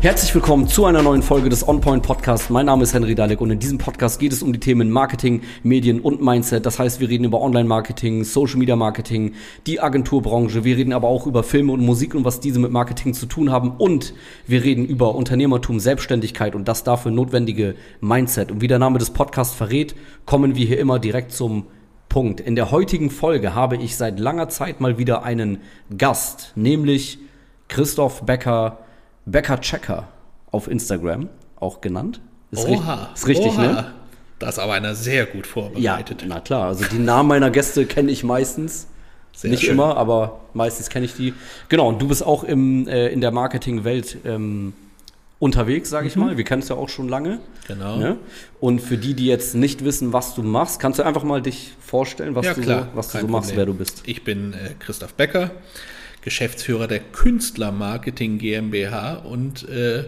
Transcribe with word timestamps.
Herzlich 0.00 0.32
willkommen 0.32 0.68
zu 0.68 0.84
einer 0.84 1.02
neuen 1.02 1.22
Folge 1.22 1.48
des 1.48 1.66
OnPoint 1.66 2.04
Podcasts. 2.04 2.50
Mein 2.50 2.66
Name 2.66 2.84
ist 2.84 2.94
Henry 2.94 3.16
Dalek 3.16 3.40
und 3.40 3.50
in 3.50 3.58
diesem 3.58 3.78
Podcast 3.78 4.20
geht 4.20 4.32
es 4.32 4.44
um 4.44 4.52
die 4.52 4.60
Themen 4.60 4.92
Marketing, 4.92 5.42
Medien 5.64 5.98
und 5.98 6.22
Mindset. 6.22 6.64
Das 6.66 6.78
heißt, 6.78 7.00
wir 7.00 7.08
reden 7.08 7.24
über 7.24 7.40
Online-Marketing, 7.40 8.22
Social-Media-Marketing, 8.22 9.34
die 9.66 9.80
Agenturbranche. 9.80 10.62
Wir 10.62 10.76
reden 10.76 10.92
aber 10.92 11.08
auch 11.08 11.26
über 11.26 11.42
Filme 11.42 11.72
und 11.72 11.84
Musik 11.84 12.14
und 12.14 12.24
was 12.24 12.38
diese 12.38 12.60
mit 12.60 12.70
Marketing 12.70 13.12
zu 13.12 13.26
tun 13.26 13.50
haben. 13.50 13.72
Und 13.76 14.14
wir 14.46 14.62
reden 14.62 14.86
über 14.86 15.16
Unternehmertum, 15.16 15.80
Selbstständigkeit 15.80 16.54
und 16.54 16.68
das 16.68 16.84
dafür 16.84 17.10
notwendige 17.10 17.74
Mindset. 18.00 18.52
Und 18.52 18.60
wie 18.60 18.68
der 18.68 18.78
Name 18.78 19.00
des 19.00 19.10
Podcasts 19.10 19.56
verrät, 19.56 19.96
kommen 20.26 20.54
wir 20.54 20.64
hier 20.64 20.78
immer 20.78 21.00
direkt 21.00 21.32
zum 21.32 21.66
Punkt. 22.08 22.38
In 22.38 22.54
der 22.54 22.70
heutigen 22.70 23.10
Folge 23.10 23.56
habe 23.56 23.76
ich 23.76 23.96
seit 23.96 24.20
langer 24.20 24.48
Zeit 24.48 24.80
mal 24.80 24.96
wieder 24.96 25.24
einen 25.24 25.58
Gast, 25.96 26.52
nämlich 26.54 27.18
Christoph 27.66 28.22
Becker, 28.22 28.78
Becker 29.30 29.60
Checker 29.60 30.08
auf 30.50 30.68
Instagram, 30.68 31.28
auch 31.56 31.80
genannt. 31.80 32.20
Ist 32.50 32.66
Oha, 32.66 33.10
ist 33.14 33.26
richtig, 33.26 33.52
Oha. 33.52 33.62
ne? 33.62 33.92
Das 34.38 34.54
ist 34.54 34.58
aber 34.60 34.74
einer 34.74 34.94
sehr 34.94 35.26
gut 35.26 35.46
vorbereitet. 35.46 36.22
Ja, 36.22 36.28
na 36.28 36.40
klar. 36.40 36.68
Also 36.68 36.84
die 36.84 36.98
Namen 36.98 37.28
meiner 37.28 37.50
Gäste 37.50 37.86
kenne 37.86 38.10
ich 38.10 38.22
meistens. 38.22 38.86
Sehr 39.32 39.50
Nicht 39.50 39.62
schön. 39.62 39.74
immer, 39.74 39.96
aber 39.96 40.40
meistens 40.54 40.90
kenne 40.90 41.06
ich 41.06 41.14
die. 41.14 41.34
Genau, 41.68 41.88
und 41.88 42.00
du 42.00 42.08
bist 42.08 42.24
auch 42.24 42.44
im, 42.44 42.88
äh, 42.88 43.08
in 43.08 43.20
der 43.20 43.30
Marketingwelt 43.30 44.18
ähm, 44.24 44.72
unterwegs, 45.38 45.90
sage 45.90 46.08
ich 46.08 46.16
mhm. 46.16 46.22
mal. 46.22 46.36
Wir 46.36 46.44
kennen 46.44 46.62
es 46.62 46.68
ja 46.68 46.76
auch 46.76 46.88
schon 46.88 47.08
lange. 47.08 47.40
Genau. 47.66 47.96
Ne? 47.96 48.16
Und 48.60 48.80
für 48.80 48.96
die, 48.96 49.14
die 49.14 49.26
jetzt 49.26 49.54
nicht 49.54 49.84
wissen, 49.84 50.12
was 50.12 50.34
du 50.34 50.42
machst, 50.42 50.80
kannst 50.80 50.98
du 50.98 51.04
einfach 51.04 51.22
mal 51.22 51.42
dich 51.42 51.72
vorstellen, 51.80 52.34
was 52.34 52.46
ja, 52.46 52.54
du 52.54 52.62
klar, 52.62 52.88
so, 52.90 52.96
was 52.96 53.12
du 53.12 53.20
so 53.20 53.28
machst, 53.28 53.54
wer 53.54 53.66
du 53.66 53.74
bist. 53.74 54.02
Ich 54.06 54.24
bin 54.24 54.54
äh, 54.54 54.74
Christoph 54.78 55.14
Becker, 55.14 55.50
Geschäftsführer 56.22 56.86
der 56.86 57.00
Künstlermarketing 57.00 58.38
GmbH 58.38 59.14
und 59.14 59.68
äh, 59.68 60.04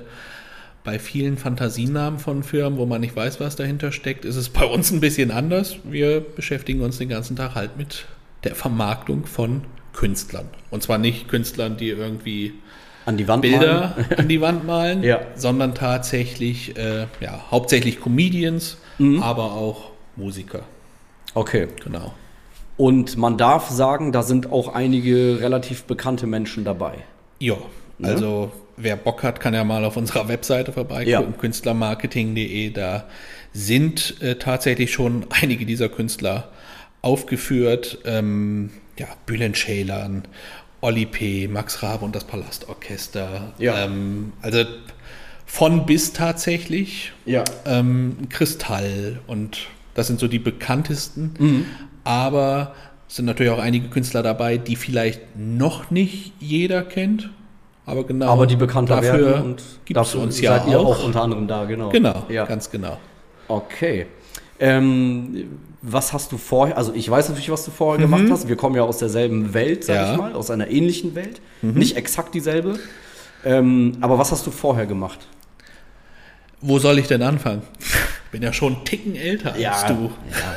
bei 0.83 0.98
vielen 0.98 1.36
Fantasienamen 1.36 2.19
von 2.19 2.42
Firmen, 2.42 2.78
wo 2.78 2.86
man 2.86 3.00
nicht 3.00 3.14
weiß, 3.14 3.39
was 3.41 3.56
dahinter 3.56 3.92
steckt, 3.92 4.25
ist 4.25 4.36
es 4.36 4.48
bei 4.48 4.64
uns 4.64 4.91
ein 4.91 5.00
bisschen 5.00 5.31
anders. 5.31 5.77
Wir 5.84 6.20
beschäftigen 6.20 6.81
uns 6.81 6.98
den 6.98 7.08
ganzen 7.08 7.36
Tag 7.36 7.55
halt 7.55 7.77
mit 7.77 8.06
der 8.44 8.55
Vermarktung 8.55 9.27
von 9.27 9.64
Künstlern. 9.92 10.48
Und 10.70 10.83
zwar 10.83 10.98
nicht 10.98 11.28
Künstlern, 11.28 11.77
die 11.77 11.88
irgendwie 11.88 12.55
an 13.06 13.16
die 13.16 13.28
Wand 13.28 13.42
Bilder 13.42 13.94
malen. 13.97 14.19
an 14.19 14.28
die 14.28 14.41
Wand 14.41 14.66
malen, 14.66 15.03
ja. 15.05 15.20
sondern 15.34 15.75
tatsächlich, 15.75 16.77
äh, 16.77 17.06
ja, 17.20 17.44
hauptsächlich 17.50 18.00
Comedians, 18.00 18.78
mhm. 18.98 19.22
aber 19.22 19.53
auch 19.53 19.91
Musiker. 20.16 20.62
Okay. 21.34 21.69
Genau. 21.84 22.14
Und 22.81 23.19
man 23.19 23.36
darf 23.36 23.69
sagen, 23.69 24.11
da 24.11 24.23
sind 24.23 24.50
auch 24.53 24.73
einige 24.73 25.39
relativ 25.42 25.84
bekannte 25.84 26.27
Menschen 26.27 26.64
dabei. 26.64 26.95
Ja, 27.39 27.59
ne? 27.98 28.09
also 28.09 28.53
wer 28.78 28.97
Bock 28.97 29.22
hat, 29.22 29.39
kann 29.39 29.53
ja 29.53 29.64
mal 29.64 29.84
auf 29.84 29.98
unserer 29.98 30.28
Webseite 30.28 30.72
vorbeigucken, 30.72 31.33
ja. 31.33 31.39
künstlermarketing.de. 31.39 32.70
Da 32.70 33.05
sind 33.53 34.22
äh, 34.22 34.37
tatsächlich 34.37 34.95
schon 34.95 35.27
einige 35.42 35.67
dieser 35.67 35.91
Künstler 35.91 36.48
aufgeführt. 37.03 37.98
Ähm, 38.06 38.70
ja, 38.98 39.09
Bülent 39.27 39.56
Ceylan 39.56 40.22
Olli 40.81 41.05
P., 41.05 41.48
Max 41.48 41.83
Rabe 41.83 42.03
und 42.06 42.17
das 42.17 42.25
Palastorchester. 42.25 43.53
Ja. 43.59 43.84
Ähm, 43.84 44.33
also 44.41 44.65
von 45.44 45.84
bis 45.84 46.15
tatsächlich. 46.15 47.12
Ja. 47.27 47.44
Ähm, 47.67 48.17
Kristall 48.31 49.20
und 49.27 49.67
das 49.92 50.06
sind 50.06 50.19
so 50.19 50.28
die 50.28 50.39
bekanntesten. 50.39 51.34
Mhm. 51.39 51.67
Aber 52.05 52.75
es 53.09 53.17
sind 53.17 53.25
natürlich 53.25 53.53
auch 53.53 53.59
einige 53.59 53.89
Künstler 53.89 54.23
dabei, 54.23 54.56
die 54.56 54.77
vielleicht 54.77 55.20
noch 55.37 55.91
nicht 55.91 56.33
jeder 56.39 56.83
kennt. 56.83 57.31
Aber 57.87 58.05
genau. 58.05 58.29
Aber 58.29 58.47
die 58.47 58.56
bekannter 58.56 58.97
dafür 58.97 59.27
werden 59.27 59.45
und 59.45 59.62
gibt 59.84 59.98
es 59.98 60.15
uns 60.15 60.41
ja 60.41 60.62
auch. 60.62 60.98
auch 60.98 61.05
unter 61.05 61.22
anderem 61.22 61.49
da, 61.49 61.65
genau. 61.65 61.89
Genau, 61.89 62.25
ja. 62.28 62.44
ganz 62.44 62.71
genau. 62.71 62.99
Okay. 63.49 64.06
Ähm, 64.60 65.59
was 65.83 66.12
hast 66.12 66.31
du 66.31 66.37
vorher, 66.37 66.77
also 66.77 66.93
ich 66.94 67.10
weiß 67.10 67.31
natürlich, 67.31 67.50
was 67.50 67.65
du 67.65 67.71
vorher 67.71 67.99
mhm. 67.99 68.10
gemacht 68.10 68.31
hast. 68.31 68.49
Wir 68.49 68.56
kommen 68.56 68.77
ja 68.77 68.83
aus 68.83 68.99
derselben 68.99 69.55
Welt, 69.55 69.84
sag 69.84 69.97
ja. 69.97 70.12
ich 70.12 70.19
mal, 70.19 70.34
aus 70.34 70.50
einer 70.50 70.69
ähnlichen 70.69 71.15
Welt. 71.15 71.41
Mhm. 71.62 71.75
Nicht 71.75 71.97
exakt 71.97 72.34
dieselbe. 72.34 72.78
Ähm, 73.44 73.97
aber 74.00 74.19
was 74.19 74.31
hast 74.31 74.47
du 74.47 74.50
vorher 74.50 74.87
gemacht? 74.87 75.19
Wo 76.60 76.78
soll 76.78 76.99
ich 76.99 77.09
denn 77.09 77.22
anfangen? 77.22 77.62
Bin 78.31 78.43
ja 78.43 78.53
schon 78.53 78.77
einen 78.77 78.84
Ticken 78.84 79.16
älter 79.16 79.59
ja, 79.59 79.72
als 79.72 79.87
du. 79.87 80.12
Ja. 80.31 80.56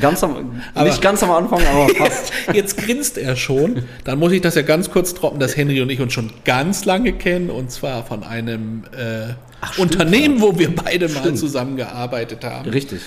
Ganz 0.00 0.22
am, 0.22 0.60
aber, 0.74 0.88
nicht 0.88 1.00
ganz 1.00 1.22
am 1.22 1.30
Anfang, 1.30 1.60
aber 1.66 1.88
fast. 1.96 2.32
Jetzt 2.52 2.76
grinst 2.76 3.18
er 3.18 3.36
schon. 3.36 3.82
Dann 4.04 4.18
muss 4.18 4.32
ich 4.32 4.40
das 4.40 4.54
ja 4.54 4.62
ganz 4.62 4.90
kurz 4.90 5.14
droppen, 5.14 5.40
dass 5.40 5.56
Henry 5.56 5.80
und 5.80 5.90
ich 5.90 6.00
uns 6.00 6.12
schon 6.12 6.30
ganz 6.44 6.84
lange 6.84 7.12
kennen 7.12 7.50
und 7.50 7.70
zwar 7.70 8.04
von 8.04 8.22
einem 8.22 8.84
äh, 8.96 9.34
Ach, 9.60 9.78
Unternehmen, 9.78 10.40
wo 10.40 10.58
wir 10.58 10.74
beide 10.74 11.08
stimmt. 11.08 11.24
mal 11.24 11.34
zusammengearbeitet 11.34 12.44
haben. 12.44 12.70
Richtig. 12.70 13.00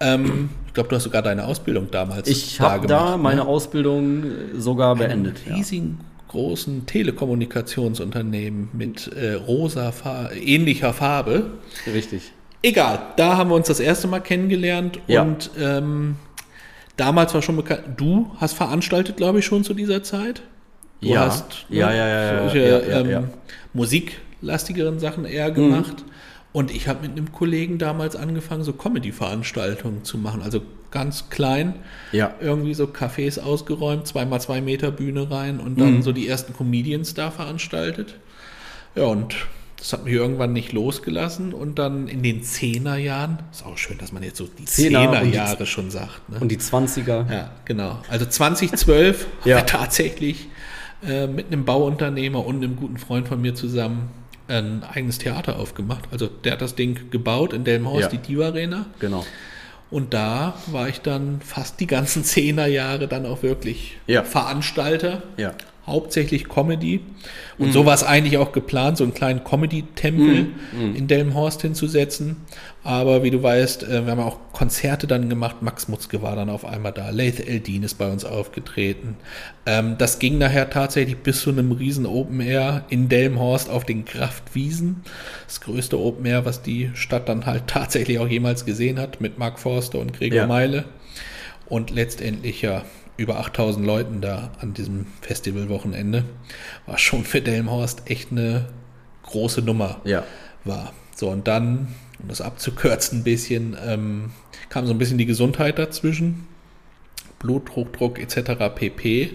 Ähm, 0.00 0.48
ich 0.66 0.74
glaube, 0.74 0.88
du 0.88 0.96
hast 0.96 1.04
sogar 1.04 1.22
deine 1.22 1.44
Ausbildung 1.44 1.90
damals. 1.90 2.28
Ich 2.28 2.60
habe 2.60 2.86
da 2.86 3.16
meine 3.16 3.42
ne? 3.42 3.46
Ausbildung 3.46 4.24
sogar 4.56 4.96
beendet. 4.96 5.40
Einen 5.46 5.56
riesigen 5.56 5.98
ja. 6.00 6.04
großen 6.28 6.86
Telekommunikationsunternehmen 6.86 8.70
mit 8.72 9.08
äh, 9.08 9.34
rosa 9.34 9.92
Far 9.92 10.32
ähnlicher 10.32 10.94
Farbe. 10.94 11.50
Richtig. 11.92 12.32
Egal, 12.62 13.00
da 13.16 13.36
haben 13.36 13.50
wir 13.50 13.56
uns 13.56 13.68
das 13.68 13.80
erste 13.80 14.06
Mal 14.06 14.20
kennengelernt 14.20 15.00
ja. 15.06 15.22
und 15.22 15.50
ähm, 15.58 16.16
damals 17.00 17.32
war 17.34 17.42
schon 17.42 17.56
bekannt, 17.56 17.82
du 17.96 18.30
hast 18.36 18.52
veranstaltet, 18.52 19.16
glaube 19.16 19.38
ich, 19.38 19.46
schon 19.46 19.64
zu 19.64 19.74
dieser 19.74 20.02
Zeit. 20.02 20.42
Du 21.00 21.08
ja. 21.08 21.20
hast 21.26 21.64
ne, 21.70 21.78
ja, 21.78 21.92
ja, 21.92 22.08
ja, 22.08 22.42
solche 22.42 22.88
ja, 22.88 23.00
ähm, 23.00 23.28
musiklastigeren 23.72 25.00
Sachen 25.00 25.24
eher 25.24 25.50
gemacht. 25.50 26.04
Mhm. 26.04 26.10
Und 26.52 26.70
ich 26.72 26.88
habe 26.88 27.02
mit 27.02 27.12
einem 27.12 27.32
Kollegen 27.32 27.78
damals 27.78 28.16
angefangen, 28.16 28.64
so 28.64 28.72
Comedy-Veranstaltungen 28.72 30.04
zu 30.04 30.18
machen. 30.18 30.42
Also 30.42 30.60
ganz 30.90 31.30
klein. 31.30 31.76
Ja. 32.12 32.34
Irgendwie 32.40 32.74
so 32.74 32.84
Cafés 32.84 33.40
ausgeräumt, 33.40 34.06
zweimal 34.06 34.40
zwei 34.40 34.60
Meter 34.60 34.90
Bühne 34.90 35.30
rein 35.30 35.60
und 35.60 35.80
dann 35.80 35.96
mhm. 35.96 36.02
so 36.02 36.12
die 36.12 36.28
ersten 36.28 36.52
Comedians 36.52 37.14
da 37.14 37.30
veranstaltet. 37.30 38.16
Ja, 38.94 39.04
und 39.04 39.36
das 39.80 39.94
hat 39.94 40.04
mich 40.04 40.12
irgendwann 40.12 40.52
nicht 40.52 40.72
losgelassen 40.72 41.54
und 41.54 41.78
dann 41.78 42.06
in 42.06 42.22
den 42.22 42.42
Zehnerjahren, 42.42 43.38
ist 43.50 43.64
auch 43.64 43.78
schön, 43.78 43.96
dass 43.96 44.12
man 44.12 44.22
jetzt 44.22 44.36
so 44.36 44.46
die 44.46 44.66
Zehnerjahre 44.66 45.56
Zehner 45.56 45.66
schon 45.66 45.90
sagt. 45.90 46.28
Ne? 46.28 46.38
Und 46.38 46.50
die 46.50 46.58
Zwanziger. 46.58 47.26
Ja, 47.30 47.50
genau. 47.64 47.98
Also 48.10 48.26
2012 48.26 49.26
ja. 49.44 49.56
haben 49.56 49.62
wir 49.62 49.66
tatsächlich 49.66 50.48
äh, 51.02 51.26
mit 51.26 51.46
einem 51.46 51.64
Bauunternehmer 51.64 52.44
und 52.44 52.56
einem 52.56 52.76
guten 52.76 52.98
Freund 52.98 53.26
von 53.26 53.40
mir 53.40 53.54
zusammen 53.54 54.10
ein 54.48 54.84
eigenes 54.84 55.16
Theater 55.16 55.58
aufgemacht. 55.58 56.04
Also 56.12 56.26
der 56.26 56.52
hat 56.52 56.60
das 56.60 56.74
Ding 56.74 57.10
gebaut 57.10 57.54
in 57.54 57.64
Delmhorst, 57.64 58.12
ja. 58.12 58.18
die 58.18 58.18
Diva 58.18 58.48
Arena. 58.48 58.84
Genau. 58.98 59.24
Und 59.90 60.12
da 60.12 60.58
war 60.66 60.88
ich 60.88 61.00
dann 61.00 61.40
fast 61.40 61.80
die 61.80 61.86
ganzen 61.86 62.22
Zehnerjahre 62.24 63.08
dann 63.08 63.24
auch 63.24 63.42
wirklich 63.42 63.96
ja. 64.06 64.24
Veranstalter. 64.24 65.22
Ja 65.38 65.54
hauptsächlich 65.90 66.48
Comedy. 66.48 67.00
Und 67.58 67.68
mhm. 67.68 67.72
so 67.72 67.84
war 67.84 67.94
es 67.94 68.02
eigentlich 68.02 68.38
auch 68.38 68.52
geplant, 68.52 68.96
so 68.96 69.04
einen 69.04 69.12
kleinen 69.12 69.44
Comedy-Tempel 69.44 70.46
mhm. 70.72 70.96
in 70.96 71.06
Delmenhorst 71.08 71.60
hinzusetzen. 71.60 72.36
Aber 72.82 73.22
wie 73.22 73.30
du 73.30 73.42
weißt, 73.42 73.82
äh, 73.82 74.06
wir 74.06 74.12
haben 74.12 74.20
auch 74.20 74.38
Konzerte 74.52 75.06
dann 75.06 75.28
gemacht. 75.28 75.56
Max 75.60 75.88
Mutzke 75.88 76.22
war 76.22 76.34
dann 76.34 76.48
auf 76.48 76.64
einmal 76.64 76.92
da. 76.92 77.10
Laith 77.10 77.46
Eldin 77.46 77.82
ist 77.82 77.98
bei 77.98 78.10
uns 78.10 78.24
aufgetreten. 78.24 79.16
Ähm, 79.66 79.96
das 79.98 80.18
ging 80.18 80.38
nachher 80.38 80.70
tatsächlich 80.70 81.18
bis 81.18 81.42
zu 81.42 81.50
einem 81.50 81.72
riesen 81.72 82.06
Open 82.06 82.40
Air 82.40 82.84
in 82.88 83.08
Delmenhorst 83.10 83.68
auf 83.68 83.84
den 83.84 84.06
Kraftwiesen. 84.06 85.02
Das 85.46 85.60
größte 85.60 85.98
Open 85.98 86.24
Air, 86.24 86.46
was 86.46 86.62
die 86.62 86.90
Stadt 86.94 87.28
dann 87.28 87.44
halt 87.44 87.64
tatsächlich 87.66 88.18
auch 88.18 88.28
jemals 88.28 88.64
gesehen 88.64 88.98
hat, 88.98 89.20
mit 89.20 89.38
Mark 89.38 89.58
Forster 89.58 89.98
und 89.98 90.14
Gregor 90.14 90.38
ja. 90.38 90.46
Meile. 90.46 90.84
Und 91.66 91.90
letztendlich 91.90 92.62
ja 92.62 92.84
über 93.20 93.38
8000 93.38 93.84
Leuten 93.84 94.22
da 94.22 94.50
an 94.60 94.72
diesem 94.72 95.06
Festivalwochenende, 95.20 96.24
war 96.86 96.96
schon 96.96 97.24
für 97.24 97.42
Delmhorst 97.42 98.02
echt 98.06 98.32
eine 98.32 98.64
große 99.24 99.60
Nummer 99.60 100.00
ja. 100.04 100.24
war. 100.64 100.94
So, 101.14 101.28
und 101.28 101.46
dann, 101.46 101.88
um 102.18 102.28
das 102.28 102.40
abzukürzen 102.40 103.20
ein 103.20 103.24
bisschen, 103.24 103.76
ähm, 103.86 104.30
kam 104.70 104.86
so 104.86 104.94
ein 104.94 104.98
bisschen 104.98 105.18
die 105.18 105.26
Gesundheit 105.26 105.78
dazwischen. 105.78 106.46
Bluthochdruck 107.40 108.18
etc. 108.18 108.52
pp. 108.74 109.32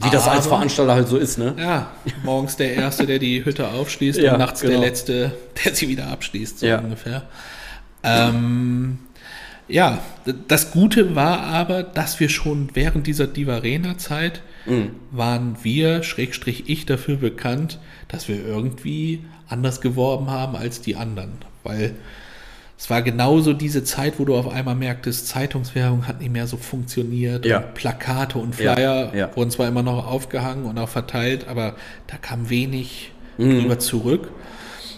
Wie 0.00 0.10
das 0.10 0.26
als 0.26 0.46
Veranstalter 0.46 0.94
halt 0.94 1.08
so 1.08 1.18
ist, 1.18 1.38
ne? 1.38 1.54
Ja, 1.58 1.90
morgens 2.22 2.56
der 2.56 2.72
Erste, 2.74 3.04
der 3.04 3.18
die 3.18 3.44
Hütte 3.44 3.68
aufschließt 3.68 4.18
ja, 4.22 4.32
und 4.32 4.38
nachts 4.38 4.62
genau. 4.62 4.72
der 4.72 4.80
Letzte, 4.80 5.34
der 5.62 5.74
sie 5.74 5.88
wieder 5.88 6.06
abschließt, 6.06 6.60
so 6.60 6.66
ja. 6.66 6.78
ungefähr. 6.78 7.24
Ähm, 8.02 9.00
ja, 9.68 9.98
das 10.48 10.70
Gute 10.70 11.14
war 11.14 11.40
aber, 11.40 11.82
dass 11.82 12.20
wir 12.20 12.28
schon 12.28 12.70
während 12.74 13.06
dieser 13.06 13.26
Divarena-Zeit 13.26 14.42
mhm. 14.66 14.90
waren 15.10 15.56
wir, 15.62 16.02
Schrägstrich 16.02 16.68
ich, 16.68 16.86
dafür 16.86 17.16
bekannt, 17.16 17.78
dass 18.08 18.28
wir 18.28 18.44
irgendwie 18.44 19.24
anders 19.48 19.80
geworben 19.80 20.30
haben 20.30 20.56
als 20.56 20.80
die 20.80 20.96
anderen. 20.96 21.32
Weil 21.64 21.94
es 22.78 22.88
war 22.88 23.02
genauso 23.02 23.52
diese 23.52 23.84
Zeit, 23.84 24.18
wo 24.18 24.24
du 24.24 24.36
auf 24.36 24.48
einmal 24.48 24.74
merktest, 24.74 25.26
Zeitungswerbung 25.28 26.06
hat 26.06 26.20
nicht 26.20 26.32
mehr 26.32 26.46
so 26.46 26.56
funktioniert. 26.56 27.44
Ja. 27.44 27.58
Und 27.58 27.74
Plakate 27.74 28.38
und 28.38 28.54
Flyer 28.54 29.10
ja, 29.12 29.14
ja. 29.14 29.36
wurden 29.36 29.50
zwar 29.50 29.68
immer 29.68 29.82
noch 29.82 30.06
aufgehangen 30.06 30.64
und 30.64 30.78
auch 30.78 30.88
verteilt, 30.88 31.46
aber 31.48 31.74
da 32.06 32.16
kam 32.16 32.48
wenig 32.48 33.12
mhm. 33.36 33.60
drüber 33.60 33.78
zurück. 33.78 34.30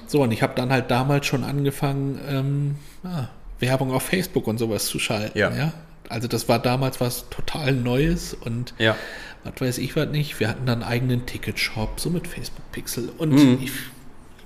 So, 0.06 0.22
und 0.22 0.32
ich 0.32 0.42
habe 0.42 0.54
dann 0.54 0.70
halt 0.70 0.90
damals 0.90 1.26
schon 1.26 1.42
angefangen, 1.42 2.20
ähm, 2.28 2.74
ah, 3.04 3.28
Werbung 3.60 3.92
auf 3.92 4.02
Facebook 4.04 4.46
und 4.46 4.58
sowas 4.58 4.86
zu 4.86 4.98
schalten. 4.98 5.38
Ja. 5.38 5.50
ja. 5.54 5.72
Also 6.08 6.26
das 6.26 6.48
war 6.48 6.58
damals 6.58 7.00
was 7.00 7.28
total 7.30 7.72
Neues 7.72 8.34
und 8.34 8.74
Ja. 8.78 8.96
was 9.44 9.60
weiß 9.60 9.78
ich 9.78 9.94
was 9.96 10.08
nicht. 10.08 10.40
Wir 10.40 10.48
hatten 10.48 10.66
dann 10.66 10.82
einen 10.82 10.90
eigenen 10.90 11.26
Ticketshop, 11.26 12.00
so 12.00 12.10
mit 12.10 12.26
Facebook 12.26 12.70
Pixel. 12.72 13.10
Und 13.18 13.30
Mhm. 13.32 13.58
ich, 13.62 13.72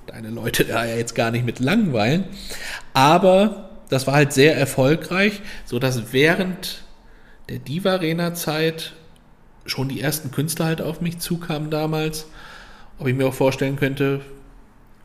deine 0.07 0.29
Leute 0.31 0.65
da 0.65 0.85
ja 0.85 0.97
jetzt 0.97 1.15
gar 1.15 1.31
nicht 1.31 1.47
mit 1.47 1.61
langweilen. 1.61 2.25
Aber 2.93 3.71
das 3.89 4.07
war 4.07 4.15
halt 4.15 4.33
sehr 4.33 4.57
erfolgreich, 4.57 5.41
so 5.65 5.79
dass 5.79 6.13
während 6.13 6.83
der 7.49 7.59
Diva 7.59 7.93
Arena 7.93 8.35
Zeit 8.35 8.95
schon 9.67 9.89
die 9.89 10.01
ersten 10.01 10.31
Künstler 10.31 10.67
halt 10.67 10.83
auf 10.83 11.01
mich 11.01 11.19
zukamen 11.19 11.71
damals. 11.71 12.27
Ob 12.99 13.07
ich 13.09 13.15
mir 13.15 13.27
auch 13.27 13.35
vorstellen 13.35 13.77
könnte, 13.77 14.21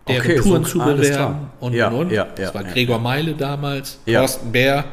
deren 0.09 0.21
Okay, 0.21 0.35
Touren 0.39 0.63
so- 0.63 0.69
zu 0.71 0.79
bewerben 0.79 1.35
und 1.59 1.73
Ja, 1.73 1.87
und 1.89 1.95
und. 1.95 2.11
ja, 2.11 2.25
das 2.35 2.47
ja, 2.49 2.53
war 2.53 2.63
ja, 2.63 2.71
Gregor 2.71 2.99
Meile 2.99 3.33
damals, 3.33 3.99
Ja. 4.05 4.19
Thorsten 4.19 4.51
Bär, 4.51 4.85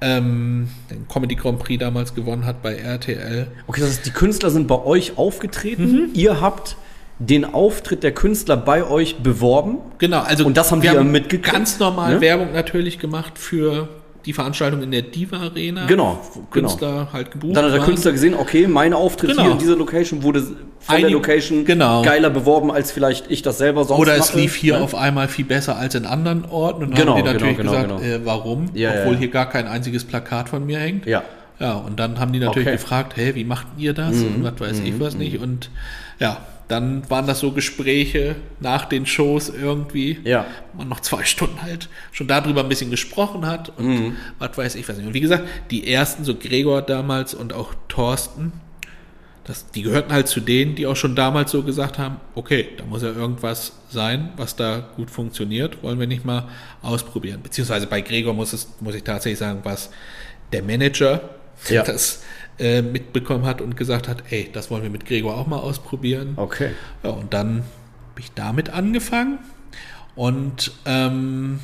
ähm, 0.00 0.68
den 0.90 1.06
Comedy 1.08 1.34
Grand 1.34 1.58
Prix 1.58 1.80
damals 1.80 2.14
gewonnen 2.14 2.44
hat 2.44 2.62
bei 2.62 2.74
RTL. 2.76 3.46
Okay, 3.66 3.80
das 3.80 3.90
heißt, 3.90 4.06
die 4.06 4.10
Künstler 4.10 4.50
sind 4.50 4.66
bei 4.68 4.82
euch 4.84 5.16
aufgetreten. 5.16 6.10
Ihr 6.14 6.40
habt 6.40 6.76
den 7.20 7.44
Auftritt 7.54 8.02
der 8.02 8.12
Künstler 8.12 8.56
bei 8.56 8.84
euch 8.84 9.18
beworben. 9.18 9.78
Genau, 9.98 10.20
also 10.20 10.44
Und 10.44 10.56
das 10.56 10.72
haben 10.72 10.82
wir 10.82 11.00
mitgekriegt, 11.04 11.52
ganz 11.54 11.78
normal 11.78 12.14
ne? 12.16 12.20
Werbung 12.20 12.52
natürlich 12.52 12.98
gemacht 12.98 13.38
für 13.38 13.88
die 14.26 14.32
Veranstaltung 14.32 14.82
in 14.82 14.90
der 14.90 15.02
Diva 15.02 15.36
Arena. 15.38 15.86
Genau, 15.86 16.18
genau. 16.32 16.46
Künstler 16.50 17.08
halt 17.12 17.30
gebucht. 17.30 17.56
Dann 17.56 17.64
hat 17.64 17.72
der 17.72 17.80
waren. 17.80 17.88
Künstler 17.88 18.12
gesehen, 18.12 18.34
okay, 18.34 18.66
mein 18.66 18.92
Auftritt 18.94 19.30
Genau. 19.30 19.42
hier 19.42 19.52
in 19.52 19.58
dieser 19.58 19.76
Location 19.76 20.22
wurde 20.22 20.40
von 20.42 20.56
der 20.88 20.96
Einig- 20.96 21.12
Location 21.12 21.64
genau. 21.64 22.02
geiler 22.02 22.30
beworben, 22.30 22.70
als 22.70 22.90
vielleicht 22.92 23.30
ich 23.30 23.42
das 23.42 23.58
selber 23.58 23.84
sonst 23.84 24.00
Oder 24.00 24.14
es 24.16 24.30
mache, 24.30 24.40
lief 24.40 24.54
hier 24.54 24.78
ne? 24.78 24.82
auf 24.84 24.94
einmal 24.94 25.28
viel 25.28 25.44
besser 25.44 25.76
als 25.76 25.94
in 25.94 26.06
anderen 26.06 26.44
Orten. 26.46 26.84
Und 26.84 26.94
Genau, 26.94 27.12
haben 27.16 27.22
die 27.24 27.32
natürlich 27.32 27.56
genau, 27.56 27.72
genau, 27.72 27.82
gesagt, 27.96 28.02
genau. 28.02 28.16
Äh, 28.22 28.26
warum? 28.26 28.70
Ja, 28.74 28.92
ja, 28.94 29.00
Obwohl 29.00 29.14
ja. 29.14 29.18
hier 29.20 29.28
gar 29.28 29.48
kein 29.48 29.66
einziges 29.66 30.04
Plakat 30.04 30.48
von 30.48 30.64
mir 30.64 30.78
hängt. 30.78 31.06
Ja. 31.06 31.22
Ja, 31.60 31.74
und 31.74 32.00
dann 32.00 32.18
haben 32.18 32.32
die 32.32 32.40
natürlich 32.40 32.66
Okay. 32.66 32.76
Mhm, 32.76 32.80
gefragt, 32.80 33.12
hey, 33.16 33.34
wie 33.36 33.44
macht 33.44 33.66
ihr 33.78 33.92
das? 33.94 34.16
Und 34.16 34.42
was 34.42 34.58
weiß 34.58 34.80
ich 34.80 34.98
was 34.98 35.14
nicht. 35.14 35.38
Und 35.40 35.70
ja, 36.18 36.38
dann 36.68 37.08
waren 37.10 37.26
das 37.26 37.40
so 37.40 37.52
Gespräche 37.52 38.36
nach 38.60 38.86
den 38.86 39.04
Shows 39.06 39.48
irgendwie. 39.50 40.18
Ja. 40.24 40.46
Man 40.72 40.88
noch 40.88 41.00
zwei 41.00 41.24
Stunden 41.24 41.60
halt 41.62 41.88
schon 42.12 42.26
darüber 42.28 42.62
ein 42.62 42.68
bisschen 42.68 42.90
gesprochen 42.90 43.46
hat 43.46 43.72
und 43.78 43.86
Mhm. 43.86 44.16
was 44.38 44.56
weiß 44.56 44.74
ich 44.76 44.88
was 44.88 44.96
nicht. 44.96 45.06
Und 45.06 45.14
wie 45.14 45.20
gesagt, 45.20 45.44
die 45.70 45.86
ersten, 45.92 46.24
so 46.24 46.34
Gregor 46.34 46.82
damals 46.82 47.34
und 47.34 47.52
auch 47.52 47.74
Thorsten, 47.88 48.52
das, 49.44 49.70
die 49.72 49.82
gehörten 49.82 50.10
halt 50.10 50.26
zu 50.26 50.40
denen, 50.40 50.74
die 50.74 50.86
auch 50.86 50.96
schon 50.96 51.14
damals 51.14 51.50
so 51.50 51.62
gesagt 51.62 51.98
haben, 51.98 52.16
okay, 52.34 52.68
da 52.78 52.84
muss 52.86 53.02
ja 53.02 53.10
irgendwas 53.10 53.72
sein, 53.90 54.30
was 54.38 54.56
da 54.56 54.88
gut 54.96 55.10
funktioniert, 55.10 55.82
wollen 55.82 56.00
wir 56.00 56.06
nicht 56.06 56.24
mal 56.24 56.48
ausprobieren. 56.80 57.40
Beziehungsweise 57.42 57.86
bei 57.86 58.00
Gregor 58.00 58.32
muss 58.32 58.54
es, 58.54 58.68
muss 58.80 58.94
ich 58.94 59.02
tatsächlich 59.02 59.38
sagen, 59.38 59.60
was 59.64 59.90
der 60.52 60.62
Manager 60.62 61.20
Ja. 61.68 61.82
das 61.86 62.22
äh, 62.58 62.82
mitbekommen 62.82 63.44
hat 63.46 63.60
und 63.60 63.76
gesagt 63.76 64.08
hat, 64.08 64.22
ey, 64.30 64.50
das 64.52 64.70
wollen 64.70 64.82
wir 64.82 64.90
mit 64.90 65.06
Gregor 65.06 65.36
auch 65.36 65.46
mal 65.46 65.58
ausprobieren. 65.58 66.34
Okay. 66.36 66.70
Ja, 67.02 67.10
und 67.10 67.34
dann 67.34 67.64
habe 68.10 68.20
ich 68.20 68.32
damit 68.32 68.70
angefangen 68.70 69.38
und 70.14 70.72
ähm, 70.86 71.60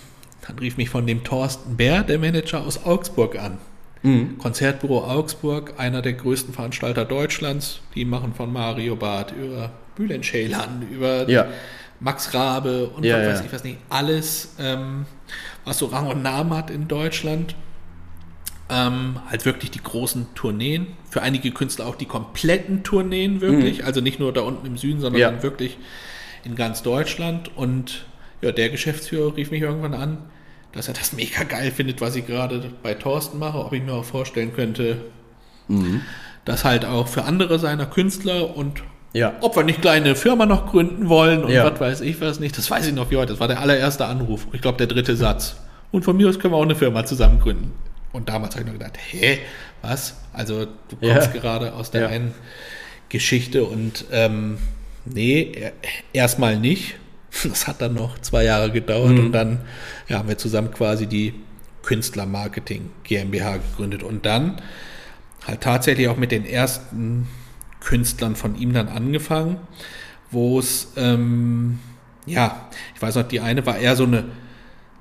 dann 0.47 0.59
rief 0.59 0.77
mich 0.77 0.91
von 0.91 1.07
dem 1.07 1.23
Thorsten 1.23 1.77
Bär, 1.77 2.03
der 2.03 2.19
Manager 2.19 2.61
aus 2.67 2.85
Augsburg, 2.85 3.39
an. 3.39 3.59
Mhm. 4.03 4.39
Konzertbüro 4.39 5.05
Augsburg, 5.05 5.75
einer 5.77 6.03
der 6.03 6.15
größten 6.15 6.55
Veranstalter 6.55 7.05
Deutschlands. 7.05 7.81
Die 7.95 8.05
machen 8.05 8.35
von 8.35 8.53
Mario 8.53 8.97
Barth 8.97 9.33
über 9.33 9.71
Bülent 9.95 10.25
Ceylan, 10.25 10.87
über 10.91 11.29
Ja. 11.29 11.47
Max 12.01 12.33
Rabe 12.33 12.89
und 12.89 13.05
Ja, 13.05 13.19
was 13.19 13.25
ja. 13.25 13.31
weiß 13.35 13.41
ich 13.45 13.53
was 13.53 13.65
nicht. 13.65 13.79
Alles, 13.91 14.55
ähm, 14.59 15.05
was 15.67 15.79
so 15.79 15.87
Rang 15.87 16.07
und 16.07 16.23
Namen 16.23 16.57
hat 16.57 16.71
in 16.71 16.89
Deutschland. 16.89 17.55
Ähm, 18.73 19.17
halt 19.29 19.45
wirklich 19.47 19.71
die 19.73 19.83
großen 19.83 20.29
Tourneen. 20.35 20.87
Für 21.11 21.23
einige 21.23 21.51
Künstler 21.51 21.87
auch 21.87 21.97
die 21.97 22.05
kompletten 22.07 22.83
Tourneen 22.85 23.41
wirklich. 23.41 23.85
Also 23.85 24.01
nicht 24.01 24.21
nur 24.21 24.33
da 24.33 24.43
unten 24.43 24.67
im 24.67 24.77
Süden, 24.77 25.01
sondern 25.01 25.15
Mhm. 25.19 25.21
Ja. 25.23 25.31
dann 25.31 25.43
wirklich 25.43 25.77
in 26.45 26.55
ganz 26.55 26.83
Deutschland. 26.83 27.51
Und 27.57 28.05
ja, 28.43 28.53
der 28.53 28.69
Geschäftsführer 28.71 29.37
rief 29.37 29.51
mich 29.51 29.63
irgendwann 29.63 29.95
an, 29.95 30.19
dass 30.73 30.87
er 30.87 30.95
das 30.95 31.13
mega 31.13 31.43
geil 31.43 31.73
findet, 31.73 32.01
was 32.01 32.15
ich 32.15 32.27
gerade 32.27 32.63
bei 32.83 32.95
Thorsten 32.95 33.39
mache. 33.41 33.59
Ob 33.59 33.73
ich 33.73 33.83
mir 33.83 33.93
auch 33.93 34.05
vorstellen 34.05 34.55
könnte, 34.55 34.99
das 36.45 36.65
halt 36.65 36.85
auch 36.85 37.09
für 37.09 37.25
andere 37.25 37.59
seiner 37.59 37.87
Künstler 37.87 38.57
und 38.57 38.83
Ja. 39.13 39.35
ob 39.41 39.57
wir 39.57 39.65
nicht 39.65 39.81
kleine 39.83 40.15
Firma 40.15 40.47
noch 40.47 40.67
gründen 40.71 41.09
wollen 41.09 41.43
und 41.45 41.51
Ja. 41.51 41.65
was 41.71 41.81
weiß 41.81 42.01
ich 42.03 42.21
was 42.21 42.39
nicht. 42.39 42.57
Das 42.57 42.71
weiß 42.71 42.87
ich 42.87 42.95
noch 42.95 43.11
wie 43.11 43.17
heute. 43.17 43.33
Das 43.33 43.41
war 43.41 43.49
der 43.49 43.61
allererste 43.61 44.07
Anruf. 44.07 44.47
Ich 44.53 44.61
glaube, 44.61 44.79
der 44.79 44.87
dritte 44.87 45.17
Satz. 45.17 45.57
Und 45.91 46.05
von 46.05 46.17
mir 46.17 46.29
aus 46.29 46.39
können 46.39 46.55
wir 46.55 46.59
auch 46.59 46.63
eine 46.63 46.77
Firma 46.77 47.05
zusammen 47.05 47.41
gründen. 47.41 47.73
Und 48.13 48.29
damals 48.29 48.55
habe 48.55 48.63
ich 48.65 48.71
nur 48.71 48.79
gedacht, 48.79 48.99
hä, 49.11 49.39
was? 49.83 50.17
Also 50.33 50.67
du 50.67 50.97
kommst 50.97 51.35
Ja. 51.35 51.41
gerade 51.41 51.73
aus 51.75 51.91
der 51.91 52.03
Ja. 52.03 52.09
einen 52.09 52.35
Geschichte 53.09 53.65
und 53.65 54.05
ähm, 54.13 54.59
nee, 55.05 55.53
er- 55.55 55.73
erstmal 56.13 56.59
nicht. 56.59 56.97
Das 57.45 57.69
hat 57.69 57.81
dann 57.81 57.95
noch 57.95 58.19
zwei 58.19 58.43
Jahre 58.45 58.73
gedauert 58.73 59.13
Mhm. 59.13 59.27
und 59.27 59.33
dann 59.33 59.61
ja, 60.09 60.19
haben 60.19 60.29
wir 60.29 60.37
zusammen 60.39 60.73
quasi 60.73 61.07
die 61.07 61.35
Künstlermarketing 61.83 62.91
GmbH 63.05 63.59
gegründet 63.59 64.03
und 64.03 64.27
dann 64.27 64.61
halt 65.47 65.61
tatsächlich 65.61 66.09
auch 66.09 66.17
mit 66.17 66.33
den 66.33 66.45
ersten 66.45 67.27
Künstlern 67.81 68.37
von 68.37 68.57
ihm 68.57 68.73
dann 68.73 68.89
angefangen, 68.89 69.57
wo 70.31 70.59
es, 70.59 70.93
ähm, 70.97 71.79
ja, 72.27 72.69
ich 72.95 73.01
weiß 73.03 73.15
noch, 73.17 73.29
die 73.29 73.41
eine 73.41 73.65
war 73.67 73.79
eher 73.79 73.97
so 73.97 74.05
eine, 74.05 74.25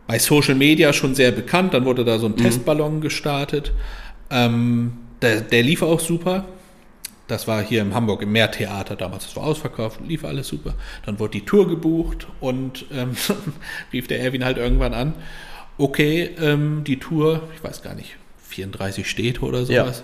bei 0.10 0.18
Social 0.18 0.56
Media 0.56 0.92
schon 0.92 1.14
sehr 1.14 1.32
bekannt, 1.32 1.76
dann 1.76 1.86
wurde 1.86 2.04
da 2.04 2.18
so 2.18 2.26
ein 2.26 2.36
Testballon 2.36 3.00
gestartet. 3.00 3.72
Ähm, 4.32 4.94
der, 5.22 5.42
der 5.42 5.62
lief 5.62 5.84
auch 5.84 6.00
super. 6.00 6.46
Das 7.28 7.48
war 7.48 7.62
hier 7.62 7.84
in 7.84 7.94
Hamburg 7.94 8.24
im 8.24 8.32
Meertheater 8.32 8.96
damals. 8.96 9.26
Das 9.26 9.36
war 9.36 9.44
ausverkauft, 9.44 10.00
lief 10.08 10.26
alles 10.26 10.48
super. 10.48 10.74
Dann 11.06 11.20
wurde 11.20 11.34
die 11.34 11.46
Tour 11.46 11.68
gebucht 11.70 12.26
und 12.40 12.86
ähm, 12.92 13.12
rief 13.94 14.08
der 14.08 14.20
Erwin 14.22 14.44
halt 14.44 14.58
irgendwann 14.58 14.96
an. 14.96 15.14
Okay, 15.78 16.32
ähm, 16.42 16.84
die 16.88 16.98
Tour, 16.98 17.44
ich 17.56 17.64
weiß 17.64 17.84
gar 17.84 17.94
nicht, 17.94 18.16
34 18.48 19.08
Städte 19.08 19.42
oder 19.42 19.60
Ja. 19.62 19.84
sowas. 19.84 20.04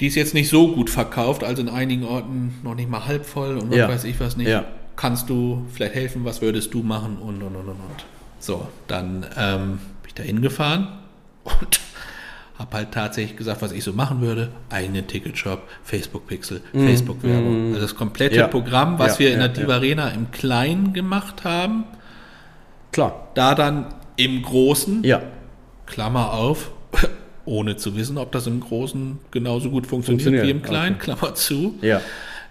Die 0.00 0.06
ist 0.06 0.14
jetzt 0.14 0.32
nicht 0.32 0.48
so 0.48 0.72
gut 0.74 0.88
verkauft, 0.88 1.44
also 1.44 1.60
in 1.60 1.68
einigen 1.68 2.04
Orten 2.04 2.54
noch 2.64 2.74
nicht 2.74 2.88
mal 2.88 3.04
halb 3.04 3.26
voll 3.26 3.58
und 3.58 3.68
was 3.70 3.76
Ja. 3.76 3.86
weiß 3.90 4.04
ich 4.04 4.18
was 4.18 4.38
nicht. 4.38 4.48
Ja. 4.48 4.64
Kannst 4.96 5.28
du 5.28 5.66
vielleicht 5.74 5.94
helfen? 5.94 6.24
Was 6.24 6.40
würdest 6.40 6.72
du 6.72 6.82
machen? 6.82 7.18
Und 7.18 7.42
und 7.42 7.54
und 7.54 7.68
und 7.68 7.68
und. 7.68 8.04
So, 8.42 8.66
dann 8.88 9.24
ähm, 9.38 9.78
bin 10.02 10.08
ich 10.08 10.14
da 10.14 10.24
hingefahren 10.24 10.88
und 11.44 11.78
habe 12.58 12.76
halt 12.76 12.90
tatsächlich 12.90 13.36
gesagt, 13.36 13.62
was 13.62 13.70
ich 13.70 13.84
so 13.84 13.92
machen 13.92 14.20
würde. 14.20 14.48
Eigenen 14.68 15.06
Ticketshop, 15.06 15.62
Facebook-Pixel, 15.84 16.60
Facebook-Werbung. 16.72 17.68
Also 17.68 17.80
das 17.80 17.94
komplette 17.94 18.34
Mhm. 18.34 18.40
Ja. 18.40 18.46
Programm, 18.48 18.98
was 18.98 19.14
Ja, 19.14 19.18
wir 19.20 19.34
in 19.34 19.40
ja, 19.40 19.46
der 19.46 19.62
Diva 19.62 19.74
Arena 19.76 20.08
im 20.08 20.32
Kleinen 20.32 20.92
gemacht 20.92 21.44
haben, 21.44 21.84
Klar. 22.90 23.28
da 23.34 23.54
dann 23.54 23.86
im 24.16 24.42
Großen, 24.42 25.04
Ja. 25.04 25.22
Klammer 25.86 26.32
auf, 26.32 26.72
ohne 27.44 27.76
zu 27.76 27.96
wissen, 27.96 28.18
ob 28.18 28.32
das 28.32 28.48
im 28.48 28.58
Großen 28.58 29.20
genauso 29.30 29.70
gut 29.70 29.86
funktioniert, 29.86 30.22
Funktioniert, 30.24 30.46
wie 30.46 30.50
im 30.50 30.62
Kleinen, 30.62 30.96
okay. 30.96 31.04
Klammer 31.14 31.34
zu. 31.36 31.76
Ja. 31.80 32.00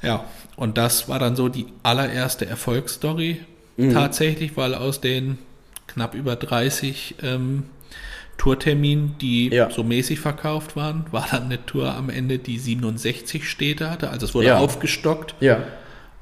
Ja, 0.02 0.24
und 0.56 0.78
das 0.78 1.10
war 1.10 1.20
dann 1.20 1.36
so 1.36 1.50
die 1.50 1.66
allererste 1.84 2.46
Erfolgsstory 2.46 3.42
tatsächlich, 3.94 4.56
weil 4.58 4.74
aus 4.76 5.02
den 5.02 5.38
knapp 5.94 6.16
über 6.16 6.36
30 6.36 7.16
ähm, 7.22 7.64
Tourterminen, 8.38 9.16
die 9.20 9.50
Ja. 9.50 9.70
so 9.70 9.84
mäßig 9.84 10.20
verkauft 10.20 10.76
waren, 10.76 11.06
war 11.12 11.28
dann 11.30 11.44
eine 11.44 11.64
Tour 11.66 11.94
am 11.94 12.10
Ende, 12.10 12.40
die 12.40 12.58
67 12.58 13.48
Städte 13.48 13.90
hatte. 13.92 14.10
Also 14.10 14.26
es 14.26 14.34
wurde 14.34 14.48
Ja. 14.48 14.58
aufgestockt, 14.58 15.36
Ja. 15.40 15.60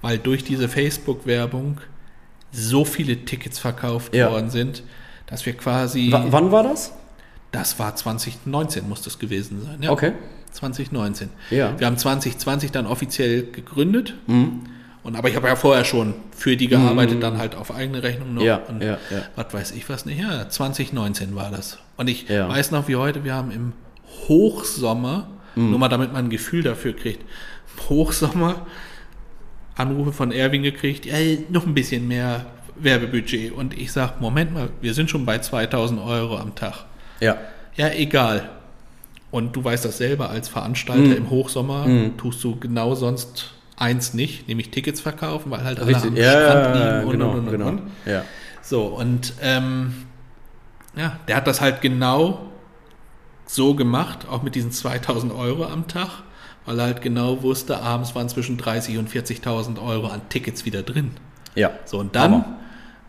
weil 0.02 0.18
durch 0.18 0.44
diese 0.44 0.68
Facebook-Werbung 0.68 1.80
so 2.52 2.84
viele 2.84 3.26
Tickets 3.26 3.60
verkauft 3.60 4.14
worden 4.14 4.50
sind, 4.50 4.84
dass 5.28 5.46
wir 5.46 5.54
quasi, 5.54 6.12
W 6.12 6.18
wann 6.32 6.52
war 6.52 6.64
das? 6.64 6.94
das 7.52 7.80
war 7.80 7.96
2019 7.96 8.88
muss 8.90 9.02
das 9.02 9.18
gewesen 9.20 9.62
sein. 9.64 9.82
Ja. 9.82 9.92
Okay. 9.92 10.14
2019. 10.52 11.30
Ja. 11.52 11.72
Mhm. 11.72 11.80
Wir 11.80 11.88
haben 11.88 11.98
2020 11.98 12.72
dann 12.72 12.86
offiziell 12.88 13.44
gegründet. 13.52 14.16
Und, 15.04 15.16
aber 15.16 15.30
ich 15.30 15.36
habe 15.36 15.48
ja 15.48 15.56
vorher 15.56 15.86
schon 15.86 16.14
für 16.36 16.58
die 16.58 16.68
gearbeitet, 16.68 17.24
dann 17.24 17.38
halt 17.38 17.56
auf 17.56 17.74
eigene 17.74 18.04
Rechnung 18.04 18.34
noch. 18.34 18.42
Ja, 18.44 18.58
und 18.68 18.82
ja, 18.84 18.98
ja. 19.10 19.22
was 19.36 19.54
weiß 19.54 19.72
ich 19.72 19.88
was 19.90 20.06
nicht. 20.06 20.20
Ja, 20.20 20.50
2019 20.50 21.36
war 21.36 21.52
das. 21.52 21.80
Und 21.98 22.10
ich 22.10 22.28
Ja. 22.28 22.50
weiß 22.50 22.72
noch 22.72 22.88
wie 22.90 22.96
heute, 22.98 23.24
wir 23.24 23.34
haben 23.34 23.52
im 23.52 23.74
Hochsommer, 24.28 25.28
Mhm. 25.56 25.70
nur 25.72 25.80
mal 25.80 25.88
damit 25.90 26.12
man 26.14 26.26
ein 26.26 26.30
Gefühl 26.30 26.64
dafür 26.64 26.94
kriegt, 26.96 27.22
im 27.22 27.90
Hochsommer 27.90 28.66
Anrufe 29.76 30.12
von 30.12 30.32
Erwin 30.34 30.64
gekriegt, 30.64 31.06
ey, 31.06 31.46
noch 31.50 31.66
ein 31.66 31.74
bisschen 31.74 32.08
mehr 32.08 32.46
Werbebudget. 32.76 33.54
Und 33.54 33.78
ich 33.78 33.92
sage, 33.94 34.14
Moment 34.20 34.54
mal, 34.54 34.70
wir 34.82 34.94
sind 34.94 35.10
schon 35.10 35.26
bei 35.26 35.40
2000 35.40 36.02
Euro 36.02 36.38
am 36.38 36.56
Tag. 36.56 36.86
Ja. 37.22 37.38
Ja, 37.76 37.90
egal. 37.94 38.50
Und 39.32 39.56
du 39.56 39.64
weißt 39.64 39.86
das 39.86 39.98
selber, 39.98 40.30
als 40.30 40.50
Veranstalter 40.50 41.02
Mhm. 41.04 41.14
im 41.18 41.30
Hochsommer 41.30 41.86
tust 42.18 42.44
du 42.44 42.58
genau 42.60 42.96
sonst 42.96 43.52
eins 43.80 44.14
nicht, 44.14 44.48
nämlich 44.48 44.70
Tickets 44.72 45.02
verkaufen, 45.02 45.50
weil 45.52 45.64
halt 45.64 45.80
alle 45.80 45.88
Richtig. 45.88 46.12
am 46.12 46.16
Ja, 46.18 46.32
Strand 46.32 46.76
liegen 46.76 47.04
und, 47.06 47.12
genau, 47.12 47.30
und, 47.32 47.40
und, 47.40 47.52
genau. 47.52 47.68
und. 47.70 47.82
Ja. 48.06 48.24
So, 48.62 48.84
und 48.86 49.34
ähm, 49.42 49.94
ja, 50.96 51.18
der 51.28 51.38
hat 51.38 51.48
das 51.48 51.62
halt 51.62 51.82
genau 51.82 52.46
so 53.46 53.74
gemacht, 53.74 54.28
auch 54.30 54.44
mit 54.44 54.54
diesen 54.56 54.72
2000 54.72 55.34
Euro 55.34 55.66
am 55.66 55.88
Tag, 55.88 56.10
weil 56.66 56.78
er 56.80 56.86
halt 56.86 57.02
genau 57.02 57.42
wusste, 57.42 57.82
abends 57.82 58.14
waren 58.16 58.30
zwischen 58.30 58.58
30 58.58 58.98
und 58.98 59.10
40.000 59.10 59.82
Euro 59.84 60.08
an 60.08 60.22
Tickets 60.30 60.66
wieder 60.66 60.84
drin. 60.84 61.12
Ja. 61.56 61.72
So, 61.86 61.98
und 62.00 62.16
dann 62.16 62.32
Hammer. 62.32 62.58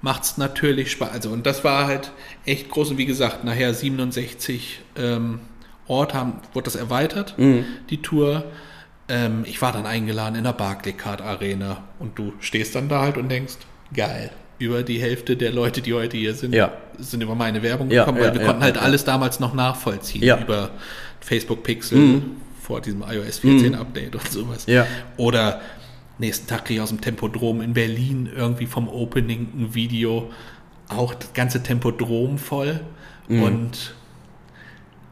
macht 0.01 0.23
es 0.23 0.39
natürlich 0.39 0.93
Spaß. 0.93 1.11
Also, 1.11 1.31
und 1.31 1.45
das 1.45 1.63
war 1.65 1.87
halt 1.87 2.11
echt 2.47 2.71
groß. 2.71 2.93
Und 2.93 2.97
wie 2.99 3.05
gesagt, 3.07 3.45
nachher 3.45 3.75
67 3.75 4.81
ähm, 4.97 5.41
Ort 5.87 6.15
haben, 6.15 6.35
wurde 6.55 6.65
das 6.65 6.77
erweitert, 6.77 7.37
Mhm. 7.39 7.65
die 7.91 8.01
Tour. 8.01 8.45
Ähm, 9.11 9.45
ich 9.45 9.61
war 9.61 9.73
dann 9.73 9.87
eingeladen 9.87 10.37
in 10.37 10.45
der 10.45 10.53
Barclaycard 10.53 11.21
Arena 11.21 11.79
und 11.99 12.17
du 12.19 12.33
stehst 12.41 12.75
dann 12.77 12.89
da 12.89 13.01
halt 13.03 13.17
und 13.19 13.29
denkst, 13.29 13.55
geil. 13.93 14.31
Über 14.59 14.83
die 14.83 15.01
Hälfte 15.01 15.37
der 15.37 15.53
Leute, 15.53 15.81
die 15.83 15.93
heute 15.95 16.17
hier 16.17 16.35
sind, 16.35 16.55
Ja. 16.55 16.73
sind 16.99 17.23
über 17.23 17.35
meine 17.35 17.63
Werbung 17.63 17.91
Ja, 17.91 18.03
gekommen, 18.05 18.19
ja, 18.19 18.27
weil 18.29 18.35
wir 18.35 18.41
ja, 18.43 18.47
konnten 18.47 18.63
halt 18.63 18.79
alles 18.79 19.05
damals 19.05 19.41
noch 19.41 19.53
nachvollziehen 19.55 20.23
über 20.41 20.71
Facebook 21.21 21.63
Pixel 21.65 21.99
Mhm. 21.99 22.23
vor 22.63 22.81
diesem 22.81 23.03
iOS 23.03 23.39
14 23.41 23.75
Update 23.75 24.15
und 24.15 24.31
sowas. 24.31 24.67
Oder 25.17 25.61
nächsten 26.19 26.47
Tag 26.47 26.67
kriege 26.67 26.79
ich 26.79 26.83
aus 26.83 26.91
dem 26.91 27.01
Tempodrom 27.01 27.63
in 27.63 27.73
Berlin 27.75 28.29
irgendwie 28.37 28.67
vom 28.67 28.87
Opening 28.89 29.49
ein 29.59 29.75
Video, 29.75 30.31
auch 30.89 31.15
das 31.15 31.33
ganze 31.33 31.63
Tempodrom 31.63 32.39
voll. 32.39 32.81
Mhm. 33.29 33.43
Und 33.43 33.95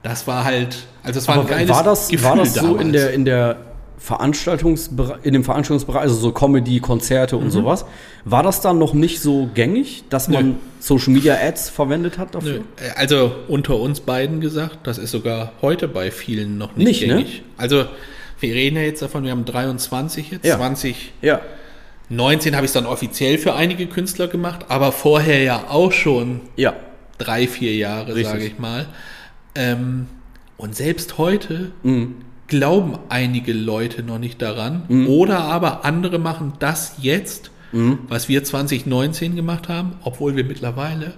das 0.02 0.26
war 0.26 0.44
halt, 0.44 0.76
also 1.02 1.18
es 1.18 1.26
war 1.26 1.36
Aber 1.36 1.44
ein 1.44 1.48
geiles 1.48 1.70
war 1.70 1.82
das, 1.82 2.08
Gefühl 2.08 2.24
war 2.28 2.36
das 2.36 2.54
so 2.54 2.60
damals. 2.60 2.82
in 2.82 2.92
der, 2.92 3.12
in 3.12 3.24
der 3.24 3.56
Veranstaltungsbereich, 3.98 5.18
in 5.24 5.32
dem 5.32 5.44
Veranstaltungsbereich, 5.44 6.02
also 6.02 6.14
so 6.14 6.32
Comedy, 6.32 6.80
Konzerte 6.80 7.36
und 7.36 7.50
sowas, 7.50 7.84
war 8.24 8.42
das 8.42 8.60
dann 8.60 8.78
noch 8.78 8.94
nicht 8.94 9.20
so 9.20 9.48
gängig, 9.54 10.04
dass 10.10 10.28
man 10.28 10.44
Mhm. 10.44 10.50
Nö. 10.52 10.56
Social 10.80 11.12
Media 11.12 11.34
Ads 11.40 11.70
verwendet 11.70 12.18
hat 12.18 12.34
dafür? 12.34 12.52
Nö. 12.52 12.58
Äh, 12.76 12.90
Also 12.96 13.32
unter 13.48 13.76
uns 13.78 14.00
beiden 14.00 14.40
gesagt, 14.40 14.78
das 14.84 14.98
ist 14.98 15.10
sogar 15.10 15.52
heute 15.62 15.88
bei 15.88 16.10
vielen 16.10 16.58
noch 16.58 16.76
nicht, 16.76 16.86
Nicht, 16.86 17.00
ne? 17.02 17.08
gängig. 17.16 17.42
Also 17.56 17.84
wir 18.40 18.54
reden 18.54 18.76
ja 18.76 18.82
jetzt 18.82 19.02
davon, 19.02 19.24
wir 19.24 19.32
haben 19.32 19.44
23 19.44 20.30
jetzt, 20.30 20.44
Ja. 20.46 20.56
20 20.56 21.12
Ja. 21.20 21.40
19 22.08 22.54
habe 22.54 22.64
ich 22.64 22.70
es 22.70 22.72
dann 22.74 22.86
offiziell 22.86 23.36
für 23.36 23.54
einige 23.54 23.86
Künstler 23.86 24.28
gemacht, 24.28 24.66
aber 24.68 24.92
vorher 24.92 25.42
ja 25.42 25.64
auch 25.68 25.92
schon 25.92 26.40
Ja. 26.56 26.74
drei, 27.18 27.46
vier 27.48 27.74
Jahre, 27.74 28.14
sage 28.22 28.44
ich 28.46 28.58
mal. 28.58 28.86
Ähm, 29.54 30.06
und 30.56 30.74
selbst 30.76 31.18
heute 31.18 31.72
Mhm. 31.82 32.14
Glauben 32.48 32.98
einige 33.08 33.52
Leute 33.52 34.02
noch 34.02 34.18
nicht 34.18 34.42
daran. 34.42 34.82
Mhm. 34.88 35.08
Oder 35.08 35.40
aber 35.40 35.84
andere 35.84 36.18
machen 36.18 36.54
das 36.58 36.94
jetzt, 37.00 37.50
was 38.08 38.28
wir 38.28 38.42
2019 38.44 39.36
gemacht 39.36 39.68
haben, 39.68 39.92
obwohl 40.02 40.34
wir 40.36 40.44
mittlerweile 40.44 41.12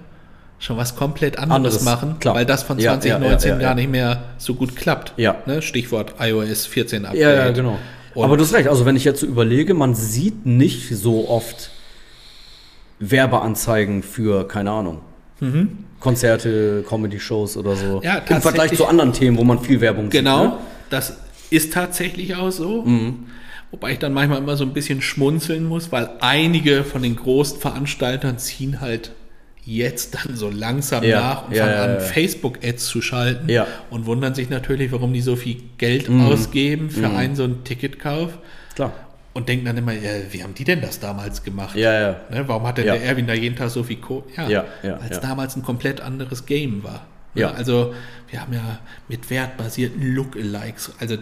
schon 0.59 0.77
was 0.77 0.95
komplett 0.95 1.39
anderes, 1.39 1.55
Anderes, 1.55 1.83
machen, 1.83 2.19
klar. 2.19 2.35
weil 2.35 2.45
das 2.45 2.61
von 2.63 2.77
Ja, 2.77 2.93
ja, 2.93 2.99
2019 2.99 3.49
ja, 3.49 3.55
ja, 3.55 3.61
gar 3.61 3.73
nicht 3.75 3.89
mehr 3.89 4.23
so 4.37 4.53
gut 4.53 4.75
klappt. 4.75 5.13
Ja. 5.17 5.37
Ne? 5.47 5.61
Stichwort 5.61 6.15
iOS 6.19 6.65
14 6.67 7.05
Update. 7.05 7.19
Ja, 7.21 7.49
genau. 7.51 7.79
Und- 8.13 8.23
Aber 8.25 8.35
du 8.37 8.43
hast 8.43 8.53
recht, 8.53 8.67
also 8.67 8.85
wenn 8.85 8.95
ich 8.97 9.05
jetzt 9.05 9.21
so 9.21 9.25
überlege, 9.25 9.73
man 9.73 9.95
sieht 9.95 10.45
nicht 10.45 10.89
so 10.95 11.29
oft 11.29 11.71
Werbeanzeigen 12.99 14.03
für, 14.03 14.47
keine 14.47 14.71
Ahnung, 14.71 14.99
Konzerte, 15.99 16.83
Comedy-Shows 16.87 17.57
oder 17.57 17.75
so. 17.75 17.97
Mhm. 17.97 18.03
Ja, 18.03 18.17
Im 18.29 18.41
Vergleich 18.41 18.75
zu 18.75 18.85
anderen 18.85 19.13
Themen, 19.13 19.37
wo 19.37 19.43
man 19.43 19.59
viel 19.59 19.81
Werbung 19.81 20.09
Genau, 20.09 20.41
sieht. 20.43 20.51
Ne? 20.51 20.57
Das 20.91 21.17
ist 21.49 21.73
tatsächlich 21.73 22.35
auch 22.35 22.51
so. 22.51 22.83
Mhm. 22.83 23.25
Wobei 23.71 23.93
ich 23.93 23.99
dann 23.99 24.13
manchmal 24.13 24.39
immer 24.39 24.57
so 24.57 24.65
ein 24.65 24.73
bisschen 24.73 25.01
schmunzeln 25.01 25.63
muss, 25.65 25.91
weil 25.91 26.09
einige 26.19 26.83
von 26.83 27.01
den 27.03 27.15
großen 27.15 27.59
Veranstaltern 27.59 28.37
ziehen 28.37 28.81
halt 28.81 29.11
jetzt 29.63 30.15
dann 30.15 30.35
so 30.35 30.49
langsam 30.49 31.03
Ja, 31.03 31.21
nach 31.21 31.47
und 31.47 31.55
ja, 31.55 31.65
fangen 31.65 31.75
ja, 31.77 31.83
an. 31.97 31.99
Facebook-Ads 32.01 32.85
zu 32.85 33.01
schalten 33.01 33.47
und 33.91 34.05
wundern 34.07 34.33
sich 34.35 34.49
natürlich, 34.49 34.91
warum 34.91 35.13
die 35.13 35.21
so 35.21 35.35
viel 35.35 35.57
Geld 35.77 36.09
Mhm. 36.09 36.21
ausgeben 36.25 36.89
für 36.89 37.09
einen 37.09 37.35
so 37.35 37.43
einen 37.43 37.63
Ticketkauf 37.63 38.39
Klar. 38.75 38.91
und 39.33 39.47
denken 39.47 39.65
dann 39.65 39.77
immer, 39.77 39.93
ja, 39.93 40.09
wie 40.31 40.43
haben 40.43 40.55
die 40.55 40.63
denn 40.63 40.81
das 40.81 40.99
damals 40.99 41.43
gemacht? 41.43 41.75
Ja, 41.77 41.93
ja. 41.93 42.15
Ne, 42.31 42.43
warum 42.47 42.65
hat 42.67 42.77
denn 42.79 42.85
der 42.85 43.03
Erwin 43.03 43.27
da 43.27 43.33
jeden 43.33 43.55
Tag 43.55 43.69
so 43.69 43.83
viel 43.83 43.97
Co 43.97 44.25
Ja, 44.35 44.49
Ja, 44.49 44.65
ja, 44.83 44.99
weil 44.99 45.11
es 45.11 45.19
damals 45.21 45.55
ein 45.55 45.63
komplett 45.63 46.01
anderes 46.01 46.45
Game 46.45 46.83
war. 46.83 47.05
Ja. 47.33 47.51
Also 47.51 47.93
wir 48.29 48.41
haben 48.41 48.53
ja 48.53 48.79
mit 49.07 49.29
wertbasierten 49.29 50.13
Lookalikes, 50.15 50.91
also 50.99 51.17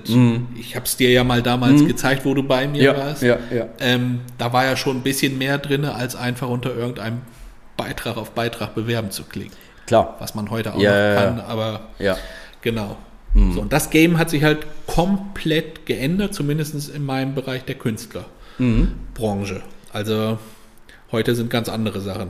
ich 0.59 0.75
habe 0.75 0.85
es 0.85 0.95
dir 0.97 1.09
ja 1.11 1.23
mal 1.23 1.41
damals 1.41 1.85
gezeigt, 1.85 2.23
wo 2.25 2.33
du 2.33 2.43
bei 2.43 2.67
mir 2.67 2.77
Mhm. 2.79 2.83
Ja, 2.83 2.97
warst. 2.97 3.21
ja, 3.23 3.37
ja. 3.53 3.65
Ähm, 3.79 4.19
da 4.37 4.51
war 4.53 4.65
ja 4.65 4.75
schon 4.75 4.97
ein 4.97 5.01
bisschen 5.03 5.37
mehr 5.37 5.57
drin, 5.57 5.85
als 5.85 6.15
einfach 6.15 6.47
unter 6.49 6.75
irgendeinem 6.75 7.21
Beitrag 7.77 8.17
auf 8.17 8.31
Beitrag 8.31 8.75
bewerben 8.75 9.09
zu 9.11 9.23
klicken. 9.23 9.53
Klar. 9.87 10.15
Was 10.19 10.35
man 10.35 10.49
heute 10.51 10.73
auch 10.75 10.79
Ja, 10.79 11.13
noch 11.15 11.21
kann, 11.21 11.39
aber 11.41 11.81
Ja. 11.99 12.17
genau. 12.61 12.97
Mhm. 13.33 13.53
So, 13.53 13.61
und 13.61 13.73
das 13.73 13.89
Game 13.89 14.17
hat 14.17 14.29
sich 14.29 14.43
halt 14.43 14.65
komplett 14.87 15.85
geändert, 15.85 16.33
zumindest 16.35 16.89
in 16.93 17.05
meinem 17.05 17.33
Bereich 17.35 17.63
der 17.65 17.75
Künstlerbranche. 17.75 19.61
Also 19.93 20.37
heute 21.11 21.35
sind 21.35 21.49
ganz 21.49 21.69
andere 21.69 22.01
Sachen 22.01 22.29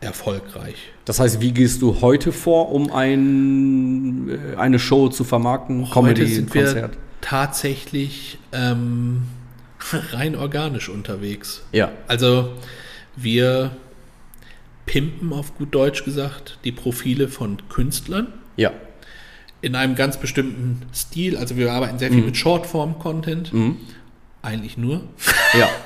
erfolgreich. 0.00 0.76
Das 1.04 1.20
heißt, 1.20 1.40
wie 1.40 1.52
gehst 1.52 1.82
du 1.82 2.00
heute 2.00 2.32
vor, 2.32 2.72
um 2.72 2.92
ein, 2.92 4.28
äh, 4.28 4.56
eine 4.56 4.78
Show 4.78 5.08
zu 5.08 5.24
vermarkten? 5.24 5.94
heute 5.94 6.26
sind 6.26 6.52
wir 6.54 6.90
tatsächlich 7.20 8.38
ähm, 8.52 9.22
rein 10.12 10.36
organisch 10.36 10.88
unterwegs. 10.88 11.62
Ja. 11.72 11.92
Also 12.08 12.52
wir 13.16 13.70
pimpen 14.84 15.32
auf 15.32 15.56
gut 15.56 15.74
Deutsch 15.74 16.04
gesagt 16.04 16.58
die 16.64 16.72
Profile 16.72 17.28
von 17.28 17.56
Künstlern 17.68 18.28
Ja. 18.56 18.70
in 19.62 19.74
einem 19.74 19.94
ganz 19.96 20.16
bestimmten 20.18 20.82
Stil. 20.94 21.36
Also 21.36 21.56
wir 21.56 21.72
arbeiten 21.72 21.98
sehr 21.98 22.10
viel 22.10 22.20
Mhm. 22.20 22.26
mit 22.26 22.36
Shortform-Content. 22.36 23.52
Eigentlich 24.42 24.76
nur. 24.76 25.02
Ja. 25.58 25.68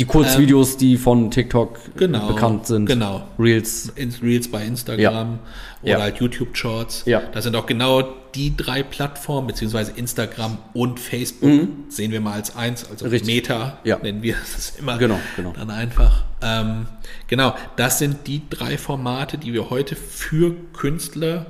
Die 0.00 0.04
Kurzvideos, 0.06 0.76
die 0.78 0.96
von 0.96 1.30
TikTok 1.30 1.78
Ähm, 1.86 1.92
Genau, 1.96 2.26
bekannt 2.28 2.66
sind. 2.66 2.86
genau. 2.86 3.22
Reels. 3.38 3.92
Reels 4.22 4.48
bei 4.50 4.64
Instagram 4.64 4.98
Ja. 5.02 5.38
oder 5.82 5.92
Ja. 5.92 6.00
halt 6.00 6.16
YouTube 6.16 6.56
Shorts. 6.56 7.02
Ja. 7.06 7.22
Das 7.32 7.44
sind 7.44 7.54
auch 7.54 7.66
genau 7.66 8.02
die 8.34 8.56
drei 8.56 8.82
Plattformen, 8.82 9.46
beziehungsweise 9.48 9.92
Instagram 9.96 10.58
und 10.72 10.98
Facebook, 11.00 11.68
sehen 11.88 12.12
wir 12.12 12.20
mal 12.20 12.32
als 12.34 12.56
eins, 12.56 12.88
also 12.90 13.04
Mhm. 13.06 13.10
Richtig. 13.12 13.34
Meta 13.34 13.78
Ja. 13.84 13.98
nennen 13.98 14.22
wir 14.22 14.34
das 14.54 14.74
immer 14.78 14.96
Genau, 14.98 15.18
genau. 15.36 15.52
dann 15.52 15.70
einfach. 15.70 16.24
Ähm, 16.42 16.86
genau, 17.26 17.54
das 17.76 17.98
sind 17.98 18.26
die 18.26 18.42
drei 18.48 18.78
Formate, 18.78 19.36
die 19.36 19.52
wir 19.52 19.68
heute 19.68 19.96
für 19.96 20.54
Künstler 20.72 21.46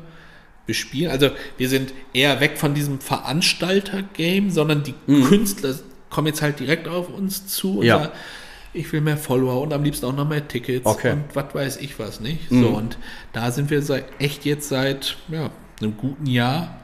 bespielen. 0.67 1.11
Also 1.11 1.31
wir 1.59 1.69
sind 1.69 1.93
eher 2.13 2.41
weg 2.41 2.59
von 2.59 2.75
diesem 2.75 2.99
Veranstalter-Game, 3.01 4.51
sondern 4.51 4.83
die 4.83 4.95
Künstler 5.07 5.75
kommen 6.09 6.27
jetzt 6.29 6.43
halt 6.43 6.59
direkt 6.61 6.89
auf 6.89 7.09
uns 7.09 7.47
zu 7.47 7.75
Mhm. 7.75 7.83
Ja. 7.83 8.13
Ich 8.73 8.93
will 8.93 9.01
mehr 9.01 9.17
Follower 9.17 9.61
und 9.61 9.73
am 9.73 9.83
liebsten 9.83 10.07
auch 10.07 10.15
noch 10.15 10.29
mehr 10.29 10.47
Tickets 10.47 10.87
Okay. 10.87 11.13
und 11.13 11.25
was 11.35 11.55
weiß 11.55 11.77
ich 11.79 11.99
was 11.99 12.21
nicht. 12.21 12.49
So, 12.51 12.69
und 12.69 12.99
da 13.33 13.51
sind 13.51 13.71
wir 13.71 13.83
seit, 13.83 14.05
echt 14.21 14.45
jetzt 14.45 14.69
seit 14.69 15.17
ja, 15.29 15.51
einem 15.81 15.97
guten 15.97 16.27
Jahr 16.27 16.77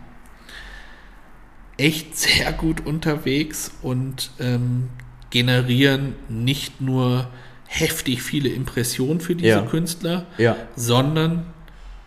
echt 1.77 2.17
sehr 2.17 2.53
gut 2.53 2.87
unterwegs 2.87 3.71
und 3.83 4.31
ähm, 4.41 4.89
generieren 5.31 6.15
nicht 6.29 6.81
nur 6.81 7.29
heftig 7.67 8.23
viele 8.23 8.49
Impressionen 8.49 9.21
für 9.21 9.35
diese 9.35 9.49
Ja. 9.49 9.63
Künstler, 9.63 10.27
Ja. 10.39 10.57
sondern 10.77 11.47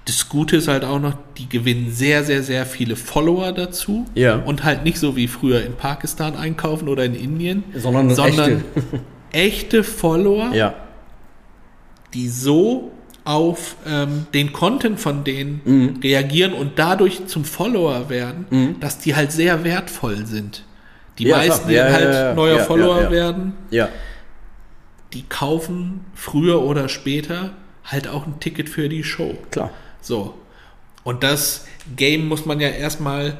das 0.05 0.27
Gute 0.27 0.57
ist 0.57 0.67
halt 0.67 0.83
auch 0.83 0.99
noch, 0.99 1.15
die 1.37 1.47
gewinnen 1.47 1.91
sehr, 1.91 2.23
sehr, 2.23 2.41
sehr 2.41 2.65
viele 2.65 2.95
Follower 2.95 3.51
dazu 3.51 4.05
Ja. 4.15 4.37
und 4.37 4.63
halt 4.63 4.83
nicht 4.83 4.97
so 4.97 5.15
wie 5.15 5.27
früher 5.27 5.63
in 5.63 5.73
Pakistan 5.75 6.35
einkaufen 6.35 6.87
oder 6.87 7.05
in 7.05 7.13
Indien, 7.13 7.63
Sondern 7.75 8.09
sondern 8.15 8.51
echte 8.53 8.63
Follower, 9.83 10.51
Ja. 10.53 10.73
die 12.13 12.27
so 12.29 12.91
auf 13.25 13.75
ähm, 13.85 14.25
den 14.33 14.53
Content 14.53 14.99
von 14.99 15.23
denen 15.23 15.61
Mhm. 15.63 15.99
reagieren 16.01 16.53
und 16.53 16.79
dadurch 16.79 17.27
zum 17.27 17.45
Follower 17.45 18.09
werden, 18.09 18.77
dass 18.79 18.97
die 18.99 19.15
halt 19.15 19.31
sehr 19.31 19.63
wertvoll 19.63 20.25
sind. 20.25 20.63
Die 21.19 21.25
Ja, 21.25 21.37
meisten, 21.37 21.67
die 21.67 21.75
Ja, 21.75 21.91
halt 21.91 22.13
ja, 22.13 22.33
neuer 22.33 22.59
Follower 22.59 23.11
werden, 23.11 23.53
Ja. 23.69 23.89
die 25.13 25.23
kaufen 25.23 26.05
früher 26.15 26.61
oder 26.63 26.87
später 26.89 27.51
halt 27.83 28.07
auch 28.07 28.25
ein 28.25 28.39
Ticket 28.39 28.69
für 28.69 28.89
die 28.89 29.03
Show. 29.03 29.35
Klar. 29.51 29.69
So. 30.01 30.35
Und 31.03 31.23
das 31.23 31.65
Game 31.95 32.27
muss 32.27 32.45
man 32.45 32.59
ja 32.59 32.69
erstmal 32.69 33.37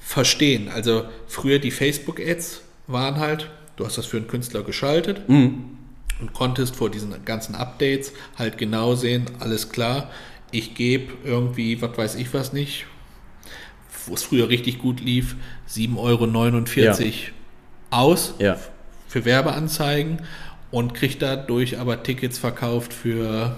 verstehen. 0.00 0.68
Also 0.68 1.04
früher 1.26 1.58
die 1.58 1.70
Facebook-Ads 1.70 2.62
waren 2.86 3.16
halt, 3.18 3.48
du 3.76 3.84
hast 3.86 3.98
das 3.98 4.06
für 4.06 4.16
einen 4.18 4.28
Künstler 4.28 4.62
geschaltet 4.62 5.22
und 6.20 6.32
konntest 6.32 6.76
vor 6.76 6.90
diesen 6.90 7.12
ganzen 7.24 7.54
Updates 7.54 8.12
halt 8.38 8.58
genau 8.58 8.94
sehen, 8.94 9.26
alles 9.40 9.70
klar, 9.70 10.10
ich 10.50 10.74
gebe 10.74 11.12
irgendwie, 11.24 11.80
was 11.82 11.96
weiß 11.96 12.14
ich 12.16 12.32
was 12.34 12.52
nicht, 12.52 12.86
wo 14.06 14.14
es 14.14 14.22
früher 14.22 14.48
richtig 14.48 14.78
gut 14.78 15.00
lief, 15.00 15.36
7,49 15.70 15.96
Euro 15.98 17.14
aus 17.90 18.34
Ja. 18.38 18.56
für 19.08 19.24
Werbeanzeigen 19.24 20.22
und 20.70 20.94
kriegt 20.94 21.22
dadurch 21.22 21.78
aber 21.78 22.02
Tickets 22.02 22.38
verkauft 22.38 22.92
für 22.92 23.56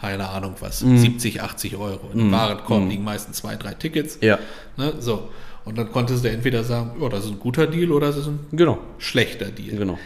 keine 0.00 0.28
Ahnung 0.28 0.54
was, 0.60 0.78
70, 0.78 1.42
80 1.42 1.76
Euro. 1.76 2.10
Im 2.14 2.30
Warenkorb 2.30 2.88
liegen 2.88 3.02
meistens 3.02 3.38
zwei, 3.38 3.56
drei 3.56 3.74
Tickets. 3.74 4.18
Ja. 4.20 4.38
Ne, 4.76 4.94
so. 5.00 5.28
Und 5.68 5.76
dann 5.76 5.92
konntest 5.92 6.24
du 6.24 6.30
entweder 6.30 6.64
sagen, 6.64 6.92
ja, 6.98 7.08
das 7.10 7.26
ist 7.26 7.30
ein 7.32 7.38
guter 7.40 7.66
Deal 7.66 7.92
oder 7.92 8.06
das 8.06 8.16
ist 8.16 8.26
ein 8.28 8.38
Genau. 8.52 8.78
schlechter 8.96 9.50
Deal. 9.50 9.76
Genau. 9.76 9.98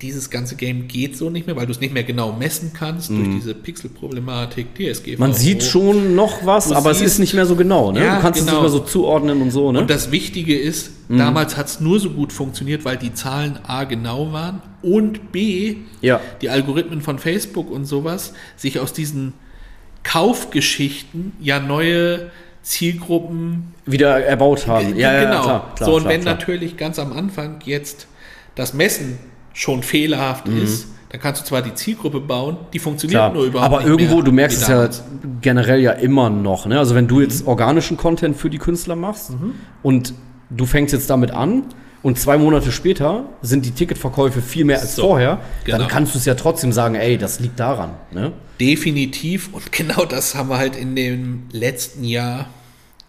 Dieses 0.00 0.28
ganze 0.30 0.56
Game 0.56 0.88
geht 0.88 1.16
so 1.16 1.30
nicht 1.30 1.46
mehr, 1.46 1.54
weil 1.54 1.66
du 1.66 1.70
es 1.70 1.78
nicht 1.78 1.94
mehr 1.94 2.02
genau 2.02 2.32
messen 2.32 2.72
kannst 2.76 3.10
durch 3.10 3.28
diese 3.36 3.54
Pixel-Problematik. 3.54 4.66
Mhm. 4.76 5.14
Man 5.18 5.32
sieht 5.32 5.62
schon 5.62 6.16
noch 6.16 6.44
was, 6.44 6.70
Du 6.70 6.74
aber 6.74 6.90
es 6.90 7.00
ist 7.00 7.20
nicht 7.20 7.34
mehr 7.34 7.46
so 7.46 7.54
genau. 7.54 7.92
Ne? 7.92 8.04
Ja, 8.04 8.16
du 8.16 8.22
kannst 8.22 8.40
es 8.40 8.46
genau. 8.46 8.58
nicht 8.58 8.62
mehr 8.72 8.80
so 8.80 8.84
zuordnen 8.84 9.40
und 9.40 9.52
so. 9.52 9.70
Ne? 9.70 9.78
Und 9.78 9.88
das 9.88 10.10
Wichtige 10.10 10.58
ist, 10.58 10.90
damals 11.08 11.56
hat 11.56 11.68
es 11.68 11.78
nur 11.78 12.00
so 12.00 12.10
gut 12.10 12.32
funktioniert, 12.32 12.84
weil 12.84 12.96
die 12.96 13.14
Zahlen 13.14 13.60
A 13.62 13.84
genau 13.84 14.32
waren 14.32 14.60
und 14.82 15.30
B, 15.30 15.76
Ja. 16.00 16.20
die 16.40 16.50
Algorithmen 16.50 17.00
von 17.00 17.20
Facebook 17.20 17.70
und 17.70 17.84
sowas 17.84 18.32
sich 18.56 18.80
aus 18.80 18.92
diesen 18.92 19.34
Kaufgeschichten 20.02 21.32
ja 21.40 21.60
neue 21.60 22.30
Zielgruppen 22.62 23.74
Wieder 23.86 24.24
erbaut 24.24 24.66
haben. 24.66 24.96
Ja, 24.96 25.12
ja, 25.12 25.24
genau. 25.24 25.42
klar, 25.42 25.72
klar, 25.74 25.88
so, 25.88 25.96
und 25.96 26.02
klar, 26.02 26.14
wenn 26.14 26.22
natürlich 26.22 26.76
ganz 26.76 26.98
am 26.98 27.12
Anfang 27.12 27.56
jetzt 27.64 28.06
das 28.54 28.74
Messen 28.74 29.18
schon 29.52 29.82
fehlerhaft 29.82 30.48
ist, 30.48 30.86
dann 31.10 31.20
kannst 31.20 31.42
du 31.42 31.44
zwar 31.44 31.60
die 31.60 31.74
Zielgruppe 31.74 32.20
bauen, 32.20 32.56
die 32.72 32.78
funktioniert 32.78 33.28
Mhm. 33.28 33.34
Nur 33.34 33.44
überhaupt 33.46 33.66
aber 33.66 33.78
nicht 33.80 33.88
irgendwo, 33.88 34.16
mehr 34.16 34.24
du 34.24 34.32
merkst 34.32 34.62
es 34.62 34.68
ja 34.68 34.88
generell 35.42 35.80
ja 35.80 35.92
immer 35.92 36.30
noch. 36.30 36.66
Ne? 36.66 36.78
Also 36.78 36.94
wenn 36.94 37.06
du 37.08 37.20
jetzt 37.20 37.46
organischen 37.46 37.96
Content 37.96 38.36
für 38.36 38.48
die 38.48 38.58
Künstler 38.58 38.96
machst 38.96 39.30
Mhm. 39.30 39.54
und 39.82 40.14
du 40.50 40.64
fängst 40.64 40.94
jetzt 40.94 41.10
damit 41.10 41.30
an 41.32 41.64
und 42.02 42.18
zwei 42.18 42.36
Monate 42.38 42.72
später 42.72 43.24
sind 43.42 43.64
die 43.64 43.70
Ticketverkäufe 43.70 44.42
viel 44.42 44.64
mehr 44.64 44.80
als 44.80 44.96
So, 44.96 45.02
vorher, 45.02 45.40
genau. 45.64 45.78
dann 45.78 45.88
kannst 45.88 46.14
du 46.14 46.18
es 46.18 46.24
ja 46.24 46.34
trotzdem 46.34 46.72
sagen, 46.72 46.94
ey, 46.96 47.16
das 47.18 47.40
liegt 47.40 47.60
daran. 47.60 47.90
Ne? 48.10 48.32
Definitiv. 48.60 49.50
Und 49.52 49.70
genau 49.72 50.04
das 50.04 50.34
haben 50.34 50.48
wir 50.48 50.58
halt 50.58 50.76
in 50.76 50.96
dem 50.96 51.44
letzten 51.52 52.04
Jahr 52.04 52.46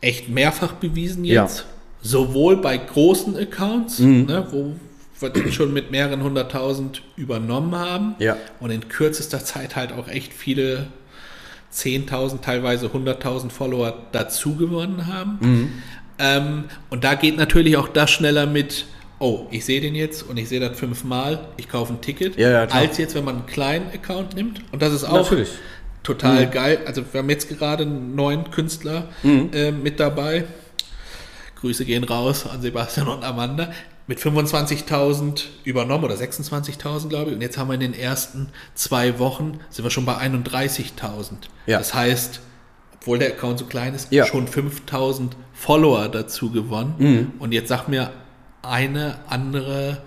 echt 0.02 0.30
mehrfach 0.30 0.74
bewiesen 0.74 1.26
Ja. 1.26 1.44
Mhm. 1.44 1.48
jetzt. 1.48 1.66
Sowohl 2.02 2.58
bei 2.58 2.76
großen 2.78 3.38
Accounts, 3.38 4.00
ne, 4.00 4.46
wo 4.52 4.74
wir 5.22 5.52
schon 5.54 5.72
mit 5.72 5.90
mehreren 5.90 6.22
hunderttausend 6.22 7.02
übernommen 7.16 7.76
haben. 7.76 8.16
Ja. 8.20 8.36
Und 8.60 8.72
in 8.72 8.90
kürzester 8.90 9.44
Zeit 9.46 9.78
halt 9.78 9.94
auch 9.94 10.10
echt 10.10 10.34
viele 10.34 10.88
10.000, 11.74 12.42
teilweise 12.42 12.88
100.000 12.88 13.50
Follower 13.50 13.94
dazu 14.12 14.56
gewonnen 14.56 15.08
haben. 15.08 15.38
Mhm. 15.40 15.70
Ähm, 16.20 16.66
und 16.90 17.04
da 17.04 17.16
geht 17.16 17.38
natürlich 17.38 17.78
auch 17.78 17.88
das 17.88 18.12
schneller 18.12 18.46
mit, 18.46 18.86
oh, 19.20 19.48
ich 19.52 19.66
sehe 19.66 19.82
den 19.82 19.96
jetzt 19.96 20.24
und 20.24 20.38
ich 20.38 20.48
sehe 20.50 20.60
das 20.60 20.78
fünfmal, 20.78 21.48
ich 21.58 21.68
kaufe 21.70 21.94
ein 21.94 22.02
Ticket, 22.02 22.38
Ja, 22.38 22.50
ja, 22.52 22.64
als 22.66 22.98
jetzt, 22.98 23.16
wenn 23.16 23.24
man 23.26 23.38
einen 23.38 23.46
kleinen 23.46 23.88
Account 23.94 24.36
nimmt. 24.36 24.62
Und 24.72 24.82
das 24.82 24.94
ist 24.94 25.04
auch 25.04 25.14
Natürlich. 25.24 25.50
total 26.04 26.48
geil. 26.50 26.80
Also 26.86 27.04
wir 27.12 27.20
haben 27.20 27.30
jetzt 27.30 27.50
gerade 27.50 27.84
einen 27.84 28.16
neuen 28.16 28.52
Künstler 28.52 29.10
Mhm. 29.24 29.50
äh, 29.54 29.72
mit 29.72 30.00
dabei. 30.00 30.46
Grüße 31.62 31.86
gehen 31.86 32.04
raus 32.04 32.46
an 32.46 32.62
Sebastian 32.62 33.08
und 33.08 33.24
Amanda. 33.24 33.72
Mit 34.06 34.20
25.000 34.20 35.46
übernommen 35.64 36.04
oder 36.04 36.16
26.000, 36.16 37.08
glaube 37.08 37.30
ich. 37.32 37.36
Und 37.38 37.42
jetzt 37.42 37.58
haben 37.58 37.70
wir 37.70 37.76
in 37.76 37.80
den 37.80 37.94
ersten 37.94 38.50
zwei 38.76 39.18
Wochen, 39.18 39.60
sind 39.70 39.86
wir 39.86 39.90
schon 39.92 40.06
bei 40.06 40.18
31.000. 40.18 41.48
Ja. 41.68 41.78
Das 41.78 41.94
heißt, 41.94 42.42
obwohl 42.96 43.20
der 43.20 43.30
Account 43.30 43.60
so 43.60 43.66
klein 43.66 43.96
ist, 43.96 44.12
Ja. 44.12 44.26
schon 44.26 44.48
5.000 44.48 45.32
Follower 45.64 46.10
dazu 46.10 46.52
gewonnen. 46.52 46.94
Mhm. 46.98 47.32
Und 47.40 47.54
jetzt 47.54 47.70
sag 47.70 47.88
mir 47.88 48.12
eine 48.62 49.16
andere 49.30 50.00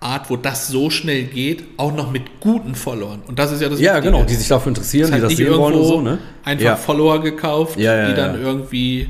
Art, 0.00 0.28
wo 0.30 0.36
das 0.36 0.68
so 0.68 0.90
schnell 0.90 1.24
geht, 1.24 1.64
auch 1.76 1.92
noch 1.94 2.10
mit 2.10 2.40
guten 2.40 2.74
Followern. 2.74 3.22
Und 3.26 3.38
das 3.38 3.52
ist 3.52 3.62
ja 3.62 3.68
das 3.68 3.80
Ja, 3.80 3.94
Wichtige. 3.94 4.12
genau, 4.12 4.24
die 4.24 4.34
sich 4.34 4.48
dafür 4.48 4.70
interessieren, 4.70 5.08
Ist 5.10 5.14
die 5.16 5.20
das 5.22 5.32
sehen 5.36 5.48
wollen 5.50 5.74
und 5.74 5.80
irgendwo 5.80 5.88
so. 5.96 6.00
Ne? 6.00 6.18
einfach 6.44 6.64
ja. 6.64 6.76
Follower 6.76 7.20
gekauft, 7.22 7.78
Ja, 7.78 7.94
ja, 7.96 8.08
die 8.08 8.14
dann 8.14 8.40
irgendwie 8.40 9.08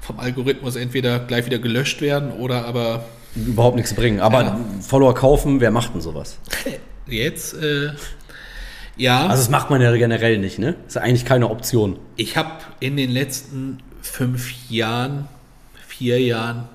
vom 0.00 0.18
Algorithmus 0.20 0.76
entweder 0.76 1.20
gleich 1.20 1.46
wieder 1.46 1.58
gelöscht 1.58 2.00
werden 2.00 2.32
oder 2.32 2.64
aber 2.66 3.04
überhaupt 3.34 3.76
nichts 3.76 3.94
bringen. 3.94 4.20
Aber. 4.20 4.58
Follower 4.80 5.14
kaufen, 5.14 5.60
wer 5.60 5.70
macht 5.70 5.94
denn 5.94 6.00
sowas? 6.00 6.38
jetzt, 7.06 7.54
äh, 7.54 7.90
ja, 8.96 9.26
Also 9.26 9.42
das 9.42 9.50
macht 9.50 9.70
man 9.70 9.80
ja 9.80 9.94
generell 9.96 10.38
nicht, 10.38 10.58
ne? 10.58 10.74
Ist 10.86 10.96
ja 10.96 11.02
eigentlich 11.02 11.24
keine 11.24 11.48
Option. 11.50 11.98
ich 12.16 12.36
habe 12.36 12.50
in 12.80 12.96
den 12.96 13.10
letzten 13.10 13.78
fünf 14.02 14.52
Jahren, 14.70 15.28
vier 15.98 16.20
Jahren, 16.20 16.68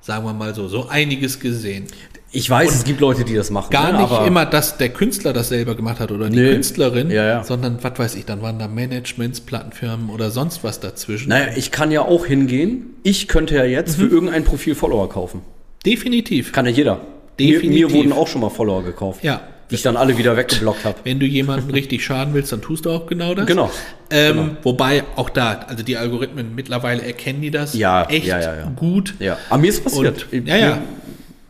sagen 0.00 0.24
wir 0.24 0.32
mal 0.32 0.54
so, 0.54 0.68
so 0.68 0.88
einiges 0.88 1.40
gesehen. 1.40 1.86
Ich 2.32 2.48
weiß, 2.48 2.72
es 2.74 2.84
gibt 2.84 3.00
Leute, 3.00 3.24
die 3.24 3.34
das 3.34 3.50
machen. 3.50 3.70
Gar 3.70 3.90
ne? 3.92 3.98
nicht 3.98 4.10
aber 4.12 4.24
immer, 4.26 4.46
dass 4.46 4.78
der 4.78 4.90
Künstler 4.90 5.32
das 5.32 5.48
selber 5.48 5.74
gemacht 5.74 5.98
hat 5.98 6.12
oder 6.12 6.30
die 6.30 6.38
Nee. 6.38 6.52
Künstlerin, 6.52 7.10
Ja, 7.10 7.26
ja. 7.26 7.44
sondern 7.44 7.78
was 7.82 7.98
weiß 7.98 8.14
ich, 8.14 8.24
dann 8.24 8.40
waren 8.40 8.58
da 8.60 8.68
Managements, 8.68 9.40
Plattenfirmen 9.40 10.10
oder 10.10 10.30
sonst 10.30 10.62
was 10.62 10.78
dazwischen. 10.78 11.28
Naja, 11.30 11.48
ich 11.56 11.72
kann 11.72 11.90
ja 11.90 12.02
auch 12.02 12.24
hingehen. 12.26 12.94
Ich 13.02 13.26
könnte 13.26 13.56
ja 13.56 13.64
jetzt 13.64 13.98
Mhm. 13.98 14.02
für 14.02 14.08
irgendein 14.14 14.44
Profil 14.44 14.76
Follower 14.76 15.08
kaufen. 15.08 15.40
Definitiv. 15.84 16.52
Kann 16.52 16.66
ja 16.66 16.70
jeder. 16.72 17.00
Definitiv. 17.38 17.68
Mir, 17.70 17.88
mir 17.88 17.92
wurden 17.94 18.12
auch 18.12 18.28
schon 18.28 18.42
mal 18.42 18.50
Follower 18.50 18.84
gekauft. 18.84 19.24
Ja. 19.24 19.40
Die 19.70 19.76
ich 19.76 19.82
dann 19.82 19.96
alle 19.96 20.18
wieder 20.18 20.36
weggeblockt 20.36 20.84
habe. 20.84 20.98
Wenn 21.04 21.20
du 21.20 21.26
jemanden 21.26 21.70
richtig 21.70 22.04
schaden 22.04 22.34
willst, 22.34 22.50
dann 22.52 22.60
tust 22.60 22.86
du 22.86 22.90
auch 22.90 23.06
genau 23.06 23.34
das. 23.34 23.46
Genau. 23.46 23.70
Ähm, 24.10 24.36
Genau. 24.36 24.56
Wobei 24.64 25.04
auch 25.16 25.30
da, 25.30 25.60
also 25.68 25.82
die 25.84 25.96
Algorithmen 25.96 26.54
mittlerweile 26.54 27.02
erkennen 27.02 27.40
die 27.40 27.50
das 27.52 27.74
Ja, 27.74 28.04
echt 28.08 28.26
ja, 28.26 28.40
ja, 28.40 28.56
ja. 28.56 28.72
gut. 28.74 29.14
Ja. 29.20 29.38
Aber 29.48 29.60
mir 29.60 29.68
ist 29.68 29.84
passiert. 29.84 30.26
Und, 30.32 30.46
ja, 30.48 30.56
ja, 30.56 30.78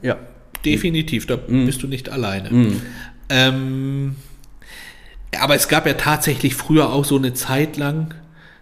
Ja. 0.03 0.17
definitiv, 0.65 1.27
da 1.27 1.39
Mhm. 1.47 1.65
bist 1.67 1.83
du 1.83 1.87
nicht 1.87 2.11
alleine. 2.11 2.51
Ähm, 3.31 4.17
aber 5.41 5.55
es 5.55 5.69
gab 5.69 5.87
ja 5.87 5.95
tatsächlich 5.95 6.55
früher 6.55 6.93
auch 6.93 7.05
so 7.05 7.17
eine 7.17 7.33
Zeit 7.35 7.77
lang, 7.77 8.15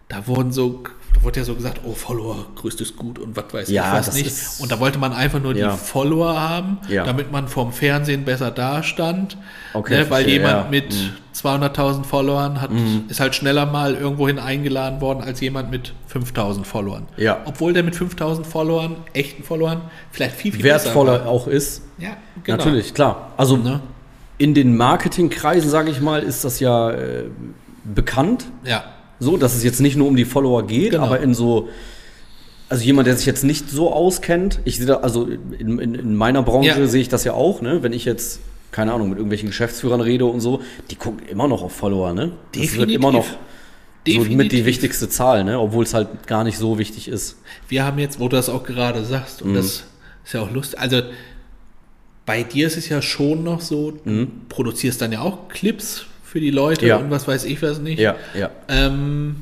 da 0.08 0.26
wurden 0.26 0.52
so, 0.52 0.84
da 1.18 1.24
wurde 1.24 1.40
ja 1.40 1.44
so 1.44 1.54
gesagt, 1.54 1.80
oh, 1.84 1.92
Follower, 1.94 2.46
größtes 2.54 2.96
Gut 2.96 3.18
und 3.18 3.36
was 3.36 3.44
weiß 3.52 3.68
Ja, 3.70 3.92
ich 4.00 4.06
was 4.06 4.14
nicht. 4.14 4.32
Und 4.60 4.70
da 4.70 4.78
wollte 4.78 4.98
man 4.98 5.12
einfach 5.12 5.40
nur 5.40 5.54
Ja. 5.56 5.72
die 5.72 5.76
Follower 5.78 6.38
haben, 6.40 6.78
Ja. 6.88 7.04
damit 7.04 7.32
man 7.32 7.48
vorm 7.48 7.72
Fernsehen 7.72 8.24
besser 8.24 8.50
dastand. 8.50 9.36
Okay, 9.74 9.94
ne, 9.96 9.98
weil 10.10 10.24
verstehe, 10.24 10.34
jemand 10.34 10.52
ja. 10.56 10.64
Mhm. 10.64 10.70
mit 10.70 10.94
200.000 11.32 12.04
Followern 12.04 12.60
hat, 12.60 12.70
ist 13.08 13.20
halt 13.20 13.34
schneller 13.34 13.66
mal 13.66 13.94
irgendwohin 13.94 14.38
eingeladen 14.38 15.00
worden 15.00 15.22
als 15.22 15.40
jemand 15.40 15.70
mit 15.70 15.92
5.000 16.06 16.64
Followern. 16.66 17.06
Ja. 17.16 17.38
Obwohl 17.44 17.72
der 17.72 17.82
mit 17.82 17.94
5.000 17.94 18.44
Followern, 18.44 18.96
echten 19.12 19.42
Followern, 19.44 19.82
vielleicht 20.10 20.34
viel, 20.36 20.52
viel 20.52 20.62
besser 20.62 20.86
Wertvoller 20.86 21.26
auch 21.26 21.46
ist. 21.46 21.82
Ja, 21.98 22.10
genau. 22.44 22.58
Natürlich, 22.58 22.94
klar. 22.94 23.32
Also 23.36 23.56
Ne? 23.56 23.80
in 24.38 24.54
den 24.54 24.76
Marketingkreisen, 24.76 25.68
sage 25.68 25.90
ich 25.90 26.00
mal, 26.00 26.22
ist 26.22 26.44
das 26.44 26.60
ja 26.60 26.90
äh, 26.92 27.24
bekannt. 27.84 28.44
Ja. 28.64 28.84
So, 29.20 29.36
dass 29.36 29.54
es 29.56 29.64
jetzt 29.64 29.80
nicht 29.80 29.96
nur 29.96 30.06
um 30.08 30.16
die 30.16 30.24
Follower 30.24 30.66
geht, 30.66 30.92
Genau. 30.92 31.04
aber 31.04 31.20
in 31.20 31.34
so, 31.34 31.68
also 32.68 32.84
jemand, 32.84 33.06
der 33.08 33.16
sich 33.16 33.26
jetzt 33.26 33.44
nicht 33.44 33.68
so 33.70 33.92
auskennt, 33.92 34.60
ich 34.64 34.76
sehe 34.76 34.86
da, 34.86 34.96
also 34.96 35.26
in, 35.26 35.78
in, 35.78 35.94
in 35.94 36.14
meiner 36.14 36.42
Branche 36.42 36.68
Ja. 36.80 36.86
sehe 36.86 37.00
ich 37.00 37.08
das 37.08 37.24
ja 37.24 37.32
auch, 37.32 37.60
ne? 37.62 37.82
Wenn 37.82 37.92
ich 37.92 38.04
jetzt, 38.04 38.40
keine 38.70 38.92
Ahnung, 38.92 39.08
mit 39.08 39.18
irgendwelchen 39.18 39.48
Geschäftsführern 39.48 40.00
rede 40.00 40.24
und 40.26 40.40
so, 40.40 40.60
die 40.90 40.96
gucken 40.96 41.26
immer 41.28 41.48
noch 41.48 41.62
auf 41.62 41.72
Follower, 41.72 42.12
ne? 42.12 42.32
Das 42.52 42.60
wird 42.62 42.70
Definitiv. 42.90 42.94
immer 42.96 43.12
noch 43.12 43.26
so 44.06 44.20
mit 44.34 44.52
die 44.52 44.64
wichtigste 44.64 45.08
Zahl, 45.08 45.44
ne? 45.44 45.58
Obwohl 45.58 45.84
es 45.84 45.94
halt 45.94 46.26
gar 46.26 46.44
nicht 46.44 46.56
so 46.58 46.78
wichtig 46.78 47.08
ist. 47.08 47.36
Wir 47.68 47.84
haben 47.84 47.98
jetzt, 47.98 48.20
wo 48.20 48.28
du 48.28 48.36
das 48.36 48.48
auch 48.48 48.62
gerade 48.64 49.04
sagst, 49.04 49.42
Mhm. 49.44 49.50
und 49.50 49.54
das 49.56 49.84
ist 50.24 50.32
ja 50.34 50.40
auch 50.42 50.50
lustig, 50.50 50.78
also 50.78 51.02
bei 52.26 52.42
dir 52.42 52.66
ist 52.66 52.76
es 52.76 52.88
ja 52.88 53.00
schon 53.00 53.42
noch 53.42 53.60
so, 53.62 53.92
du 54.04 54.26
produzierst 54.50 55.00
dann 55.00 55.12
ja 55.12 55.22
auch 55.22 55.48
Clips 55.48 56.04
für 56.28 56.40
die 56.40 56.50
Leute. 56.50 56.86
Ja. 56.86 56.96
und 56.98 57.10
was 57.10 57.26
weiß 57.26 57.44
ich 57.44 57.60
was 57.62 57.78
nicht. 57.80 57.98
Ja, 57.98 58.16
ja. 58.38 58.50
Ähm, 58.68 59.36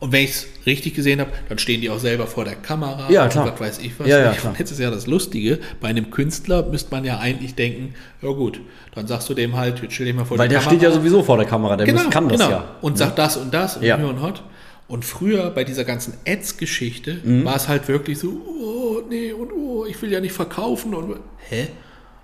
und 0.00 0.12
wenn 0.12 0.24
ich 0.24 0.30
es 0.30 0.46
richtig 0.64 0.94
gesehen 0.94 1.20
habe, 1.20 1.30
dann 1.50 1.58
stehen 1.58 1.80
die 1.82 1.90
auch 1.90 1.98
selber 1.98 2.26
vor 2.26 2.44
der 2.46 2.54
Kamera 2.54 3.10
Ja, 3.10 3.24
und 3.24 3.30
klar. 3.32 3.52
was 3.52 3.60
weiß 3.60 3.78
ich 3.80 3.92
was. 3.98 4.06
Ja, 4.06 4.18
ja, 4.18 4.32
klar. 4.32 4.54
Jetzt 4.58 4.70
ist 4.70 4.80
ja 4.80 4.90
das 4.90 5.06
Lustige, 5.06 5.58
bei 5.80 5.88
einem 5.88 6.10
Künstler 6.10 6.62
müsste 6.66 6.90
man 6.90 7.04
ja 7.04 7.18
eigentlich 7.18 7.54
denken, 7.54 7.94
ja 8.22 8.30
gut, 8.30 8.60
dann 8.94 9.06
sagst 9.06 9.28
du 9.28 9.34
dem 9.34 9.56
halt, 9.56 9.82
jetzt 9.82 9.92
stell 9.94 10.06
dich 10.06 10.14
mal 10.14 10.24
vor 10.24 10.38
Weil 10.38 10.48
der 10.48 10.58
Kamera. 10.60 10.70
steht 10.74 10.82
ja 10.82 10.90
sowieso 10.90 11.22
vor 11.22 11.36
der 11.36 11.46
Kamera, 11.46 11.76
der 11.76 11.86
genau, 11.86 12.08
kann 12.08 12.28
das 12.30 12.38
genau. 12.38 12.50
ja. 12.50 12.74
Und 12.80 12.96
sagt 12.96 13.18
das 13.18 13.36
und 13.36 13.52
das 13.52 13.76
und 13.76 13.82
Ja. 13.82 13.98
hier 13.98 14.08
und 14.08 14.22
hot. 14.22 14.42
Und 14.88 15.04
früher 15.04 15.50
bei 15.50 15.64
dieser 15.64 15.84
ganzen 15.84 16.14
Ads-Geschichte 16.26 17.18
Mhm. 17.22 17.44
war 17.44 17.56
es 17.56 17.68
halt 17.68 17.86
wirklich 17.86 18.18
so, 18.18 18.28
oh, 18.28 19.02
nee, 19.08 19.32
und 19.32 19.52
oh, 19.52 19.84
ich 19.86 20.00
will 20.02 20.10
ja 20.10 20.20
nicht 20.20 20.32
verkaufen 20.32 20.94
und 20.94 21.16
hä? 21.48 21.68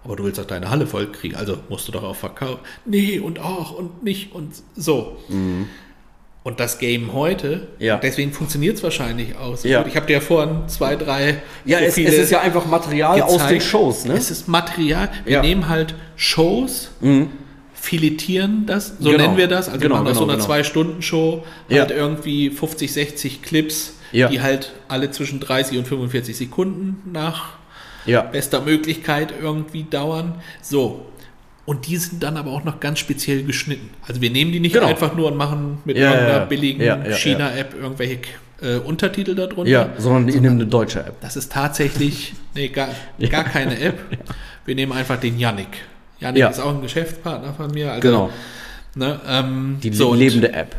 Aber 0.06 0.14
du 0.14 0.22
willst 0.22 0.38
doch 0.38 0.44
deine 0.44 0.70
Halle 0.70 0.86
voll 0.86 1.10
kriegen, 1.10 1.34
also 1.34 1.58
musst 1.68 1.88
du 1.88 1.92
doch 1.92 2.04
auch 2.04 2.14
verkaufen. 2.14 2.60
Nee, 2.84 3.18
und 3.18 3.40
auch 3.40 3.72
und 3.76 4.04
nicht 4.04 4.32
und 4.32 4.52
so. 4.76 5.16
Und 6.44 6.60
das 6.60 6.78
Game 6.78 7.12
heute, 7.12 7.56
Mhm. 7.56 7.84
Ja. 7.84 7.96
deswegen 7.96 8.32
funktioniert 8.32 8.76
es 8.76 8.84
wahrscheinlich 8.84 9.36
auch 9.36 9.56
so 9.56 9.66
Ja. 9.66 9.80
gut. 9.82 9.90
Ich 9.90 9.96
habe 9.96 10.06
dir 10.06 10.12
ja 10.14 10.20
vorhin 10.20 10.68
zwei, 10.68 10.94
drei 10.94 11.42
Ja, 11.64 11.80
es, 11.80 11.98
es 11.98 12.14
ist 12.14 12.30
ja 12.30 12.40
einfach 12.40 12.66
Material 12.66 13.20
aus 13.20 13.32
gezeigt. 13.32 13.50
den 13.50 13.60
Shows, 13.62 14.04
ne? 14.04 14.14
Es 14.14 14.30
ist 14.30 14.46
Material. 14.46 15.10
Wir 15.24 15.32
Ja. 15.32 15.42
Mhm. 15.42 15.48
nehmen 15.48 15.68
halt 15.68 15.96
Shows, 16.14 16.90
filetieren 17.74 18.64
das, 18.66 18.94
so 19.00 19.10
Genau. 19.10 19.22
nennen 19.24 19.36
wir 19.36 19.48
das. 19.48 19.68
Also 19.68 19.80
Genau, 19.80 19.96
wir 19.96 19.98
machen 20.02 20.08
aus 20.12 20.14
so 20.14 20.20
genau, 20.20 20.32
einer 20.34 20.36
genau. 20.42 20.46
Zwei-Stunden-Show 20.46 21.44
halt 21.70 21.90
irgendwie 21.90 22.50
50, 22.50 22.92
60 22.92 23.42
Clips, 23.42 23.94
die 24.12 24.40
halt 24.40 24.72
alle 24.88 25.10
zwischen 25.10 25.40
30 25.40 25.78
und 25.78 25.88
45 25.88 26.36
Sekunden 26.36 27.10
nach 27.12 27.54
Ja. 28.06 28.22
bester 28.22 28.60
Möglichkeit 28.62 29.32
irgendwie 29.40 29.84
dauern. 29.84 30.34
So. 30.62 31.06
Und 31.64 31.88
die 31.88 31.96
sind 31.96 32.22
dann 32.22 32.36
aber 32.36 32.52
auch 32.52 32.62
noch 32.64 32.78
ganz 32.78 33.00
speziell 33.00 33.42
geschnitten. 33.42 33.90
Also 34.06 34.20
wir 34.20 34.30
nehmen 34.30 34.52
die 34.52 34.60
nicht 34.60 34.74
Genau. 34.74 34.86
einfach 34.86 35.16
nur 35.16 35.30
und 35.32 35.36
machen 35.36 35.78
mit 35.84 35.96
Ja, 35.96 36.10
irgendeiner 36.12 36.38
ja, 36.38 36.44
billigen. 36.44 37.12
China-App 37.12 37.74
irgendwelche 37.74 38.18
äh, 38.62 38.76
Untertitel 38.76 39.34
darunter. 39.34 39.68
Ja, 39.70 39.88
sondern 39.98 40.28
ich 40.28 40.36
nehme 40.36 40.54
eine 40.54 40.66
deutsche 40.66 41.00
App. 41.00 41.20
Das 41.20 41.36
ist 41.36 41.50
tatsächlich 41.52 42.34
nee, 42.54 42.68
gar, 42.68 42.88
gar 43.30 43.44
keine 43.44 43.78
App. 43.80 43.98
Wir 44.64 44.74
nehmen 44.76 44.92
einfach 44.92 45.18
den 45.18 45.38
Yannick. 45.38 45.66
Yannick 46.20 46.40
Ja. 46.40 46.48
ist 46.50 46.60
auch 46.60 46.70
ein 46.74 46.82
Geschäftspartner 46.82 47.52
von 47.54 47.70
mir. 47.72 47.90
Also, 47.92 48.00
Genau. 48.08 48.30
Ne, 48.94 49.20
ähm, 49.28 49.78
Die 49.82 49.92
so, 49.92 50.14
lebende 50.14 50.52
App. 50.54 50.76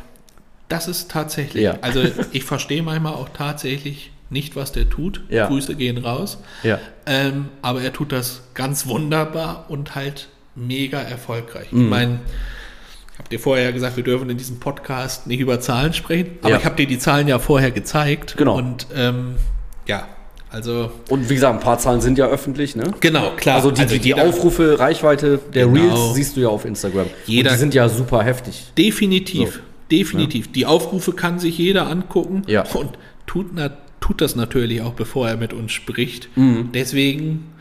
Das 0.70 0.88
ist 0.88 1.12
tatsächlich. 1.12 1.64
Ja. 1.64 1.78
Also 1.82 2.02
ich 2.32 2.44
verstehe 2.46 2.82
manchmal 2.82 3.14
auch 3.14 3.30
tatsächlich 3.30 4.12
nicht, 4.30 4.56
was 4.56 4.72
der 4.72 4.90
tut. 4.90 5.22
Ja. 5.30 5.48
Grüße 5.48 5.76
gehen 5.76 5.98
raus. 5.98 6.38
Ja. 6.64 6.80
Ähm, 7.06 7.50
aber 7.62 7.82
er 7.82 7.94
tut 7.94 8.12
das 8.12 8.42
ganz 8.54 8.88
wunderbar 8.88 9.66
und 9.70 9.96
halt 9.96 10.28
mega 10.56 11.00
erfolgreich. 11.00 11.72
Mhm. 11.72 11.84
Ich 11.84 11.90
meine, 11.90 12.20
ich 13.14 13.20
habe 13.20 13.30
dir 13.30 13.40
vorher 13.40 13.66
ja 13.66 13.72
gesagt, 13.72 13.96
wir 13.98 14.04
dürfen 14.04 14.30
in 14.30 14.38
diesem 14.38 14.60
Podcast 14.60 15.28
nicht 15.28 15.40
über 15.40 15.60
Zahlen 15.60 15.94
sprechen, 15.94 16.32
aber 16.42 16.52
Ja. 16.52 16.58
ich 16.58 16.66
habe 16.66 16.76
dir 16.76 16.88
die 16.88 17.00
Zahlen 17.00 17.28
ja 17.28 17.40
vorher 17.40 17.72
gezeigt. 17.72 18.36
Genau. 18.38 18.58
Und 18.58 18.88
ähm, 18.96 19.36
ja, 19.88 20.08
also 20.50 20.92
Und 21.10 21.30
wie 21.30 21.34
gesagt, 21.36 21.54
ein 21.56 21.60
paar 21.60 21.78
Zahlen 21.80 22.00
sind 22.02 22.18
ja 22.18 22.28
öffentlich, 22.28 22.76
ne? 22.76 22.94
genau, 23.00 23.32
klar. 23.38 23.56
Also 23.56 23.72
die, 23.72 23.86
die, 23.86 24.00
die 24.00 24.10
jeder- 24.10 24.24
Aufrufe, 24.24 24.80
Reichweite 24.80 25.40
der 25.54 25.68
Genau. 25.68 25.82
Reels 25.96 26.16
siehst 26.16 26.36
du 26.38 26.42
ja 26.42 26.50
auf 26.50 26.64
Instagram. 26.66 27.08
Jeder- 27.26 27.50
Und 27.50 27.56
die 27.56 27.60
sind 27.60 27.74
ja 27.74 27.90
super 27.90 28.24
heftig. 28.24 28.72
Definitiv, 28.78 29.56
So. 29.56 29.60
definitiv. 29.92 30.52
Die 30.52 30.66
Aufrufe 30.66 31.14
kann 31.14 31.40
sich 31.40 31.58
jeder 31.58 31.88
angucken 31.88 32.44
Ja. 32.48 32.64
und 32.74 32.98
tut, 33.26 33.48
na, 33.54 33.72
tut 34.00 34.22
das 34.22 34.36
natürlich 34.36 34.82
auch, 34.82 34.94
bevor 34.94 35.28
er 35.28 35.38
mit 35.38 35.54
uns 35.54 35.72
spricht. 35.72 36.30
Mhm. 36.38 36.70
Deswegen, 36.74 37.52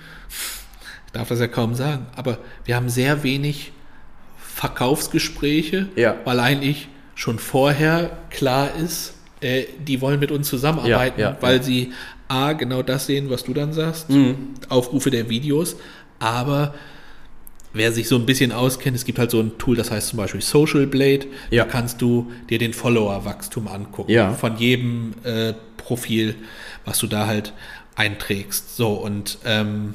ich 1.06 1.12
darf 1.12 1.28
das 1.28 1.40
ja 1.40 1.48
kaum 1.48 1.74
sagen, 1.74 2.06
aber 2.16 2.38
wir 2.64 2.76
haben 2.76 2.88
sehr 2.88 3.22
wenig 3.22 3.72
Verkaufsgespräche, 4.66 5.88
Ja. 5.96 6.16
weil 6.24 6.40
eigentlich 6.40 6.88
schon 7.14 7.38
vorher 7.38 8.10
klar 8.30 8.70
ist, 8.74 9.14
äh, 9.40 9.64
die 9.86 10.00
wollen 10.00 10.18
mit 10.20 10.30
uns 10.30 10.48
zusammenarbeiten, 10.48 11.20
Ja, 11.20 11.30
ja, 11.30 11.36
weil 11.40 11.62
sie 11.62 11.92
A, 12.28 12.52
genau 12.54 12.82
das 12.82 13.06
sehen, 13.06 13.30
was 13.30 13.44
du 13.44 13.54
dann 13.54 13.72
sagst, 13.72 14.10
Mhm. 14.10 14.54
Aufrufe 14.68 15.10
der 15.10 15.28
Videos, 15.30 15.76
aber 16.18 16.74
wer 17.76 17.92
sich 17.92 18.08
so 18.08 18.16
ein 18.16 18.26
bisschen 18.26 18.52
auskennt, 18.52 18.96
es 18.96 19.04
gibt 19.04 19.18
halt 19.18 19.30
so 19.30 19.40
ein 19.40 19.58
Tool, 19.58 19.76
das 19.76 19.90
heißt 19.90 20.08
zum 20.08 20.16
Beispiel 20.18 20.40
Social 20.40 20.86
Blade, 20.86 21.26
Ja. 21.50 21.64
da 21.64 21.70
kannst 21.70 22.00
du 22.02 22.30
dir 22.50 22.58
den 22.58 22.72
Follower-Wachstum 22.72 23.68
angucken 23.68 24.10
Ja. 24.10 24.32
von 24.32 24.56
jedem 24.58 25.14
äh, 25.24 25.52
Profil, 25.76 26.34
was 26.84 26.98
du 26.98 27.06
da 27.06 27.26
halt 27.26 27.52
einträgst. 27.94 28.76
So 28.76 28.92
und 28.94 29.38
ähm, 29.44 29.94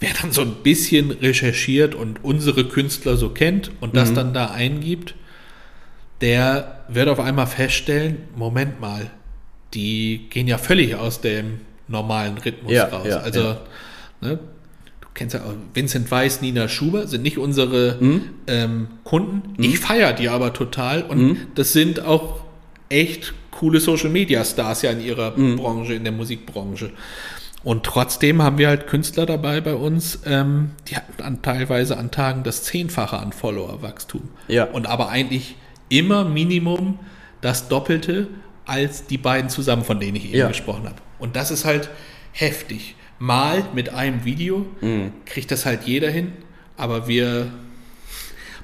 wer 0.00 0.10
dann 0.20 0.32
so 0.32 0.42
ein 0.42 0.56
bisschen 0.62 1.10
recherchiert 1.10 1.94
und 1.94 2.22
unsere 2.24 2.64
Künstler 2.66 3.16
so 3.16 3.30
kennt 3.30 3.70
und 3.80 3.96
das 3.96 4.10
Mhm. 4.10 4.14
dann 4.14 4.34
da 4.34 4.46
eingibt, 4.50 5.14
der 6.20 6.84
wird 6.88 7.08
auf 7.08 7.20
einmal 7.20 7.46
feststellen, 7.46 8.18
Moment 8.36 8.80
mal, 8.80 9.10
die 9.74 10.26
gehen 10.30 10.46
ja 10.46 10.58
völlig 10.58 10.94
aus 10.94 11.20
dem 11.20 11.60
normalen 11.88 12.38
Rhythmus 12.38 12.72
Ja, 12.72 12.84
raus. 12.86 13.06
ja, 13.08 13.16
also, 13.18 13.40
ja. 13.40 13.60
Ne, 14.20 14.38
kennst 15.14 15.34
ja 15.34 15.42
auch 15.44 15.54
Vincent 15.72 16.10
Weiss, 16.10 16.40
Nina 16.40 16.68
Schuber, 16.68 17.06
sind 17.06 17.22
nicht 17.22 17.38
unsere 17.38 17.96
Mhm. 18.00 18.22
ähm, 18.46 18.88
Kunden. 19.04 19.54
Ich 19.62 19.78
feiere 19.78 20.12
die 20.12 20.28
aber 20.28 20.52
total 20.52 21.02
und 21.02 21.36
das 21.54 21.72
sind 21.72 22.00
auch 22.04 22.40
echt 22.88 23.32
coole 23.50 23.78
Social 23.80 24.10
Media 24.10 24.44
Stars 24.44 24.82
ja 24.82 24.90
in 24.90 25.00
ihrer 25.00 25.36
Mhm. 25.36 25.56
Branche, 25.56 25.94
in 25.94 26.02
der 26.04 26.12
Musikbranche. 26.12 26.90
Und 27.62 27.84
trotzdem 27.84 28.42
haben 28.42 28.58
wir 28.58 28.68
halt 28.68 28.86
Künstler 28.88 29.24
dabei 29.24 29.60
bei 29.62 29.74
uns, 29.74 30.18
ähm, 30.26 30.72
die 30.88 30.96
hatten 30.96 31.22
an, 31.22 31.40
teilweise 31.40 31.96
an 31.96 32.10
Tagen 32.10 32.42
das 32.42 32.62
Zehnfache 32.64 33.16
an 33.16 33.32
Followerwachstum. 33.32 34.28
Ja. 34.48 34.64
Und 34.64 34.86
aber 34.86 35.08
eigentlich 35.08 35.56
immer 35.88 36.24
Minimum 36.24 36.98
das 37.40 37.68
Doppelte 37.68 38.26
als 38.66 39.06
die 39.06 39.16
beiden 39.18 39.48
zusammen, 39.48 39.84
von 39.84 40.00
denen 40.00 40.16
ich 40.16 40.26
eben 40.26 40.36
Ja. 40.38 40.48
gesprochen 40.48 40.84
habe. 40.84 40.96
Und 41.18 41.36
das 41.36 41.50
ist 41.50 41.64
halt 41.64 41.88
heftig. 42.32 42.96
Mal 43.24 43.64
mit 43.74 43.88
einem 43.88 44.24
Video 44.24 44.66
Mhm. 44.80 45.12
kriegt 45.24 45.50
das 45.50 45.64
halt 45.66 45.84
jeder 45.84 46.10
hin, 46.10 46.32
aber 46.76 47.08
wir 47.08 47.46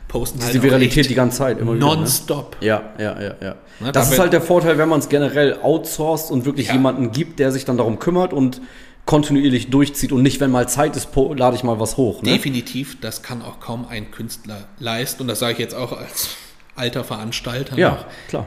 posten 0.09 0.43
halt 0.43 0.55
Die 0.55 0.63
Viralität 0.63 1.09
die 1.09 1.15
ganze 1.15 1.39
Zeit 1.39 1.59
immer 1.59 1.75
wieder. 1.75 1.87
Ne? 1.89 1.97
nonstop. 1.97 2.57
Ja, 2.61 2.91
ja, 2.99 3.21
ja, 3.21 3.35
ja. 3.41 3.55
Ne, 3.81 3.93
das 3.93 4.09
da 4.09 4.15
ist 4.15 4.19
halt 4.19 4.33
der 4.33 4.41
Vorteil, 4.43 4.77
wenn 4.77 4.89
man 4.89 4.99
es 5.01 5.09
generell 5.09 5.59
outsourced 5.63 6.31
und 6.31 6.45
wirklich 6.45 6.67
Ja. 6.69 6.75
jemanden 6.75 7.13
gibt, 7.13 7.39
der 7.39 7.53
sich 7.53 7.65
dann 7.65 7.77
darum 7.77 7.99
kümmert 7.99 8.33
und 8.33 8.61
kontinuierlich 9.07 9.71
durchzieht 9.71 10.13
und 10.13 10.23
nicht, 10.23 10.41
wenn 10.41 10.51
mal 10.51 10.69
Zeit 10.69 10.95
ist, 10.97 11.09
lade 11.37 11.57
ich 11.57 11.63
mal 11.65 11.81
was 11.81 11.97
hoch. 11.97 12.23
Ne? 12.23 12.33
Definitiv, 12.33 13.01
das 13.01 13.23
kann 13.23 13.43
auch 13.43 13.59
kaum 13.61 13.87
ein 13.89 14.11
Künstler 14.11 14.69
leisten. 14.79 15.23
Und 15.23 15.29
das 15.29 15.39
sage 15.39 15.55
ich 15.55 15.59
jetzt 15.59 15.75
auch 15.75 15.93
als 15.93 16.37
alter 16.77 17.03
Veranstalter 17.05 17.79
Ja, 17.79 17.91
noch. 17.91 18.07
klar. 18.29 18.47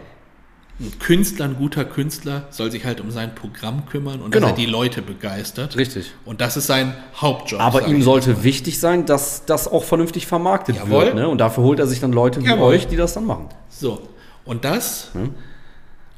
Ein 0.79 0.91
Künstler, 0.99 1.45
ein 1.45 1.55
guter 1.55 1.85
Künstler, 1.85 2.47
soll 2.49 2.71
sich 2.71 2.83
halt 2.83 2.99
um 2.99 3.11
sein 3.11 3.35
Programm 3.35 3.85
kümmern 3.85 4.21
und 4.21 4.31
Genau. 4.31 4.47
dass 4.49 4.57
er 4.57 4.65
die 4.65 4.69
Leute 4.69 5.01
begeistert. 5.03 5.77
Richtig. 5.77 6.11
Und 6.25 6.41
das 6.41 6.57
ist 6.57 6.65
sein 6.67 6.95
Hauptjob. 7.15 7.61
Aber 7.61 7.87
ihm 7.87 8.01
sollte 8.01 8.43
wichtig 8.43 8.79
sein, 8.79 9.05
dass 9.05 9.45
das 9.45 9.67
auch 9.67 9.83
vernünftig 9.83 10.25
vermarktet 10.25 10.77
Jawohl. 10.77 11.05
wird. 11.05 11.15
Ne? 11.15 11.27
Und 11.27 11.37
dafür 11.37 11.63
holt 11.63 11.79
er 11.79 11.85
sich 11.87 11.99
dann 11.99 12.11
Leute 12.11 12.41
wie 12.41 12.47
Jawohl. 12.47 12.73
euch, 12.73 12.87
die 12.87 12.95
das 12.95 13.13
dann 13.13 13.25
machen. 13.25 13.49
So, 13.69 14.01
und 14.45 14.65
das, 14.65 15.11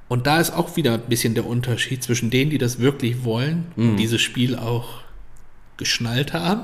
und 0.07 0.25
da 0.25 0.39
ist 0.39 0.53
auch 0.55 0.75
wieder 0.77 0.93
ein 0.93 1.01
bisschen 1.09 1.33
der 1.33 1.45
Unterschied 1.45 2.01
zwischen 2.01 2.29
denen, 2.29 2.49
die 2.49 2.57
das 2.57 2.79
wirklich 2.79 3.25
wollen 3.25 3.65
Mhm. 3.75 3.89
und 3.91 3.97
dieses 3.97 4.21
Spiel 4.21 4.55
auch 4.55 5.01
geschnallt 5.77 6.33
haben, 6.33 6.61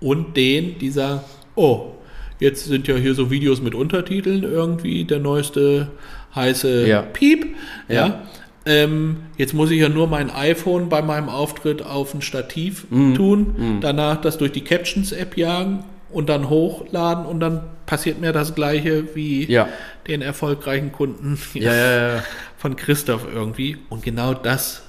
und 0.00 0.36
denen, 0.36 0.78
die 0.78 0.90
sagen, 0.90 1.20
oh, 1.54 1.92
jetzt 2.40 2.64
sind 2.66 2.88
ja 2.88 2.96
hier 2.96 3.14
so 3.14 3.30
Videos 3.30 3.62
mit 3.62 3.74
Untertiteln 3.74 4.42
irgendwie, 4.42 5.04
der 5.04 5.20
neueste 5.20 5.92
heiße 6.34 6.86
Ja. 6.86 7.02
Piep, 7.02 7.56
ja. 7.88 7.94
Ja. 8.06 8.22
Ähm, 8.64 9.24
jetzt 9.36 9.54
muss 9.54 9.70
ich 9.72 9.80
ja 9.80 9.88
nur 9.88 10.06
mein 10.06 10.30
iPhone 10.30 10.88
bei 10.88 11.02
meinem 11.02 11.28
Auftritt 11.28 11.82
auf 11.84 12.14
ein 12.14 12.22
Stativ 12.22 12.86
Mhm. 12.90 13.14
tun, 13.16 13.78
danach 13.80 14.20
das 14.20 14.38
durch 14.38 14.52
die 14.52 14.62
Captions-App 14.62 15.36
jagen 15.36 15.82
und 16.10 16.28
dann 16.28 16.48
hochladen 16.48 17.26
und 17.26 17.40
dann 17.40 17.62
passiert 17.86 18.20
mir 18.20 18.32
das 18.32 18.54
gleiche 18.54 19.16
wie 19.16 19.50
Ja. 19.50 19.68
den 20.06 20.22
erfolgreichen 20.22 20.92
Kunden 20.92 21.38
ja. 21.54 22.22
von 22.56 22.76
Christoph 22.76 23.26
irgendwie. 23.34 23.78
Und 23.88 24.04
genau 24.04 24.32
das 24.32 24.82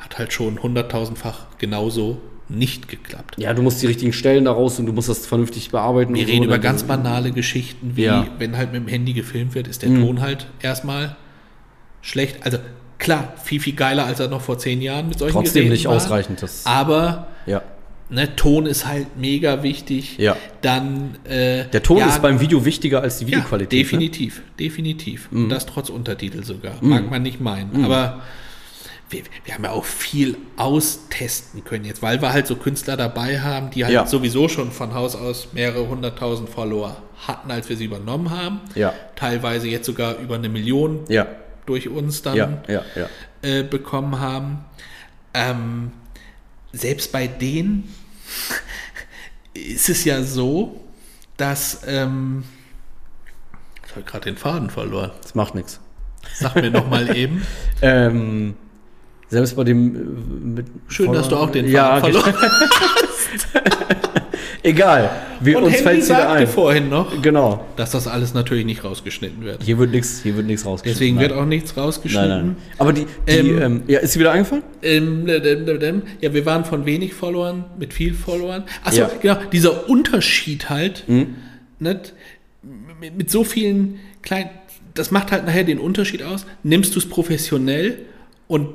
hat 0.00 0.18
halt 0.18 0.32
schon 0.34 0.62
hunderttausendfach 0.62 1.46
genauso 1.58 2.20
nicht 2.50 2.88
geklappt. 2.88 3.36
Ja, 3.38 3.54
du 3.54 3.62
musst 3.62 3.80
die 3.82 3.86
richtigen 3.86 4.12
Stellen 4.12 4.44
daraus 4.44 4.78
und 4.78 4.86
du 4.86 4.92
musst 4.92 5.08
das 5.08 5.26
vernünftig 5.26 5.70
bearbeiten. 5.70 6.14
Wir 6.14 6.26
reden 6.26 6.38
so, 6.38 6.44
über 6.44 6.56
ne? 6.56 6.60
ganz 6.60 6.82
banale 6.82 7.30
Geschichten, 7.32 7.92
wie 7.94 8.04
Ja. 8.04 8.26
wenn 8.38 8.56
halt 8.56 8.72
mit 8.72 8.82
dem 8.82 8.88
Handy 8.88 9.12
gefilmt 9.12 9.54
wird, 9.54 9.68
ist 9.68 9.82
der 9.82 9.90
Mhm. 9.90 10.00
Ton 10.04 10.20
halt 10.20 10.46
erstmal 10.60 11.16
schlecht. 12.02 12.38
Also 12.44 12.58
klar, 12.98 13.34
viel, 13.42 13.60
viel 13.60 13.74
geiler, 13.74 14.04
als 14.06 14.20
er 14.20 14.28
noch 14.28 14.40
vor 14.40 14.58
zehn 14.58 14.82
Jahren 14.82 15.08
mit 15.08 15.18
solchen 15.18 15.32
Trotzdem 15.34 15.54
Geräten 15.64 15.72
nicht 15.72 15.86
war. 15.86 15.94
ausreichend. 15.96 16.42
Das, 16.42 16.66
Aber 16.66 17.28
ja. 17.46 17.62
ne, 18.08 18.34
Ton 18.36 18.66
ist 18.66 18.86
halt 18.86 19.16
mega 19.18 19.62
wichtig. 19.62 20.18
Ja. 20.18 20.36
Dann 20.62 21.16
äh, 21.24 21.64
Der 21.66 21.82
Ton 21.82 21.98
ja, 21.98 22.06
ist 22.08 22.20
beim 22.22 22.40
Video 22.40 22.64
wichtiger 22.64 23.02
als 23.02 23.18
die 23.18 23.24
ja, 23.24 23.30
Videoqualität. 23.38 23.72
ne? 23.78 23.82
definitiv, 23.84 24.42
definitiv. 24.58 25.28
Mhm. 25.30 25.44
Und 25.44 25.48
das 25.50 25.66
trotz 25.66 25.88
Untertitel 25.90 26.42
sogar. 26.44 26.74
Mag 26.80 27.10
man 27.10 27.22
nicht 27.22 27.40
meinen. 27.40 27.84
Aber 27.84 28.20
wir, 29.10 29.22
wir 29.44 29.54
haben 29.54 29.64
ja 29.64 29.70
auch 29.72 29.84
viel 29.84 30.36
austesten 30.56 31.64
können 31.64 31.84
jetzt, 31.84 32.00
weil 32.02 32.22
wir 32.22 32.32
halt 32.32 32.46
so 32.46 32.56
Künstler 32.56 32.96
dabei 32.96 33.40
haben, 33.40 33.70
die 33.70 33.84
halt 33.84 33.92
Ja. 33.94 34.06
sowieso 34.06 34.48
schon 34.48 34.70
von 34.70 34.94
Haus 34.94 35.14
aus 35.16 35.48
mehrere 35.52 35.88
hunderttausend 35.88 36.48
Follower 36.48 36.96
hatten, 37.26 37.50
als 37.50 37.68
wir 37.68 37.76
sie 37.76 37.84
übernommen 37.84 38.30
haben. 38.30 38.60
Ja. 38.74 38.94
Teilweise 39.16 39.68
jetzt 39.68 39.86
sogar 39.86 40.16
über 40.18 40.36
eine 40.36 40.48
Million 40.48 41.04
Ja, 41.08 41.26
durch 41.66 41.88
uns 41.88 42.22
dann 42.22 42.62
äh, 43.42 43.62
bekommen 43.62 44.20
haben. 44.20 44.64
Ähm, 45.34 45.92
selbst 46.72 47.10
bei 47.12 47.26
denen 47.26 47.92
ist 49.54 49.88
es 49.88 50.04
ja 50.04 50.22
so, 50.22 50.80
dass 51.36 51.82
ähm, 51.86 52.44
ich 53.86 53.92
habe 53.96 54.02
gerade 54.04 54.24
den 54.30 54.36
Faden 54.36 54.70
verloren. 54.70 55.10
Das 55.22 55.34
macht 55.34 55.54
nichts. 55.54 55.80
Sag 56.34 56.54
mir 56.54 56.70
noch 56.70 56.88
mal 56.88 57.16
eben. 57.16 57.44
Ähm, 57.82 58.54
selbst 59.30 59.56
bei 59.56 59.64
dem 59.64 60.58
äh, 60.58 60.62
Schön, 60.88 61.12
dass 61.12 61.28
du 61.28 61.36
auch 61.36 61.50
den 61.50 61.66
ja, 61.68 61.98
verloren 62.00 62.34
Egal. 64.62 65.10
Wir, 65.40 65.56
Und 65.56 65.64
uns 65.64 65.72
Henry 65.76 65.84
fällt 65.84 65.96
wieder 66.04 66.06
sagte 66.06 66.32
ein. 66.34 66.46
vorhin 66.46 66.88
noch, 66.90 67.22
Genau. 67.22 67.64
dass 67.76 67.92
das 67.92 68.06
alles 68.06 68.34
natürlich 68.34 68.66
nicht 68.66 68.84
rausgeschnitten 68.84 69.42
wird. 69.42 69.62
Hier 69.62 69.78
wird 69.78 69.90
nichts, 69.90 70.20
hier 70.22 70.36
wird 70.36 70.46
nichts 70.46 70.66
rausgeschnitten. 70.66 70.98
Deswegen 71.00 71.16
nein. 71.16 71.30
wird 71.30 71.38
auch 71.38 71.46
nichts 71.46 71.74
Nein, 71.74 71.84
rausgeschnitten. 71.84 72.28
nein. 72.28 72.56
Aber 72.76 72.92
die, 72.92 73.06
die 73.26 73.32
Ähm, 73.32 73.62
ähm, 73.62 73.82
ja, 73.86 74.00
ist 74.00 74.12
sie 74.12 74.20
wieder 74.20 74.32
eingefallen? 74.32 74.62
Ähm, 74.82 75.26
ja, 76.20 76.34
wir 76.34 76.44
waren 76.44 76.66
von 76.66 76.84
wenig 76.84 77.14
Followern 77.14 77.64
mit 77.78 77.94
viel 77.94 78.12
Followern. 78.12 78.64
Achso, 78.84 79.00
Ja. 79.02 79.10
genau, 79.22 79.38
dieser 79.50 79.88
Unterschied 79.88 80.68
halt, 80.68 81.04
Mhm. 81.08 81.36
nicht, 81.78 82.12
mit, 83.00 83.16
mit 83.16 83.30
so 83.30 83.44
vielen 83.44 83.98
kleinen, 84.20 84.50
das 84.92 85.10
macht 85.10 85.32
halt 85.32 85.46
nachher 85.46 85.64
den 85.64 85.78
Unterschied 85.78 86.22
aus. 86.22 86.44
Nimmst 86.62 86.94
du 86.94 86.98
es 86.98 87.08
professionell 87.08 88.00
und 88.46 88.68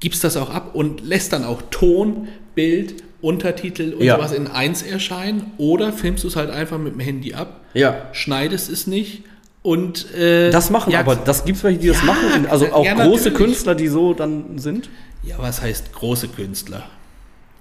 gibst 0.00 0.22
das 0.24 0.36
auch 0.36 0.50
ab 0.50 0.74
und 0.74 1.00
lässt 1.04 1.32
dann 1.32 1.44
auch 1.44 1.62
Ton, 1.70 2.28
Bild, 2.54 3.02
Untertitel 3.20 3.94
und 3.94 4.04
Ja. 4.04 4.16
sowas 4.16 4.32
in 4.32 4.46
eins 4.46 4.82
erscheinen 4.82 5.52
oder 5.58 5.92
filmst 5.92 6.22
du 6.24 6.28
es 6.28 6.36
halt 6.36 6.50
einfach 6.50 6.78
mit 6.78 6.94
dem 6.94 7.00
Handy 7.00 7.34
ab, 7.34 7.60
Ja. 7.74 8.06
schneidest 8.12 8.70
es 8.70 8.86
nicht 8.86 9.24
und 9.62 10.12
äh, 10.14 10.50
Das 10.50 10.70
machen 10.70 10.92
ja, 10.92 11.00
aber, 11.00 11.16
das 11.16 11.44
gibt 11.44 11.58
es 11.58 11.64
welche, 11.64 11.80
die 11.80 11.88
das 11.88 12.02
machen. 12.04 12.46
Also 12.48 12.66
auch 12.72 12.84
große 12.84 12.96
natürlich. 13.30 13.34
Künstler, 13.34 13.74
die 13.74 13.88
so 13.88 14.14
dann 14.14 14.58
sind. 14.58 14.88
Ja, 15.24 15.36
was 15.38 15.60
heißt 15.60 15.92
große 15.92 16.28
Künstler? 16.28 16.84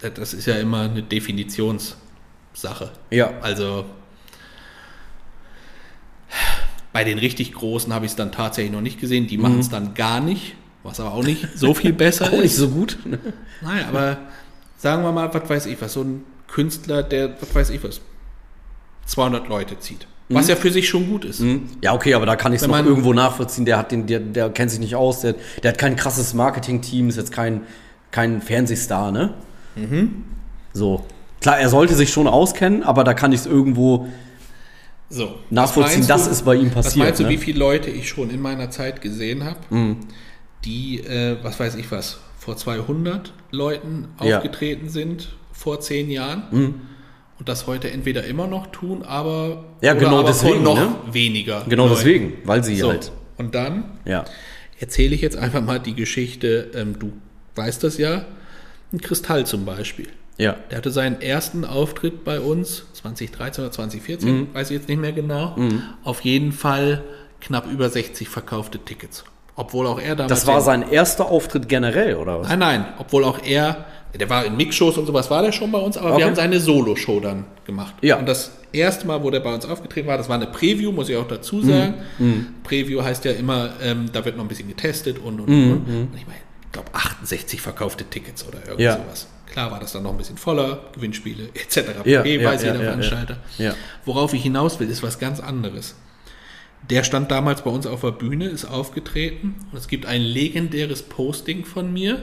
Das- 0.02 0.14
Das 0.14 0.34
ist 0.36 0.46
ja 0.46 0.56
immer 0.58 0.82
eine 0.82 1.02
Definitionssache. 1.02 2.92
Ja. 3.10 3.32
Also 3.42 3.86
bei 6.94 7.04
den 7.04 7.18
richtig 7.20 7.54
Großen 7.54 7.94
habe 7.94 8.06
ich 8.06 8.12
es 8.12 8.16
dann 8.16 8.32
tatsächlich 8.32 8.72
noch 8.74 8.82
nicht 8.82 9.00
gesehen. 9.00 9.28
Die 9.28 9.38
machen 9.38 9.60
es 9.60 9.70
dann 9.70 9.94
gar 9.94 10.20
nicht, 10.20 10.56
was 10.88 11.00
aber 11.00 11.14
auch 11.14 11.24
nicht 11.24 11.48
so 11.56 11.74
viel 11.74 11.94
besser 11.94 12.28
Mhm. 12.28 12.32
Auch 12.34 12.38
nicht 12.38 12.46
ist. 12.54 12.58
so 12.58 12.70
gut. 12.70 12.98
Nein, 13.62 13.86
aber 13.88 14.18
sagen 14.78 15.04
wir 15.04 15.12
mal, 15.12 15.34
was 15.34 15.50
weiß 15.50 15.66
ich 15.68 15.80
was, 15.82 15.94
so 15.94 16.02
ein 16.04 16.24
Künstler, 16.48 17.04
der, 17.04 17.36
was 17.42 17.54
weiß 17.54 17.70
ich 17.72 17.84
was, 17.84 18.02
200 19.06 19.48
Leute 19.48 19.80
zieht. 19.80 20.08
Was 20.30 20.50
ja 20.50 20.58
für 20.58 20.72
sich 20.72 20.90
schon 20.90 21.08
gut 21.10 21.24
ist. 21.24 21.40
Hm? 21.40 21.70
Ja, 21.82 21.94
okay, 21.94 22.14
aber 22.14 22.26
da 22.26 22.36
kann 22.36 22.52
ich 22.52 22.62
es 22.62 22.68
noch 22.68 22.78
irgendwo 22.86 23.14
nachvollziehen. 23.14 23.64
Der 23.64 23.78
hat 23.78 23.94
den, 23.94 24.08
der, 24.08 24.20
der 24.20 24.50
kennt 24.50 24.72
sich 24.72 24.80
nicht 24.82 24.96
aus, 24.96 25.22
der, 25.22 25.36
der 25.64 25.72
hat 25.72 25.78
kein 25.78 25.96
krasses 25.96 26.34
Marketing-Team, 26.34 27.08
ist 27.08 27.16
jetzt 27.16 27.32
kein, 27.32 27.62
kein 28.12 28.42
Fernsehstar, 28.42 29.12
ne? 29.14 29.36
Mhm. 29.78 30.26
So. 30.74 31.06
Klar, 31.40 31.60
er 31.60 31.70
sollte 31.70 31.96
sich 31.96 32.12
schon 32.12 32.28
auskennen, 32.28 32.84
aber 32.84 33.06
da 33.06 33.14
kann 33.14 33.32
ich 33.32 33.40
es 33.42 33.46
irgendwo 33.46 34.08
So. 35.10 35.36
nachvollziehen, 35.50 36.02
was 36.02 36.08
das 36.08 36.22
meinst 36.26 36.32
ist 36.42 36.46
bei 36.46 36.56
ihm 36.56 36.68
Was 36.76 36.88
passiert. 36.88 37.06
meinst 37.06 37.20
du, 37.22 37.24
ne? 37.24 37.30
wie 37.30 37.38
viele 37.38 37.60
Leute 37.60 37.90
ich 37.90 38.10
schon 38.10 38.30
in 38.30 38.42
meiner 38.42 38.70
Zeit 38.70 39.02
gesehen 39.02 39.46
habe, 39.46 39.96
die, 40.68 41.00
äh, 41.00 41.38
was 41.42 41.60
weiß 41.60 41.76
ich 41.76 41.90
was, 41.92 42.20
vor 42.38 42.58
200 42.58 43.34
Leuten 43.52 44.10
Ja. 44.22 44.38
aufgetreten 44.38 44.90
sind, 44.90 45.30
vor 45.54 45.80
zehn 45.80 46.10
Jahren 46.12 46.44
und 47.40 47.50
das 47.50 47.66
heute 47.68 47.90
entweder 47.90 48.26
immer 48.26 48.48
noch 48.48 48.68
tun, 48.68 49.02
aber, 49.04 49.64
Ja, 49.82 49.94
genau 49.94 50.20
aber 50.20 50.28
deswegen, 50.28 50.62
noch 50.64 50.76
ne? 50.78 50.96
weniger. 51.12 51.66
Genau 51.68 51.84
Leuten. 51.88 51.96
deswegen, 51.96 52.34
weil 52.44 52.64
sie 52.64 52.76
So. 52.78 52.90
halt. 52.90 53.12
Und 53.38 53.56
dann 53.56 53.86
Ja. 54.06 54.26
erzähle 54.80 55.16
ich 55.16 55.22
jetzt 55.22 55.38
einfach 55.38 55.62
mal 55.62 55.80
die 55.80 55.96
Geschichte, 55.96 56.72
ähm, 56.76 57.00
du 57.00 57.14
weißt 57.56 57.84
das 57.84 57.98
ja, 57.98 58.26
ein 58.94 59.02
Kristall 59.02 59.46
zum 59.46 59.66
Beispiel. 59.66 60.08
Ja. 60.38 60.56
Der 60.70 60.78
hatte 60.78 60.92
seinen 60.92 61.20
ersten 61.22 61.66
Auftritt 61.66 62.24
bei 62.24 62.40
uns 62.40 62.86
2013 62.94 63.64
oder 63.64 63.72
2014, 63.72 64.30
Mhm. 64.42 64.54
weiß 64.54 64.70
ich 64.70 64.78
jetzt 64.78 64.88
nicht 64.90 65.00
mehr 65.02 65.12
genau. 65.14 65.56
Auf 66.04 66.22
jeden 66.22 66.52
Fall 66.52 67.04
knapp 67.42 67.66
über 67.72 67.90
60 67.90 68.30
verkaufte 68.30 68.78
Tickets. 68.80 69.24
Obwohl 69.58 69.86
auch 69.88 70.00
er 70.00 70.16
damals. 70.16 70.30
Das 70.40 70.48
war 70.48 70.60
in- 70.60 70.64
sein 70.64 70.90
erster 70.92 71.26
Auftritt 71.30 71.68
generell, 71.68 72.16
oder 72.16 72.40
was? 72.40 72.48
Nein, 72.48 72.60
nein, 72.60 72.86
obwohl 73.00 73.24
auch 73.26 73.40
er, 73.44 73.86
der 74.18 74.30
war 74.30 74.46
in 74.46 74.56
Mixshows 74.56 74.98
und 74.98 75.06
sowas 75.08 75.30
war 75.30 75.42
der 75.42 75.52
schon 75.52 75.72
bei 75.72 75.80
uns, 75.80 75.98
aber 75.98 76.12
Okay. 76.12 76.20
wir 76.20 76.26
haben 76.28 76.36
seine 76.36 76.60
Solo-Show 76.60 77.20
dann 77.20 77.46
gemacht. 77.66 77.96
Ja. 78.02 78.18
Und 78.18 78.28
das 78.28 78.52
erste 78.72 79.06
Mal, 79.08 79.22
wo 79.24 79.30
der 79.32 79.40
bei 79.42 79.54
uns 79.54 79.66
aufgetreten 79.66 80.08
war, 80.08 80.18
das 80.18 80.30
war 80.30 80.36
eine 80.36 80.48
Preview, 80.48 80.92
muss 80.92 81.10
ich 81.10 81.18
auch 81.18 81.28
dazu 81.28 81.62
sagen. 81.62 81.96
Mhm. 82.20 82.48
Preview 82.64 83.02
heißt 83.04 83.26
ja 83.26 83.32
immer, 83.34 83.72
ähm, 83.84 84.10
da 84.14 84.24
wird 84.24 84.38
noch 84.38 84.46
ein 84.46 84.48
bisschen 84.48 84.68
getestet 84.70 85.20
und 85.20 85.40
und 85.42 85.50
Mhm. 85.50 85.72
und. 85.72 85.78
Und 85.88 86.10
ich 86.16 86.26
meine, 86.28 86.40
ich 86.66 86.72
glaube 86.72 86.90
68 86.94 87.60
verkaufte 87.62 88.04
Tickets 88.06 88.48
oder 88.48 88.60
irgend 88.64 88.80
Ja. 88.80 88.94
sowas. 88.98 89.28
Klar 89.52 89.72
war 89.72 89.80
das 89.80 89.94
dann 89.94 90.04
noch 90.04 90.12
ein 90.12 90.18
bisschen 90.18 90.38
voller, 90.38 90.82
Gewinnspiele 90.94 91.46
etc. 91.56 91.78
Ja, 92.06 92.22
pp, 92.22 92.42
ja, 92.44 92.50
weiß 92.52 92.62
ja, 92.62 92.68
jeder 92.74 92.84
ja, 92.84 92.90
Veranstalter. 92.92 93.38
ja. 93.58 93.74
Worauf 94.06 94.34
ich 94.34 94.44
hinaus 94.44 94.80
will, 94.80 94.90
ist 94.90 95.02
was 95.02 95.18
ganz 95.20 95.40
anderes. 95.40 95.96
Der 96.90 97.04
stand 97.04 97.32
damals 97.32 97.64
bei 97.64 97.70
uns 97.70 97.86
auf 97.86 98.02
der 98.02 98.12
Bühne, 98.12 98.46
ist 98.46 98.66
aufgetreten 98.66 99.56
und 99.72 99.78
es 99.78 99.88
gibt 99.88 100.06
ein 100.06 100.22
legendäres 100.22 101.04
Posting 101.04 101.66
von 101.66 101.92
mir, 101.92 102.22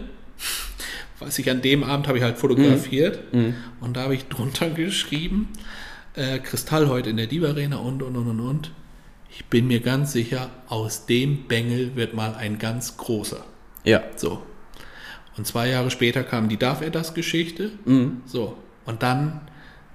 was 1.18 1.38
ich 1.38 1.50
an 1.50 1.60
dem 1.60 1.84
Abend 1.84 2.08
habe 2.08 2.18
ich 2.18 2.24
halt 2.24 2.38
fotografiert 2.38 3.20
und 3.80 3.96
da 3.96 4.02
habe 4.02 4.14
ich 4.14 4.26
drunter 4.26 4.70
geschrieben, 4.70 5.48
äh, 6.14 6.38
Kristall 6.38 6.88
heute 6.88 7.10
in 7.10 7.16
der 7.16 7.26
Diva 7.26 7.48
Arena 7.48 7.76
und 7.76 8.02
und 8.02 8.16
und 8.16 8.28
und 8.28 8.40
und. 8.40 8.70
Ich 9.36 9.44
bin 9.46 9.66
mir 9.66 9.80
ganz 9.80 10.12
sicher, 10.12 10.50
aus 10.68 11.06
dem 11.06 11.48
Bengel 11.48 11.96
wird 11.96 12.14
mal 12.14 12.34
ein 12.34 12.58
ganz 12.58 12.96
großer. 12.96 13.44
Ja. 13.82 14.02
So. 14.14 14.42
Und 15.36 15.46
zwei 15.46 15.68
Jahre 15.68 15.90
später 15.90 16.22
kam 16.22 16.48
die 16.48 16.56
Darf 16.56 16.82
er 16.82 16.90
das 16.90 17.14
Geschichte. 17.14 17.72
Mhm. 17.84 18.22
So. 18.26 18.56
Und 18.86 19.02
dann 19.02 19.40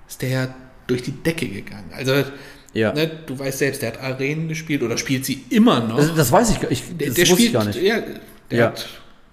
ist 0.07 0.21
der 0.21 0.29
ja 0.29 0.55
durch 0.87 1.03
die 1.03 1.11
Decke 1.11 1.47
gegangen. 1.47 1.91
Also, 1.93 2.25
Ja. 2.73 2.93
ne, 2.93 3.09
du 3.25 3.37
weißt 3.39 3.57
selbst, 3.59 3.81
der 3.81 3.93
hat 3.93 4.01
Arenen 4.01 4.47
gespielt 4.47 4.83
oder 4.83 4.97
spielt 4.97 5.25
sie 5.25 5.43
immer 5.49 5.79
noch. 5.79 5.97
Das, 5.97 6.13
das 6.15 6.31
weiß 6.31 6.51
ich, 6.51 6.59
gar- 6.61 6.71
ich 6.71 6.83
der 6.97 7.07
das 7.07 7.15
der 7.15 7.23
wusste 7.23 7.35
spielt, 7.37 7.53
gar 7.53 7.65
nicht. 7.65 7.81
Ja, 7.81 7.97
der 8.51 8.57
Ja. 8.59 8.65
hat 8.67 8.85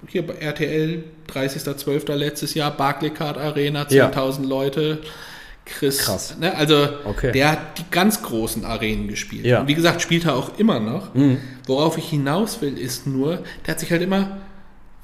hier 0.09 0.27
bei 0.27 0.35
RTL 0.35 1.05
30.12. 1.33 2.15
letztes 2.15 2.55
Jahr, 2.55 2.71
Barclaycard 2.77 3.37
Arena, 3.39 3.87
Ja. 3.91 4.07
10.000 4.11 4.47
Leute. 4.47 4.99
Chris, 5.65 5.99
Krass. 5.99 6.37
Ne, 6.39 6.55
also 6.55 6.89
Okay. 7.05 7.33
der 7.33 7.51
hat 7.53 7.79
die 7.79 7.85
ganz 7.91 8.23
großen 8.23 8.65
Arenen 8.65 9.09
gespielt. 9.09 9.45
Ja. 9.45 9.61
Und 9.63 9.67
wie 9.69 9.75
gesagt, 9.75 10.01
spielt 10.01 10.25
er 10.25 10.37
auch 10.37 10.59
immer 10.59 10.79
noch. 10.79 11.09
Worauf 11.67 11.99
ich 11.99 12.09
hinaus 12.09 12.61
will, 12.63 12.79
ist 12.79 13.07
nur, 13.09 13.43
der 13.67 13.73
hat 13.73 13.81
sich 13.81 13.91
halt 13.91 14.01
immer 14.03 14.39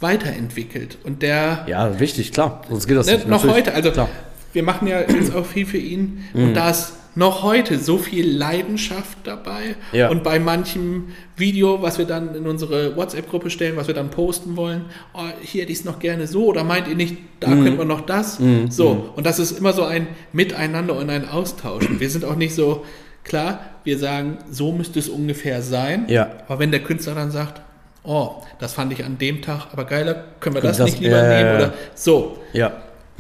weiterentwickelt. 0.01 0.99
Und 1.05 1.23
der 1.23 1.65
Ja, 1.69 1.99
wichtig, 2.01 2.33
klar. 2.33 2.63
Sonst 2.69 2.87
geht 2.87 2.97
das 2.97 3.07
ne, 3.07 3.15
nicht. 3.15 3.29
noch 3.29 3.45
heute, 3.47 3.75
also 3.75 3.91
Klar. 3.91 4.09
wir 4.53 4.63
machen 4.63 4.87
ja 4.89 5.01
jetzt 5.01 5.35
auch 5.35 5.47
viel 5.47 5.67
für 5.67 5.79
ihn 5.79 6.25
und 6.35 6.55
da 6.55 6.71
ist 6.71 6.93
noch 7.15 7.43
heute 7.43 7.79
so 7.79 7.99
viel 7.99 8.27
Leidenschaft 8.31 9.19
dabei 9.25 9.77
Ja. 9.93 10.09
und 10.09 10.23
bei 10.23 10.39
manchem 10.39 11.09
Video, 11.37 11.83
was 11.83 11.99
wir 11.99 12.07
dann 12.07 12.35
in 12.35 12.47
unsere 12.47 12.97
WhatsApp-Gruppe 12.97 13.51
stellen, 13.51 13.77
was 13.77 13.87
wir 13.87 13.95
dann 13.95 14.11
posten 14.11 14.57
wollen, 14.57 14.87
oh, 15.15 15.21
hier 15.43 15.63
hätte 15.63 15.73
ich 15.73 15.79
es 15.81 15.85
noch 15.85 15.99
gerne 15.99 16.27
so 16.27 16.47
oder 16.47 16.65
meint 16.65 16.89
ihr 16.89 16.95
nicht, 16.97 17.17
da 17.41 17.49
Mhm. 17.49 17.65
könnte 17.65 17.79
man 17.79 17.89
noch 17.89 18.01
das? 18.03 18.39
So, 18.71 19.11
und 19.15 19.27
das 19.27 19.39
ist 19.39 19.53
immer 19.59 19.73
so 19.73 19.85
ein 19.85 20.07
Miteinander 20.33 20.95
und 20.97 21.11
ein 21.11 21.29
Austausch. 21.29 21.85
Wir 21.99 22.09
sind 22.09 22.25
auch 22.25 22.37
nicht 22.37 22.55
so, 22.55 22.85
klar, 23.25 23.61
wir 23.85 23.99
sagen, 23.99 24.39
so 24.51 24.73
müsste 24.73 24.99
es 24.99 25.09
ungefähr 25.09 25.61
sein, 25.63 26.07
Ja. 26.09 26.31
aber 26.49 26.61
wenn 26.61 26.71
der 26.71 26.81
Künstler 26.83 27.15
dann 27.15 27.31
sagt, 27.31 27.61
oh, 28.05 28.43
das 28.59 28.73
fand 28.75 28.93
ich 28.93 29.05
an 29.05 29.19
dem 29.19 29.43
Tag, 29.43 29.67
aber 29.73 29.85
geiler, 29.85 30.25
können 30.41 30.57
wir 30.57 30.61
Können 30.61 30.71
das, 30.71 30.79
das- 30.79 30.87
nicht 30.91 31.01
lieber 31.01 31.23
ja, 31.23 31.39
nehmen? 31.45 31.57
Oder 31.57 31.75
so. 31.95 32.39
Ja. 32.53 32.73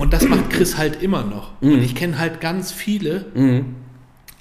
Und 0.02 0.12
das 0.12 0.26
macht 0.28 0.50
Chris 0.50 0.76
halt 0.76 1.00
immer 1.00 1.22
noch. 1.22 1.52
Mhm. 1.60 1.74
Und 1.74 1.82
ich 1.84 1.94
kenne 1.94 2.18
halt 2.18 2.40
ganz 2.40 2.72
viele, 2.72 3.24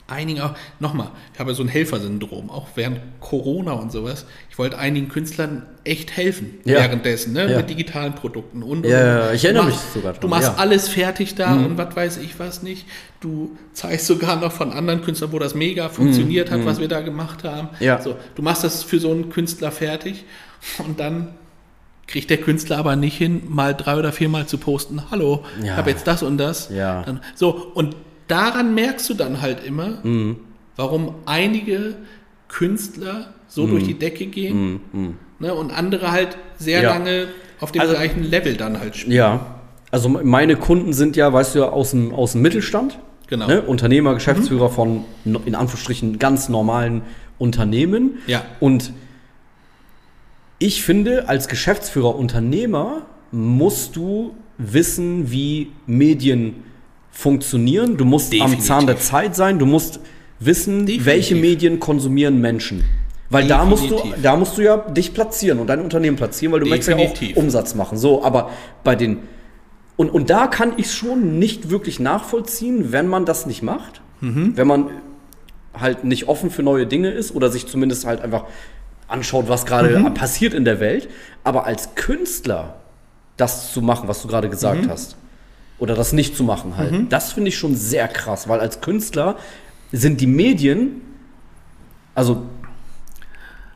einigen 0.07 0.41
auch, 0.41 0.53
nochmal, 0.79 1.11
ich 1.33 1.39
habe 1.39 1.53
so 1.53 1.61
ein 1.63 1.69
Helfersyndrom, 1.69 2.49
auch 2.49 2.67
während 2.75 2.99
Corona 3.21 3.73
und 3.73 3.91
sowas. 3.91 4.25
Ich 4.49 4.57
wollte 4.57 4.77
einigen 4.79 5.07
Künstlern 5.07 5.67
echt 5.83 6.17
helfen 6.17 6.55
Ja. 6.65 6.79
währenddessen, 6.79 7.33
ne? 7.33 7.49
Ja. 7.49 7.57
mit 7.57 7.69
digitalen 7.69 8.13
Produkten 8.15 8.63
und, 8.63 8.83
und, 8.83 8.85
Ja, 8.87 8.97
und. 8.99 9.05
ja, 9.27 9.33
ich 9.33 9.45
erinnere 9.45 9.63
Du 9.65 9.69
mich 9.69 9.75
machst- 9.77 9.93
sogar 9.93 10.13
Du 10.13 10.19
dran, 10.21 10.29
machst 10.31 10.47
ja. 10.47 10.53
Mhm. 10.53 10.59
alles 10.59 10.87
fertig 10.89 11.35
da 11.35 11.53
und 11.53 11.77
was 11.77 11.95
weiß 11.95 12.17
ich 12.17 12.39
was 12.39 12.61
nicht. 12.63 12.85
Du 13.21 13.55
zeigst 13.73 14.07
sogar 14.07 14.35
noch 14.37 14.51
von 14.51 14.73
anderen 14.73 15.01
Künstlern, 15.03 15.31
wo 15.31 15.37
das 15.39 15.53
mega 15.55 15.87
funktioniert 15.89 16.49
hat, 16.51 16.65
was 16.65 16.79
wir 16.79 16.87
da 16.87 17.01
gemacht 17.01 17.43
haben. 17.43 17.69
Mhm. 17.79 17.85
Ja. 17.85 18.01
So, 18.01 18.15
du 18.35 18.41
machst 18.41 18.63
das 18.63 18.83
für 18.83 18.99
so 18.99 19.11
einen 19.11 19.29
Künstler 19.29 19.71
fertig 19.71 20.25
und 20.85 20.99
dann 20.99 21.29
kriegt 22.11 22.29
der 22.29 22.37
Künstler 22.37 22.77
aber 22.77 22.95
nicht 22.95 23.17
hin, 23.17 23.41
mal 23.47 23.73
drei 23.73 23.97
oder 23.97 24.11
viermal 24.11 24.45
zu 24.45 24.57
posten, 24.57 25.01
hallo, 25.11 25.43
ich 25.59 25.67
Ja. 25.67 25.77
habe 25.77 25.89
jetzt 25.89 26.05
das 26.07 26.23
und 26.23 26.37
das. 26.37 26.69
Ja. 26.69 27.03
Dann, 27.03 27.21
so, 27.35 27.71
und 27.73 27.95
daran 28.27 28.75
merkst 28.75 29.09
du 29.09 29.13
dann 29.13 29.41
halt 29.41 29.63
immer, 29.65 29.99
Mhm. 30.03 30.37
warum 30.75 31.15
einige 31.25 31.95
Künstler 32.49 33.33
so 33.47 33.65
Mhm. 33.65 33.69
durch 33.71 33.83
die 33.85 33.93
Decke 33.97 34.25
gehen 34.27 34.81
ne, 35.39 35.53
und 35.53 35.71
andere 35.71 36.11
halt 36.11 36.37
sehr 36.57 36.81
Ja. 36.83 36.89
lange 36.93 37.27
auf 37.59 37.71
dem 37.71 37.81
Also- 37.81 37.93
gleichen 37.93 38.23
Level 38.23 38.55
dann 38.57 38.79
halt 38.79 38.95
spielen. 38.95 39.15
Ja. 39.15 39.45
Also 39.91 40.07
meine 40.09 40.55
Kunden 40.55 40.93
sind 40.93 41.15
ja, 41.15 41.31
weißt 41.33 41.55
du 41.55 41.59
ja, 41.59 41.69
aus 41.69 41.91
dem, 41.91 42.13
aus 42.13 42.33
dem 42.33 42.41
Mittelstand. 42.41 42.97
Genau. 43.27 43.47
Ne? 43.47 43.61
Unternehmer, 43.61 44.13
Geschäftsführer 44.13 44.69
von 44.69 45.05
in 45.25 45.55
Anführungsstrichen 45.55 46.19
ganz 46.19 46.49
normalen 46.49 47.01
Unternehmen. 47.37 48.17
Ja. 48.27 48.43
Und 48.59 48.91
ich 50.61 50.83
finde, 50.83 51.27
als 51.27 51.47
Geschäftsführer, 51.47 52.15
Unternehmer 52.15 53.07
musst 53.31 53.95
du 53.95 54.35
wissen, 54.59 55.31
wie 55.31 55.71
Medien 55.87 56.63
funktionieren. 57.09 57.97
Du 57.97 58.05
musst 58.05 58.31
am 58.33 58.39
Definitiv. 58.39 58.65
Zahn 58.65 58.85
der 58.85 58.99
Zeit 58.99 59.35
sein. 59.35 59.57
Du 59.57 59.65
musst 59.65 59.99
wissen, 60.39 60.85
Definitiv. 60.85 61.05
welche 61.05 61.35
Medien 61.35 61.79
konsumieren 61.79 62.39
Menschen. 62.39 62.83
Weil 63.31 63.47
da 63.47 63.65
musst, 63.65 63.89
du, 63.89 64.03
da 64.21 64.35
musst 64.35 64.57
du 64.57 64.61
ja 64.61 64.77
dich 64.77 65.13
platzieren 65.13 65.57
und 65.57 65.67
dein 65.67 65.79
Unternehmen 65.79 66.17
platzieren, 66.17 66.53
weil 66.53 66.59
du 66.59 66.67
möchtest 66.67 66.89
ja 66.89 66.97
auch 66.97 67.35
Umsatz 67.35 67.73
machen. 67.73 67.97
So, 67.97 68.23
aber 68.23 68.51
bei 68.83 68.95
den 68.95 69.19
und, 69.95 70.09
und 70.09 70.29
da 70.29 70.47
kann 70.47 70.73
ich 70.77 70.91
schon 70.91 71.39
nicht 71.39 71.69
wirklich 71.69 71.99
nachvollziehen, 71.99 72.91
wenn 72.91 73.07
man 73.07 73.25
das 73.25 73.45
nicht 73.45 73.63
macht. 73.63 74.01
Mhm. 74.19 74.57
Wenn 74.57 74.67
man 74.67 74.89
halt 75.73 76.03
nicht 76.03 76.27
offen 76.27 76.51
für 76.51 76.61
neue 76.61 76.85
Dinge 76.85 77.09
ist 77.09 77.33
oder 77.33 77.49
sich 77.49 77.67
zumindest 77.67 78.05
halt 78.05 78.21
einfach 78.21 78.45
anschaut, 79.11 79.47
was 79.49 79.65
gerade 79.65 79.97
Mhm. 79.99 80.13
passiert 80.13 80.53
in 80.53 80.65
der 80.65 80.79
Welt. 80.79 81.09
Aber 81.43 81.65
als 81.65 81.95
Künstler 81.95 82.75
das 83.37 83.73
zu 83.73 83.81
machen, 83.81 84.07
was 84.07 84.21
du 84.21 84.27
gerade 84.27 84.49
gesagt 84.49 84.85
Mhm. 84.85 84.89
hast, 84.89 85.15
oder 85.79 85.95
das 85.95 86.13
nicht 86.13 86.37
zu 86.37 86.43
machen 86.43 86.77
halt, 86.77 87.11
das 87.11 87.33
finde 87.33 87.49
ich 87.49 87.57
schon 87.57 87.75
sehr 87.75 88.07
krass, 88.07 88.47
weil 88.47 88.59
als 88.59 88.81
Künstler 88.81 89.35
sind 89.91 90.21
die 90.21 90.27
Medien, 90.27 91.01
also 92.13 92.43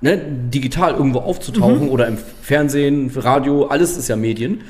ne, 0.01 0.17
digital 0.17 0.93
irgendwo 0.93 1.19
Mhm. 1.21 1.25
aufzutauchen 1.25 1.89
oder 1.89 2.07
im 2.07 2.17
Fernsehen, 2.17 3.11
Radio, 3.15 3.65
alles 3.67 3.97
ist 3.97 4.07
ja 4.07 4.15
Medien. 4.15 4.61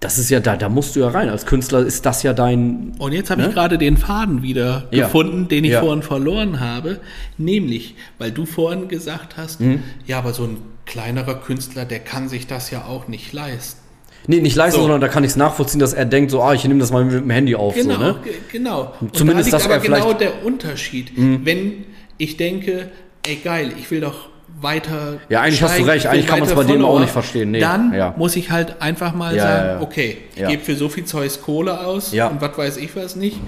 Das 0.00 0.16
ist 0.18 0.30
ja 0.30 0.40
da, 0.40 0.56
da 0.56 0.70
musst 0.70 0.96
du 0.96 1.00
ja 1.00 1.08
rein. 1.08 1.28
Als 1.28 1.44
Künstler 1.44 1.80
ist 1.80 2.06
das 2.06 2.22
ja 2.22 2.32
dein. 2.32 2.92
Und 2.98 3.12
jetzt 3.12 3.30
habe 3.30 3.42
Ne? 3.42 3.48
ich 3.48 3.54
gerade 3.54 3.76
den 3.76 3.98
Faden 3.98 4.42
wieder 4.42 4.88
Ja. 4.90 5.04
gefunden, 5.04 5.46
den 5.48 5.64
ich 5.64 5.72
Ja. 5.72 5.80
vorhin 5.80 6.02
verloren 6.02 6.58
habe. 6.58 7.00
Nämlich, 7.36 7.96
weil 8.18 8.30
du 8.30 8.46
vorhin 8.46 8.88
gesagt 8.88 9.36
hast, 9.36 9.60
Mhm. 9.60 9.82
ja, 10.06 10.16
aber 10.18 10.32
so 10.32 10.44
ein 10.44 10.56
kleinerer 10.86 11.34
Künstler, 11.34 11.84
der 11.84 11.98
kann 11.98 12.30
sich 12.30 12.46
das 12.46 12.70
ja 12.70 12.86
auch 12.86 13.08
nicht 13.08 13.34
leisten. 13.34 13.78
Nee, 14.26 14.40
nicht 14.40 14.56
leisten, 14.56 14.76
So. 14.76 14.82
sondern 14.84 15.02
da 15.02 15.08
kann 15.08 15.22
ich 15.22 15.30
es 15.32 15.36
nachvollziehen, 15.36 15.80
dass 15.80 15.92
er 15.92 16.06
denkt, 16.06 16.30
so, 16.30 16.42
ah, 16.42 16.54
ich 16.54 16.64
nehme 16.64 16.80
das 16.80 16.90
mal 16.90 17.04
mit 17.04 17.14
dem 17.14 17.28
Handy 17.30 17.54
auf. 17.54 17.74
Genau, 17.74 17.94
So, 17.94 18.00
ne? 18.00 18.16
ge- 18.24 18.32
genau. 18.50 18.94
Und 19.02 19.14
Zumindest, 19.14 19.52
da 19.52 19.56
liegt 19.58 19.66
aber 19.66 19.74
er 19.76 19.80
vielleicht- 19.82 20.04
Mhm. 20.04 20.08
genau 20.08 20.18
der 20.18 20.44
Unterschied. 20.46 21.12
Wenn 21.16 21.84
ich 22.16 22.38
denke, 22.38 22.90
ey 23.26 23.36
geil, 23.36 23.72
ich 23.78 23.90
will 23.90 24.00
doch 24.00 24.29
weiter. 24.62 25.18
Ja, 25.28 25.40
eigentlich 25.42 25.62
hast 25.62 25.78
du 25.78 25.82
recht. 25.84 26.06
Eigentlich 26.06 26.26
kann 26.26 26.40
man's 26.40 26.50
weiter 26.50 26.62
bei 26.62 26.72
dem 26.72 26.82
auch 26.82 26.86
Follower, 26.88 27.00
nicht 27.00 27.12
verstehen. 27.12 27.50
Nee, 27.52 27.60
Dann 27.60 27.92
ja. 27.94 28.14
muss 28.16 28.36
ich 28.36 28.50
halt 28.50 28.80
einfach 28.82 29.14
mal 29.14 29.34
Ja, 29.36 29.42
sagen, 29.42 29.82
okay, 29.82 30.18
ich 30.36 30.46
gebe 30.46 30.62
für 30.62 30.76
so 30.76 30.88
viel 30.88 31.04
Zeugs 31.04 31.40
Kohle 31.42 31.80
aus. 31.80 32.12
Mhm. 32.12 32.20
und 32.22 32.40
was 32.40 32.56
weiß 32.58 32.76
ich 32.76 32.94
was 32.96 33.16
nicht. 33.16 33.38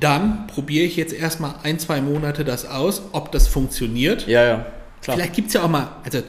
Dann 0.00 0.46
probiere 0.46 0.84
ich 0.86 0.96
jetzt 0.96 1.12
erstmal 1.12 1.54
ein, 1.62 1.78
zwei 1.78 2.00
Monate 2.00 2.44
das 2.44 2.68
aus, 2.68 3.02
ob 3.12 3.32
das 3.32 3.46
funktioniert. 3.48 4.26
Ja, 4.26 4.42
ja. 4.44 4.66
Klar. 5.02 5.16
Vielleicht 5.16 5.34
gibt 5.34 5.48
es 5.48 5.54
ja 5.54 5.62
auch 5.62 5.68
mal, 5.68 5.88
also 6.04 6.20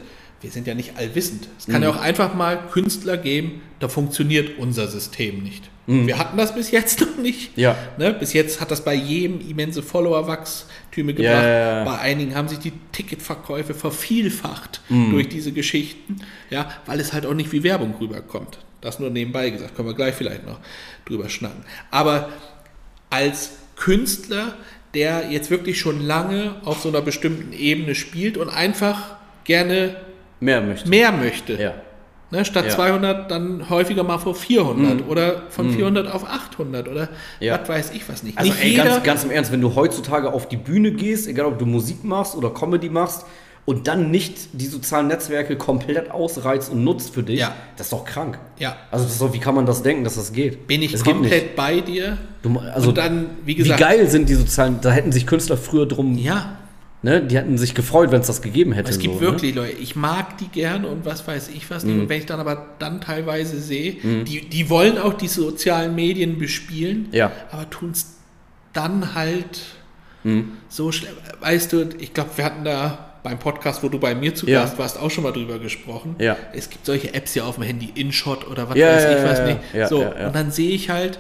wir 0.42 0.50
sind 0.52 0.66
ja 0.68 0.74
nicht 0.74 0.98
allwissend. 0.98 1.48
Es 1.60 1.66
kann 1.66 1.78
Mhm. 1.78 1.84
ja 1.84 1.90
auch 1.90 2.02
einfach 2.02 2.34
mal 2.34 2.58
Künstler 2.72 3.18
geben, 3.18 3.62
da 3.80 3.88
funktioniert 3.88 4.58
unser 4.60 4.88
System 4.88 5.44
nicht. 5.44 5.70
Wir 5.88 6.18
hatten 6.20 6.38
das 6.38 6.54
bis 6.56 6.72
jetzt 6.72 7.02
noch 7.02 7.18
nicht. 7.18 7.58
Mhm. 7.58 7.64
Ja. 7.64 7.76
Ne? 7.98 8.14
Bis 8.14 8.34
jetzt 8.34 8.62
hat 8.62 8.72
das 8.72 8.84
bei 8.86 8.94
jedem 8.94 9.42
immense 9.50 9.82
Follower-Wachstüme 9.84 11.14
gebracht. 11.14 11.44
Ja. 11.44 11.84
Bei 11.84 11.98
einigen 12.00 12.36
haben 12.36 12.48
sich 12.48 12.60
die 12.60 12.72
Ticketverkäufe 12.92 13.74
vervielfacht 13.74 14.82
Mhm. 14.90 15.12
durch 15.12 15.28
diese 15.30 15.52
Geschichten, 15.52 16.18
ja, 16.50 16.70
weil 16.86 17.00
es 17.00 17.14
halt 17.14 17.26
auch 17.26 17.34
nicht 17.34 17.52
wie 17.52 17.64
Werbung 17.64 17.96
rüberkommt. 18.00 18.60
Das 18.82 19.00
nur 19.00 19.10
nebenbei 19.10 19.50
gesagt, 19.50 19.76
können 19.76 19.88
wir 19.88 19.96
gleich 19.96 20.16
vielleicht 20.16 20.46
noch 20.46 20.60
drüber 21.06 21.30
schnacken. 21.30 21.64
Aber 21.92 22.30
als 23.10 23.52
Künstler, 23.76 24.54
der 24.94 25.30
jetzt 25.32 25.50
wirklich 25.52 25.80
schon 25.80 26.02
lange 26.06 26.56
auf 26.66 26.82
so 26.82 26.90
einer 26.90 27.02
bestimmten 27.02 27.54
Ebene 27.54 27.96
spielt 27.96 28.38
und 28.38 28.50
einfach 28.50 29.16
gerne 29.44 29.96
Mehr 30.40 30.62
möchte. 30.62 30.90
mehr 30.90 31.12
möchte. 31.12 31.54
Ja. 31.62 31.74
Ne, 32.32 32.46
statt 32.46 32.66
Ja. 32.66 32.72
200 32.76 33.30
dann 33.30 33.70
häufiger 33.70 34.04
mal 34.04 34.18
vor 34.18 34.36
400 34.36 35.08
oder 35.10 35.44
von 35.50 35.70
400 35.72 36.12
auf 36.12 36.24
800 36.26 36.88
oder 36.88 37.10
Ja. 37.42 37.60
was 37.62 37.68
weiß 37.70 37.92
ich 37.94 38.08
was 38.08 38.24
nicht. 38.24 38.38
Also 38.38 38.52
nicht 38.52 38.64
ey, 38.64 38.72
jeder, 38.72 38.86
ganz, 38.86 39.04
ganz 39.04 39.24
im 39.26 39.32
Ernst, 39.32 39.52
wenn 39.52 39.62
du 39.62 39.76
heutzutage 39.76 40.32
auf 40.32 40.48
die 40.48 40.58
Bühne 40.58 40.92
gehst, 40.94 41.28
egal 41.28 41.46
ob 41.48 41.60
du 41.60 41.66
Musik 41.66 42.04
machst 42.06 42.36
oder 42.36 42.50
Comedy 42.50 42.90
machst 42.90 43.26
und 43.66 43.88
dann 43.88 44.10
nicht 44.12 44.50
die 44.54 44.66
sozialen 44.66 45.08
Netzwerke 45.08 45.56
komplett 45.58 46.10
ausreizt 46.10 46.72
und 46.72 46.84
nutzt 46.84 47.14
für 47.14 47.22
dich, 47.22 47.40
Ja. 47.42 47.54
das 47.76 47.88
ist 47.88 47.94
doch 47.94 48.06
krank. 48.06 48.40
ja, 48.58 48.76
Also 48.92 49.28
doch, 49.28 49.34
wie 49.34 49.40
kann 49.40 49.54
man 49.54 49.66
das 49.66 49.84
denken, 49.84 50.04
dass 50.06 50.16
das 50.16 50.32
geht? 50.32 50.68
bin 50.68 50.82
ich 50.82 50.94
das 50.94 51.04
komplett 51.04 51.56
bei 51.58 51.82
dir. 51.82 52.18
Du, 52.42 52.58
also 52.60 52.90
und 52.90 52.98
dann, 52.98 53.26
wie 53.46 53.52
wie 53.52 53.56
gesagt, 53.56 53.80
geil 53.80 54.08
sind 54.10 54.30
die 54.30 54.36
sozialen, 54.36 54.80
da 54.82 54.90
hätten 54.92 55.12
sich 55.12 55.28
Künstler 55.28 55.58
früher 55.58 55.86
drum, 55.86 56.18
ja, 56.18 56.58
ne, 57.04 57.22
die 57.24 57.36
hätten 57.38 57.58
sich 57.58 57.74
gefreut, 57.74 58.12
wenn 58.12 58.22
es 58.22 58.28
das 58.28 58.42
gegeben 58.42 58.74
hätte. 58.74 58.90
es 58.92 59.00
gibt 59.00 59.16
so, 59.16 59.22
wirklich 59.22 59.56
Leute, 59.56 59.74
ich 59.78 59.96
mag 59.96 60.38
die 60.38 60.48
gerne 60.48 60.88
und 60.88 61.06
was 61.06 61.28
weiß 61.28 61.50
ich 61.50 61.70
was 61.70 61.84
Mhm. 61.84 61.92
nicht. 61.92 62.02
Und 62.04 62.10
wenn 62.10 62.20
ich 62.20 62.26
dann 62.26 62.40
aber 62.40 62.68
dann 62.80 63.02
teilweise 63.02 63.60
sehe, 63.60 63.94
die, 64.26 64.48
die 64.50 64.70
wollen 64.70 64.98
auch 64.98 65.14
die 65.14 65.28
sozialen 65.28 65.96
Medien 65.96 66.38
bespielen, 66.38 67.08
Ja. 67.12 67.28
Mhm. 67.30 67.32
aber 67.52 67.70
tun 67.70 67.92
es 67.92 68.18
dann 68.74 69.16
halt 69.16 69.62
so 70.70 70.92
schlimm. 70.92 71.14
Weißt 71.40 71.74
du, 71.74 71.90
ich 72.00 72.14
glaube, 72.14 72.30
wir 72.36 72.46
hatten 72.46 72.64
da 72.64 73.08
beim 73.24 73.40
Podcast, 73.40 73.82
wo 73.84 73.90
du 73.90 74.00
bei 74.00 74.14
mir 74.16 74.34
zu 74.36 74.48
Ja. 74.48 74.62
Gast 74.62 74.78
warst, 74.78 75.00
auch 75.00 75.10
schon 75.12 75.24
mal 75.24 75.32
drüber 75.32 75.58
gesprochen. 75.60 76.16
Ja. 76.20 76.38
Es 76.54 76.70
gibt 76.70 76.86
solche 76.86 77.14
Apps 77.14 77.34
hier 77.34 77.46
auf 77.46 77.56
dem 77.56 77.64
Handy, 77.64 77.92
InShot 77.96 78.48
oder 78.48 78.70
was 78.70 78.78
Ja, 78.78 78.88
weiß 78.96 79.04
ja, 79.04 79.18
ich 79.18 79.24
was 79.24 79.40
ja, 79.40 79.46
nicht. 79.46 79.60
ja, 79.74 79.88
so, 79.88 80.02
ja, 80.04 80.20
ja. 80.20 80.28
und 80.28 80.36
dann 80.36 80.52
sehe 80.52 80.72
ich 80.72 80.90
halt, 80.90 81.20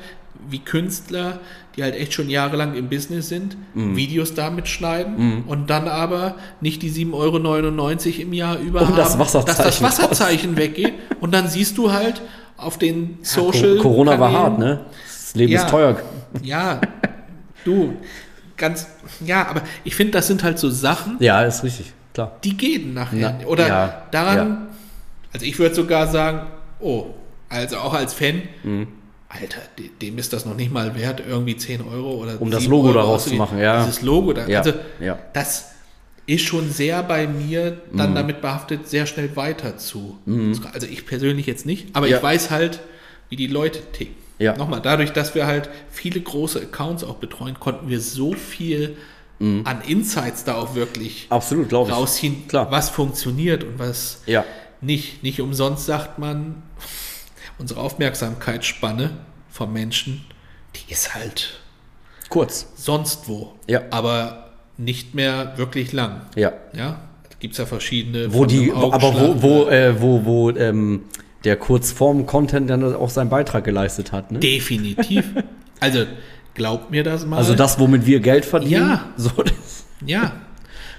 wie 0.50 0.60
Künstler, 0.60 1.40
die 1.76 1.84
halt 1.84 1.96
echt 1.96 2.14
schon 2.14 2.30
jahrelang 2.30 2.74
im 2.76 2.90
Business 2.90 3.30
sind, 3.30 3.56
Mhm. 3.74 3.96
Videos 3.96 4.34
damit 4.34 4.68
schneiden 4.68 5.44
und 5.48 5.70
dann 5.70 5.88
aber 5.88 6.36
nicht 6.60 6.82
die 6.82 6.90
7,99 6.92 7.14
Euro 8.18 8.22
im 8.24 8.34
Jahr 8.34 8.58
über 8.60 8.82
Und 8.82 8.98
das 8.98 9.12
haben, 9.12 9.20
Wasserzeichen 9.20 9.46
dass 9.58 9.58
das 9.66 9.82
Wasserzeichen 9.82 10.58
weggeht. 10.58 10.94
Und 11.22 11.34
dann 11.34 11.48
siehst 11.48 11.78
du 11.78 11.92
halt 11.92 12.22
auf 12.58 12.78
den 12.78 13.20
Social. 13.22 13.78
Co- 13.78 13.84
Corona 13.84 14.20
war 14.20 14.30
Kanälen- 14.30 14.38
hart, 14.44 14.60
ne? 14.60 14.86
Das 15.08 15.36
Leben 15.36 15.52
Ja. 15.54 15.62
ist 15.62 15.70
teuer. 15.70 15.98
Ja, 16.44 16.82
du, 17.64 17.94
ganz, 18.58 18.88
ja, 19.26 19.48
aber 19.48 19.62
ich 19.84 19.96
finde, 19.96 20.12
das 20.14 20.28
sind 20.28 20.44
halt 20.44 20.60
so 20.60 20.70
Sachen, 20.70 21.16
Ja, 21.20 21.42
ist 21.44 21.64
richtig, 21.64 21.94
klar. 22.14 22.38
die 22.44 22.56
gehen 22.58 22.94
nachher. 22.94 23.38
Na, 23.40 23.48
Oder 23.48 23.68
ja, 23.68 24.02
daran, 24.12 24.38
ja. 24.38 24.68
also 25.34 25.46
ich 25.46 25.58
würde 25.58 25.74
sogar 25.76 26.08
sagen, 26.08 26.48
oh, 26.80 27.08
also 27.50 27.78
auch 27.78 27.94
als 27.94 28.14
Fan, 28.14 28.42
Mhm. 28.64 28.88
Alter, 29.34 29.62
de- 29.80 29.90
dem 30.02 30.18
ist 30.18 30.34
das 30.34 30.46
noch 30.46 30.56
nicht 30.56 30.72
mal 30.74 30.96
wert, 30.96 31.22
irgendwie 31.28 31.56
10 31.56 31.82
Euro 31.82 32.16
oder 32.16 32.40
Um 32.42 32.52
das 32.52 32.62
7 32.62 32.72
Logo 32.72 32.88
Euro 32.90 32.98
daraus 32.98 33.26
zu 33.26 33.34
machen, 33.36 33.60
ja. 33.60 33.86
Dieses 33.86 34.02
Logo 34.02 34.34
da, 34.34 34.48
Ja, 34.48 34.60
also 34.60 34.74
ja. 35.00 35.18
das 35.34 35.72
ist 36.28 36.44
schon 36.44 36.70
sehr 36.70 37.02
bei 37.04 37.28
mir 37.28 37.82
dann 37.94 38.14
damit 38.16 38.42
behaftet, 38.42 38.88
sehr 38.88 39.06
schnell 39.06 39.36
weiter 39.36 39.78
zu. 39.78 40.18
Also 40.74 40.88
ich 40.88 41.06
persönlich 41.06 41.46
jetzt 41.46 41.66
nicht, 41.66 41.88
aber 41.96 42.08
Ja. 42.08 42.18
ich 42.18 42.24
weiß 42.24 42.52
halt, 42.52 42.80
wie 43.30 43.36
die 43.38 43.48
Leute 43.48 43.80
ticken. 43.94 44.16
Ja. 44.40 44.58
Nochmal, 44.58 44.82
dadurch, 44.82 45.12
dass 45.14 45.36
wir 45.36 45.46
halt 45.46 45.70
viele 45.90 46.20
große 46.20 46.60
Accounts 46.62 47.04
auch 47.04 47.16
betreuen, 47.16 47.60
konnten 47.60 47.90
wir 47.90 48.02
so 48.02 48.34
viel 48.34 48.98
Mhm. 49.40 49.62
an 49.66 49.82
Insights 49.88 50.44
da 50.44 50.56
auch 50.56 50.76
wirklich 50.76 51.28
Absolut, 51.30 51.70
glaube 51.70 51.90
ich. 51.90 51.96
rausziehen, 51.96 52.48
Klar. 52.48 52.70
was 52.72 52.90
funktioniert 52.90 53.64
und 53.64 53.80
was 53.80 54.22
Ja. 54.26 54.44
nicht. 54.82 55.24
Nicht 55.24 55.42
umsonst 55.42 55.86
sagt 55.86 56.20
man, 56.20 56.62
unsere 57.62 57.80
Aufmerksamkeitsspanne 57.80 59.12
vom 59.50 59.72
Menschen, 59.72 60.26
die 60.76 60.92
ist 60.92 61.14
halt 61.14 61.62
Kurz. 62.30 62.68
sonst 62.76 63.28
wo. 63.30 63.54
Ja. 63.68 63.82
Aber 63.92 64.50
nicht 64.78 65.14
mehr 65.16 65.54
wirklich 65.58 65.92
lang. 65.94 66.22
Ja. 66.36 66.54
Ja, 66.74 67.02
gibt 67.40 67.54
es 67.54 67.58
ja 67.60 67.66
verschiedene. 67.66 68.34
Wo 68.34 68.40
von 68.40 68.48
die, 68.48 68.72
aber 68.72 69.14
wo, 69.14 69.42
wo, 69.42 69.70
äh, 69.70 70.02
wo, 70.02 70.26
wo 70.26 70.50
ähm, 70.52 71.04
der 71.44 71.56
Kurzform-Content 71.58 72.70
dann 72.70 72.96
auch 72.96 73.10
seinen 73.10 73.30
Beitrag 73.30 73.64
geleistet 73.64 74.12
hat. 74.12 74.32
Ne? 74.32 74.40
Definitiv. 74.40 75.26
Also, 75.84 76.06
glaubt 76.54 76.92
mir 76.92 77.04
das 77.04 77.26
mal. 77.26 77.38
Also 77.38 77.56
das, 77.56 77.80
womit 77.80 78.06
wir 78.06 78.20
Geld 78.20 78.46
verdienen. 78.46 78.88
Ja. 78.88 79.06
So, 79.18 79.32
das, 79.42 79.86
Ja. 80.06 80.34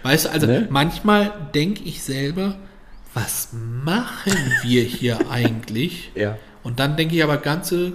Weißt 0.03 0.25
du, 0.25 0.31
also 0.31 0.49
Ne? 0.49 0.67
manchmal 0.71 1.33
denke 1.55 1.85
ich 1.85 2.03
selber, 2.03 2.57
was 3.15 3.51
machen 3.53 4.33
wir 4.65 4.83
hier 4.83 5.21
eigentlich? 5.31 6.11
Ja. 6.17 6.37
Und 6.63 6.79
dann 6.81 6.97
denke 6.97 7.17
ich 7.17 7.23
aber 7.25 7.39
ganze, 7.39 7.93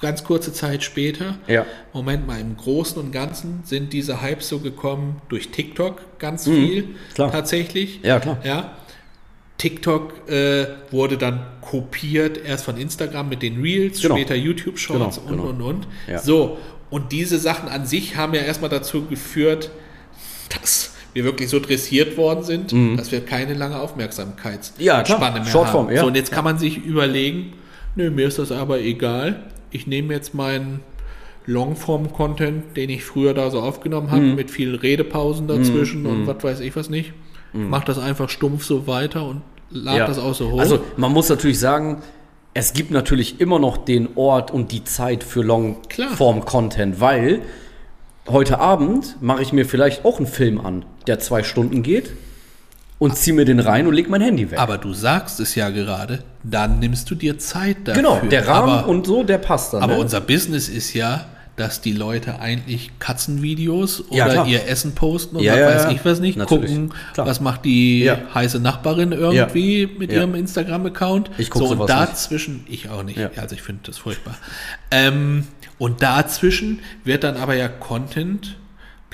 ganz 0.00 0.24
kurze 0.24 0.52
Zeit 0.52 0.82
später, 0.82 1.38
Ja. 1.46 1.64
Moment 1.92 2.26
mal, 2.26 2.40
im 2.40 2.56
Großen 2.56 3.00
und 3.00 3.12
Ganzen 3.12 3.62
sind 3.64 3.92
diese 3.92 4.20
Hypes 4.22 4.48
so 4.48 4.58
gekommen 4.58 5.22
durch 5.28 5.48
TikTok 5.50 6.18
ganz 6.18 6.44
viel 6.44 6.82
Mhm. 6.82 6.94
klar. 7.14 7.32
tatsächlich. 7.32 8.00
Ja, 8.02 8.20
klar. 8.20 8.38
Ja. 8.44 8.72
TikTok 9.56 10.28
äh, 10.28 10.66
wurde 10.90 11.16
dann 11.16 11.40
kopiert, 11.60 12.38
erst 12.44 12.64
von 12.64 12.76
Instagram 12.76 13.28
mit 13.28 13.42
den 13.42 13.60
Reels, 13.62 14.02
Genau. 14.02 14.16
später 14.16 14.34
YouTube 14.34 14.78
Shorts 14.78 15.20
Genau, 15.26 15.44
und 15.44 15.58
genau. 15.58 15.66
und 15.68 15.76
und. 15.76 15.86
Ja. 16.08 16.18
So, 16.18 16.58
und 16.90 17.12
diese 17.12 17.38
Sachen 17.38 17.68
an 17.68 17.86
sich 17.86 18.16
haben 18.16 18.34
ja 18.34 18.42
erstmal 18.42 18.68
dazu 18.70 19.06
geführt, 19.06 19.70
dass 20.60 20.92
wir 21.14 21.24
wirklich 21.24 21.48
so 21.48 21.60
dressiert 21.60 22.16
worden 22.16 22.42
sind, 22.42 22.98
dass 22.98 23.12
wir 23.12 23.24
keine 23.24 23.54
lange 23.54 23.78
Aufmerksamkeitsspanne 23.80 24.80
Mhm. 24.80 24.84
Ja, 24.84 25.30
mehr 25.32 25.44
Shortform, 25.46 25.86
haben. 25.86 25.94
ja. 25.94 26.00
So, 26.02 26.08
und 26.08 26.16
jetzt 26.16 26.32
kann 26.32 26.44
man 26.44 26.58
sich 26.58 26.78
überlegen, 26.84 27.52
nö, 27.96 28.10
mir 28.10 28.26
ist 28.28 28.38
das 28.38 28.52
aber 28.52 28.80
egal. 28.80 29.44
Ich 29.70 29.86
nehme 29.86 30.12
jetzt 30.14 30.34
meinen 30.34 30.80
Longform-Content, 31.46 32.76
den 32.76 32.90
ich 32.90 33.04
früher 33.04 33.34
da 33.34 33.50
so 33.50 33.60
aufgenommen 33.60 34.10
habe, 34.10 34.22
Mhm. 34.22 34.34
mit 34.34 34.50
vielen 34.50 34.74
Redepausen 34.74 35.46
dazwischen 35.46 36.06
und 36.06 36.26
was 36.26 36.42
weiß 36.42 36.60
ich 36.60 36.74
was 36.76 36.88
nicht. 36.90 37.12
Mach 37.52 37.84
das 37.84 37.98
einfach 37.98 38.28
stumpf 38.30 38.64
so 38.64 38.86
weiter 38.88 39.26
und 39.28 39.42
lad 39.70 39.94
Mhm. 39.94 39.98
ja. 40.00 40.06
das 40.06 40.18
auch 40.18 40.34
so 40.34 40.50
hoch. 40.52 40.58
Also 40.60 40.80
man 40.96 41.12
muss 41.12 41.28
natürlich 41.28 41.58
sagen, 41.60 42.02
es 42.52 42.72
gibt 42.72 42.90
natürlich 42.90 43.40
immer 43.40 43.58
noch 43.58 43.76
den 43.76 44.08
Ort 44.16 44.50
und 44.52 44.72
die 44.72 44.84
Zeit 44.84 45.22
für 45.22 45.42
Longform-Content, 45.42 47.00
weil 47.00 47.42
heute 48.28 48.58
Abend 48.58 49.16
mache 49.20 49.42
ich 49.42 49.52
mir 49.52 49.66
vielleicht 49.66 50.04
auch 50.04 50.18
einen 50.18 50.26
Film 50.26 50.60
an, 50.60 50.84
der 51.06 51.18
zwei 51.20 51.42
Stunden 51.42 51.82
geht 51.82 52.12
und 53.04 53.16
ziehe 53.16 53.34
mir 53.34 53.44
den 53.44 53.60
rein 53.60 53.86
und 53.86 53.94
leg 53.94 54.08
mein 54.08 54.20
Handy 54.20 54.50
weg. 54.50 54.58
aber 54.58 54.78
du 54.78 54.92
sagst 54.94 55.40
es 55.40 55.54
ja 55.54 55.70
gerade, 55.70 56.20
dann 56.42 56.78
nimmst 56.78 57.10
du 57.10 57.14
dir 57.14 57.38
Zeit 57.38 57.76
dafür. 57.84 58.02
genau, 58.02 58.20
der 58.30 58.46
Rahmen 58.48 58.70
aber, 58.80 58.88
und 58.88 59.06
so, 59.06 59.22
der 59.22 59.38
passt 59.38 59.72
dann. 59.74 59.82
aber 59.82 59.94
ne? 59.94 60.00
unser 60.00 60.20
Business 60.20 60.68
ist 60.68 60.92
ja, 60.94 61.26
dass 61.56 61.80
die 61.80 61.92
Leute 61.92 62.40
eigentlich 62.40 62.90
Katzenvideos 62.98 64.04
Ja, 64.10 64.24
oder 64.24 64.32
klar. 64.34 64.48
ihr 64.48 64.66
Essen 64.68 64.94
posten 64.96 65.36
und 65.36 65.42
Ja, 65.44 65.56
ja, 65.56 65.66
weiß 65.68 65.84
ja. 65.84 65.90
ich 65.92 66.04
was 66.04 66.18
nicht, 66.18 66.36
Natürlich. 66.36 66.70
gucken, 66.70 66.92
Klar. 67.12 67.26
was 67.28 67.40
macht 67.40 67.64
die 67.64 68.02
Ja. 68.02 68.18
heiße 68.34 68.58
Nachbarin 68.58 69.12
irgendwie 69.12 69.86
mit 69.98 70.10
Ja. 70.10 70.18
ihrem 70.20 70.34
Instagram-Account. 70.34 71.30
Ich 71.38 71.50
guck 71.50 71.62
so, 71.62 71.68
und 71.68 71.76
sowas 71.78 71.88
nicht. 71.90 72.08
dazwischen, 72.10 72.64
ich 72.68 72.88
auch 72.88 73.04
nicht, 73.04 73.18
Ja. 73.18 73.30
also 73.36 73.54
ich 73.54 73.62
finde 73.62 73.82
das 73.86 73.98
furchtbar. 73.98 74.34
Ähm, 74.90 75.44
und 75.78 76.02
dazwischen 76.02 76.80
wird 77.04 77.22
dann 77.24 77.36
aber 77.36 77.54
ja 77.54 77.68
Content 77.68 78.56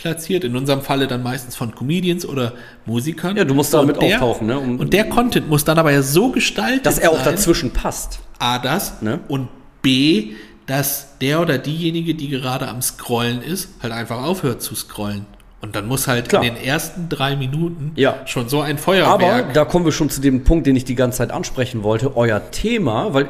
platziert, 0.00 0.44
in 0.44 0.56
unserem 0.56 0.80
Falle 0.80 1.06
dann 1.06 1.22
meistens 1.22 1.54
von 1.56 1.74
Comedians 1.74 2.24
oder 2.26 2.54
Musikern. 2.86 3.36
Ja, 3.36 3.44
du 3.44 3.54
musst 3.54 3.74
damit 3.74 3.96
und 3.98 4.02
der- 4.02 4.16
auftauchen, 4.22 4.46
ne, 4.46 4.58
um- 4.58 4.78
und 4.80 4.92
der 4.92 5.08
Content 5.08 5.48
muss 5.48 5.64
dann 5.64 5.78
aber 5.78 5.92
ja 5.92 6.02
so 6.02 6.30
gestaltet 6.32 6.86
dass 6.86 6.98
er 6.98 7.10
auch 7.10 7.16
sein, 7.22 7.34
dazwischen 7.34 7.70
passt. 7.72 8.20
A, 8.38 8.58
das 8.58 9.02
Ne? 9.02 9.20
und 9.28 9.48
B, 9.82 10.32
dass 10.66 11.18
der 11.20 11.40
oder 11.40 11.58
diejenige, 11.58 12.14
die 12.14 12.28
gerade 12.28 12.68
am 12.68 12.80
Scrollen 12.80 13.42
ist, 13.42 13.68
halt 13.82 13.92
einfach 13.92 14.22
aufhört 14.24 14.62
zu 14.62 14.74
scrollen. 14.74 15.26
Und 15.62 15.76
dann 15.76 15.86
muss 15.88 16.08
halt 16.08 16.30
Klar. 16.30 16.42
in 16.42 16.54
den 16.54 16.64
ersten 16.64 17.10
drei 17.10 17.36
Minuten 17.36 17.92
Ja. 17.96 18.26
schon 18.26 18.48
so 18.48 18.62
ein 18.62 18.76
Aber 18.76 18.82
Feuerwerk. 18.82 19.52
da 19.52 19.66
kommen 19.66 19.84
wir 19.84 19.92
schon 19.92 20.08
zu 20.08 20.22
dem 20.22 20.42
Punkt, 20.44 20.66
den 20.66 20.74
ich 20.76 20.84
die 20.86 20.94
ganze 20.94 21.18
Zeit 21.18 21.30
ansprechen 21.32 21.82
wollte. 21.82 22.16
Euer 22.16 22.50
Thema, 22.50 23.12
weil 23.12 23.28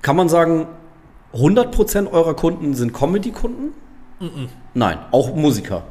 kann 0.00 0.16
man 0.16 0.28
sagen, 0.30 0.66
100% 1.34 2.10
eurer 2.10 2.34
Kunden 2.34 2.72
sind 2.74 2.94
Comedy-Kunden? 2.94 3.72
Nein, 4.74 4.98
auch 5.10 5.34
Musiker. 5.34 5.84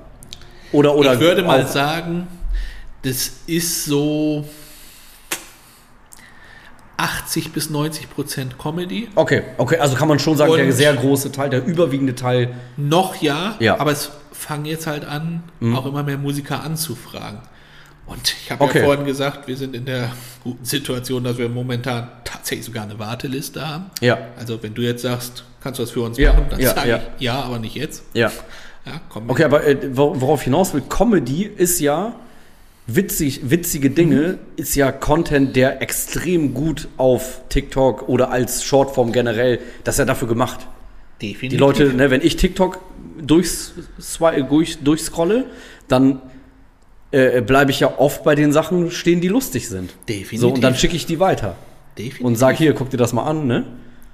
Oder, 0.71 0.95
oder 0.95 1.13
ich 1.13 1.19
würde 1.19 1.43
mal 1.43 1.65
sagen, 1.67 2.28
das 3.03 3.32
ist 3.47 3.86
so 3.86 4.45
80 6.97 7.51
bis 7.53 7.69
90 7.69 8.09
Prozent 8.09 8.57
Comedy. 8.57 9.07
Okay, 9.15 9.43
okay, 9.57 9.78
also 9.78 9.95
kann 9.95 10.07
man 10.07 10.17
schon 10.19 10.36
sagen, 10.36 10.51
der 10.55 10.65
Und- 10.65 10.71
sehr 10.71 10.93
große 10.95 11.32
Teil, 11.32 11.49
der 11.49 11.63
überwiegende 11.65 12.15
Teil. 12.15 12.55
Noch 12.75 13.15
ja, 13.21 13.55
Ja. 13.59 13.75
Mhm. 13.75 13.82
aber 13.82 13.91
es 13.91 14.11
fangen 14.32 14.65
jetzt 14.65 14.88
halt 14.88 15.05
an, 15.05 15.43
auch 15.75 15.86
immer 15.86 16.03
mehr 16.03 16.17
Musiker 16.17 16.63
anzufragen. 16.63 17.39
Und 18.07 18.36
ich 18.41 18.51
habe 18.51 18.63
Okay. 18.63 18.80
ja 18.80 18.86
vorhin 18.86 19.05
gesagt, 19.05 19.47
wir 19.47 19.57
sind 19.57 19.75
in 19.75 19.86
der 19.86 20.11
guten 20.43 20.63
Situation, 20.63 21.23
dass 21.25 21.38
wir 21.38 21.49
momentan 21.49 22.07
tatsächlich 22.23 22.65
sogar 22.65 22.84
eine 22.84 22.97
Warteliste 22.97 23.67
haben. 23.67 23.86
Ja. 24.01 24.17
Also 24.39 24.61
wenn 24.63 24.73
du 24.73 24.82
jetzt 24.82 25.01
sagst, 25.01 25.43
kannst 25.68 25.80
du 25.80 25.84
das 25.84 25.91
für 25.91 26.01
uns 26.01 26.18
Ja, 26.18 26.32
machen, 26.32 26.45
dann 26.49 26.59
ja, 26.61 26.74
sage 26.74 26.89
ja. 26.89 26.99
ich 27.18 27.24
ja, 27.26 27.41
aber 27.41 27.59
nicht 27.59 27.76
jetzt. 27.76 28.03
Ja. 28.13 28.32
Ja. 28.86 29.01
Okay, 29.28 29.43
aber 29.43 29.68
äh, 29.68 29.76
wor- 29.93 30.22
worauf 30.22 30.41
hinaus 30.43 30.74
will, 30.74 30.82
Comedy 30.88 31.43
ist 31.43 31.82
ja 31.82 32.15
witzig, 32.86 33.49
witzige 33.49 33.89
Dinge, 33.89 34.38
ist 34.55 34.76
ja 34.76 34.93
Content, 34.93 35.57
der 35.57 35.82
extrem 35.82 36.53
gut 36.53 36.88
auf 36.95 37.41
TikTok 37.49 38.07
oder 38.07 38.32
als 38.32 38.63
Shortform 38.63 39.11
generell, 39.11 39.59
das 39.84 39.95
ist 39.95 39.99
ja 39.99 40.05
dafür 40.05 40.30
gemacht. 40.30 40.65
Definitiv. 41.22 41.49
Die 41.49 41.57
Leute, 41.57 41.84
ne, 41.93 42.09
wenn 42.11 42.22
ich 42.22 42.38
TikTok 42.38 42.80
durchs, 43.22 43.74
durch, 44.47 44.78
durchscrolle, 44.82 45.47
dann 45.89 46.22
äh, 47.11 47.41
bleibe 47.41 47.72
ich 47.72 47.82
ja 47.82 47.93
oft 47.97 48.24
bei 48.24 48.36
den 48.36 48.53
Sachen 48.53 48.89
stehen, 48.91 49.20
die 49.20 49.28
lustig 49.28 49.68
sind. 49.68 49.93
Definitiv. 50.07 50.39
So, 50.39 50.53
und 50.53 50.63
dann 50.63 50.76
schicke 50.76 50.95
ich 50.95 51.05
die 51.05 51.20
weiter. 51.20 51.55
Definitiv. 51.97 52.26
Und 52.26 52.36
sag 52.38 52.55
hier, 52.55 52.74
guck 52.74 52.89
dir 52.89 52.97
das 52.97 53.11
mal 53.11 53.24
an, 53.26 53.47
ne? 53.47 53.65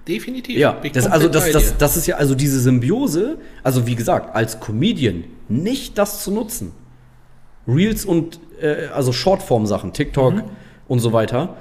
Definitiv. 0.08 0.58
Ja, 0.58 0.82
das, 0.94 1.08
also 1.08 1.30
das, 1.30 1.52
das, 1.52 1.78
das 1.78 1.98
ist 1.98 2.08
ja 2.08 2.18
also 2.18 2.36
diese 2.36 2.60
Symbiose, 2.60 3.38
also 3.64 3.88
wie 3.88 3.96
gesagt, 3.96 4.36
als 4.36 4.60
Comedian 4.60 5.24
nicht 5.48 5.98
das 5.98 6.24
zu 6.24 6.32
nutzen. 6.32 6.74
Reels 7.68 8.04
und 8.04 8.40
äh, 8.62 8.88
also 8.94 9.14
Shortform-Sachen, 9.14 9.94
TikTok 9.94 10.34
Mhm. 10.36 10.44
und 10.90 11.00
so 11.00 11.14
weiter. 11.14 11.56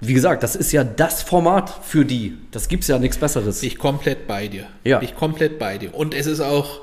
Wie 0.00 0.14
gesagt, 0.14 0.42
das 0.42 0.56
ist 0.56 0.72
ja 0.72 0.82
das 0.82 1.22
Format 1.22 1.70
für 1.82 2.04
die. 2.04 2.36
Das 2.50 2.66
gibt's 2.68 2.88
ja 2.88 2.98
nichts 2.98 3.18
Besseres. 3.18 3.60
Bin 3.60 3.68
ich 3.68 3.78
komplett 3.78 4.26
bei 4.26 4.48
dir. 4.48 4.66
Ja. 4.82 4.98
Bin 4.98 5.08
ich 5.08 5.14
komplett 5.14 5.58
bei 5.58 5.78
dir. 5.78 5.94
Und 5.94 6.14
es 6.14 6.26
ist 6.26 6.40
auch, 6.40 6.80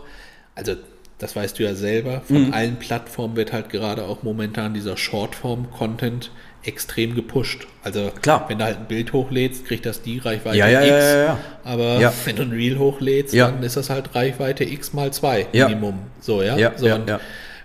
also 0.55 0.75
das 1.17 1.35
weißt 1.35 1.59
du 1.59 1.63
ja 1.63 1.75
selber, 1.75 2.21
von 2.21 2.47
Mhm. 2.47 2.53
allen 2.53 2.75
Plattformen 2.77 3.35
wird 3.35 3.51
halt 3.51 3.69
gerade 3.69 4.05
auch 4.05 4.23
momentan 4.23 4.73
dieser 4.73 4.95
Shortform-Content 4.95 6.31
extrem 6.63 7.15
gepusht. 7.15 7.67
Also 7.83 8.11
Klar. 8.21 8.45
wenn 8.49 8.57
du 8.59 8.65
halt 8.65 8.77
ein 8.77 8.87
Bild 8.87 9.13
hochlädst, 9.13 9.65
kriegt 9.65 9.85
das 9.85 10.01
die 10.01 10.17
Reichweite 10.19 10.57
Ja, 10.57 10.67
ja, 10.67 10.81
X. 10.81 11.05
ja. 11.13 11.39
Aber 11.63 12.13
wenn 12.25 12.35
du 12.35 12.41
ein 12.43 12.51
Reel 12.51 12.77
hochlädst, 12.77 13.33
dann 13.35 13.63
ist 13.63 13.77
das 13.77 13.89
halt 13.89 14.13
Reichweite 14.13 14.63
X 14.65 14.91
mal 14.93 15.11
2 15.11 15.47
Ja. 15.53 15.67
Minimum. 15.69 15.99
So, 16.19 16.41
ja. 16.43 16.73
So, 16.77 16.87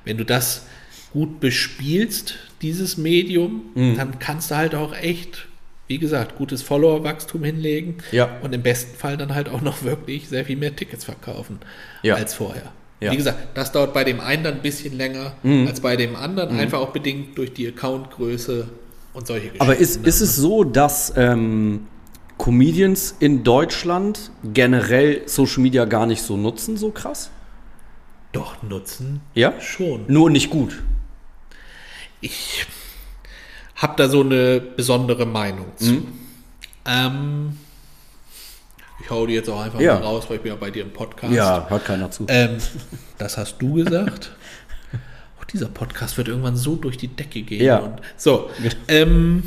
wenn 0.05 0.17
du 0.17 0.25
das 0.25 0.67
gut 1.13 1.41
bespielst, 1.41 2.35
dieses 2.63 2.97
Medium, 2.97 3.63
Mhm. 3.75 3.97
dann 3.97 4.19
kannst 4.19 4.51
du 4.51 4.57
halt 4.57 4.75
auch 4.75 4.95
echt, 4.97 5.47
wie 5.89 5.99
gesagt, 5.99 6.37
gutes 6.37 6.63
Followerwachstum 6.63 7.43
hinlegen 7.45 7.99
Ja. 8.13 8.29
und 8.43 8.55
im 8.55 8.63
besten 8.63 8.97
Fall 8.97 9.17
dann 9.17 9.35
halt 9.35 9.49
auch 9.49 9.61
noch 9.61 9.83
wirklich 9.83 10.29
sehr 10.29 10.45
viel 10.45 10.57
mehr 10.57 10.75
Tickets 10.75 11.05
verkaufen 11.05 11.59
als 12.09 12.35
vorher. 12.35 12.73
Ja. 13.01 13.09
Mhm. 13.11 13.13
Wie 13.13 13.17
gesagt, 13.19 13.39
das 13.55 13.73
dauert 13.73 13.93
bei 13.93 14.05
dem 14.05 14.21
einen 14.21 14.45
dann 14.45 14.55
ein 14.55 14.63
bisschen 14.63 14.97
länger 14.97 15.35
als 15.67 15.81
bei 15.81 15.97
dem 15.97 16.15
anderen, 16.17 16.59
einfach 16.59 16.79
auch 16.81 16.91
bedingt 16.93 17.37
durch 17.37 17.53
die 17.53 17.67
Accountgröße 17.69 18.69
und 19.15 19.27
solche 19.27 19.47
Geschichten. 19.47 19.63
Aber 19.63 19.77
ist, 19.77 20.05
ist 20.07 20.21
es 20.21 20.37
so, 20.37 20.65
dass 20.65 21.13
ähm, 21.17 21.87
Comedians 22.37 23.15
in 23.21 23.43
Deutschland 23.45 24.31
generell 24.53 25.23
Social 25.27 25.63
Media 25.63 25.85
gar 25.87 26.05
nicht 26.07 26.23
so 26.23 26.37
nutzen, 26.37 26.77
so 26.77 26.91
krass? 26.91 27.31
Doch 28.33 28.63
nutzen 28.63 29.21
Ja? 29.35 29.59
schon. 29.61 30.05
Nur 30.09 30.29
nicht 30.31 30.51
gut. 30.51 30.83
Ich 32.21 32.67
habe 33.77 33.95
da 33.97 34.09
so 34.09 34.21
eine 34.23 34.61
besondere 34.61 35.27
Meinung 35.27 35.67
zu. 35.77 35.93
Mhm. 35.93 36.07
Ähm, 36.87 37.59
ich 39.03 39.11
hau 39.11 39.27
die 39.27 39.35
jetzt 39.35 39.49
auch 39.51 39.61
einfach 39.61 39.81
Ja. 39.81 39.95
mal 39.95 40.03
raus, 40.05 40.25
weil 40.29 40.37
ich 40.37 40.43
bin 40.43 40.53
ja 40.53 40.57
bei 40.57 40.71
dir 40.71 40.83
im 40.83 40.93
Podcast. 40.93 41.33
Ja, 41.33 41.67
hört 41.69 41.85
keiner 41.85 42.11
zu. 42.11 42.25
Ähm, 42.29 42.57
das 43.19 43.37
hast 43.39 43.59
du 43.59 43.75
gesagt. 43.75 44.33
Dieser 45.55 45.69
Podcast 45.69 46.19
wird 46.19 46.29
irgendwann 46.29 46.57
so 46.57 46.75
durch 46.77 46.97
die 46.99 47.09
Decke 47.09 47.41
gehen. 47.43 47.65
Ja. 47.65 47.79
Und 47.79 48.01
so, 48.17 48.51
ähm, 48.89 49.45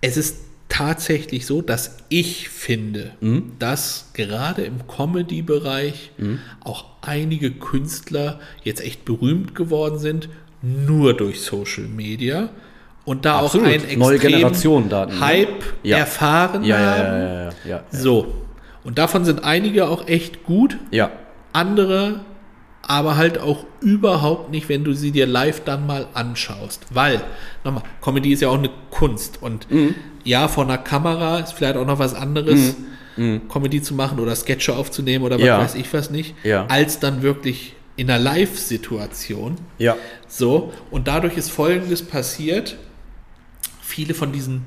es 0.00 0.16
ist 0.16 0.38
tatsächlich 0.68 1.46
so, 1.46 1.62
dass 1.62 1.98
ich 2.08 2.48
finde, 2.48 3.12
Mhm. 3.20 3.52
dass 3.58 4.10
gerade 4.14 4.62
im 4.62 4.86
Comedy-Bereich 4.88 6.10
auch 6.64 6.86
einige 7.02 7.50
Künstler 7.52 8.40
jetzt 8.64 8.80
echt 8.80 9.04
berühmt 9.04 9.54
geworden 9.54 9.98
sind, 9.98 10.28
nur 10.62 11.14
durch 11.14 11.42
Social 11.42 11.84
Media. 11.84 12.48
Und 13.04 13.26
da 13.26 13.40
Absolut. 13.40 13.66
auch 13.66 13.70
ein 13.70 13.74
extrem 13.76 13.98
Neue 13.98 14.18
Generation 14.18 14.88
da, 14.88 15.04
ne? 15.06 15.20
Hype 15.20 15.62
Ja. 15.82 15.98
erfahren 15.98 16.64
ja, 16.64 16.78
haben. 16.78 16.96
ja, 17.12 17.18
ja, 17.18 17.44
ja, 17.44 17.52
ja. 17.68 17.84
So. 17.90 18.34
Und 18.82 18.96
davon 18.98 19.24
sind 19.26 19.44
einige 19.44 19.86
auch 19.88 20.08
echt 20.08 20.44
gut, 20.44 20.78
Ja, 20.90 21.10
andere 21.52 22.20
aber 22.88 23.16
halt 23.16 23.38
auch 23.38 23.64
überhaupt 23.80 24.50
nicht, 24.50 24.68
wenn 24.68 24.84
du 24.84 24.92
sie 24.94 25.10
dir 25.10 25.26
live 25.26 25.62
dann 25.64 25.86
mal 25.86 26.06
anschaust. 26.14 26.86
Weil, 26.90 27.20
nochmal, 27.64 27.82
Comedy 28.02 28.32
ist 28.32 28.40
ja 28.42 28.48
auch 28.48 28.58
eine 28.58 28.70
Kunst. 28.90 29.42
Und 29.42 29.70
Mhm. 29.70 29.94
ja, 30.24 30.48
vor 30.48 30.64
einer 30.64 30.78
Kamera 30.78 31.38
ist 31.40 31.52
vielleicht 31.52 31.76
auch 31.76 31.86
noch 31.86 31.98
was 31.98 32.14
anderes, 32.14 32.76
Comedy 33.16 33.80
zu 33.80 33.94
machen 33.94 34.18
oder 34.18 34.34
Sketche 34.34 34.74
aufzunehmen 34.74 35.24
oder 35.24 35.36
was 35.36 35.42
Mhm. 35.42 35.46
Ja. 35.46 35.58
weiß 35.60 35.74
ich 35.76 35.92
was 35.94 36.10
nicht, 36.10 36.34
Ja. 36.42 36.66
als 36.66 36.98
dann 36.98 37.22
wirklich 37.22 37.74
in 37.96 38.10
einer 38.10 38.20
Live-Situation. 38.22 39.56
ja. 39.78 39.96
So, 40.26 40.72
und 40.90 41.06
dadurch 41.06 41.36
ist 41.36 41.50
Folgendes 41.50 42.02
passiert. 42.02 42.76
Viele 43.80 44.14
von 44.14 44.32
diesen 44.32 44.66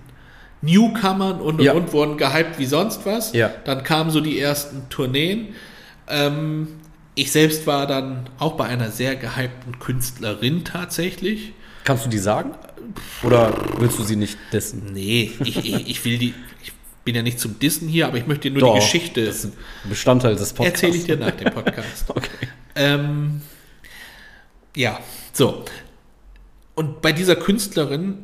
Newcomern 0.61 1.41
und, 1.41 1.59
und, 1.59 1.61
Ja. 1.61 1.73
und 1.73 1.91
wurden 1.91 2.15
gehypt 2.17 2.57
wie 2.57 2.65
sonst 2.65 3.05
was. 3.05 3.33
Ja. 3.33 3.51
Dann 3.65 3.83
kamen 3.83 4.11
so 4.11 4.21
die 4.21 4.39
ersten 4.39 4.87
Tourneen. 4.89 5.49
Ähm, 6.07 6.67
ich 7.17 7.31
selbst 7.31 7.65
war 7.67 7.87
dann 7.87 8.29
auch 8.39 8.53
bei 8.53 8.65
einer 8.65 8.91
sehr 8.91 9.15
gehypten 9.15 9.79
Künstlerin 9.79 10.63
tatsächlich. 10.63 11.53
Kannst 11.83 12.05
du 12.05 12.09
die 12.09 12.17
sagen? 12.19 12.51
Oder 13.23 13.53
willst 13.79 13.97
du 13.99 14.03
sie 14.03 14.15
nicht 14.15 14.37
dessen? 14.53 14.93
Nee, 14.93 15.31
ich, 15.43 15.57
ich, 15.57 15.89
ich 15.89 16.05
will 16.05 16.17
die, 16.17 16.33
ich 16.63 16.71
bin 17.03 17.15
ja 17.15 17.21
nicht 17.23 17.39
zum 17.39 17.57
Dissen 17.59 17.87
hier, 17.87 18.07
aber 18.07 18.17
ich 18.17 18.27
möchte 18.27 18.49
dir 18.49 18.51
nur 18.51 18.61
Doch, 18.61 18.73
die 18.75 18.79
Geschichte 18.81 19.25
Das 19.25 19.45
ist 19.45 19.53
Bestandteil 19.89 20.35
des 20.35 20.53
Podcasts. 20.53 20.83
erzähle 20.83 20.97
ich 20.97 21.05
dir 21.05 21.17
nach 21.17 21.31
dem 21.31 21.51
Podcast. 21.53 22.05
Okay. 22.09 22.47
Ähm, 22.75 23.41
ja, 24.75 24.99
so. 25.33 25.65
Und 26.75 27.01
bei 27.01 27.11
dieser 27.11 27.35
Künstlerin 27.35 28.19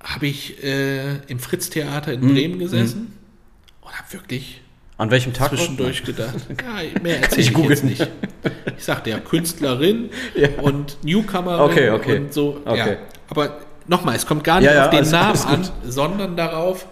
habe 0.00 0.28
ich 0.28 0.62
äh, 0.62 1.16
im 1.26 1.40
Fritz-Theater 1.40 2.16
Mhm. 2.16 2.22
in 2.28 2.34
Bremen 2.34 2.58
gesessen 2.60 3.12
und 3.80 3.92
habe 3.98 4.12
wirklich 4.12 4.60
An 4.98 5.10
welchem 5.10 5.32
Tag? 5.32 5.48
zwischendurch 5.50 6.02
gedacht, 6.04 6.34
mehr 7.02 7.16
ich 7.16 7.22
erzähle 7.22 7.40
ich, 7.42 7.52
googeln. 7.54 7.70
jetzt 7.70 7.84
nicht. 7.84 8.08
Ich 8.76 8.84
sagte 8.84 9.10
ja 9.10 9.18
Künstlerin 9.20 10.10
Ja. 10.34 10.48
und 10.60 10.98
Newcomerin 11.04 11.60
Okay, 11.70 11.90
okay. 11.90 12.18
und 12.18 12.34
so. 12.34 12.60
Okay. 12.64 12.76
Ja. 12.90 12.96
Aber 13.30 13.58
nochmal, 13.86 14.16
es 14.16 14.26
kommt 14.26 14.42
gar 14.44 14.60
nicht 14.60 14.70
Ja, 14.70 14.84
auf 14.84 14.90
den 14.90 14.98
alles- 15.00 15.12
Namen 15.12 15.26
alles 15.28 15.46
an, 15.46 15.68
sondern 15.84 16.36
darauf, 16.36 16.86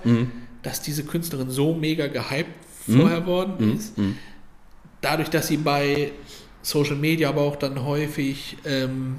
dass 0.63 0.81
diese 0.83 1.05
Künstlerin 1.05 1.51
so 1.51 1.75
mega 1.75 2.07
gehypt 2.07 2.51
vorher 2.89 3.27
worden 3.27 3.75
ist. 3.77 3.95
Dadurch, 5.01 5.29
dass 5.29 5.49
sie 5.49 5.57
bei 5.59 6.13
Social 6.63 6.97
Media 6.97 7.29
aber 7.29 7.43
auch 7.43 7.57
dann 7.57 7.85
häufig 7.85 8.57
ähm, 8.65 9.17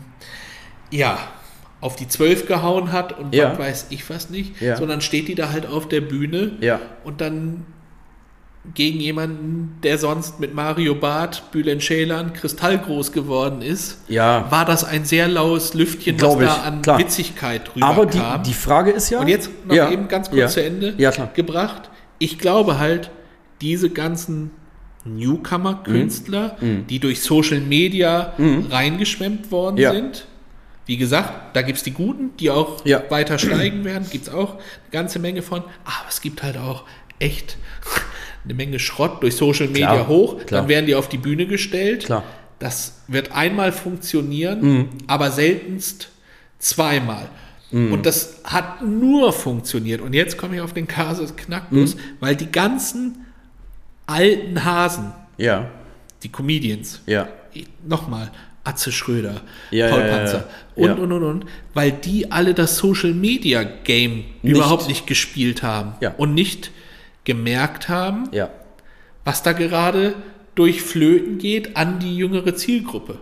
ja, 0.92 1.18
auf 1.82 1.96
die 1.96 2.08
Zwölf 2.08 2.48
gehauen 2.48 2.92
hat 2.92 3.18
und 3.20 3.36
Ja. 3.36 3.58
weiß 3.58 3.88
ich 3.92 4.10
was 4.10 4.30
nicht, 4.30 4.60
Ja. 4.62 4.76
sondern 4.78 5.02
steht 5.02 5.28
die 5.28 5.36
da 5.36 5.52
halt 5.52 5.66
auf 5.66 5.88
der 5.88 6.02
Bühne 6.02 6.54
Ja. 6.62 6.80
und 7.04 7.22
dann 7.22 7.66
gegen 8.74 9.00
jemanden, 9.00 9.78
der 9.84 9.98
sonst 9.98 10.40
mit 10.40 10.54
Mario 10.54 10.94
Barth, 10.96 11.52
Bülent 11.52 11.82
Ceylan, 11.82 12.34
kristallgroß 12.34 13.12
geworden 13.12 13.62
ist, 13.62 14.00
Ja. 14.08 14.46
war 14.52 14.66
das 14.66 14.84
ein 14.84 15.06
sehr 15.06 15.28
laues 15.28 15.74
Lüftchen, 15.74 16.16
was 16.16 16.22
Glaub 16.22 16.42
ich, 16.42 16.48
da 16.48 16.62
an 16.64 16.82
klar. 16.82 17.00
Witzigkeit 17.00 17.70
rüberkam. 17.76 17.90
Aber 17.90 18.06
die, 18.06 18.50
die 18.50 18.54
Frage 18.54 18.92
ist 18.92 19.10
ja. 19.10 19.20
Und 19.20 19.28
jetzt 19.28 19.50
noch 19.66 19.76
ja, 19.76 19.90
eben 19.92 20.08
ganz 20.08 20.30
kurz 20.30 20.40
ja, 20.40 20.48
zu 20.48 20.64
Ende 20.64 20.94
gebracht. 21.34 21.90
Ich 22.20 22.38
glaube 22.40 22.78
halt, 22.80 23.10
diese 23.62 23.90
ganzen 23.90 24.52
Newcomer-Künstler, 25.06 26.58
die 26.90 27.00
durch 27.00 27.22
Social 27.22 27.60
Media 27.62 28.34
reingeschwemmt 28.70 29.52
worden 29.52 29.76
Mhm. 29.78 29.92
Sind, 29.92 30.26
wie 30.86 30.98
gesagt, 30.98 31.56
da 31.56 31.62
gibt 31.62 31.78
es 31.78 31.84
die 31.84 31.92
Guten, 31.92 32.32
die 32.38 32.50
auch 32.50 32.84
weiter 33.10 33.38
steigen 33.38 33.84
werden, 33.86 34.08
gibt 34.10 34.28
es 34.28 34.34
auch 34.34 34.56
eine 34.56 34.60
ganze 34.92 35.20
Menge 35.20 35.42
von. 35.42 35.60
Aber 35.86 36.06
es 36.10 36.22
gibt 36.22 36.44
halt 36.44 36.58
auch 36.58 36.84
echt 37.20 37.58
eine 38.48 38.56
Menge 38.56 38.80
Schrott 38.80 39.22
durch 39.22 39.36
Social 39.36 39.68
Media 39.68 39.94
Klar, 39.94 40.08
hoch, 40.08 40.38
klar. 40.46 40.62
dann 40.62 40.70
werden 40.70 40.86
die 40.86 40.96
auf 40.96 41.10
die 41.10 41.18
Bühne 41.18 41.46
gestellt. 41.46 42.06
Klar. 42.06 42.24
Das 42.60 43.02
wird 43.08 43.34
einmal 43.34 43.72
funktionieren, 43.72 44.90
aber 45.06 45.30
seltenst 45.30 46.10
zweimal. 46.58 47.30
Und 47.70 48.06
das 48.06 48.42
hat 48.46 48.82
nur 48.82 49.34
funktioniert. 49.34 50.02
Und 50.02 50.14
jetzt 50.14 50.38
komme 50.38 50.56
ich 50.56 50.62
auf 50.62 50.74
den 50.74 50.88
Kasus 50.88 51.36
Knacktus, 51.36 51.98
weil 52.20 52.36
die 52.36 52.50
ganzen 52.52 53.26
alten 54.08 54.64
Hasen, 54.64 55.12
Ja, 55.38 55.70
die 56.24 56.30
Comedians, 56.30 57.02
ja. 57.06 57.28
nochmal, 57.86 58.32
Atze 58.64 58.92
Schröder, 58.92 59.42
Ja, 59.70 59.90
Paul 59.90 60.00
ja, 60.00 60.08
ja, 60.08 60.18
Panzer 60.18 60.50
ja. 60.78 60.92
und, 60.94 61.00
und, 61.00 61.12
und, 61.12 61.24
und, 61.24 61.46
weil 61.74 61.92
die 61.92 62.32
alle 62.32 62.54
das 62.54 62.78
Social 62.78 63.14
Media 63.14 63.64
Game 63.64 64.24
überhaupt 64.44 64.88
nicht 64.88 65.06
gespielt 65.06 65.62
haben 65.62 65.94
und 66.18 66.34
nicht 66.34 66.72
gemerkt 67.28 67.90
haben, 67.90 68.30
Ja. 68.32 68.50
was 69.26 69.44
da 69.44 69.52
gerade 69.52 70.16
durch 70.56 70.82
Flöten 70.82 71.38
geht 71.38 71.76
an 71.76 72.00
die 72.00 72.16
jüngere 72.18 72.56
Zielgruppe. 72.56 73.20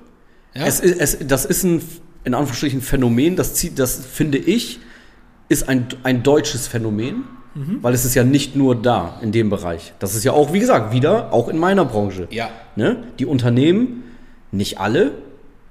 Ja? 0.53 0.65
Es 0.65 0.79
ist, 0.79 0.99
es, 1.01 1.27
das 1.27 1.43
ist 1.43 1.63
ein, 1.63 1.81
in 2.23 2.33
Anführungsstrichen, 2.35 2.81
Phänomen, 2.81 3.35
das, 3.35 3.55
zieht, 3.55 3.79
das 3.79 4.05
finde 4.05 4.37
ich, 4.37 4.79
ist 5.49 5.67
ein, 5.67 5.87
ein 6.03 6.21
deutsches 6.23 6.67
Phänomen, 6.67 7.23
weil 7.81 7.93
es 7.93 8.03
ist 8.03 8.15
ja 8.15 8.23
nicht 8.25 8.55
nur 8.57 8.75
da, 8.75 9.17
in 9.21 9.31
dem 9.31 9.49
Bereich. 9.49 9.93
Das 9.99 10.13
ist 10.13 10.23
ja 10.25 10.33
auch, 10.33 10.51
wie 10.53 10.59
gesagt, 10.59 10.93
wieder, 10.93 11.31
auch 11.33 11.47
in 11.47 11.57
meiner 11.57 11.85
Branche. 11.85 12.27
ja. 12.29 12.49
Ne? 12.75 13.03
Die 13.19 13.25
Unternehmen, 13.25 14.03
nicht 14.51 14.79
alle, 14.79 15.13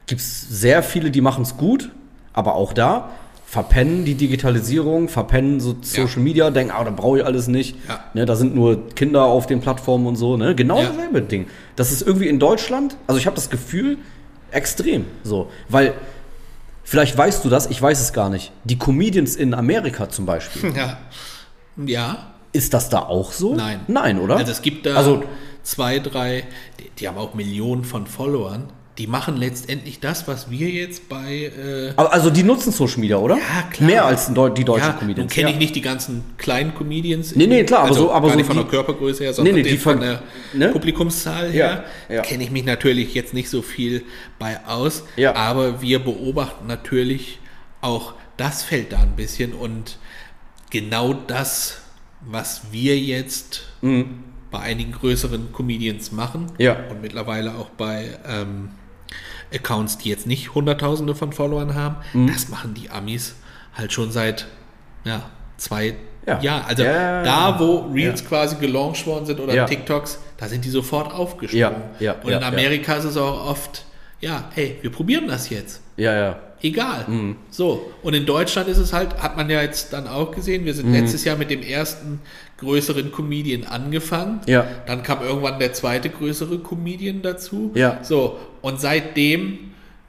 gibt 0.07 0.21
es 0.23 0.41
sehr 0.49 0.83
viele, 0.83 1.11
die 1.11 1.21
machen 1.21 1.43
es 1.43 1.57
gut, 1.59 1.91
aber 2.33 2.55
auch 2.55 2.73
da 2.73 3.11
verpennen 3.55 4.05
die 4.05 4.17
Digitalisierung, 4.17 5.09
verpennen 5.09 5.61
so 5.61 5.77
Social 5.81 6.21
Media, 6.21 6.51
denken, 6.51 6.73
ah, 6.77 6.83
da 6.83 6.91
brauche 6.91 7.19
ich 7.21 7.25
alles 7.25 7.47
nicht. 7.47 7.77
Ja. 7.89 8.01
Ne, 8.13 8.27
da 8.27 8.35
sind 8.35 8.53
nur 8.57 8.89
Kinder 8.97 9.23
auf 9.27 9.47
den 9.47 9.61
Plattformen 9.61 10.07
und 10.09 10.17
so. 10.17 10.37
Ne? 10.37 10.57
Genau 10.57 10.81
Ja. 10.83 10.89
dasselbe 10.89 11.23
Ding. 11.23 11.47
Das 11.77 11.93
ist 11.93 12.03
irgendwie 12.03 12.27
in 12.29 12.41
Deutschland, 12.41 12.97
also 13.07 13.17
ich 13.19 13.27
habe 13.27 13.37
das 13.37 13.49
Gefühl, 13.51 13.99
extrem 14.51 15.05
so. 15.23 15.49
Weil, 15.69 15.95
vielleicht 16.83 17.17
weißt 17.17 17.45
du 17.45 17.49
das, 17.49 17.67
ich 17.71 17.81
weiß 17.81 18.01
es 18.01 18.13
gar 18.13 18.29
nicht. 18.29 18.51
Die 18.65 18.77
Comedians 18.77 19.37
in 19.37 19.55
Amerika 19.55 20.09
zum 20.09 20.27
Beispiel, 20.27 20.73
Ja. 20.77 20.99
Ja. 21.77 22.27
ist 22.53 22.75
das 22.75 22.89
da 22.89 22.99
auch 22.99 23.31
so? 23.31 23.55
Nein. 23.55 23.81
Nein, 23.87 24.19
oder? 24.19 24.37
Also 24.37 24.51
es 24.51 24.63
gibt 24.63 24.85
da 24.85 24.97
Also- 24.97 25.23
zwei, 25.63 26.01
drei, 26.01 26.43
die, 26.81 26.91
die 26.99 27.07
haben 27.09 27.19
auch 27.19 27.35
Millionen 27.35 27.85
von 27.85 28.07
Followern. 28.09 28.65
Die 28.99 29.09
machen 29.09 29.37
letztendlich 29.37 29.99
das, 29.99 30.29
was 30.29 30.51
wir 30.53 30.69
jetzt 30.71 31.09
bei 31.09 31.51
äh, 31.57 31.93
also 31.97 32.31
die 32.31 32.45
nutzen 32.45 32.71
Social 32.71 33.01
Media, 33.01 33.17
oder? 33.17 33.37
Ja, 33.37 33.63
klar. 33.71 33.87
Mehr 33.91 34.05
als 34.05 34.27
die 34.29 34.33
Deu- 34.35 34.51
die 34.51 34.63
deutschen 34.65 34.85
ja, 34.87 34.93
nun 34.93 35.01
Comedians. 35.01 35.33
kenne 35.33 35.49
ja. 35.49 35.53
ich 35.55 35.59
nicht 35.59 35.75
die 35.75 35.81
ganzen 35.81 36.23
kleinen 36.39 36.75
Comedians. 36.77 37.35
Nee, 37.35 37.49
nee, 37.49 37.65
klar, 37.65 37.81
aber 37.81 37.89
also 37.89 38.03
so- 38.03 38.13
aber 38.13 38.29
gar 38.29 38.33
so 38.35 38.37
nicht 38.39 38.47
von 38.47 38.57
der 38.57 38.67
Körpergröße 38.67 39.25
her, 39.25 39.33
sondern 39.35 39.57
Nee, 39.57 39.63
nee, 39.63 39.77
von 39.77 39.99
ver- 39.99 40.01
der 40.01 40.23
ne? 40.53 40.69
Publikumszahl 40.69 41.51
her. 41.51 41.85
Ja, 42.09 42.15
ja. 42.15 42.23
Kenne 42.23 42.45
ich 42.45 42.53
mich 42.53 42.65
natürlich 42.65 43.15
jetzt 43.15 43.35
nicht 43.35 43.51
so 43.51 43.63
viel 43.63 44.05
bei 44.39 44.65
aus, 44.65 45.03
Ja. 45.17 45.35
aber 45.35 45.83
wir 45.83 45.99
beobachten 45.99 46.69
natürlich 46.69 47.41
auch 47.81 48.15
das 48.37 48.63
Feld 48.63 48.93
da 48.93 48.99
ein 49.01 49.17
bisschen 49.17 49.55
und 49.55 49.99
genau 50.71 51.15
das, 51.15 51.79
was 52.21 52.63
wir 52.71 52.97
jetzt 52.99 53.65
bei 54.53 54.61
einigen 54.61 54.93
größeren 54.93 55.53
Comedians 55.53 56.13
machen 56.13 56.43
Mhm. 56.43 56.49
Ja. 56.59 56.77
und 56.91 57.03
mittlerweile 57.03 57.57
auch 57.57 57.71
bei 57.71 58.17
ähm, 58.27 58.69
Accounts, 59.55 59.99
die 59.99 60.09
jetzt 60.11 60.27
nicht 60.27 60.55
Hunderttausende 60.55 61.15
von 61.15 61.33
Followern 61.33 61.75
haben, 61.75 61.97
Mhm. 62.13 62.29
das 62.33 62.49
machen 62.49 62.75
die 62.75 62.91
Amis 62.91 63.35
halt 63.75 63.93
schon 63.93 64.11
seit 64.11 64.47
ja, 65.05 65.23
zwei 65.57 65.95
Ja. 66.27 66.41
Jahren. 66.41 66.65
Also 66.67 66.83
Ja, 66.85 66.93
ja, 66.93 67.25
ja. 67.25 67.51
da, 67.53 67.61
wo 67.61 67.91
Reels 67.93 68.25
quasi 68.27 68.57
gelauncht 68.57 69.07
worden 69.07 69.27
sind 69.27 69.41
oder 69.41 69.55
Ja. 69.55 69.67
TikToks, 69.67 70.19
da 70.39 70.49
sind 70.49 70.65
die 70.65 70.71
sofort 70.71 71.13
aufgesprungen. 71.13 71.83
Ja, 72.01 72.07
ja, 72.07 72.13
und 72.23 72.31
ja, 72.31 72.37
in 72.39 72.43
ja. 72.43 72.49
Amerika 72.49 72.95
ist 72.95 73.05
es 73.05 73.17
auch 73.17 73.47
oft, 73.49 73.85
ja, 74.21 74.45
hey, 74.55 74.79
wir 74.81 74.91
probieren 74.91 75.29
das 75.29 75.51
jetzt. 75.51 75.83
Ja, 75.97 76.15
ja. 76.17 76.37
Egal. 76.65 77.05
Mhm. 77.07 77.37
So. 77.51 77.93
Und 78.03 78.15
in 78.15 78.25
Deutschland 78.27 78.69
ist 78.69 78.79
es 78.79 78.93
halt, 78.93 79.23
hat 79.23 79.37
man 79.37 79.51
ja 79.51 79.61
jetzt 79.63 79.93
dann 79.93 80.09
auch 80.09 80.31
gesehen, 80.33 80.65
wir 80.65 80.73
sind 80.75 80.87
Mhm. 80.89 80.95
letztes 80.95 81.25
Jahr 81.25 81.37
mit 81.37 81.51
dem 81.51 81.63
ersten 81.63 82.21
größeren 82.59 83.13
Comedian 83.13 83.65
angefangen. 83.65 84.41
Ja. 84.47 84.67
Dann 84.87 85.03
kam 85.03 85.23
irgendwann 85.23 85.59
der 85.59 85.75
zweite 85.75 86.09
größere 86.09 86.59
Comedian 86.61 87.21
dazu. 87.23 87.71
Ja. 87.75 87.99
So. 88.03 88.39
Und 88.63 88.81
seitdem 88.81 89.59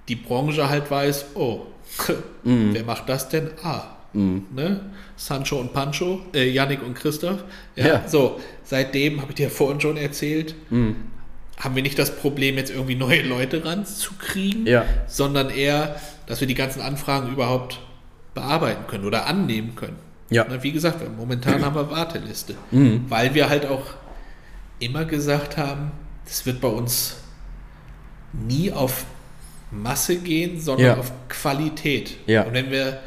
die 0.08 0.16
Branche 0.16 0.70
halt 0.70 0.90
weiß, 0.90 1.26
oh, 1.36 1.62
Mhm. 2.44 2.70
wer 2.74 2.84
macht 2.84 3.10
das 3.10 3.28
denn? 3.30 3.50
Ah. 3.62 3.84
Ne? 4.14 4.80
Sancho 5.18 5.58
und 5.60 5.74
Pancho, 5.74 6.22
äh, 6.34 6.50
Yannick 6.50 6.82
und 6.84 6.94
Christoph. 6.96 7.44
Ja, 7.76 7.86
Ja. 7.88 8.04
So, 8.08 8.40
seitdem, 8.64 9.20
habe 9.22 9.32
ich 9.32 9.36
dir 9.36 9.50
vorhin 9.50 9.82
schon 9.82 9.98
erzählt, 9.98 10.56
Mhm. 10.70 10.96
haben 11.60 11.76
wir 11.76 11.84
nicht 11.84 12.00
das 12.00 12.16
Problem, 12.16 12.56
jetzt 12.56 12.72
irgendwie 12.72 12.96
neue 12.96 13.24
Leute 13.24 13.66
ranzukriegen, 13.66 14.66
Ja. 14.68 14.86
sondern 15.08 15.50
eher, 15.50 15.98
dass 16.28 16.40
wir 16.40 16.48
die 16.48 16.56
ganzen 16.56 16.82
Anfragen 16.82 17.32
überhaupt 17.32 17.80
bearbeiten 18.34 18.86
können 18.88 19.06
oder 19.06 19.28
annehmen 19.28 19.76
können. 19.76 19.98
Ja. 20.30 20.46
Wie 20.62 20.72
gesagt, 20.72 21.02
wir- 21.02 21.10
momentan 21.10 21.64
haben 21.64 21.76
wir 21.76 21.90
Warteliste, 21.92 22.56
Mhm. 22.72 23.06
weil 23.10 23.34
wir 23.34 23.48
halt 23.50 23.66
auch 23.68 23.86
immer 24.80 25.06
gesagt 25.06 25.58
haben, 25.58 25.92
das 26.26 26.46
wird 26.46 26.60
bei 26.62 26.68
uns 26.68 27.18
nie 28.34 28.72
auf 28.72 29.06
Masse 29.72 30.18
gehen, 30.18 30.60
sondern 30.60 30.86
Ja. 30.88 30.98
auf 30.98 31.12
Qualität. 31.30 32.18
Ja. 32.28 32.44
Und 32.44 32.54
wenn 32.54 32.72
wir 32.72 33.00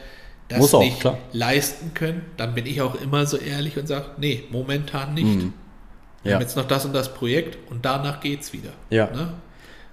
das 0.48 0.58
Muss 0.58 0.74
auch, 0.74 0.80
nicht 0.80 1.00
klar. 1.00 1.18
leisten 1.32 1.92
können, 1.94 2.22
dann 2.36 2.54
bin 2.54 2.66
ich 2.66 2.80
auch 2.80 2.94
immer 3.00 3.26
so 3.26 3.36
ehrlich 3.36 3.76
und 3.76 3.86
sage, 3.86 4.06
nee, 4.16 4.44
momentan 4.50 5.14
nicht. 5.14 5.26
Wir 5.26 5.32
Mhm. 5.44 5.52
Ja. 6.24 6.34
haben 6.34 6.40
jetzt 6.42 6.56
noch 6.56 6.66
das 6.66 6.84
und 6.86 6.94
das 6.94 7.12
Projekt 7.14 7.58
und 7.70 7.84
danach 7.84 8.20
geht's 8.20 8.52
wieder. 8.52 8.70
Ja. 8.90 9.06
Ne? 9.10 9.34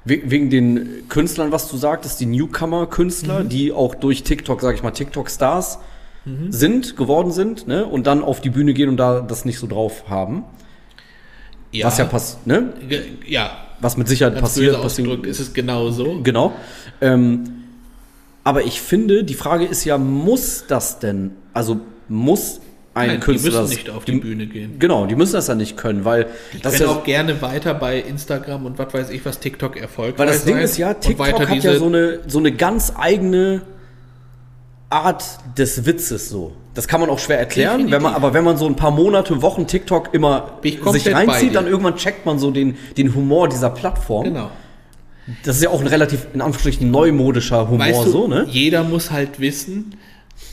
We- 0.06 0.22
Wegen 0.26 0.50
den 0.50 1.08
Künstlern, 1.10 1.52
was 1.52 1.70
du 1.70 1.78
sagtest, 1.78 2.20
die 2.20 2.26
Newcomer-Künstler, 2.28 3.44
Mhm. 3.44 3.50
die 3.50 3.72
auch 3.72 3.96
durch 3.96 4.24
TikTok, 4.24 4.62
sag 4.62 4.76
ich 4.76 4.84
mal, 4.84 4.92
TikTok-Stars 4.92 5.80
sind, 6.50 6.98
geworden 6.98 7.32
sind, 7.32 7.68
ne? 7.68 7.86
Und 7.86 8.08
dann 8.08 8.24
auf 8.24 8.42
die 8.42 8.50
Bühne 8.50 8.74
gehen 8.74 8.90
und 8.90 8.98
da 8.98 9.22
das 9.22 9.46
nicht 9.46 9.60
so 9.60 9.68
drauf 9.68 10.06
haben. 10.10 10.44
Ja, 11.72 11.86
Was 11.86 11.98
ja 12.00 12.06
passiert, 12.06 12.48
ne? 12.48 12.74
Ja, 13.28 13.52
Was 13.80 13.96
mit 13.98 14.08
Sicherheit 14.08 14.34
ganz 14.34 14.42
passiert. 14.56 14.76
ausgedrückt 14.76 15.28
ist 15.28 15.40
es 15.40 15.54
genau 15.54 15.92
so. 15.92 16.22
Genau. 16.24 16.54
Ähm, 17.02 17.44
aber 18.44 18.64
ich 18.64 18.82
finde, 18.82 19.24
die 19.24 19.34
Frage 19.36 19.66
ist 19.66 19.84
ja, 19.86 19.98
muss 20.00 20.66
das 20.68 20.98
denn, 21.00 21.32
also 21.54 21.80
muss 22.08 22.60
ein 22.96 23.08
Nein, 23.08 23.18
die 23.18 23.26
Künstler 23.26 23.52
müssen 23.52 23.62
das- 23.62 23.70
nicht 23.70 23.90
auf 23.90 24.06
die 24.06 24.20
Bühne 24.20 24.48
gehen. 24.48 24.80
Genau, 24.80 25.06
die 25.06 25.16
müssen 25.16 25.34
das 25.34 25.48
ja 25.48 25.56
nicht 25.56 25.76
können, 25.76 26.06
weil 26.06 26.28
Die 26.54 26.62
das 26.62 26.78
können 26.78 26.90
ja, 26.90 26.96
auch 26.96 27.04
gerne 27.04 27.42
weiter 27.42 27.74
bei 27.74 28.00
Instagram 28.00 28.66
und 28.66 28.80
was 28.80 28.94
weiß 28.94 29.10
ich 29.10 29.26
was 29.26 29.40
TikTok 29.40 29.76
erfolgreich 29.76 30.18
weil 30.18 30.28
das 30.28 30.46
Ding 30.46 30.58
ist 30.58 30.78
ja, 30.78 30.94
TikTok 30.94 31.48
hat 31.48 31.64
ja 31.64 31.78
so 31.78 31.88
eine, 31.88 32.22
so 32.28 32.40
eine 32.40 32.54
ganz 32.54 32.94
eigene 32.98 33.62
Art 34.90 35.26
des 35.58 35.86
Witzes 35.86 36.30
so. 36.30 36.54
Das 36.74 36.88
kann 36.88 37.02
man 37.02 37.10
auch 37.10 37.20
schwer 37.20 37.40
erklären, 37.40 37.92
wenn 37.92 38.02
man, 38.02 38.14
aber 38.14 38.34
wenn 38.34 38.44
man 38.44 38.58
so 38.58 38.66
ein 38.66 38.76
paar 38.76 38.92
Monate, 38.92 39.42
Wochen 39.42 39.68
TikTok 39.68 40.14
immer 40.14 40.60
sich 40.64 41.14
reinzieht, 41.14 41.56
dann 41.56 41.68
irgendwann 41.68 41.96
checkt 41.96 42.26
man 42.26 42.40
so 42.40 42.52
den, 42.52 42.78
den 42.98 43.14
Humor 43.14 43.50
dieser 43.50 43.70
Plattform. 43.70 44.26
Genau. 44.26 44.52
Das 45.44 45.56
ist 45.58 45.64
ja 45.64 45.70
auch 45.70 45.82
ein 45.82 45.88
relativ, 45.88 46.28
in 46.34 46.42
Anführungsstrichen, 46.42 46.92
neumodischer 46.92 47.68
Humor 47.68 47.80
Weißt 47.80 48.06
du, 48.06 48.10
so, 48.10 48.28
ne? 48.28 48.46
jeder 48.48 48.84
muss 48.84 49.10
halt 49.10 49.40
wissen, 49.40 49.96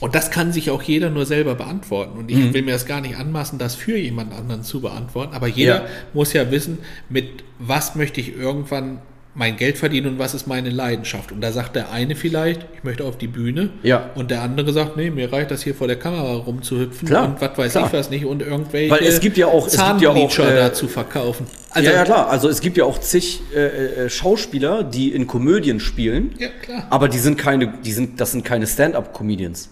und 0.01 0.15
das 0.15 0.31
kann 0.31 0.53
sich 0.53 0.71
auch 0.71 0.83
jeder 0.83 1.11
nur 1.11 1.27
selber 1.27 1.55
beantworten. 1.55 2.19
Und 2.19 2.31
ich 2.31 2.37
Mhm. 2.37 2.55
will 2.55 2.63
mir 2.63 2.73
das 2.73 2.87
gar 2.87 3.01
nicht 3.01 3.17
anmaßen, 3.17 3.59
das 3.59 3.75
für 3.75 3.97
jemand 3.97 4.33
anderen 4.33 4.63
zu 4.63 4.81
beantworten. 4.81 5.35
Aber 5.35 5.47
jeder 5.49 5.83
Ja. 5.83 5.89
muss 6.13 6.33
ja 6.33 6.51
wissen, 6.51 6.79
mit 7.09 7.45
was 7.59 7.95
möchte 7.95 8.21
ich 8.21 8.35
irgendwann 8.37 8.99
mein 9.35 9.57
Geld 9.57 9.79
verdienen 9.79 10.09
und 10.09 10.19
was 10.19 10.35
ist 10.35 10.47
meine 10.47 10.69
Leidenschaft. 10.69 11.33
Und 11.33 11.41
da 11.41 11.53
sagt 11.53 11.75
der 11.75 11.91
eine 11.91 12.15
vielleicht, 12.17 12.67
ich 12.77 12.85
möchte 12.85 13.05
auf 13.05 13.17
die 13.17 13.29
Bühne. 13.29 13.71
Ja. 13.83 14.11
Und 14.15 14.31
der 14.31 14.43
andere 14.43 14.75
sagt, 14.75 14.99
nee, 14.99 15.09
mir 15.11 15.33
reicht 15.33 15.51
das 15.51 15.63
hier 15.63 15.75
vor 15.75 15.87
der 15.87 15.99
Kamera 15.99 16.35
rumzuhüpfen 16.35 17.09
Klar, 17.09 17.25
und 17.29 17.41
was 17.41 17.57
weiß 17.57 17.73
klar. 17.73 17.87
ich 17.87 17.93
was 17.95 18.11
nicht 18.11 18.27
und 18.27 18.43
irgendwelche 18.43 18.91
Weil 18.91 19.05
es 19.05 19.21
gibt 19.21 19.39
ja 19.39 19.47
auch- 19.47 19.67
es 19.67 19.73
gibt 19.73 20.03
ja 20.03 20.11
auch, 20.11 20.39
äh, 20.39 20.57
da 20.57 20.75
zu 20.75 20.87
verkaufen. 20.87 21.47
Also, 21.71 21.89
ja, 21.89 21.97
ja, 21.97 22.05
klar. 22.05 22.29
Also 22.29 22.51
es 22.51 22.61
gibt 22.61 22.77
ja 22.77 22.85
auch 22.85 22.99
zig 22.99 23.41
äh, 23.55 24.05
äh, 24.05 24.11
Schauspieler, 24.11 24.83
die 24.85 25.09
in 25.13 25.27
Komödien 25.27 25.81
spielen. 25.81 26.35
Ja, 26.39 26.49
klar. 26.61 26.87
Aber 26.91 27.09
die 27.09 27.19
sind 27.19 27.39
keine, 27.39 27.69
die 27.83 27.93
sind, 27.93 28.21
das 28.21 28.33
sind 28.33 28.45
keine 28.45 28.67
Stand-up-Comedians. 28.67 29.71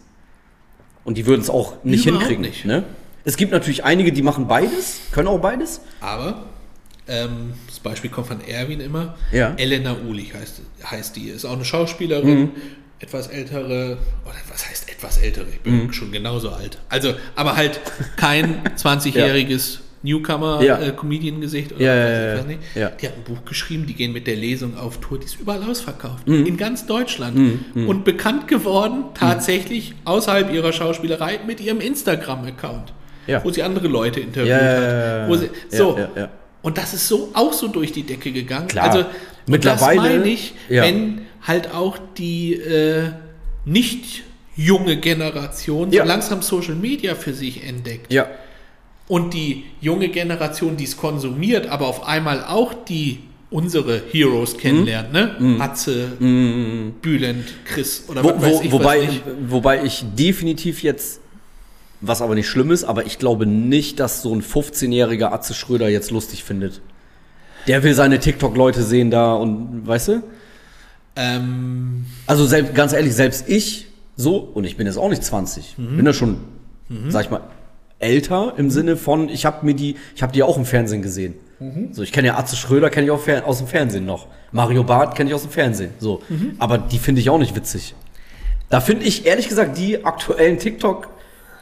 Und 1.04 1.18
die 1.18 1.26
würden 1.26 1.42
es 1.42 1.50
auch 1.50 1.74
nicht 1.84 2.06
Überhaupt 2.06 2.28
hinkriegen. 2.28 2.50
nicht. 2.50 2.64
Ne? 2.64 2.84
Es 3.24 3.36
gibt 3.36 3.52
natürlich 3.52 3.84
einige, 3.84 4.10
die 4.12 4.22
machen 4.22 4.48
beides, 4.48 5.00
können 5.12 5.28
auch 5.28 5.40
beides. 5.40 5.82
Aber 6.00 6.44
ähm, 7.10 7.52
das 7.66 7.80
Beispiel 7.80 8.10
kommt 8.10 8.28
von 8.28 8.40
Erwin 8.46 8.80
immer. 8.80 9.16
Ja. 9.32 9.54
Elena 9.56 9.96
Ulich 10.08 10.32
heißt, 10.34 10.62
heißt 10.90 11.16
die. 11.16 11.28
Ist 11.28 11.44
auch 11.44 11.52
eine 11.54 11.64
Schauspielerin, 11.64 12.40
Mhm. 12.40 12.50
etwas 13.00 13.26
ältere, 13.28 13.98
oder 14.24 14.34
was 14.50 14.68
heißt 14.68 14.90
etwas 14.90 15.18
ältere? 15.18 15.46
Ich 15.50 15.70
Mhm. 15.70 15.78
bin 15.80 15.92
schon 15.92 16.12
genauso 16.12 16.50
alt. 16.50 16.78
Also, 16.88 17.14
aber 17.34 17.56
halt 17.56 17.80
kein 18.16 18.62
20-jähriges 18.76 19.80
Newcomer 20.02 20.62
Ja. 20.62 20.78
äh, 20.80 20.92
Comedian-Gesicht 20.92 21.72
oder 21.72 21.82
Ja, 21.84 21.92
was 21.92 21.98
ja, 21.98 22.08
ja, 22.10 22.20
ich 22.20 22.32
ja. 22.34 22.38
was 22.38 22.46
nicht. 22.46 22.60
Ja. 22.74 22.88
Die 22.90 23.06
hat 23.06 23.14
ein 23.16 23.24
Buch 23.24 23.44
geschrieben, 23.44 23.86
die 23.86 23.92
gehen 23.94 24.12
mit 24.12 24.26
der 24.26 24.36
Lesung 24.36 24.78
auf 24.78 24.98
Tour, 25.00 25.18
die 25.18 25.26
ist 25.26 25.38
überall 25.40 25.62
ausverkauft. 25.62 26.26
Mhm. 26.26 26.46
In 26.46 26.56
ganz 26.56 26.86
Deutschland. 26.86 27.60
Und 27.74 28.04
bekannt 28.04 28.48
geworden 28.48 29.04
tatsächlich 29.14 29.94
außerhalb 30.06 30.52
ihrer 30.52 30.72
Schauspielerei 30.72 31.40
mit 31.46 31.60
ihrem 31.60 31.80
Instagram-Account. 31.80 32.92
Wo 33.44 33.50
sie 33.50 33.62
andere 33.62 33.86
Leute 33.88 34.18
interviewt 34.20 34.52
hat. 34.54 34.60
ja, 34.60 35.36
sie, 35.36 35.44
Ja, 35.70 35.78
so. 35.78 35.98
Und 36.62 36.76
das 36.78 36.92
ist 36.94 37.08
so 37.08 37.30
auch 37.34 37.52
so 37.52 37.68
durch 37.68 37.92
die 37.92 38.02
Decke 38.02 38.32
gegangen. 38.32 38.68
Klar. 38.68 38.90
Also 38.90 39.04
Mittlerweile- 39.46 39.96
das 40.02 40.10
meine 40.12 40.28
ich, 40.28 40.54
ja. 40.68 40.82
wenn 40.82 41.22
halt 41.46 41.72
auch 41.72 41.98
die 42.18 42.54
äh, 42.54 43.10
nicht 43.64 44.22
junge 44.56 44.96
Generation 44.98 45.90
Ja. 45.90 46.02
so 46.02 46.08
langsam 46.08 46.42
Social 46.42 46.74
Media 46.74 47.14
für 47.14 47.32
sich 47.32 47.64
entdeckt 47.64 48.12
Ja, 48.12 48.26
und 49.08 49.32
die 49.32 49.64
junge 49.80 50.08
Generation, 50.08 50.76
die 50.76 50.84
es 50.84 50.96
konsumiert, 50.96 51.66
aber 51.66 51.86
auf 51.88 52.06
einmal 52.06 52.44
auch 52.44 52.74
die 52.74 53.20
unsere 53.50 54.02
Heroes 54.12 54.56
kennenlernt, 54.58 55.12
ne? 55.12 55.56
Atze, 55.58 56.12
Bülent, 57.02 57.46
Chris 57.64 58.04
oder 58.08 58.22
Wo, 58.22 58.28
was 58.28 58.42
weiß 58.42 58.52
wo, 58.54 58.60
ich 58.62 58.72
wobei, 58.72 58.98
was 59.00 59.06
nicht. 59.08 59.22
wobei 59.48 59.84
ich 59.84 60.04
definitiv 60.16 60.82
jetzt, 60.82 61.19
was 62.00 62.22
aber 62.22 62.34
nicht 62.34 62.48
schlimm 62.48 62.70
ist, 62.70 62.84
aber 62.84 63.04
ich 63.06 63.18
glaube 63.18 63.46
nicht, 63.46 64.00
dass 64.00 64.22
so 64.22 64.34
ein 64.34 64.42
15-jähriger 64.42 65.32
Atze 65.32 65.54
Schröder 65.54 65.88
jetzt 65.88 66.10
lustig 66.10 66.44
findet. 66.44 66.80
Der 67.66 67.82
will 67.82 67.94
seine 67.94 68.18
TikTok-Leute 68.18 68.82
sehen 68.82 69.10
da 69.10 69.34
und, 69.34 69.86
weißt 69.86 70.08
du? 70.08 70.22
Ähm, 71.16 72.06
Also 72.26 72.46
selbst, 72.46 72.74
ganz 72.74 72.92
ehrlich, 72.92 73.14
selbst 73.14 73.48
ich 73.48 73.86
so, 74.16 74.36
und 74.38 74.64
ich 74.64 74.76
bin 74.76 74.86
jetzt 74.86 74.96
auch 74.96 75.08
nicht 75.10 75.24
20, 75.24 75.76
Mhm. 75.78 75.96
bin 75.96 76.06
ja 76.06 76.12
schon, 76.12 76.38
sag 77.08 77.24
ich 77.24 77.30
mal, 77.30 77.42
älter 77.98 78.54
im 78.56 78.70
Sinne 78.70 78.96
von, 78.96 79.28
ich 79.28 79.44
habe 79.44 79.64
mir 79.66 79.74
die, 79.74 79.96
ich 80.14 80.22
habe 80.22 80.32
die 80.32 80.42
auch 80.42 80.56
im 80.56 80.64
Fernsehen 80.64 81.02
gesehen. 81.02 81.34
Mhm. 81.58 81.88
So, 81.92 82.02
ich 82.02 82.12
kenne 82.12 82.28
ja 82.28 82.38
Atze 82.38 82.56
Schröder, 82.56 82.88
kenne 82.90 83.06
ich 83.06 83.10
auch 83.10 83.26
aus 83.46 83.58
dem 83.58 83.66
Fernsehen 83.66 84.06
noch. 84.06 84.26
Mario 84.52 84.82
Barth 84.84 85.14
kenne 85.14 85.28
ich 85.30 85.34
aus 85.34 85.42
dem 85.42 85.50
Fernsehen. 85.50 85.90
So, 85.98 86.22
Mhm. 86.28 86.54
aber 86.58 86.78
die 86.78 86.98
finde 86.98 87.20
ich 87.20 87.28
auch 87.28 87.38
nicht 87.38 87.54
witzig. 87.54 87.94
Da 88.70 88.80
finde 88.80 89.04
ich 89.04 89.26
ehrlich 89.26 89.48
gesagt 89.48 89.76
die 89.76 90.04
aktuellen 90.04 90.58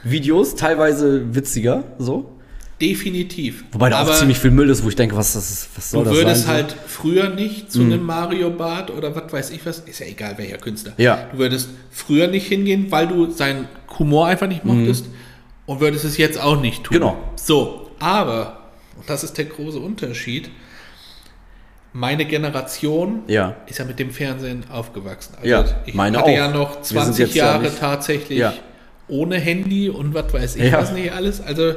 TikTok-Videos 0.02 0.54
teilweise 0.56 1.34
witziger. 1.34 1.84
So, 1.98 2.32
definitiv. 2.80 3.64
wobei 3.72 3.90
da 3.90 4.02
auch 4.02 4.14
ziemlich 4.14 4.38
viel 4.38 4.50
Müll 4.50 4.70
ist, 4.70 4.84
wo 4.84 4.88
ich 4.88 4.96
denke, 4.96 5.16
was 5.16 5.32
das 5.34 5.50
ist, 5.50 5.68
was 5.76 5.90
soll 5.90 6.04
du 6.04 6.10
das 6.10 6.18
würdest 6.18 6.42
sein? 6.44 6.54
halt 6.54 6.76
früher 6.86 7.28
nicht 7.28 7.72
zu 7.72 7.80
einem 7.82 8.04
Mario 8.04 8.50
Bart 8.50 8.90
oder 8.90 9.14
was 9.14 9.32
weiß 9.32 9.50
ich 9.50 9.64
was, 9.66 9.80
ist 9.80 9.98
ja 10.00 10.06
egal 10.06 10.38
welcher 10.38 10.58
Künstler. 10.58 10.92
Ja. 10.96 11.28
Du 11.32 11.38
würdest 11.38 11.70
früher 11.90 12.28
nicht 12.28 12.46
hingehen, 12.46 12.86
weil 12.90 13.08
du 13.08 13.30
seinen 13.30 13.66
Humor 13.98 14.26
einfach 14.28 14.46
nicht 14.46 14.64
mochtest 14.64 15.06
und 15.66 15.80
würdest 15.80 16.04
es 16.04 16.16
jetzt 16.18 16.40
auch 16.40 16.60
nicht 16.60 16.84
tun. 16.84 16.94
Genau. 16.98 17.16
So, 17.36 17.90
aber, 17.98 18.60
und 18.96 19.08
das 19.10 19.24
ist 19.24 19.36
der 19.38 19.46
große 19.46 19.78
Unterschied, 19.78 20.50
meine 21.92 22.26
Generation 22.26 23.22
Ja. 23.26 23.56
ist 23.66 23.78
ja 23.78 23.84
mit 23.84 23.98
dem 23.98 24.10
Fernsehen 24.10 24.64
aufgewachsen. 24.70 25.34
Also 25.36 25.48
Ja, 25.48 25.64
ich 25.86 25.94
meine 25.94 26.18
hatte 26.18 26.30
auch. 26.30 26.36
ja 26.36 26.48
noch 26.48 26.76
Wir 26.76 26.84
sind 26.84 26.84
20 26.84 27.18
jetzt 27.26 27.34
ja 27.34 27.46
Jahre 27.46 27.62
nicht- 27.64 27.78
tatsächlich 27.80 28.38
Ja. 28.38 28.52
Ohne 29.08 29.36
Handy 29.38 29.88
und 29.90 30.14
was 30.14 30.32
weiß 30.32 30.56
ich 30.56 30.70
Ja. 30.70 30.78
was 30.78 30.92
nicht 30.92 31.12
alles. 31.12 31.40
Also 31.40 31.74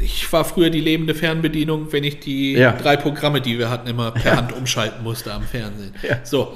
ich 0.00 0.32
war 0.32 0.44
früher 0.44 0.70
die 0.70 0.80
lebende 0.80 1.14
Fernbedienung, 1.14 1.92
wenn 1.92 2.04
ich 2.04 2.20
die 2.20 2.52
Ja. 2.54 2.72
drei 2.72 2.96
Programme, 2.96 3.40
die 3.40 3.58
wir 3.58 3.68
hatten, 3.70 3.88
immer 3.88 4.10
per 4.12 4.36
Hand 4.36 4.52
umschalten 4.52 5.02
musste 5.02 5.32
am 5.32 5.42
Fernsehen. 5.42 5.92
Ja. 6.02 6.20
So, 6.24 6.54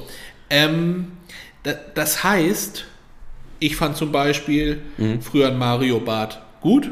ähm, 0.49 1.09
da, 1.62 1.75
das 1.95 2.25
heißt, 2.25 2.85
ich 3.59 3.77
fand 3.77 3.97
zum 3.97 4.12
Beispiel 4.12 4.81
Mhm. 4.97 5.21
früher 5.21 5.49
ein 5.49 5.59
Mario 5.59 6.01
Bart 6.01 6.41
gut. 6.61 6.89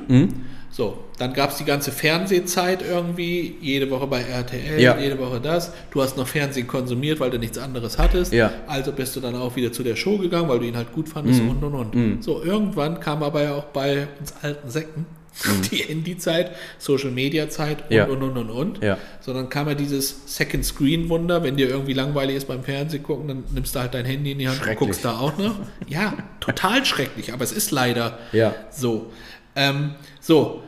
So, 0.76 0.98
dann 1.18 1.32
gab 1.34 1.50
es 1.50 1.58
die 1.58 1.64
ganze 1.64 1.92
Fernsehzeit 1.92 2.82
irgendwie, 2.82 3.54
jede 3.60 3.88
Woche 3.90 4.08
bei 4.08 4.22
RTL, 4.22 4.80
Ja. 4.80 4.98
jede 4.98 5.16
Woche 5.20 5.40
das. 5.40 5.70
Du 5.92 6.02
hast 6.02 6.16
noch 6.16 6.26
Fernsehen 6.26 6.66
konsumiert, 6.66 7.20
weil 7.20 7.30
du 7.30 7.38
nichts 7.38 7.58
anderes 7.58 7.96
hattest. 7.96 8.32
Ja. 8.32 8.50
Also 8.66 8.90
bist 8.90 9.14
du 9.14 9.20
dann 9.20 9.36
auch 9.36 9.54
wieder 9.54 9.70
zu 9.72 9.84
der 9.84 9.94
Show 9.94 10.18
gegangen, 10.18 10.48
weil 10.48 10.58
du 10.58 10.64
ihn 10.66 10.76
halt 10.76 10.92
gut 10.92 11.08
fandest 11.08 11.40
Mhm. 11.44 11.50
und 11.50 11.62
und 11.62 11.74
und. 11.94 12.24
So, 12.24 12.42
irgendwann 12.42 12.98
kam 12.98 13.22
aber 13.22 13.42
ja 13.44 13.54
auch 13.54 13.66
bei 13.66 14.08
uns 14.18 14.34
alten 14.42 14.68
Säcken 14.68 15.06
die 15.70 15.76
Handyzeit, 15.78 16.52
Social 16.78 17.10
Media 17.10 17.48
Zeit 17.48 17.82
und 17.82 17.90
Mhm. 17.90 17.96
Ja. 17.96 18.04
und 18.06 18.22
und 18.22 18.36
und 18.38 18.50
und. 18.50 18.82
Ja. 18.82 18.98
So, 19.20 19.32
dann 19.32 19.48
kam 19.48 19.68
ja 19.68 19.74
dieses 19.74 20.22
Second 20.26 20.64
Screen 20.64 21.08
Wunder, 21.08 21.42
wenn 21.42 21.56
dir 21.56 21.68
irgendwie 21.68 21.92
langweilig 21.92 22.36
ist 22.36 22.48
beim 22.48 22.62
Fernsehen 22.62 23.02
gucken, 23.02 23.28
dann 23.28 23.44
nimmst 23.52 23.74
du 23.74 23.80
halt 23.80 23.94
dein 23.94 24.04
Handy 24.04 24.32
in 24.32 24.38
die 24.38 24.48
Hand 24.48 24.60
und 24.66 24.76
guckst 24.76 25.04
da 25.04 25.18
auch 25.18 25.36
noch. 25.38 25.54
Ja, 25.88 26.14
total 26.40 26.84
schrecklich, 26.84 27.32
aber 27.32 27.42
es 27.44 27.52
ist 27.52 27.70
leider 27.70 28.18
Ja. 28.32 28.54
so. 28.70 29.10
Ähm, 29.56 29.90
so. 30.20 30.62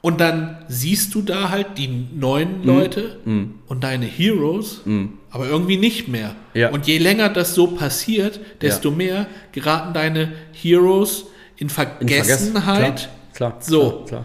Und 0.00 0.20
dann 0.20 0.58
siehst 0.68 1.12
du 1.16 1.22
da 1.22 1.48
halt 1.50 1.76
die 1.76 1.88
Mhm. 1.88 2.08
neuen 2.20 2.62
Leute 2.64 3.18
und 3.24 3.82
deine 3.82 4.06
Heroes, 4.06 4.82
aber 5.30 5.48
irgendwie 5.48 5.76
nicht 5.76 6.06
mehr. 6.06 6.36
Ja. 6.54 6.70
Und 6.70 6.86
je 6.86 6.98
länger 6.98 7.28
das 7.28 7.54
so 7.56 7.66
passiert, 7.68 8.38
desto 8.62 8.90
mehr 8.92 9.26
geraten 9.52 9.92
deine 9.94 10.32
Heroes 10.52 11.24
in 11.56 11.66
In 11.66 11.68
Vergessen- 11.70 12.52
Vergessenheit. 12.52 13.08
Klar, 13.38 13.56
So. 13.60 13.90
Klar, 13.90 14.04
klar. 14.06 14.24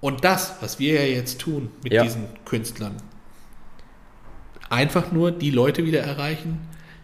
Und 0.00 0.22
das, 0.24 0.54
was 0.60 0.78
wir 0.78 0.94
ja 0.94 1.02
jetzt 1.16 1.40
tun 1.40 1.70
mit 1.82 1.92
Ja. 1.92 2.04
diesen 2.04 2.26
Künstlern, 2.44 2.94
einfach 4.70 5.10
nur 5.12 5.32
die 5.32 5.50
Leute 5.50 5.84
wieder 5.84 6.00
erreichen, 6.00 6.60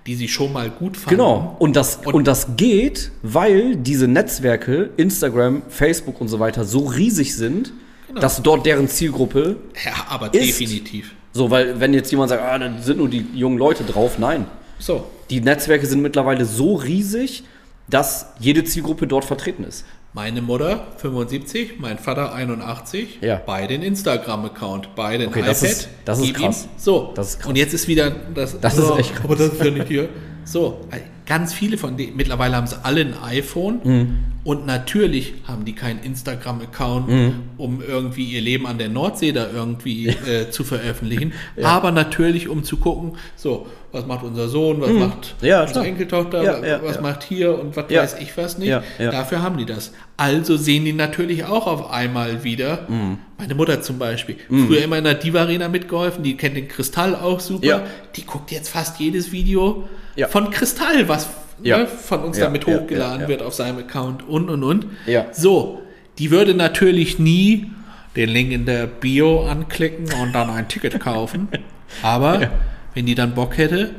die 0.07 0.15
sie 0.15 0.29
schon 0.29 0.53
mal 0.53 0.71
gut 0.71 0.97
fanden. 0.97 1.17
Genau. 1.17 1.57
Und 1.59 1.75
das, 1.77 1.97
Und- 2.05 2.15
und, 2.15 2.27
das 2.29 2.57
geht, 2.57 3.11
weil 3.23 3.75
diese 3.75 4.07
Netzwerke, 4.07 4.91
Instagram, 4.97 5.63
Facebook 5.69 6.21
und 6.21 6.29
so 6.29 6.39
weiter, 6.39 6.65
so 6.65 6.87
riesig 6.87 7.35
sind, 7.35 7.73
Genau. 8.07 8.21
dass 8.21 8.41
dort 8.43 8.65
deren 8.65 8.87
Zielgruppe, 8.87 9.57
Ja, 9.85 9.93
aber 10.11 10.33
Ist- 10.33 10.61
definitiv. 10.61 11.15
so, 11.33 11.51
weil 11.51 11.81
wenn 11.81 11.95
jetzt 11.95 12.13
jemand 12.13 12.29
sagt, 12.29 12.43
ah, 12.43 12.59
dann 12.59 12.81
sind 12.81 12.99
nur 12.99 13.09
die 13.09 13.27
jungen 13.35 13.59
Leute 13.59 13.83
drauf, 13.83 14.19
nein. 14.21 14.47
So. 14.79 15.11
Die 15.31 15.41
Netzwerke 15.41 15.87
sind 15.87 16.01
mittlerweile 16.01 16.45
so 16.45 16.75
riesig, 16.77 17.43
dass 17.89 18.27
jede 18.39 18.63
Zielgruppe 18.63 19.09
dort 19.09 19.25
vertreten 19.25 19.65
ist. 19.65 19.85
Meine 20.17 20.43
Mutter 20.43 20.87
75, 20.99 21.81
mein 21.81 21.99
Vater 21.99 22.33
81, 22.33 23.19
Ja. 23.21 23.41
beide 23.45 23.75
einen 23.75 23.83
Instagram-Account, 23.83 24.91
beide 24.95 25.25
ein 25.25 25.29
Okay, 25.31 25.41
iPad. 25.41 25.51
das 25.51 25.63
ist- 25.65 25.89
das 26.05 26.21
ist 26.21 26.29
ihm- 26.29 26.35
krass. 26.35 26.69
So, 26.77 27.13
Das 27.17 27.31
ist 27.31 27.39
krass. 27.41 27.49
und 27.49 27.57
jetzt 27.57 27.75
ist 27.75 27.89
wieder 27.89 28.13
das. 28.33 28.61
Das 28.61 28.79
ist 28.79 28.91
echt 28.97 29.13
krass. 29.17 29.25
Aber 29.25 29.35
das 29.35 29.49
ist 29.55 29.65
ja 29.65 29.71
nicht 29.73 29.89
hier. 29.89 30.09
So, 30.45 30.83
äh, 30.93 30.99
ganz 31.27 31.53
viele 31.53 31.77
von 31.79 31.97
denen, 31.97 32.17
mittlerweile 32.17 32.55
haben 32.55 32.67
sie 32.69 32.77
alle 32.85 33.01
ein 33.01 33.15
iPhone 33.25 33.81
Mhm. 33.83 34.17
Und 34.45 34.67
natürlich 34.67 35.33
haben 35.49 35.65
die 35.65 35.75
keinen 35.75 36.01
Instagram-Account, 36.03 37.09
Mhm. 37.09 37.33
um 37.57 37.83
irgendwie 37.83 38.25
ihr 38.25 38.41
Leben 38.41 38.67
an 38.67 38.79
der 38.79 38.89
Nordsee 38.91 39.33
da 39.33 39.47
irgendwie 39.53 40.09
äh, 40.09 40.51
zu 40.51 40.65
veröffentlichen, 40.65 41.33
aber 41.63 41.91
natürlich 41.93 42.49
um 42.49 42.63
zu 42.63 42.77
gucken, 42.77 43.13
so, 43.37 43.67
was 43.93 44.07
macht 44.07 44.25
unser 44.25 44.49
Sohn, 44.49 44.81
was 44.81 44.91
macht 44.91 45.37
Mhm. 45.41 45.47
Ja, 45.49 45.61
unsere 45.63 45.73
klar. 45.81 45.87
Enkeltochter, 45.87 46.43
Ja, 46.43 46.61
wa- 46.63 46.67
ja, 46.67 46.81
was 46.83 46.97
ja. 46.97 47.03
macht 47.03 47.23
hier 47.23 47.59
und 47.59 47.77
was 47.77 47.85
Ja. 47.89 48.03
weiß 48.03 48.17
ich 48.21 48.37
was 48.37 48.59
nicht. 48.59 48.69
Ja, 48.69 48.83
ja. 48.99 49.11
Dafür 49.11 49.41
haben 49.43 49.57
die 49.57 49.67
das. 49.67 49.93
Also 50.17 50.57
sehen 50.57 50.85
die 50.85 50.93
natürlich 50.93 51.45
auch 51.45 51.67
auf 51.67 51.91
einmal 51.91 52.45
wieder. 52.45 52.87
Mhm. 52.89 53.19
Meine 53.39 53.55
Mutter 53.55 53.81
zum 53.83 53.99
Beispiel. 53.99 54.37
Früher 54.49 54.83
immer 54.83 54.99
in 54.99 55.05
der 55.05 55.15
Diva-Arena 55.15 55.69
mitgeholfen, 55.69 56.23
die 56.23 56.37
kennt 56.37 56.57
den 56.57 56.69
Kristall 56.69 57.15
auch 57.17 57.41
super. 57.41 57.67
Ja. 57.67 57.83
Die 58.17 58.25
guckt 58.27 58.51
jetzt 58.51 58.69
fast 58.69 58.99
jedes 59.01 59.33
Video 59.33 59.89
Ja. 60.17 60.29
von 60.29 60.51
Kristall, 60.51 61.09
was 61.09 61.29
Ja. 61.63 61.79
ne, 61.79 61.87
von 61.87 62.21
uns 62.25 62.39
Ja, 62.39 62.45
damit 62.47 62.67
ja, 62.67 62.75
hochgeladen 62.79 63.17
ja, 63.21 63.23
ja. 63.23 63.29
wird 63.29 63.43
auf 63.43 63.55
seinem 63.55 63.79
Account 63.79 64.27
und 64.29 64.49
und 64.51 64.63
und. 64.63 64.87
Ja. 65.07 65.27
So, 65.33 65.83
die 66.19 66.31
würde 66.31 66.55
natürlich 66.55 67.19
nie 67.19 67.71
den 68.17 68.29
Link 68.29 68.53
in 68.53 68.67
der 68.67 68.87
Bio 68.87 69.47
anklicken 69.47 70.07
und 70.23 70.33
dann 70.35 70.51
ein 70.51 70.69
Ticket 70.69 71.01
kaufen. 71.01 71.49
Aber 72.03 72.51
wenn 72.95 73.07
die 73.07 73.15
dann 73.15 73.35
Bock 73.35 73.57
hätte, 73.59 73.91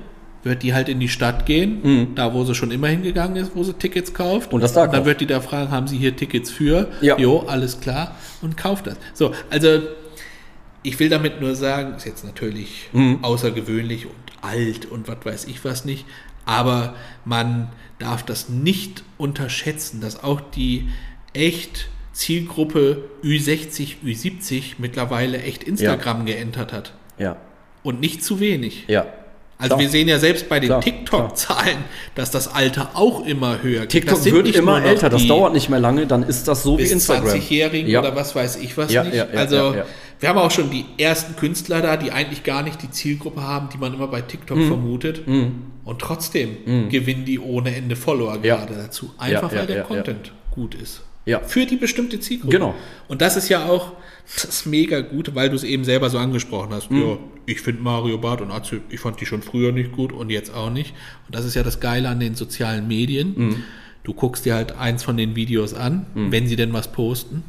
wird 0.43 0.61
die 0.63 0.73
halt 0.73 0.89
in 0.89 0.99
die 0.99 1.09
Stadt 1.09 1.45
gehen, 1.47 2.13
da 2.15 2.33
wo 2.33 2.43
sie 2.43 2.53
schon 2.53 2.69
immer 2.71 2.87
hingegangen 2.87 3.35
ist, 3.35 3.55
wo 3.55 3.63
sie 3.63 3.73
Tickets 3.73 4.13
kauft. 4.13 4.49
Mhm. 4.51 4.55
Und 4.55 4.61
das 4.61 4.73
da 4.73 4.81
dann 4.81 4.91
kauft. 4.91 5.05
wird 5.05 5.21
die 5.21 5.25
da 5.25 5.41
fragen, 5.41 5.71
haben 5.71 5.87
sie 5.87 5.97
hier 5.97 6.15
Tickets 6.15 6.51
für? 6.51 6.89
Ja. 7.01 7.17
Jo, 7.17 7.39
alles 7.47 7.79
klar. 7.79 8.15
Und 8.41 8.55
kauft 8.55 8.85
das. 8.87 8.95
So, 9.13 9.33
also 9.49 9.79
ich 10.83 10.99
will 10.99 11.09
damit 11.09 11.41
nur 11.41 11.55
sagen, 11.55 11.95
ist 11.95 12.05
jetzt 12.05 12.23
natürlich 12.23 12.89
Mhm. 12.93 13.19
außergewöhnlich 13.23 14.05
und 14.05 14.13
alt 14.41 14.85
und 14.85 15.07
was 15.07 15.17
weiß 15.23 15.45
ich 15.45 15.65
was 15.65 15.83
nicht, 15.85 16.05
aber 16.45 16.95
man 17.25 17.69
darf 17.99 18.23
das 18.23 18.49
nicht 18.49 19.03
unterschätzen, 19.17 20.01
dass 20.01 20.23
auch 20.23 20.41
die 20.41 20.89
echt 21.33 21.87
Zielgruppe 22.13 23.03
Ü60, 23.23 23.95
Ü70 24.05 24.63
mittlerweile 24.77 25.41
echt 25.41 25.63
Instagram 25.63 26.25
geändert 26.25 26.71
hat. 26.73 26.93
Ja. 27.17 27.37
Und 27.83 27.99
nicht 27.99 28.23
zu 28.23 28.39
wenig. 28.39 28.85
Ja. 28.87 29.05
Also 29.57 29.69
Klar. 29.75 29.79
wir 29.79 29.89
sehen 29.89 30.07
ja 30.09 30.19
selbst 30.19 30.49
bei 30.49 30.59
den 30.59 30.81
TikTok-Zahlen, 30.81 31.77
dass 32.13 32.29
das 32.29 32.53
Alter 32.53 32.89
auch 32.93 33.25
immer 33.25 33.63
höher 33.63 33.81
geht. 33.81 33.91
TikTok 33.91 34.25
wird 34.25 34.53
immer 34.53 34.83
älter, 34.83 35.09
das 35.09 35.25
dauert 35.27 35.53
nicht 35.53 35.69
mehr 35.69 35.79
lange, 35.79 36.07
dann 36.07 36.23
ist 36.23 36.49
das 36.49 36.63
so 36.63 36.77
wie 36.77 36.83
Instagram. 36.83 37.29
20-Jährigen 37.35 37.89
Ja. 37.89 38.01
oder 38.01 38.13
was 38.17 38.35
weiß 38.35 38.57
ich 38.57 38.77
was 38.77 38.91
Ja, 38.91 39.03
nicht. 39.05 39.15
ja, 39.15 39.27
ja, 39.31 39.39
also 39.39 39.55
ja, 39.55 39.75
ja. 39.75 39.85
Wir 40.19 40.29
haben 40.29 40.37
auch 40.37 40.51
schon 40.51 40.69
die 40.71 40.85
ersten 40.97 41.35
Künstler 41.35 41.81
da, 41.81 41.97
die 41.97 42.11
eigentlich 42.11 42.43
gar 42.43 42.63
nicht 42.63 42.81
die 42.81 42.89
Zielgruppe 42.91 43.41
haben, 43.41 43.69
die 43.73 43.77
man 43.77 43.93
immer 43.93 44.07
bei 44.07 44.21
TikTok 44.21 44.57
Mhm. 44.57 44.67
vermutet. 44.67 45.21
Und 45.27 45.99
trotzdem 45.99 46.89
gewinnen 46.89 47.25
die 47.25 47.39
ohne 47.39 47.75
Ende 47.75 47.95
Follower 47.95 48.37
Ja. 48.43 48.57
gerade 48.57 48.75
dazu. 48.75 49.11
Einfach 49.17 49.51
Ja, 49.51 49.59
weil 49.59 49.67
der. 49.67 49.83
Content 49.83 50.31
gut 50.51 50.73
ist. 50.75 51.03
Ja. 51.25 51.39
Für 51.39 51.65
die 51.65 51.75
bestimmte 51.75 52.19
Zielgruppe. 52.19 52.51
Genau. 52.53 52.75
Und 53.07 53.21
das 53.21 53.35
ist 53.35 53.49
ja 53.49 53.65
auch 53.65 53.93
das 54.41 54.65
mega 54.65 55.01
gut, 55.01 55.33
weil 55.35 55.49
du 55.49 55.55
es 55.55 55.63
eben 55.63 55.83
selber 55.83 56.09
so 56.09 56.17
angesprochen 56.19 56.71
hast. 56.71 56.89
Mhm. 56.91 57.01
Ja, 57.01 57.17
ich 57.47 57.61
finde 57.61 57.81
Mario 57.81 58.17
Barth 58.19 58.41
und 58.41 58.51
Atze, 58.51 58.81
ich 58.89 58.99
fand 58.99 59.19
die 59.21 59.25
schon 59.25 59.41
früher 59.41 59.71
nicht 59.71 59.91
gut 59.91 60.11
und 60.13 60.29
jetzt 60.29 60.53
auch 60.53 60.69
nicht. 60.69 60.93
Und 61.27 61.35
das 61.35 61.43
ist 61.45 61.55
ja 61.55 61.63
das 61.63 61.79
Geile 61.79 62.09
an 62.09 62.19
den 62.19 62.35
sozialen 62.35 62.87
Medien. 62.87 63.33
Mhm. 63.35 63.63
Du 64.03 64.13
guckst 64.13 64.45
dir 64.45 64.53
halt 64.53 64.77
eins 64.77 65.03
von 65.03 65.17
den 65.17 65.35
Videos 65.35 65.73
an, 65.73 66.05
wenn 66.13 66.45
sie 66.47 66.55
denn 66.55 66.73
was 66.73 66.91
posten. 66.91 67.43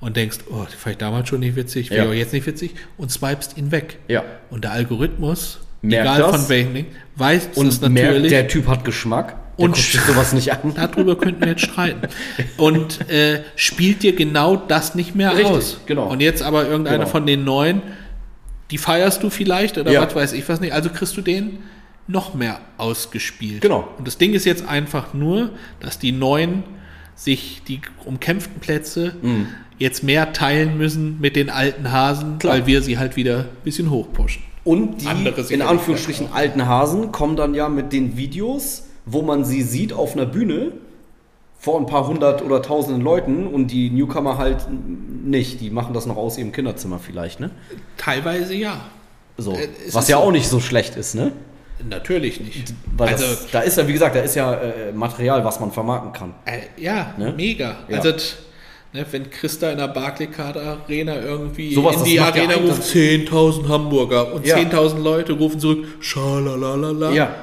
Und 0.00 0.16
denkst, 0.16 0.38
oh, 0.50 0.64
die 0.70 0.76
fand 0.76 0.92
ich 0.94 0.98
damals 0.98 1.28
schon 1.28 1.40
nicht 1.40 1.56
witzig, 1.56 1.88
Ja. 1.90 2.12
jetzt 2.12 2.32
nicht 2.32 2.46
witzig 2.46 2.74
und 2.98 3.10
swipest 3.10 3.56
ihn 3.56 3.70
weg. 3.70 3.98
Ja. 4.08 4.22
Und 4.50 4.64
der 4.64 4.72
Algorithmus, 4.72 5.60
Merkt 5.82 6.06
egal 6.06 6.18
das 6.20 6.40
von 6.40 6.48
welchem 6.48 6.74
Ding, 6.74 6.86
weiß 7.16 7.48
Und 7.54 7.66
das 7.68 7.80
merkt, 7.80 7.94
natürlich. 8.10 8.28
der 8.30 8.48
Typ 8.48 8.66
hat 8.68 8.84
Geschmack. 8.84 9.36
Der 9.58 9.64
Und 9.66 9.76
sich 9.76 10.00
sowas 10.00 10.32
nicht 10.32 10.52
an. 10.52 10.72
Darüber 10.74 11.16
könnten 11.16 11.40
wir 11.42 11.48
jetzt 11.48 11.62
streiten. 11.62 12.08
Und 12.56 13.08
äh, 13.08 13.42
spielt 13.54 14.02
dir 14.02 14.14
genau 14.16 14.56
das 14.56 14.94
nicht 14.96 15.14
mehr 15.14 15.30
Richtig, 15.32 15.46
aus. 15.46 15.80
genau. 15.86 16.06
Und 16.10 16.20
jetzt 16.20 16.42
aber 16.42 16.66
irgendeiner 16.66 16.98
Genau. 16.98 17.08
von 17.10 17.24
den 17.26 17.44
neuen, 17.44 17.80
die 18.70 18.78
feierst 18.78 19.22
du 19.22 19.30
vielleicht 19.30 19.78
oder 19.78 19.92
Ja. 19.92 20.02
was 20.06 20.14
weiß 20.14 20.32
ich 20.32 20.48
was 20.48 20.60
nicht. 20.60 20.72
Also 20.72 20.90
kriegst 20.90 21.16
du 21.16 21.20
den 21.20 21.58
noch 22.08 22.34
mehr 22.34 22.60
ausgespielt. 22.78 23.60
Genau. 23.62 23.88
Und 23.96 24.06
das 24.08 24.18
Ding 24.18 24.34
ist 24.34 24.44
jetzt 24.44 24.66
einfach 24.66 25.14
nur, 25.14 25.50
dass 25.80 25.98
die 25.98 26.12
neuen 26.12 26.64
sich 27.14 27.62
die 27.68 27.80
umkämpften 28.04 28.58
Plätze 28.60 29.14
jetzt 29.78 30.02
mehr 30.02 30.32
teilen 30.32 30.76
müssen 30.78 31.20
mit 31.20 31.36
den 31.36 31.50
alten 31.50 31.90
Hasen. 31.92 32.38
Klar. 32.38 32.54
weil 32.54 32.66
wir 32.66 32.82
sie 32.82 32.98
halt 32.98 33.16
wieder 33.16 33.40
ein 33.40 33.48
bisschen 33.64 33.90
hochpushen. 33.90 34.42
Und 34.64 35.02
die, 35.02 35.06
in 35.06 35.34
sicherlich 35.34 35.64
Anführungsstrichen, 35.64 36.28
alten 36.32 36.66
Hasen 36.66 37.12
kommen 37.12 37.36
dann 37.36 37.54
ja 37.54 37.68
mit 37.68 37.92
den 37.92 38.16
Videos, 38.16 38.84
wo 39.04 39.20
man 39.22 39.44
sie 39.44 39.62
sieht 39.62 39.92
auf 39.92 40.14
einer 40.14 40.24
Bühne 40.26 40.72
vor 41.58 41.78
ein 41.78 41.86
paar 41.86 42.06
hundert 42.06 42.42
oder 42.42 42.62
tausenden 42.62 43.02
Leuten 43.02 43.46
und 43.46 43.68
die 43.68 43.90
Newcomer 43.90 44.38
halt 44.38 44.66
nicht. 45.24 45.60
Die 45.60 45.70
machen 45.70 45.92
das 45.94 46.06
noch 46.06 46.16
aus 46.16 46.38
ihrem 46.38 46.52
Kinderzimmer 46.52 46.98
vielleicht, 46.98 47.40
ne? 47.40 47.50
Teilweise 47.96 48.54
ja. 48.54 48.80
So. 49.36 49.52
Äh, 49.52 49.68
es 49.86 49.94
Was 49.94 50.08
ja 50.08 50.16
so. 50.18 50.22
auch 50.24 50.30
nicht 50.30 50.48
so 50.48 50.60
schlecht 50.60 50.96
ist, 50.96 51.14
ne? 51.14 51.32
Natürlich 51.88 52.40
nicht. 52.40 52.72
Weil 52.96 53.08
also, 53.08 53.24
das, 53.24 53.50
da 53.50 53.60
ist 53.60 53.76
ja, 53.76 53.88
wie 53.88 53.92
gesagt, 53.92 54.14
da 54.14 54.20
ist 54.20 54.34
ja 54.36 54.54
äh, 54.54 54.92
Material, 54.92 55.44
was 55.44 55.58
man 55.60 55.72
vermarkten 55.72 56.12
kann. 56.12 56.34
Äh, 56.44 56.60
ja, 56.80 57.14
Ne? 57.18 57.34
mega. 57.36 57.76
Ja. 57.88 57.98
Also, 57.98 58.12
ne, 58.94 59.04
wenn 59.10 59.28
Christa 59.30 59.70
in 59.70 59.78
der 59.78 59.88
Barclaycard 59.88 60.56
Arena 60.56 61.16
irgendwie 61.20 61.74
Sowas, 61.74 61.96
in 61.96 62.04
die 62.04 62.20
Arena 62.20 62.54
ruft 62.54 62.82
10.000 62.82 63.68
Hamburger 63.68 64.32
und 64.32 64.46
Ja. 64.46 64.56
10.000 64.56 65.02
Leute 65.02 65.32
rufen 65.34 65.60
zurück, 65.60 65.84
schalalala. 66.00 67.10
Ja. 67.12 67.34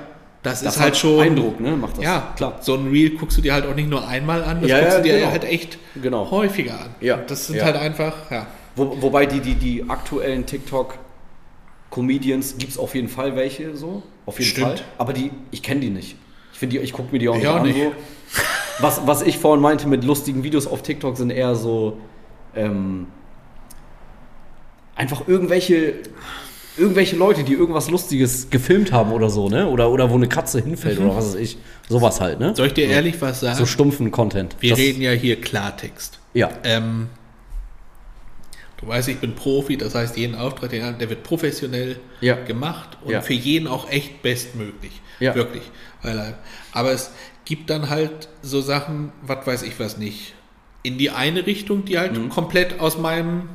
Das, 0.43 0.63
Das 0.63 0.75
ist 0.77 0.81
halt 0.81 0.97
schon. 0.97 1.19
Eindruck, 1.19 1.59
ne? 1.59 1.77
Macht 1.77 1.97
das. 1.97 2.03
Ja, 2.03 2.33
klar. 2.35 2.57
So 2.61 2.73
ein 2.73 2.89
Reel 2.89 3.11
guckst 3.11 3.37
du 3.37 3.41
dir 3.43 3.53
halt 3.53 3.67
auch 3.67 3.75
nicht 3.75 3.87
nur 3.89 4.07
einmal 4.07 4.43
an, 4.43 4.59
das 4.61 4.71
Ja, 4.71 4.79
guckst 4.79 4.93
ja, 4.93 4.97
du 4.97 5.03
dir 5.07 5.17
genau. 5.19 5.29
halt 5.31 5.43
echt 5.43 5.77
Genau. 6.01 6.31
häufiger 6.31 6.73
an. 6.79 6.95
Ja, 6.99 7.17
Und 7.17 7.29
Das 7.29 7.45
sind 7.45 7.63
halt 7.63 7.75
einfach, 7.75 8.31
ja. 8.31 8.47
Wo, 8.75 8.97
wobei 9.01 9.27
die, 9.27 9.39
die, 9.39 9.53
die 9.53 9.85
aktuellen 9.87 10.47
TikTok-Comedians 10.47 12.57
gibt 12.57 12.71
es 12.71 12.79
auf 12.79 12.95
jeden 12.95 13.07
Fall 13.09 13.35
welche 13.35 13.75
so. 13.75 14.01
Auf 14.25 14.39
jeden 14.39 14.49
Stimmt. 14.49 14.67
Fall. 14.79 14.85
Aber 14.97 15.13
die, 15.13 15.29
ich 15.51 15.61
kenne 15.61 15.81
die 15.81 15.89
nicht. 15.91 16.15
Ich 16.53 16.59
finde 16.59 16.77
die, 16.77 16.83
ich 16.83 16.93
gucke 16.93 17.11
mir 17.11 17.19
die 17.19 17.29
auch 17.29 17.35
nicht 17.35 17.43
Ja, 17.43 17.57
an. 17.57 17.63
nicht. 17.63 17.77
So. 17.77 17.91
Was, 18.82 19.05
was 19.05 19.21
ich 19.21 19.38
vorhin 19.38 19.61
meinte 19.61 19.88
mit 19.88 20.03
lustigen 20.03 20.43
Videos 20.43 20.67
auf 20.67 20.82
TikTok 20.82 21.17
sind 21.17 21.29
eher 21.29 21.55
so 21.55 21.97
ähm, 22.55 23.07
einfach 24.95 25.27
irgendwelche 25.27 25.93
irgendwelche 26.77 27.17
Leute, 27.17 27.43
die 27.43 27.53
irgendwas 27.53 27.89
Lustiges 27.89 28.49
gefilmt 28.49 28.93
haben 28.93 29.11
oder 29.11 29.29
so, 29.29 29.49
ne? 29.49 29.67
Oder, 29.67 29.91
oder 29.91 30.09
wo 30.09 30.15
eine 30.15 30.29
Katze 30.29 30.61
hinfällt 30.61 30.99
oder 30.99 31.15
was 31.15 31.34
weiß 31.34 31.36
ich. 31.36 31.57
Sowas 31.89 32.21
halt, 32.21 32.39
ne? 32.39 32.55
Soll 32.55 32.67
ich 32.67 32.73
dir 32.73 32.88
ehrlich 32.88 33.21
was 33.21 33.41
sagen? 33.41 33.57
So 33.57 33.65
stumpfen 33.65 34.09
Content. 34.09 34.55
Wir 34.61 34.71
Das- 34.71 34.79
reden 34.79 35.01
ja 35.01 35.11
hier 35.11 35.39
Klartext. 35.41 36.19
Ja. 36.34 36.49
Ähm, 36.63 37.09
du 38.77 38.88
weißt, 38.88 39.09
ich 39.09 39.19
bin 39.19 39.36
Profi, 39.36 39.75
das 39.75 39.95
heißt, 39.95 40.15
jeden 40.15 40.34
Auftritt, 40.36 40.71
den, 40.71 40.97
der 40.97 41.09
wird 41.09 41.23
professionell 41.23 41.99
Ja. 42.21 42.36
gemacht 42.36 42.97
und 43.03 43.11
Ja. 43.11 43.21
für 43.21 43.34
jeden 43.34 43.67
auch 43.67 43.89
echt 43.89 44.21
bestmöglich. 44.21 45.01
Ja. 45.19 45.36
Wirklich. 45.36 45.63
Er- 46.03 46.36
aber 46.71 46.91
es 46.93 47.11
gibt 47.51 47.69
dann 47.69 47.89
halt 47.89 48.29
so 48.41 48.61
Sachen, 48.61 49.11
was 49.21 49.45
weiß 49.45 49.63
ich 49.63 49.77
was 49.77 49.97
nicht, 49.97 50.33
in 50.83 50.97
die 50.97 51.09
eine 51.09 51.45
Richtung, 51.45 51.83
die 51.85 51.93
Mhm. 51.95 51.99
halt 51.99 52.29
komplett 52.29 52.79
aus 52.79 52.97
meinem 52.97 53.49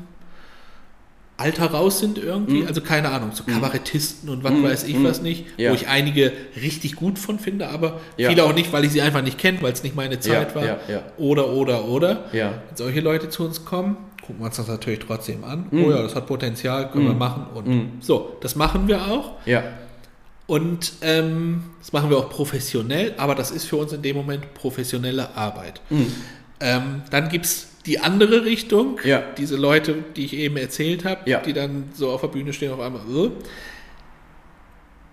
Alter 1.38 1.66
raus 1.70 1.98
sind 2.00 2.16
irgendwie, 2.18 2.62
Mhm. 2.62 2.66
also 2.66 2.80
keine 2.80 3.10
Ahnung, 3.10 3.30
so 3.32 3.44
Kabarettisten 3.44 4.28
und 4.30 4.42
was 4.44 4.52
weiß 4.62 4.84
ich 4.84 5.02
was 5.04 5.20
nicht, 5.20 5.44
Ja. 5.58 5.70
wo 5.70 5.74
ich 5.74 5.86
einige 5.88 6.32
richtig 6.62 6.96
gut 6.96 7.18
von 7.18 7.38
finde, 7.38 7.68
aber 7.68 8.00
Ja. 8.16 8.28
viele 8.30 8.44
auch 8.44 8.54
nicht, 8.54 8.72
weil 8.72 8.84
ich 8.86 8.92
sie 8.92 9.02
einfach 9.02 9.22
nicht 9.22 9.36
kenne, 9.38 9.58
weil 9.60 9.72
es 9.72 9.82
nicht 9.82 9.94
meine 9.96 10.18
Zeit 10.20 10.54
war. 10.54 10.64
ja, 10.64 10.78
ja. 10.88 11.02
Oder, 11.18 11.48
oder, 11.48 11.84
oder. 11.88 12.24
Wenn 12.32 12.52
solche 12.74 13.00
Leute 13.00 13.28
zu 13.28 13.44
uns 13.44 13.64
kommen, 13.66 13.96
gucken 14.22 14.40
wir 14.40 14.46
uns 14.46 14.56
das 14.56 14.68
natürlich 14.68 15.00
trotzdem 15.00 15.44
an. 15.44 15.66
Mhm. 15.70 15.84
Oh 15.84 15.90
ja, 15.90 16.02
das 16.02 16.14
hat 16.14 16.26
Potenzial, 16.26 16.90
können 16.90 17.06
wir 17.06 17.14
machen. 17.14 17.46
Und 17.54 18.02
so, 18.02 18.36
das 18.40 18.56
machen 18.56 18.88
wir 18.88 19.06
auch. 19.06 19.32
Ja. 19.46 19.62
Und 20.46 20.92
ähm, 21.02 21.64
das 21.80 21.92
machen 21.92 22.08
wir 22.10 22.18
auch 22.18 22.30
professionell, 22.30 23.14
aber 23.16 23.34
das 23.34 23.50
ist 23.50 23.64
für 23.64 23.76
uns 23.76 23.92
in 23.92 24.02
dem 24.02 24.14
Moment 24.16 24.54
professionelle 24.54 25.34
Arbeit. 25.36 25.80
Mhm. 25.90 26.12
Ähm, 26.60 27.02
dann 27.10 27.28
gibt 27.28 27.46
es 27.46 27.68
die 27.84 27.98
andere 27.98 28.44
Richtung, 28.44 28.98
Ja. 29.04 29.22
diese 29.36 29.56
Leute, 29.56 29.96
die 30.16 30.24
ich 30.24 30.34
eben 30.34 30.56
erzählt 30.56 31.04
habe, 31.04 31.28
Ja. 31.28 31.40
die 31.40 31.52
dann 31.52 31.90
so 31.94 32.10
auf 32.10 32.20
der 32.20 32.28
Bühne 32.28 32.52
stehen 32.52 32.72
auf 32.72 32.80
einmal. 32.80 33.02
äh. 33.02 33.30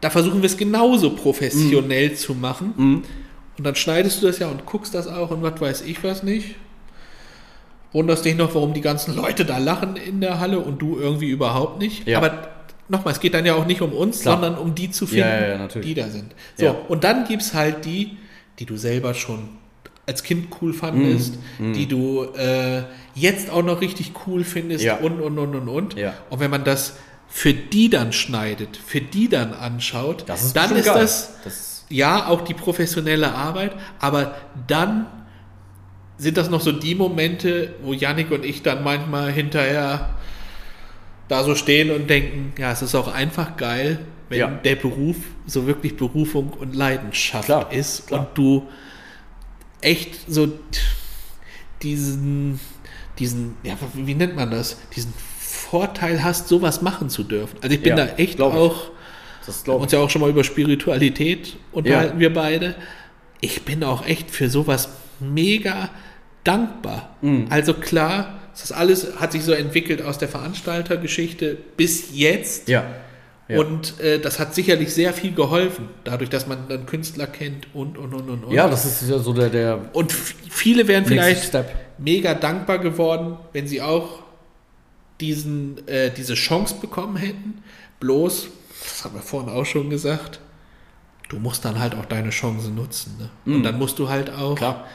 Da 0.02 0.10
versuchen 0.10 0.42
wir 0.42 0.48
es 0.48 0.58
genauso 0.58 1.12
professionell 1.16 2.10
Mhm. 2.10 2.16
zu 2.16 2.34
machen. 2.36 3.04
Und 3.58 3.64
dann 3.66 3.76
schneidest 3.76 4.22
du 4.22 4.28
das 4.28 4.40
ja 4.40 4.48
und 4.50 4.66
guckst 4.66 4.94
das 4.94 5.08
auch 5.08 5.32
und 5.32 5.42
was 5.44 5.60
weiß 5.60 5.82
ich 5.84 6.04
was 6.04 6.24
nicht. 6.24 6.56
Wunderst 7.92 8.26
dich 8.26 8.36
noch, 8.36 8.54
warum 8.56 8.74
die 8.74 8.82
ganzen 8.82 9.16
Leute 9.16 9.46
da 9.46 9.60
lachen 9.60 9.96
in 9.96 10.20
der 10.20 10.40
Halle 10.40 10.60
und 10.60 10.80
du 10.82 10.98
irgendwie 11.00 11.30
überhaupt 11.30 11.80
nicht. 11.80 12.08
Ja. 12.08 12.18
Aber 12.18 12.50
nochmal, 12.90 13.14
es 13.14 13.20
geht 13.20 13.34
dann 13.34 13.46
ja 13.46 13.56
auch 13.56 13.66
nicht 13.66 13.82
um 13.82 13.94
uns, 13.94 14.22
Klar. 14.22 14.36
sondern 14.36 14.58
um 14.58 14.76
die 14.76 14.92
zu 14.92 15.06
finden, 15.08 15.22
Ja, 15.30 15.58
ja, 15.58 15.68
die 15.68 15.94
da 15.94 16.08
sind. 16.10 16.34
So, 16.58 16.70
und 16.88 17.04
dann 17.04 17.26
gibt 17.28 17.42
es 17.42 17.54
halt 17.54 17.86
die, 17.86 18.18
die 18.60 18.66
du 18.66 18.78
selber 18.78 19.14
schon 19.14 19.50
als 20.06 20.22
Kind 20.24 20.48
cool 20.62 20.74
fandest, 20.74 21.36
Mhm. 21.60 21.74
die 21.74 21.88
du 21.88 22.24
äh, 22.36 22.84
jetzt 23.16 23.50
auch 23.50 23.64
noch 23.64 23.80
richtig 23.82 24.12
cool 24.28 24.44
findest 24.44 24.84
Ja. 24.84 24.98
und, 24.98 25.22
und, 25.22 25.38
und, 25.40 25.56
und, 25.56 25.70
und. 25.70 25.94
Ja. 25.96 26.14
Und 26.30 26.40
wenn 26.42 26.52
man 26.52 26.64
das 26.66 26.98
für 27.30 27.54
die 27.54 27.90
dann 27.90 28.12
schneidet, 28.14 28.76
für 28.78 29.00
die 29.02 29.30
dann 29.30 29.54
anschaut, 29.54 30.30
ist 30.30 30.54
dann 30.56 30.76
ist 30.76 30.88
das, 30.88 31.32
Das- 31.44 31.86
ja 31.90 32.28
auch 32.28 32.42
die 32.42 32.54
professionelle 32.54 33.34
Arbeit, 33.34 33.72
aber 34.00 34.36
dann 34.68 35.06
sind 36.18 36.38
das 36.38 36.50
noch 36.50 36.62
so 36.62 36.72
die 36.72 36.96
Momente, 36.96 37.74
wo 37.82 37.94
Yannick 37.94 38.30
und 38.32 38.46
ich 38.46 38.62
dann 38.62 38.84
manchmal 38.84 39.32
hinterher 39.32 40.10
da 41.34 41.44
so 41.44 41.56
stehen 41.56 41.90
und 41.92 42.10
denken, 42.10 42.54
ja, 42.60 42.72
es 42.72 42.82
ist 42.82 42.94
auch 42.96 43.08
einfach 43.08 43.58
geil, 43.58 44.00
wenn 44.30 44.40
Ja. 44.40 44.48
der 44.48 44.76
Beruf 44.76 45.16
so 45.48 45.66
wirklich 45.68 45.98
Berufung 45.98 46.50
und 46.52 46.76
Leidenschaft 46.76 47.46
Klar, 47.46 47.72
ist 47.74 48.08
klar. 48.08 48.20
und 48.22 48.28
du 48.38 48.68
echt 49.82 50.32
so 50.32 50.48
diesen, 51.82 52.60
diesen, 53.20 53.56
ja, 53.64 53.74
wie 53.94 54.16
nennt 54.16 54.36
man 54.36 54.52
das? 54.52 54.78
Diesen 54.96 55.14
Vorteil 55.40 56.24
hast, 56.24 56.48
sowas 56.48 56.82
machen 56.82 57.10
zu 57.10 57.24
dürfen. 57.24 57.58
Also 57.62 57.76
ich 57.76 57.82
bin 57.82 57.98
Ja, 57.98 58.06
da 58.06 58.16
echt 58.16 58.40
auch, 58.42 58.92
Das 59.46 59.64
uns 59.68 59.92
ja 59.92 60.00
auch 60.00 60.10
schon 60.10 60.22
mal 60.22 60.30
über 60.30 60.44
Spiritualität 60.44 61.58
unterhalten, 61.72 62.16
Ja. 62.16 62.20
wir 62.20 62.34
beide. 62.34 62.76
Ich 63.42 63.64
bin 63.64 63.84
auch 63.84 64.06
echt 64.06 64.32
für 64.32 64.50
sowas 64.50 64.90
mega 65.20 65.90
dankbar. 66.44 67.16
Mhm. 67.22 67.48
Also 67.50 67.74
klar, 67.74 68.40
das 68.62 68.72
alles 68.72 69.16
hat 69.18 69.32
sich 69.32 69.44
so 69.44 69.52
entwickelt 69.52 70.02
aus 70.02 70.18
der 70.18 70.28
Veranstaltergeschichte 70.30 71.58
bis 71.76 72.10
jetzt. 72.14 72.68
Ja. 72.70 72.86
ja. 73.48 73.60
Und 73.60 74.00
äh, 74.00 74.20
das 74.20 74.40
hat 74.40 74.54
sicherlich 74.54 74.94
sehr 74.94 75.14
viel 75.14 75.34
geholfen, 75.34 75.90
dadurch, 76.04 76.30
dass 76.30 76.48
man 76.48 76.68
dann 76.68 76.86
Künstler 76.86 77.28
kennt 77.28 77.68
und, 77.74 77.98
und, 77.98 78.14
und, 78.14 78.30
und, 78.30 78.44
und. 78.46 78.54
ja, 78.54 78.68
das 78.70 78.86
ist 78.86 79.10
ja 79.10 79.18
so 79.20 79.34
der, 79.34 79.50
der 79.50 79.80
und 79.94 80.12
viele 80.12 80.88
wären 80.88 81.06
vielleicht 81.06 81.46
Step. 81.46 81.74
mega 81.98 82.34
dankbar 82.34 82.80
geworden, 82.80 83.38
wenn 83.54 83.68
sie 83.68 83.82
auch 83.82 84.24
diesen, 85.20 85.88
äh, 85.88 86.12
diese 86.12 86.36
Chance 86.36 86.76
bekommen 86.80 87.18
hätten. 87.18 87.64
Bloß, 88.00 88.48
das 88.84 89.06
haben 89.06 89.16
wir 89.16 89.22
vorhin 89.22 89.50
auch 89.50 89.66
schon 89.66 89.90
gesagt, 89.90 90.40
du 91.30 91.40
musst 91.40 91.66
dann 91.66 91.80
halt 91.80 91.96
auch 91.96 92.06
deine 92.06 92.30
Chancen 92.30 92.76
nutzen. 92.76 93.16
Ne? 93.18 93.30
Und 93.56 93.64
dann 93.64 93.78
musst 93.80 93.98
du 94.00 94.10
halt 94.10 94.30
auch 94.30 94.52
Mhm. 94.52 94.56
Klar. 94.56 94.88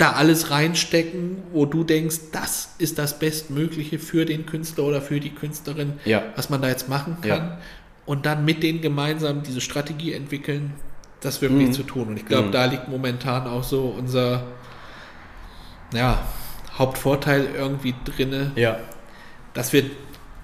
Da 0.00 0.12
alles 0.12 0.50
reinstecken, 0.50 1.38
wo 1.52 1.66
du 1.66 1.84
denkst, 1.84 2.16
das 2.32 2.74
ist 2.78 2.98
das 2.98 3.18
Bestmögliche 3.18 3.98
für 3.98 4.24
den 4.24 4.46
Künstler 4.46 4.84
oder 4.84 5.02
für 5.02 5.20
die 5.20 5.30
Künstlerin, 5.30 5.94
Ja. 6.04 6.22
was 6.36 6.48
man 6.48 6.62
da 6.62 6.68
jetzt 6.68 6.88
machen 6.88 7.18
kann. 7.20 7.28
Ja. 7.28 7.58
Und 8.06 8.24
dann 8.26 8.44
mit 8.44 8.62
denen 8.62 8.80
gemeinsam 8.80 9.42
diese 9.42 9.60
Strategie 9.60 10.12
entwickeln, 10.14 10.72
das 11.20 11.42
wirklich 11.42 11.68
Mhm. 11.68 11.72
zu 11.72 11.82
tun. 11.82 12.08
Und 12.08 12.16
ich 12.16 12.24
glaube, 12.26 12.48
Mhm. 12.48 12.52
da 12.52 12.64
liegt 12.64 12.88
momentan 12.88 13.46
auch 13.46 13.62
so 13.62 13.94
unser 13.96 14.44
ja, 15.92 16.22
Hauptvorteil 16.78 17.48
irgendwie 17.56 17.94
drinne, 18.04 18.52
Ja. 18.54 18.78
dass 19.54 19.72
wir 19.72 19.84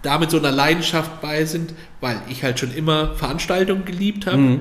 da 0.02 0.18
mit 0.18 0.30
so 0.30 0.38
einer 0.38 0.50
Leidenschaft 0.52 1.20
bei 1.20 1.44
sind, 1.44 1.72
weil 2.00 2.20
ich 2.28 2.42
halt 2.44 2.58
schon 2.58 2.74
immer 2.74 3.14
Veranstaltungen 3.14 3.84
geliebt 3.84 4.26
habe. 4.26 4.36
Mhm. 4.38 4.60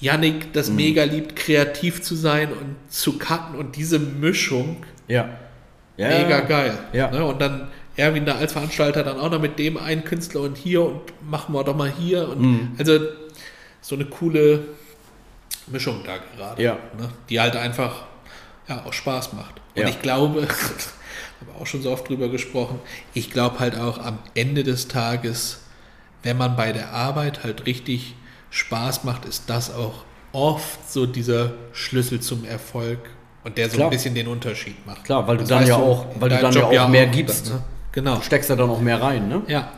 Yannick 0.00 0.52
das 0.52 0.70
mega 0.70 1.04
liebt, 1.04 1.36
kreativ 1.36 2.02
zu 2.02 2.14
sein 2.14 2.52
und 2.52 2.76
zu 2.88 3.18
cutten 3.18 3.54
und 3.56 3.76
diese 3.76 3.98
Mischung 3.98 4.84
Ja. 5.08 5.28
ja. 5.96 6.08
mega 6.08 6.40
geil. 6.40 6.78
Ja. 6.92 7.10
Ne? 7.10 7.24
Und 7.24 7.40
dann 7.40 7.68
Erwin 7.96 8.26
da 8.26 8.34
als 8.36 8.52
Veranstalter 8.52 9.02
dann 9.02 9.18
auch 9.18 9.30
noch 9.30 9.40
mit 9.40 9.58
dem 9.58 9.78
einen 9.78 10.04
Künstler 10.04 10.42
und 10.42 10.58
hier 10.58 10.82
und 10.84 11.00
machen 11.30 11.54
wir 11.54 11.64
doch 11.64 11.74
mal 11.76 11.90
hier. 11.90 12.28
Und 12.28 12.40
Mhm. 12.40 12.68
Also 12.78 12.98
so 13.80 13.94
eine 13.94 14.04
coole 14.04 14.64
Mischung 15.68 16.02
da 16.04 16.18
gerade. 16.36 16.62
Ja. 16.62 16.74
Ne? 16.98 17.08
Die 17.30 17.40
halt 17.40 17.56
einfach 17.56 18.04
ja, 18.68 18.84
auch 18.84 18.92
Spaß 18.92 19.32
macht. 19.32 19.54
Und 19.74 19.82
Ja. 19.82 19.88
ich 19.88 20.02
glaube, 20.02 20.42
habe 21.40 21.58
auch 21.60 21.66
schon 21.66 21.80
so 21.82 21.90
oft 21.90 22.08
drüber 22.08 22.28
gesprochen. 22.28 22.80
Ich 23.14 23.30
glaube 23.30 23.60
halt 23.60 23.78
auch 23.78 23.98
am 23.98 24.18
Ende 24.34 24.62
des 24.62 24.88
Tages, 24.88 25.62
wenn 26.22 26.36
man 26.36 26.54
bei 26.56 26.72
der 26.72 26.92
Arbeit 26.92 27.44
halt 27.44 27.64
richtig 27.66 28.14
Spaß 28.56 29.04
macht, 29.04 29.24
ist 29.26 29.44
das 29.48 29.74
auch 29.74 30.04
oft 30.32 30.90
so 30.90 31.04
dieser 31.06 31.52
Schlüssel 31.72 32.20
zum 32.20 32.44
Erfolg 32.44 32.98
und 33.44 33.58
der 33.58 33.68
so 33.68 33.76
Klar. 33.76 33.88
ein 33.88 33.90
bisschen 33.90 34.14
den 34.14 34.28
Unterschied 34.28 34.84
macht. 34.86 35.04
Klar, 35.04 35.26
weil 35.28 35.36
du 35.36 35.42
Das 35.42 35.50
dann 35.50 35.58
weißt 35.60 35.68
ja 35.68 35.76
du 35.78 35.82
auch, 35.84 36.06
weil 36.18 36.28
du 36.30 36.38
dann 36.38 36.52
Job 36.54 36.72
ja 36.72 36.84
auch 36.84 36.88
mehr 36.88 37.06
gibst. 37.06 37.50
ne? 37.50 37.62
Genau. 37.92 38.16
Du 38.16 38.22
steckst 38.22 38.48
da 38.50 38.56
dann 38.56 38.70
auch 38.70 38.80
mehr 38.80 39.00
rein, 39.00 39.28
ne? 39.28 39.42
Ja. 39.46 39.72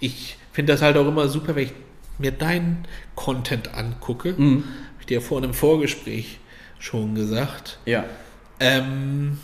Ich 0.00 0.36
finde 0.52 0.72
das 0.72 0.82
halt 0.82 0.96
auch 0.96 1.06
immer 1.06 1.28
super, 1.28 1.54
wenn 1.56 1.64
ich 1.64 1.72
mir 2.18 2.30
deinen 2.32 2.86
Content 3.14 3.74
angucke. 3.74 4.34
Mhm. 4.36 4.64
Habe 4.64 5.00
ich 5.00 5.06
dir 5.06 5.20
vor 5.20 5.38
einem 5.38 5.52
Vorgespräch 5.54 6.38
schon 6.78 7.14
gesagt. 7.14 7.78
Ja. 7.86 8.04
Ähm, 8.60 9.38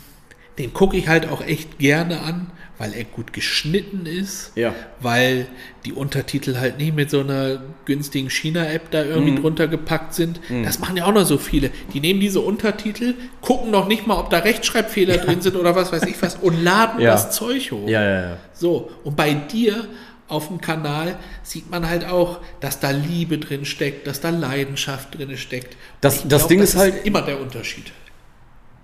den 0.57 0.73
gucke 0.73 0.97
ich 0.97 1.07
halt 1.07 1.27
auch 1.29 1.41
echt 1.41 1.79
gerne 1.79 2.21
an, 2.21 2.49
weil 2.83 2.93
er 2.93 3.05
gut 3.05 3.31
geschnitten 3.31 4.05
ist. 4.05 4.51
Ja. 4.55 4.75
Weil 4.99 5.47
die 5.85 5.93
Untertitel 5.93 6.57
halt 6.57 6.77
nicht 6.79 6.93
mit 6.93 7.09
so 7.09 7.21
einer 7.21 7.61
günstigen 7.85 8.29
China-App 8.29 8.91
da 8.91 9.03
irgendwie 9.05 9.31
Mhm. 9.31 9.41
drunter 9.41 9.67
gepackt 9.69 10.13
sind. 10.13 10.41
Das 10.65 10.79
machen 10.79 10.97
ja 10.97 11.05
auch 11.05 11.13
noch 11.13 11.25
so 11.25 11.37
viele. 11.37 11.69
Die 11.93 12.01
nehmen 12.01 12.19
diese 12.19 12.41
Untertitel, 12.41 13.13
gucken 13.39 13.71
noch 13.71 13.87
nicht 13.87 14.05
mal, 14.05 14.17
ob 14.19 14.29
da 14.29 14.39
Rechtschreibfehler 14.39 15.15
drin 15.25 15.39
sind 15.41 15.55
oder 15.55 15.75
was 15.77 15.93
weiß 15.93 16.03
ich 16.03 16.21
was 16.21 16.35
und 16.35 16.61
laden 16.61 16.99
Ja. 17.01 17.11
das 17.11 17.31
Zeug 17.31 17.71
hoch. 17.71 17.87
Ja, 17.87 18.03
ja, 18.03 18.21
ja. 18.31 18.37
So, 18.51 18.91
und 19.05 19.15
bei 19.15 19.33
dir 19.33 19.85
auf 20.27 20.49
dem 20.49 20.59
Kanal 20.59 21.17
sieht 21.43 21.71
man 21.71 21.87
halt 21.87 22.05
auch, 22.05 22.39
dass 22.59 22.81
da 22.81 22.89
Liebe 22.91 23.37
drin 23.37 23.63
steckt, 23.63 24.07
dass 24.07 24.19
da 24.19 24.29
Leidenschaft 24.29 25.17
drin 25.17 25.37
steckt. 25.37 25.77
Das- 26.01 26.27
das 26.27 26.47
Ding 26.47 26.59
ist 26.59 26.75
halt- 26.75 27.05
immer 27.05 27.21
der 27.21 27.39
Unterschied. 27.39 27.93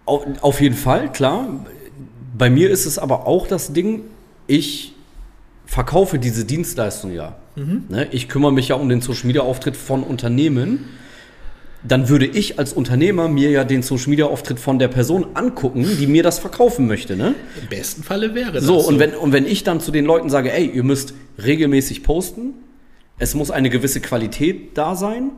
Auf, 0.05 0.25
auf 0.41 0.61
jeden 0.61 0.75
Fall, 0.75 1.11
klar. 1.11 1.65
Bei 2.37 2.49
mir 2.49 2.69
ist 2.69 2.85
es 2.85 2.99
aber 2.99 3.27
auch 3.27 3.47
das 3.47 3.73
Ding, 3.73 4.01
ich 4.47 4.93
verkaufe 5.65 6.19
diese 6.19 6.45
Dienstleistung 6.45 7.13
ja. 7.13 7.35
Ne, 7.89 8.07
ich 8.11 8.29
kümmere 8.29 8.53
mich 8.53 8.69
ja 8.69 8.75
um 8.75 8.89
den 8.89 9.01
Social 9.01 9.27
Media 9.27 9.41
Auftritt 9.41 9.75
von 9.75 10.03
Unternehmen. 10.03 10.85
Dann 11.83 12.09
würde 12.09 12.25
ich 12.25 12.59
als 12.59 12.73
Unternehmer 12.73 13.27
mir 13.29 13.51
ja 13.51 13.63
den 13.63 13.83
Social 13.83 14.09
Media 14.09 14.25
Auftritt 14.25 14.59
von 14.59 14.79
der 14.79 14.89
Person 14.89 15.27
angucken, 15.33 15.87
die 15.99 16.07
mir 16.07 16.23
das 16.23 16.39
verkaufen 16.39 16.87
möchte. 16.87 17.15
Ne? 17.15 17.35
Im 17.61 17.67
besten 17.69 18.03
Falle 18.03 18.35
wäre 18.35 18.51
das 18.53 18.63
So, 18.63 18.79
und 18.79 18.99
wenn, 18.99 19.13
und 19.13 19.31
wenn 19.31 19.45
ich 19.45 19.63
dann 19.63 19.79
zu 19.79 19.91
den 19.91 20.05
Leuten 20.05 20.29
sage, 20.29 20.51
ey, 20.51 20.65
ihr 20.65 20.83
müsst 20.83 21.13
regelmäßig 21.41 22.03
posten, 22.03 22.53
es 23.17 23.33
muss 23.33 23.51
eine 23.51 23.69
gewisse 23.69 24.01
Qualität 24.01 24.77
da 24.77 24.95
sein 24.95 25.31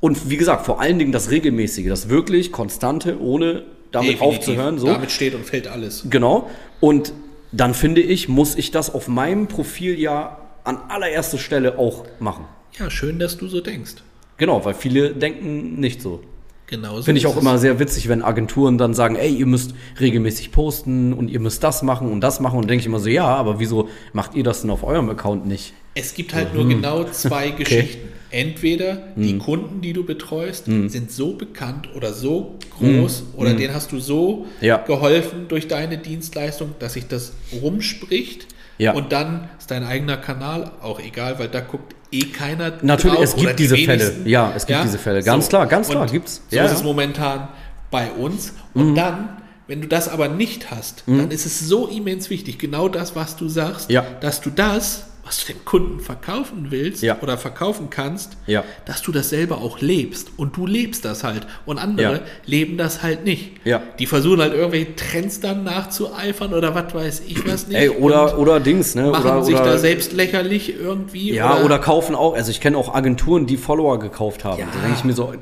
und 0.00 0.30
wie 0.30 0.36
gesagt, 0.36 0.64
vor 0.64 0.80
allen 0.80 0.98
Dingen 0.98 1.12
das 1.12 1.30
Regelmäßige, 1.30 1.88
das 1.88 2.08
wirklich 2.08 2.52
Konstante, 2.52 3.20
ohne 3.20 3.64
damit 3.92 4.12
Definitiv. 4.12 4.38
aufzuhören. 4.38 4.78
So. 4.78 4.86
Damit 4.86 5.10
steht 5.10 5.34
und 5.34 5.44
fällt 5.44 5.68
alles. 5.68 6.04
Genau. 6.08 6.50
Und 6.80 7.12
dann 7.52 7.74
finde 7.74 8.00
ich, 8.00 8.28
muss 8.28 8.54
ich 8.54 8.70
das 8.70 8.92
auf 8.92 9.08
meinem 9.08 9.48
Profil 9.48 9.98
ja 9.98 10.38
an 10.64 10.78
allererster 10.88 11.38
Stelle 11.38 11.78
auch 11.78 12.04
machen. 12.18 12.44
Ja, 12.78 12.90
schön, 12.90 13.18
dass 13.18 13.36
du 13.36 13.48
so 13.48 13.60
denkst. 13.60 13.94
Genau, 14.36 14.64
weil 14.64 14.74
viele 14.74 15.10
denken 15.10 15.80
nicht 15.80 16.00
so. 16.00 16.22
Genauso 16.70 17.02
Finde 17.02 17.18
ich 17.18 17.26
auch 17.26 17.36
immer 17.36 17.58
sehr 17.58 17.80
witzig, 17.80 18.08
wenn 18.08 18.22
Agenturen 18.22 18.78
dann 18.78 18.94
sagen, 18.94 19.16
ey, 19.16 19.34
ihr 19.34 19.46
müsst 19.46 19.74
regelmäßig 19.98 20.52
posten 20.52 21.12
und 21.12 21.28
ihr 21.28 21.40
müsst 21.40 21.64
das 21.64 21.82
machen 21.82 22.12
und 22.12 22.20
das 22.20 22.38
machen. 22.38 22.60
Und 22.60 22.70
denke 22.70 22.80
ich 22.80 22.86
immer 22.86 23.00
so, 23.00 23.08
ja, 23.08 23.26
aber 23.26 23.58
wieso 23.58 23.88
macht 24.12 24.36
ihr 24.36 24.44
das 24.44 24.60
denn 24.60 24.70
auf 24.70 24.84
eurem 24.84 25.10
Account 25.10 25.46
nicht? 25.46 25.74
Es 25.94 26.14
gibt 26.14 26.32
halt 26.32 26.54
nur 26.54 26.68
genau 26.68 27.02
zwei 27.04 27.50
Geschichten. 27.58 28.09
Entweder 28.32 28.98
die 29.16 29.38
Kunden, 29.38 29.80
die 29.80 29.92
du 29.92 30.04
betreust, 30.04 30.66
sind 30.66 31.10
so 31.10 31.32
bekannt 31.34 31.88
oder 31.96 32.12
so 32.12 32.56
groß 32.78 33.24
oder 33.36 33.54
denen 33.54 33.74
hast 33.74 33.90
du 33.92 33.98
so 33.98 34.46
Ja. 34.60 34.76
geholfen 34.78 35.46
durch 35.48 35.66
deine 35.68 35.98
Dienstleistung, 35.98 36.74
dass 36.78 36.92
sich 36.94 37.06
das 37.08 37.32
rumspricht. 37.60 38.46
Ja. 38.78 38.92
Und 38.92 39.12
dann 39.12 39.48
ist 39.58 39.70
dein 39.70 39.84
eigener 39.84 40.16
Kanal 40.16 40.70
auch 40.80 41.00
egal, 41.00 41.38
weil 41.38 41.48
da 41.48 41.60
guckt 41.60 41.94
eh 42.12 42.20
keiner 42.26 42.72
Natürlich, 42.82 43.16
drauf 43.16 43.24
es 43.24 43.36
gibt 43.36 43.50
die 43.58 43.62
diese 43.64 43.76
Fälle. 43.76 43.88
wenigsten. 44.00 44.28
Ja, 44.28 44.52
es 44.56 44.64
gibt 44.66 44.84
diese 44.84 44.98
Fälle. 44.98 45.22
Ganz 45.22 45.48
klar, 45.48 45.66
ganz 45.66 45.88
klar, 45.88 46.02
Und 46.02 46.12
gibt's. 46.12 46.40
So 46.48 46.56
Ja, 46.56 46.64
ist 46.64 46.70
ja. 46.70 46.76
es 46.78 46.82
momentan 46.84 47.48
bei 47.90 48.10
uns. 48.12 48.54
Mhm. 48.74 48.80
Und 48.82 48.94
dann, 48.94 49.36
wenn 49.66 49.82
du 49.82 49.88
das 49.88 50.08
aber 50.08 50.28
nicht 50.28 50.70
hast, 50.70 51.04
dann 51.06 51.30
ist 51.30 51.44
es 51.46 51.60
so 51.60 51.88
immens 51.88 52.30
wichtig, 52.30 52.58
genau 52.58 52.88
das, 52.88 53.14
was 53.16 53.36
du 53.36 53.48
sagst, 53.48 53.90
Ja. 53.90 54.04
dass 54.20 54.40
du 54.40 54.48
das, 54.50 55.09
was 55.24 55.44
du 55.44 55.52
dem 55.52 55.64
Kunden 55.64 56.00
verkaufen 56.00 56.66
willst 56.70 57.02
Ja. 57.02 57.18
oder 57.20 57.36
verkaufen 57.38 57.88
kannst, 57.90 58.36
Ja. 58.46 58.64
dass 58.86 59.02
du 59.02 59.12
das 59.12 59.28
selber 59.30 59.58
auch 59.58 59.80
lebst. 59.80 60.30
Und 60.36 60.56
du 60.56 60.66
lebst 60.66 61.04
das 61.04 61.22
halt. 61.24 61.46
Und 61.66 61.78
andere 61.78 62.14
Ja. 62.14 62.20
leben 62.46 62.76
das 62.78 63.02
halt 63.02 63.24
nicht. 63.24 63.52
Ja. 63.64 63.82
Die 63.98 64.06
versuchen 64.06 64.40
halt 64.40 64.54
irgendwelche 64.54 64.96
Trends 64.96 65.40
dann 65.40 65.62
nachzueifern 65.64 66.54
oder 66.54 66.74
was 66.74 66.92
weiß 66.94 67.22
ich 67.26 67.46
was 67.46 67.66
nicht. 67.68 67.76
Ey, 67.76 67.88
oder, 67.90 68.38
oder 68.38 68.60
Dings, 68.60 68.94
ne? 68.94 69.10
machen 69.10 69.22
oder, 69.30 69.44
sich 69.44 69.54
oder, 69.54 69.64
da 69.64 69.78
selbst 69.78 70.12
lächerlich 70.12 70.74
irgendwie. 70.74 71.32
Ja, 71.34 71.58
oder, 71.62 71.78
kaufen 71.78 72.14
auch. 72.14 72.34
Also 72.34 72.50
ich 72.50 72.60
kenne 72.60 72.76
auch 72.76 72.94
Agenturen, 72.94 73.46
die 73.46 73.56
Follower 73.56 73.98
gekauft 73.98 74.44
haben. 74.44 74.58
Ja. 74.60 74.66
Da 74.72 74.80
denke 74.80 74.96
ich 74.98 75.04
mir 75.04 75.12
so, 75.12 75.26
Alter. 75.26 75.40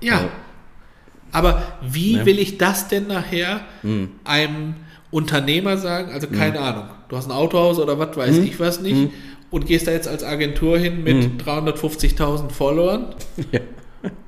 Ja. 0.00 0.20
Aber 1.32 1.62
wie 1.82 2.16
Ne? 2.16 2.26
will 2.26 2.38
ich 2.38 2.56
das 2.58 2.88
denn 2.88 3.06
nachher 3.08 3.60
Hm. 3.82 4.10
einem 4.24 4.74
Unternehmer 5.10 5.76
sagen? 5.76 6.12
Also 6.12 6.26
keine 6.28 6.60
Ahnung. 6.60 6.84
Du 7.08 7.16
hast 7.16 7.26
ein 7.26 7.32
Autohaus 7.32 7.78
oder 7.78 7.98
was 7.98 8.16
weiß 8.16 8.36
Hm. 8.36 8.44
ich 8.44 8.60
was 8.60 8.80
nicht 8.80 9.08
und 9.50 9.66
gehst 9.66 9.86
da 9.86 9.92
jetzt 9.92 10.08
als 10.08 10.22
Agentur 10.24 10.78
hin 10.78 11.02
mit 11.02 11.42
350.000 11.42 12.50
Followern 12.50 13.06
Ja. 13.52 13.60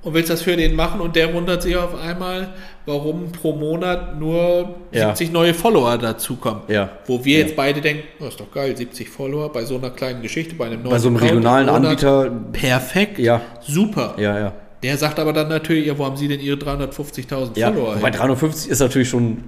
und 0.03 0.14
willst 0.14 0.31
das 0.31 0.43
für 0.43 0.57
den 0.57 0.74
machen 0.74 1.01
und 1.01 1.14
der 1.14 1.33
wundert 1.35 1.62
sich 1.62 1.76
auf 1.76 1.95
einmal, 1.95 2.55
warum 2.87 3.31
pro 3.33 3.53
Monat 3.55 4.18
nur 4.18 4.74
Ja. 4.93 5.09
70 5.14 5.31
neue 5.33 5.53
Follower 5.55 5.99
dazukommen. 5.99 6.62
Ja. 6.68 6.91
Wo 7.07 7.24
wir 7.24 7.39
Ja. 7.39 7.45
jetzt 7.45 7.55
beide 7.57 7.81
denken, 7.81 8.03
oh, 8.20 8.26
ist 8.26 8.41
doch 8.41 8.51
geil, 8.51 8.76
70 8.76 9.09
Follower 9.09 9.53
bei 9.53 9.64
so 9.64 9.76
einer 9.76 9.91
kleinen 9.91 10.22
Geschichte, 10.22 10.55
bei 10.55 10.66
einem 10.66 10.83
neuen 10.83 10.91
Bei 10.91 10.99
so 10.99 11.09
einem 11.09 11.16
Account 11.18 11.33
regionalen. 11.33 11.68
Anbieter. 11.68 12.31
Perfekt. 12.53 13.18
Ja. 13.18 13.43
Super. 13.61 14.14
Ja, 14.18 14.39
ja. 14.39 14.53
Der 14.83 14.97
sagt 14.97 15.18
aber 15.20 15.35
dann 15.35 15.49
natürlich, 15.49 15.87
ja, 15.87 15.99
wo 15.99 16.07
haben 16.07 16.16
Sie 16.16 16.26
denn 16.28 16.41
Ihre 16.41 16.57
350.000 16.57 17.59
Ja, 17.59 17.70
Follower? 17.70 17.97
wobei 17.97 18.11
350 18.11 18.70
ist 18.70 18.78
natürlich 18.81 19.11
schon 19.11 19.45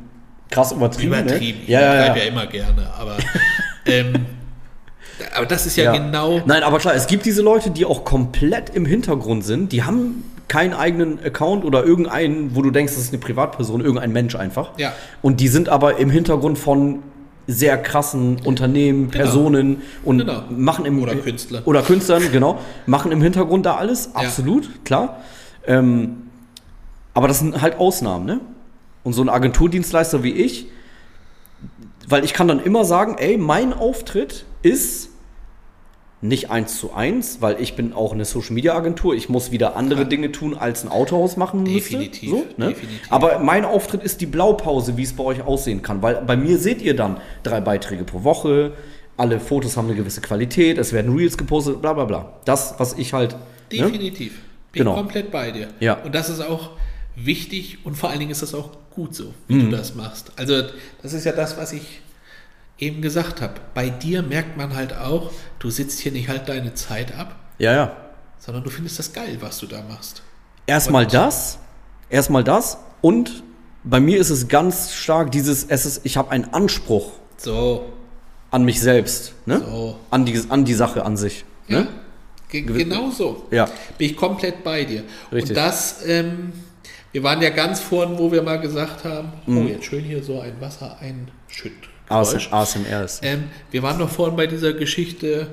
krass 0.53 0.71
übertrieben. 0.73 1.13
Übertrieben. 1.15 1.59
Ne? 1.59 1.65
Ich 1.65 1.69
Ja, 1.69 1.81
ja, 1.81 1.95
ja. 2.07 2.17
ja 2.17 2.23
immer 2.25 2.47
gerne, 2.47 2.87
aber, 2.99 3.17
ähm, 3.87 4.13
aber 5.37 5.47
das 5.47 5.67
ist 5.67 5.77
ja, 5.77 5.85
Ja. 5.85 5.93
genau. 5.93 6.41
Nein, 6.47 6.63
aber 6.63 6.79
klar, 6.79 6.95
es 6.95 7.07
gibt 7.07 7.25
diese 7.27 7.43
Leute, 7.43 7.71
die 7.71 7.85
auch 7.85 8.05
komplett 8.05 8.71
im 8.71 8.87
Hintergrund 8.87 9.45
sind. 9.45 9.73
Die 9.73 9.83
haben 9.83 10.25
keinen 10.49 10.75
eigenen 10.75 11.19
Account 11.25 11.65
oder 11.65 11.85
irgendeinen, 11.85 12.55
wo 12.55 12.63
du 12.63 12.71
denkst, 12.71 12.93
das 12.95 13.03
ist 13.05 13.13
eine 13.13 13.21
Privatperson, 13.21 13.81
irgendein 13.81 14.13
Mensch 14.13 14.35
einfach. 14.37 14.79
Ja. 14.79 14.93
Und 15.23 15.41
die 15.41 15.49
sind 15.49 15.69
aber 15.69 15.97
im 15.99 16.11
Hintergrund 16.11 16.59
von 16.59 16.99
sehr 17.47 17.77
krassen 17.79 18.37
Unternehmen, 18.45 19.09
Personen 19.09 19.83
und 20.05 20.19
Genau. 20.19 20.43
machen 20.51 20.85
im 20.85 21.03
Oder 21.03 21.17
Künstler. 21.17 21.63
oder 21.65 21.83
Künstlern, 21.83 22.23
genau, 22.31 22.59
machen 22.87 23.11
im 23.11 23.21
Hintergrund 23.21 23.67
da 23.67 23.77
alles, 23.77 24.15
absolut, 24.15 24.85
klar. 24.85 25.23
Ähm, 25.67 26.19
aber 27.15 27.29
das 27.29 27.41
sind 27.41 27.61
halt 27.61 27.79
Ausnahmen, 27.81 28.27
ne? 28.27 28.41
Und 29.05 29.13
so 29.15 29.23
ein 29.23 29.29
Agenturdienstleister 29.29 30.23
wie 30.23 30.33
ich, 30.33 30.67
weil 32.09 32.25
ich 32.25 32.33
kann 32.35 32.49
dann 32.49 32.63
immer 32.63 32.85
sagen, 32.85 33.17
ey, 33.19 33.37
mein 33.37 33.73
Auftritt 33.73 34.45
ist 34.63 35.09
nicht 36.21 36.51
eins 36.51 36.79
zu 36.79 36.93
eins, 36.95 37.39
weil 37.41 37.61
ich 37.61 37.75
bin 37.75 37.93
auch 37.93 38.13
eine 38.13 38.25
Social 38.25 38.53
Media 38.53 38.77
Agentur. 38.77 39.13
Ich 39.15 39.29
muss 39.29 39.51
wieder 39.51 39.75
andere 39.75 40.07
Dinge 40.07 40.31
tun, 40.31 40.57
als 40.57 40.85
ein 40.85 40.89
Autohaus 40.89 41.37
machen 41.37 41.65
müsste. 41.65 41.99
Definitiv, 41.99 42.31
So, 42.31 42.47
ne? 42.57 42.69
definitiv. 42.69 43.11
Aber 43.11 43.41
mein 43.41 43.65
Auftritt 43.65 44.05
ist 44.05 44.21
die 44.21 44.27
Blaupause, 44.27 44.97
wie 44.97 45.03
es 45.03 45.15
bei 45.15 45.25
euch 45.25 45.43
aussehen 45.43 45.83
kann. 45.83 46.01
Weil 46.01 46.23
bei 46.25 46.37
mir 46.37 46.59
seht 46.59 46.81
ihr 46.81 46.95
dann 46.95 47.17
drei 47.43 47.61
Beiträge 47.61 48.05
pro 48.05 48.23
Woche, 48.23 48.73
alle 49.17 49.41
Fotos 49.41 49.77
haben 49.77 49.87
eine 49.89 49.97
gewisse 49.97 50.21
Qualität, 50.21 50.79
es 50.79 50.93
werden 50.93 51.15
Reels 51.17 51.37
gepostet, 51.37 51.83
bla 51.83 51.93
bla 51.93 52.05
bla. 52.05 52.35
Das, 52.45 52.75
was 52.79 52.95
ich 52.95 53.13
halt. 53.13 53.33
Ne? 53.33 53.39
Definitiv. 53.79 54.41
Bin 54.71 54.85
Genau. 54.85 54.95
komplett 54.95 55.31
bei 55.33 55.51
dir. 55.51 55.69
Ja. 55.81 55.95
Und 55.95 56.15
das 56.15 56.31
ist 56.31 56.41
auch 56.41 56.71
wichtig 57.17 57.79
und 57.85 57.97
vor 57.97 58.11
allen 58.11 58.21
Dingen 58.21 58.31
ist 58.31 58.43
das 58.43 58.55
auch 58.55 58.71
gut 58.95 59.15
so, 59.15 59.35
wie 59.49 59.55
Mhm. 59.55 59.71
du 59.71 59.77
das 59.77 59.95
machst. 59.95 60.33
Also, 60.37 60.63
das 61.03 61.13
ist 61.13 61.25
ja 61.25 61.33
das, 61.33 61.57
was 61.57 61.73
ich 61.73 62.01
eben 62.79 63.01
gesagt 63.03 63.41
habe. 63.41 63.55
Bei 63.75 63.91
dir 63.91 64.23
merkt 64.23 64.57
man 64.57 64.75
halt 64.75 64.97
auch, 64.97 65.31
du 65.59 65.71
sitzt 65.71 66.01
hier 66.01 66.13
nicht 66.13 66.29
halt 66.29 66.49
deine 66.49 66.75
Zeit 66.75 67.17
ab, 67.17 67.37
Ja, 67.59 67.73
ja. 67.73 67.97
sondern 68.39 68.65
du 68.65 68.71
findest 68.71 68.99
das 68.99 69.13
geil, 69.13 69.37
was 69.41 69.59
du 69.59 69.67
da 69.67 69.83
machst. 69.89 70.23
Erstmal 70.67 71.05
Und- 71.05 71.15
das, 71.15 71.59
erstmal 72.11 72.45
das 72.45 72.79
und 73.01 73.43
bei 73.85 73.99
mir 74.01 74.19
ist 74.19 74.31
es 74.31 74.49
ganz 74.49 74.93
stark 74.95 75.33
dieses, 75.33 75.65
es 75.65 75.87
ist, 75.87 76.01
ich 76.05 76.17
habe 76.17 76.31
einen 76.31 76.53
Anspruch 76.55 77.13
So, 77.37 77.93
an 78.53 78.65
mich 78.65 78.81
selbst, 78.81 79.33
ne? 79.47 79.59
So. 79.61 79.99
An, 80.11 80.25
die, 80.25 80.41
an 80.49 80.65
die 80.65 80.75
Sache 80.75 81.05
an 81.05 81.17
sich. 81.17 81.45
ja. 81.69 81.81
Ne? 81.81 81.89
Ge 82.49 82.61
genau 82.63 83.11
so. 83.11 83.47
Ja. 83.51 83.65
Bin 83.97 84.11
ich 84.11 84.15
komplett 84.17 84.63
bei 84.63 84.85
dir. 84.85 85.05
Richtig. 85.33 85.51
Und 85.51 85.57
das, 85.57 86.05
ähm, 86.07 86.53
wir 87.13 87.23
waren 87.23 87.41
ja 87.43 87.51
ganz 87.51 87.81
vorhin, 87.81 88.19
wo 88.19 88.33
wir 88.33 88.43
mal 88.43 88.57
gesagt 88.61 89.05
haben, 89.05 89.33
Mhm. 89.47 89.59
oh, 89.59 89.69
jetzt 89.69 89.85
schön 89.85 90.03
hier 90.05 90.23
so 90.23 90.41
ein 90.41 90.55
Wasser 90.61 90.99
einschütt. 91.01 91.73
AS- 92.09 92.53
ASMR 92.53 93.05
ist. 93.05 93.21
Ähm, 93.25 93.45
wir 93.71 93.83
waren 93.83 93.99
noch 93.99 94.09
vorhin 94.11 94.37
bei 94.37 94.47
dieser 94.47 94.73
Geschichte 94.73 95.47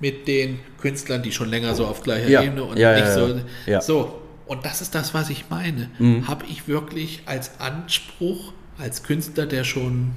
mit 0.00 0.28
den 0.28 0.58
Künstlern, 0.80 1.22
die 1.22 1.32
schon 1.32 1.48
länger 1.48 1.74
so 1.74 1.86
auf 1.86 2.02
gleicher 2.02 2.28
Ja. 2.28 2.42
Ebene 2.42 2.64
und 2.64 2.78
Ja, 2.78 2.92
nicht 2.92 3.04
ja, 3.04 3.14
so. 3.14 3.26
Mhm. 3.26 3.80
So, 3.80 4.18
und 4.46 4.64
das 4.64 4.80
ist 4.82 4.94
das, 4.94 5.14
was 5.14 5.30
ich 5.30 5.46
meine. 5.50 5.90
Habe 6.26 6.44
ich 6.50 6.68
wirklich 6.68 7.22
als 7.26 7.58
Anspruch 7.60 8.52
als 8.78 9.02
Künstler, 9.04 9.46
der 9.46 9.64
schon 9.64 10.12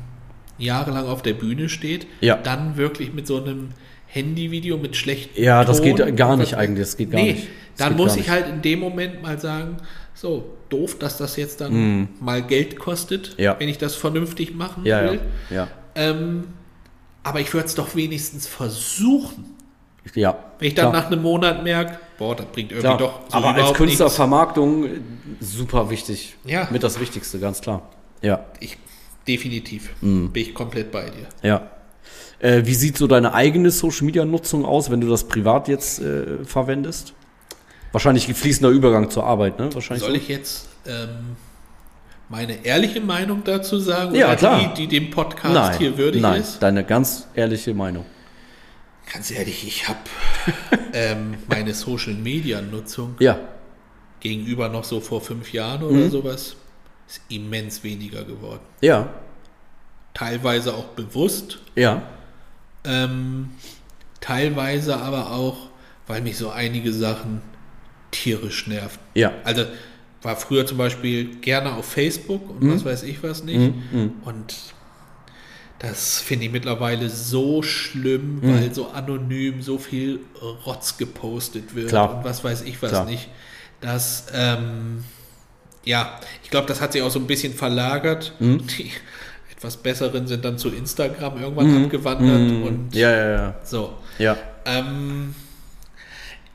jahrelang 0.57 1.05
auf 1.07 1.21
der 1.21 1.33
Bühne 1.33 1.69
steht, 1.69 2.07
Ja. 2.21 2.35
dann 2.35 2.75
wirklich 2.77 3.13
mit 3.13 3.27
so 3.27 3.37
einem 3.41 3.69
Handyvideo 4.07 4.77
mit 4.77 4.95
schlechten 4.95 5.39
Ja, 5.41 5.63
das 5.63 5.77
Ton 5.81 5.95
geht 5.95 6.17
gar 6.17 6.37
nicht 6.37 6.53
was- 6.53 6.59
eigentlich, 6.59 6.87
das 6.87 6.97
geht 6.97 7.11
gar 7.11 7.21
nee, 7.21 7.33
nicht. 7.33 7.47
Das 7.77 7.87
Dann 7.87 7.95
muss 7.97 8.15
ich 8.15 8.29
halt 8.29 8.47
in 8.49 8.61
dem 8.63 8.79
Moment 8.79 9.21
mal 9.21 9.39
sagen, 9.39 9.77
so, 10.20 10.43
doof, 10.70 10.97
dass 10.97 11.18
das 11.18 11.36
jetzt 11.36 11.61
dann 11.61 12.07
mal 12.20 12.41
Geld 12.41 12.80
kostet. 12.80 13.36
Ja. 13.38 13.55
wenn 13.59 13.70
ich 13.70 13.78
das 13.78 13.95
vernünftig 13.95 14.55
machen 14.55 14.84
Ja, 14.86 15.03
will. 15.11 15.22
ja. 15.51 15.68
Ähm, 15.95 16.45
aber 17.24 17.39
ich 17.39 17.53
würde 17.53 17.68
es 17.68 17.76
doch 17.76 17.95
wenigstens 17.95 18.47
versuchen. 18.47 19.45
Ja. 20.15 20.38
Wenn 20.59 20.70
ich 20.70 20.76
dann 20.76 20.89
klar. 20.91 21.03
nach 21.03 21.11
einem 21.11 21.22
Monat 21.22 21.63
merke, 21.63 21.99
boah, 22.18 22.36
das 22.36 22.45
bringt 22.47 22.72
irgendwie 22.72 22.88
Klar. 22.88 22.97
doch 22.97 23.20
so 23.30 23.38
Aber 23.38 23.47
als 23.49 23.57
überhaupt 23.57 23.78
Künstler 23.78 24.05
nichts. 24.05 24.15
Vermarktung 24.15 24.86
super 25.41 25.89
wichtig. 25.89 26.36
Ja. 26.45 26.68
Mit 26.72 26.82
das 26.84 26.99
Wichtigste, 26.99 27.39
ganz 27.39 27.59
klar. 27.61 27.89
Ja, 28.22 28.45
Ich, 28.59 28.78
definitiv. 29.28 29.91
Mhm. 30.01 30.32
Bin 30.32 30.41
ich 30.43 30.53
komplett 30.55 30.91
bei 30.91 31.09
dir. 31.09 31.28
ja. 31.43 31.70
Äh, 32.39 32.65
wie 32.65 32.76
sieht 32.76 32.97
so 32.97 33.07
deine 33.07 33.34
eigene 33.34 33.72
Social 33.72 34.05
Media 34.05 34.24
Nutzung 34.24 34.63
aus, 34.63 34.91
wenn 34.91 35.01
du 35.01 35.09
das 35.09 35.24
privat 35.28 35.68
jetzt 35.68 35.99
äh, 35.99 36.45
verwendest? 36.45 37.13
Wahrscheinlich 37.91 38.27
fließender 38.33 38.69
Übergang 38.69 39.09
zur 39.09 39.23
Arbeit, 39.25 39.59
ne? 39.59 39.73
Wahrscheinlich 39.73 40.03
Soll 40.03 40.11
so. 40.15 40.17
ich 40.21 40.27
jetzt 40.27 40.67
ähm, 40.85 41.35
meine 42.29 42.65
ehrliche 42.65 42.99
Meinung 43.01 43.43
dazu 43.43 43.79
sagen? 43.79 44.13
Ja, 44.15 44.27
oder 44.27 44.35
klar. 44.35 44.73
Die, 44.75 44.88
die 44.88 44.99
dem 44.99 45.09
Podcast 45.09 45.53
Nein, 45.53 45.77
hier 45.77 45.97
würdig 45.97 46.21
nein, 46.21 46.41
ist? 46.41 46.59
deine 46.61 46.83
ganz 46.83 47.27
ehrliche 47.33 47.73
Meinung. 47.73 48.05
Ganz 49.11 49.31
ehrlich, 49.31 49.65
ich 49.65 49.88
habe 49.88 49.99
ähm, 50.93 51.35
meine 51.47 51.73
Social 51.73 52.13
Media 52.13 52.61
Nutzung 52.61 53.15
Ja, 53.19 53.39
gegenüber 54.19 54.67
noch 54.69 54.83
so 54.83 54.99
vor 54.99 55.21
fünf 55.21 55.53
Jahren 55.53 55.81
Mhm. 55.81 55.97
oder 55.97 56.09
sowas 56.09 56.55
ist 57.07 57.21
immens 57.29 57.83
weniger 57.83 58.23
geworden. 58.25 58.59
ja, 58.81 59.07
Teilweise 60.13 60.73
auch 60.73 60.85
bewusst, 60.88 61.59
ja, 61.75 62.01
ähm, 62.83 63.51
teilweise 64.19 64.97
aber 64.97 65.31
auch, 65.31 65.69
weil 66.07 66.21
mich 66.21 66.38
so 66.38 66.49
einige 66.49 66.91
Sachen 66.91 67.41
tierisch 68.11 68.67
nerven. 68.67 68.99
ja. 69.13 69.31
Also 69.43 69.65
war 70.23 70.35
früher 70.35 70.65
zum 70.65 70.77
Beispiel 70.79 71.35
gerne 71.41 71.73
auf 71.75 71.85
Facebook 71.85 72.49
und 72.49 72.63
Mhm. 72.63 72.73
was 72.75 72.83
weiß 72.85 73.03
ich 73.03 73.21
was 73.23 73.43
nicht. 73.43 73.71
Und 74.25 74.55
das 75.79 76.19
finde 76.19 76.45
ich 76.45 76.51
mittlerweile 76.51 77.07
so 77.09 77.61
schlimm, 77.61 78.39
Mhm. 78.41 78.53
weil 78.53 78.73
so 78.73 78.87
anonym 78.89 79.61
so 79.61 79.77
viel 79.77 80.19
Rotz 80.65 80.97
gepostet 80.97 81.75
wird 81.75 81.89
Klar. 81.89 82.17
und 82.17 82.23
was 82.23 82.43
weiß 82.43 82.63
ich 82.63 82.81
was 82.81 82.89
Klar. 82.91 83.05
nicht. 83.05 83.29
Dass, 83.79 84.25
ähm, 84.33 85.03
ja, 85.85 86.19
ich 86.43 86.49
glaube, 86.49 86.67
das 86.67 86.81
hat 86.81 86.93
sich 86.93 87.03
auch 87.03 87.11
so 87.11 87.19
ein 87.19 87.27
bisschen 87.27 87.53
verlagert. 87.53 88.33
Mhm. 88.39 88.65
Die 88.77 88.89
etwas 89.51 89.77
besseren 89.77 90.25
sind 90.27 90.43
dann 90.43 90.57
zu 90.57 90.69
Instagram 90.69 91.39
irgendwann 91.41 91.83
abgewandert 91.85 92.51
und 92.67 92.85
Mhm. 92.87 92.89
Ja, 92.91 93.11
ja, 93.11 93.29
ja. 93.29 93.55
so. 93.63 93.93
Ja, 94.17 94.35
Ähm, 94.65 95.35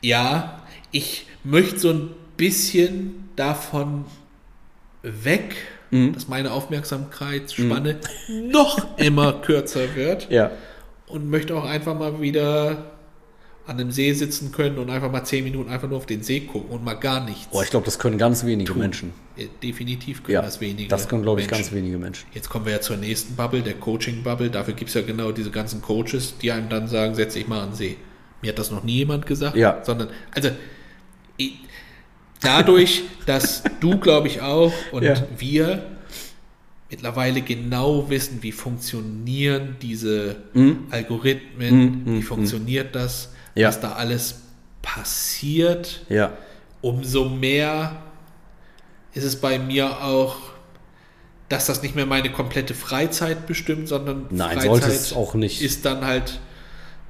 ja, 0.00 0.62
ich 0.90 1.26
möchte 1.44 1.78
so 1.78 1.90
ein 1.90 2.10
bisschen 2.36 3.28
davon 3.36 4.04
weg, 5.02 5.56
Mhm. 5.90 6.14
dass 6.14 6.26
meine 6.26 6.52
Aufmerksamkeitsspanne 6.52 7.98
noch 8.50 8.96
immer 8.98 9.34
kürzer 9.42 9.94
wird 9.94 10.30
ja. 10.30 10.50
und 11.06 11.28
möchte 11.28 11.54
auch 11.54 11.64
einfach 11.66 11.98
mal 11.98 12.20
wieder 12.22 12.92
an 13.66 13.78
einem 13.78 13.92
See 13.92 14.12
sitzen 14.14 14.52
können 14.52 14.78
und 14.78 14.88
einfach 14.90 15.12
mal 15.12 15.22
zehn 15.24 15.44
Minuten 15.44 15.70
einfach 15.70 15.88
nur 15.88 15.98
auf 15.98 16.06
den 16.06 16.22
See 16.22 16.40
gucken 16.40 16.70
und 16.70 16.82
mal 16.82 16.94
gar 16.94 17.22
nichts. 17.24 17.48
Boah, 17.52 17.62
ich 17.62 17.68
glaube, 17.70 17.84
das 17.84 17.98
können 17.98 18.16
ganz 18.16 18.44
wenige 18.46 18.72
Menschen. 18.74 19.12
Ja, 19.36 19.44
Definitiv 19.62 20.22
können 20.24 20.34
Ja, 20.34 20.40
das 20.42 20.60
wenige. 20.62 20.88
das 20.88 21.08
können, 21.08 21.22
glaube 21.22 21.42
ich, 21.42 21.46
Menschen. 21.50 21.62
ganz 21.64 21.72
wenige 21.74 21.98
Menschen. 21.98 22.26
Jetzt 22.32 22.48
kommen 22.48 22.64
wir 22.64 22.72
ja 22.72 22.80
zur 22.80 22.96
nächsten 22.96 23.36
Bubble, 23.36 23.60
der 23.60 23.74
Coaching-Bubble. 23.74 24.48
Dafür 24.50 24.72
gibt 24.74 24.88
es 24.88 24.94
ja 24.94 25.02
genau 25.02 25.30
diese 25.30 25.50
ganzen 25.50 25.82
Coaches, 25.82 26.34
die 26.40 26.50
einem 26.52 26.70
dann 26.70 26.88
sagen, 26.88 27.14
setz 27.14 27.34
dich 27.34 27.46
mal 27.46 27.60
an 27.60 27.70
den 27.70 27.76
See. 27.76 27.96
Mir 28.40 28.48
hat 28.52 28.58
das 28.58 28.70
noch 28.70 28.82
nie 28.82 28.96
jemand 28.96 29.26
gesagt. 29.26 29.56
Ja. 29.56 29.80
Sondern, 29.84 30.08
also, 30.34 30.48
ich, 30.48 30.54
dadurch, 32.40 33.02
dass 33.26 33.62
du, 33.80 33.98
glaube 33.98 34.28
ich, 34.28 34.40
auch 34.40 34.72
und 34.92 35.02
Ja. 35.04 35.14
wir 35.38 35.84
mittlerweile 36.90 37.40
genau 37.40 38.10
wissen, 38.10 38.42
wie 38.42 38.52
funktionieren 38.52 39.76
diese 39.80 40.36
Algorithmen, 40.90 42.02
wie 42.18 42.22
funktioniert 42.22 42.94
das, 42.94 43.28
Mhm. 43.54 43.60
Ja. 43.62 43.68
was 43.68 43.80
da 43.80 43.92
alles 43.92 44.40
passiert 44.82 46.04
Ja, 46.08 46.32
umso 46.80 47.28
mehr 47.28 48.02
ist 49.14 49.24
es 49.24 49.36
bei 49.36 49.58
mir 49.58 50.02
auch, 50.02 50.36
dass 51.48 51.66
das 51.66 51.82
nicht 51.82 51.94
mehr 51.94 52.06
meine 52.06 52.30
komplette 52.32 52.72
Freizeit 52.74 53.46
bestimmt, 53.46 53.88
sondern 53.88 54.26
Nein, 54.30 54.58
Freizeit 54.58 55.14
auch 55.16 55.34
nicht. 55.34 55.60
ist 55.62 55.84
dann 55.84 56.04
halt 56.06 56.40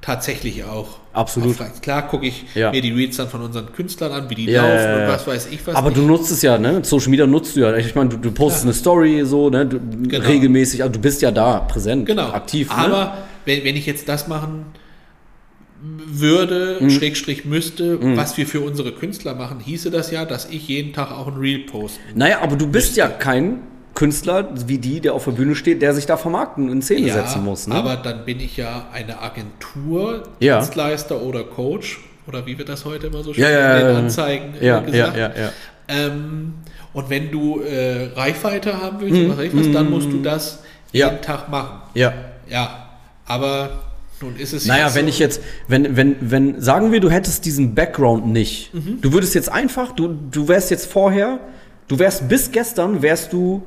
tatsächlich 0.03 0.63
auch. 0.65 0.97
Absolut. 1.13 1.55
Freizeit. 1.55 1.81
Klar 1.81 2.07
gucke 2.07 2.25
ich 2.27 2.43
Ja. 2.55 2.71
mir 2.71 2.81
die 2.81 2.91
Reads 2.91 3.17
dann 3.17 3.29
von 3.29 3.41
unseren 3.41 3.71
Künstlern 3.73 4.11
an, 4.11 4.29
wie 4.29 4.35
die 4.35 4.45
Ja, 4.45 4.63
laufen 4.63 4.83
ja, 4.83 4.95
und 5.05 5.07
was 5.13 5.25
weiß 5.27 5.47
ich 5.51 5.65
was. 5.65 5.75
aber 5.75 5.89
nicht. 5.89 5.97
du 5.99 6.05
nutzt 6.05 6.31
es 6.31 6.41
ja, 6.41 6.57
ne? 6.57 6.83
Social 6.83 7.09
Media 7.09 7.25
nutzt 7.27 7.55
du 7.55 7.61
ja. 7.61 7.75
Ich 7.77 7.95
meine, 7.95 8.09
du, 8.09 8.17
du 8.17 8.31
postest 8.31 8.65
eine 8.65 8.73
Story 8.73 9.21
so, 9.25 9.49
ne? 9.49 9.65
Du, 9.65 9.79
Regelmäßig, 10.17 10.81
also 10.81 10.93
du 10.93 10.99
bist 10.99 11.21
ja 11.21 11.31
da, 11.31 11.59
präsent, 11.59 12.05
genau. 12.05 12.29
aktiv. 12.31 12.69
Ne? 12.69 12.75
Aber 12.77 13.17
wenn, 13.45 13.63
wenn 13.63 13.75
ich 13.75 13.85
jetzt 13.85 14.09
das 14.09 14.27
machen 14.27 14.65
würde, 16.07 16.77
Mhm. 16.79 16.89
Schrägstrich 16.89 17.45
müsste, 17.45 17.99
was 18.15 18.37
wir 18.37 18.47
für 18.47 18.61
unsere 18.61 18.93
Künstler 18.93 19.35
machen, 19.35 19.59
hieße 19.59 19.91
das 19.91 20.11
ja, 20.11 20.23
dass 20.25 20.45
ich 20.49 20.67
jeden 20.67 20.93
Tag 20.93 21.11
auch 21.11 21.27
ein 21.27 21.35
Reel 21.37 21.59
posten 21.59 21.99
Naja, 22.15 22.39
aber 22.41 22.55
du 22.55 22.67
bist 22.67 22.95
ja 22.95 23.07
kein 23.09 23.59
Künstler 23.95 24.49
wie 24.67 24.77
die, 24.79 24.99
der 25.01 25.13
auf 25.13 25.25
der 25.25 25.31
Bühne 25.31 25.55
steht, 25.55 25.81
der 25.81 25.93
sich 25.93 26.05
da 26.05 26.17
vermarkten 26.17 26.65
und 26.65 26.71
in 26.71 26.81
Szene 26.81 27.11
setzen 27.11 27.43
muss. 27.43 27.67
Ne? 27.67 27.75
Aber 27.75 27.95
dann 27.95 28.25
bin 28.25 28.39
ich 28.39 28.57
ja 28.57 28.87
eine 28.91 29.21
Agentur, 29.21 30.23
Ja. 30.39 30.59
Dienstleister 30.59 31.21
oder 31.21 31.43
Coach 31.43 31.99
oder 32.27 32.45
wie 32.45 32.57
wird 32.57 32.69
das 32.69 32.85
heute 32.85 33.07
immer 33.07 33.23
so 33.23 33.33
schön 33.33 33.43
Ja, 33.43 33.49
ja, 33.51 33.77
in 33.77 33.85
den 33.85 33.93
ja. 33.93 33.99
Anzeigen 33.99 34.53
ja, 34.59 34.65
ja, 34.65 34.79
gesagt. 34.79 35.17
ja, 35.17 35.27
ja. 35.27 35.49
Ähm, 35.89 36.53
und 36.93 37.09
wenn 37.09 37.31
du 37.31 37.59
äh, 37.61 38.09
Reichweite 38.15 38.81
haben 38.81 38.97
willst, 39.01 39.19
oder 39.19 39.37
was 39.37 39.53
was, 39.65 39.71
dann 39.71 39.89
musst 39.89 40.11
du 40.11 40.21
das 40.21 40.59
Mhm. 40.93 40.99
Ja. 40.99 41.07
jeden 41.09 41.21
Tag 41.21 41.49
machen. 41.49 41.81
ja. 41.95 42.13
Ja, 42.49 42.89
aber 43.25 43.69
nun 44.21 44.35
ist 44.37 44.53
es 44.53 44.65
Naja, 44.65 44.93
wenn 44.93 45.05
so, 45.05 45.09
ich 45.09 45.17
jetzt, 45.19 45.41
wenn, 45.67 45.95
wenn, 45.97 46.15
wenn, 46.19 46.61
sagen 46.61 46.91
wir, 46.91 46.99
du 46.99 47.09
hättest 47.09 47.45
diesen 47.45 47.73
Background 47.73 48.27
nicht. 48.27 48.73
Mhm. 48.73 48.99
Du 49.01 49.11
würdest 49.13 49.33
jetzt 49.33 49.49
einfach, 49.51 49.91
du, 49.93 50.09
du 50.29 50.47
wärst 50.47 50.69
jetzt 50.71 50.85
vorher, 50.91 51.39
du 51.87 51.97
wärst 51.99 52.27
bis 52.29 52.51
gestern, 52.51 53.01
wärst 53.01 53.33
du, 53.33 53.63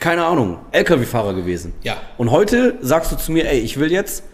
keine 0.00 0.24
Ahnung, 0.24 0.58
LKW-Fahrer 0.72 1.34
gewesen. 1.34 1.72
Ja. 1.82 1.96
Und 2.18 2.30
heute 2.30 2.76
sagst 2.80 3.12
du 3.12 3.16
zu 3.16 3.30
mir, 3.32 3.48
ey, 3.48 3.60
ich 3.60 3.78
will 3.78 3.92
jetzt 3.92 4.24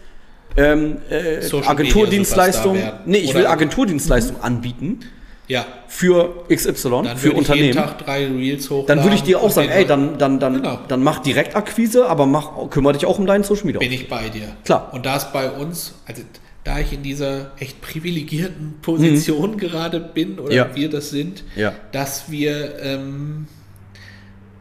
ähm, 0.57 0.97
äh, 1.11 1.45
Agenturdienstleistung, 1.65 2.79
nee, 3.05 3.19
ich 3.19 3.35
will 3.35 3.47
Agenturdienstleistung 3.47 4.41
anbieten 4.41 5.01
ja, 5.49 5.65
für 5.87 6.45
XY, 6.49 6.73
dann 7.05 7.07
für 7.17 7.17
ich 7.17 7.23
jeden 7.25 7.39
Unternehmen. 7.39 7.73
Tag 7.75 7.99
drei 7.99 8.27
Reels 8.27 8.69
hochladen. 8.71 8.87
Dann 8.89 9.05
würde 9.05 9.15
ich 9.17 9.23
dir 9.23 9.41
auch 9.41 9.51
sagen, 9.51 9.69
ey, 9.69 9.85
dann, 9.87 10.19
dann, 10.19 10.41
dann, 10.41 10.55
Genau. 10.55 10.79
dann 10.89 11.03
mach 11.05 11.21
Direktakquise, 11.21 12.07
aber 12.09 12.27
mach, 12.27 12.69
kümmere 12.71 12.95
dich 12.95 13.07
auch 13.07 13.19
um 13.19 13.27
deinen 13.27 13.45
Social 13.45 13.67
Media. 13.67 13.79
bin 13.79 13.93
ich 13.93 14.09
bei 14.09 14.29
dir. 14.29 14.49
Klar. 14.65 14.91
Und 14.93 15.07
da 15.07 15.17
es 15.17 15.27
bei 15.33 15.51
uns, 15.51 15.95
also 16.07 16.23
da 16.65 16.81
ich 16.81 16.93
in 16.93 17.03
dieser 17.05 17.53
echt 17.61 17.81
privilegierten 17.81 18.79
Position 18.83 19.57
gerade 19.57 20.01
bin 20.01 20.39
oder 20.41 20.51
Mhm. 20.51 20.57
Ja. 20.57 20.75
wir 20.75 20.91
das 20.91 21.11
sind, 21.11 21.45
Ja. 21.55 21.73
dass 21.93 22.29
wir 22.31 22.81
ähm, 22.83 23.47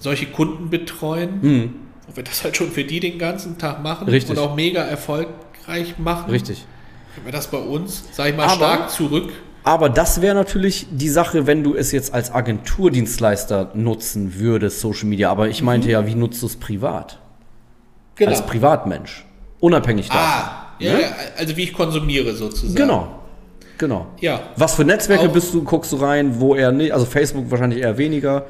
solche 0.06 0.28
Kunden 0.28 0.70
betreuen, 0.70 1.74
wo 2.08 2.16
wir 2.16 2.24
das 2.24 2.44
halt 2.44 2.56
schon 2.56 2.72
für 2.72 2.84
die 2.86 3.00
den 3.00 3.18
ganzen 3.20 3.58
Tag 3.58 3.82
machen 3.84 4.08
Richtig. 4.08 4.32
und 4.32 4.40
auch 4.40 4.56
mega 4.56 4.82
erfolgreich 4.84 5.98
machen, 5.98 6.30
Richtig. 6.32 6.64
können 7.14 7.26
wir 7.26 7.34
das 7.34 7.48
bei 7.48 7.58
uns, 7.58 8.04
sag 8.14 8.30
ich 8.30 8.38
mal, 8.38 8.44
Aber- 8.46 8.56
stark 8.56 8.90
zurück. 8.92 9.34
Aber 9.64 9.90
das 9.90 10.22
wäre 10.22 10.36
natürlich 10.36 10.86
die 10.92 11.10
Sache, 11.10 11.48
wenn 11.48 11.64
du 11.64 11.74
es 11.74 11.92
jetzt 11.92 12.14
als 12.14 12.32
Agenturdienstleister 12.32 13.72
nutzen 13.74 14.36
würdest, 14.40 14.80
Social 14.80 15.06
Media. 15.06 15.32
Aber 15.32 15.48
ich 15.50 15.64
meinte 15.64 15.90
ja, 15.90 16.06
wie 16.06 16.14
nutzt 16.14 16.42
du 16.44 16.46
es 16.46 16.56
privat? 16.56 17.18
Als 18.24 18.46
Privatmensch. 18.46 19.26
Unabhängig 19.60 20.08
davon. 20.10 20.22
Ah, 20.24 20.68
ja, 20.80 20.94
Ne? 20.94 21.00
also 21.38 21.58
wie 21.58 21.64
ich 21.64 21.74
konsumiere 21.74 22.34
sozusagen. 22.36 22.76
Genau. 22.76 23.08
Genau. 23.80 24.06
Ja. 24.22 24.40
Was 24.56 24.76
für 24.76 24.86
Netzwerke 24.86 25.28
Auch- 25.30 25.34
bist 25.34 25.52
du, 25.54 25.64
guckst 25.64 25.92
du 25.92 25.96
rein, 25.98 26.40
wo 26.40 26.54
eher 26.56 26.72
nicht? 26.72 26.92
Also 26.94 27.06
Facebook 27.08 27.50
wahrscheinlich 27.50 27.80
eher 27.82 27.98
weniger. 27.98 28.46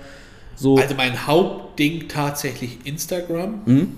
So. 0.55 0.77
Also 0.77 0.95
mein 0.95 1.27
Hauptding 1.27 2.07
tatsächlich 2.07 2.85
Instagram. 2.85 3.61
Mhm. 3.65 3.97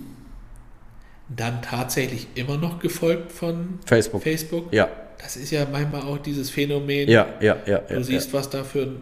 Dann 1.30 1.62
tatsächlich 1.62 2.28
immer 2.36 2.58
noch 2.58 2.80
gefolgt 2.80 3.32
von 3.32 3.80
Facebook. 3.86 4.24
Facebook. 4.24 4.72
Ja. 4.74 4.88
Das 5.20 5.36
ist 5.36 5.52
ja 5.52 5.66
manchmal 5.70 6.02
auch 6.04 6.20
dieses 6.20 6.50
Phänomen. 6.50 7.10
Ja, 7.10 7.28
ja, 7.42 7.58
ja. 7.66 7.80
Du 7.80 7.96
ja, 7.96 8.04
siehst, 8.04 8.34
was 8.34 8.50
da 8.50 8.64
für 8.64 8.84
ein 8.84 9.02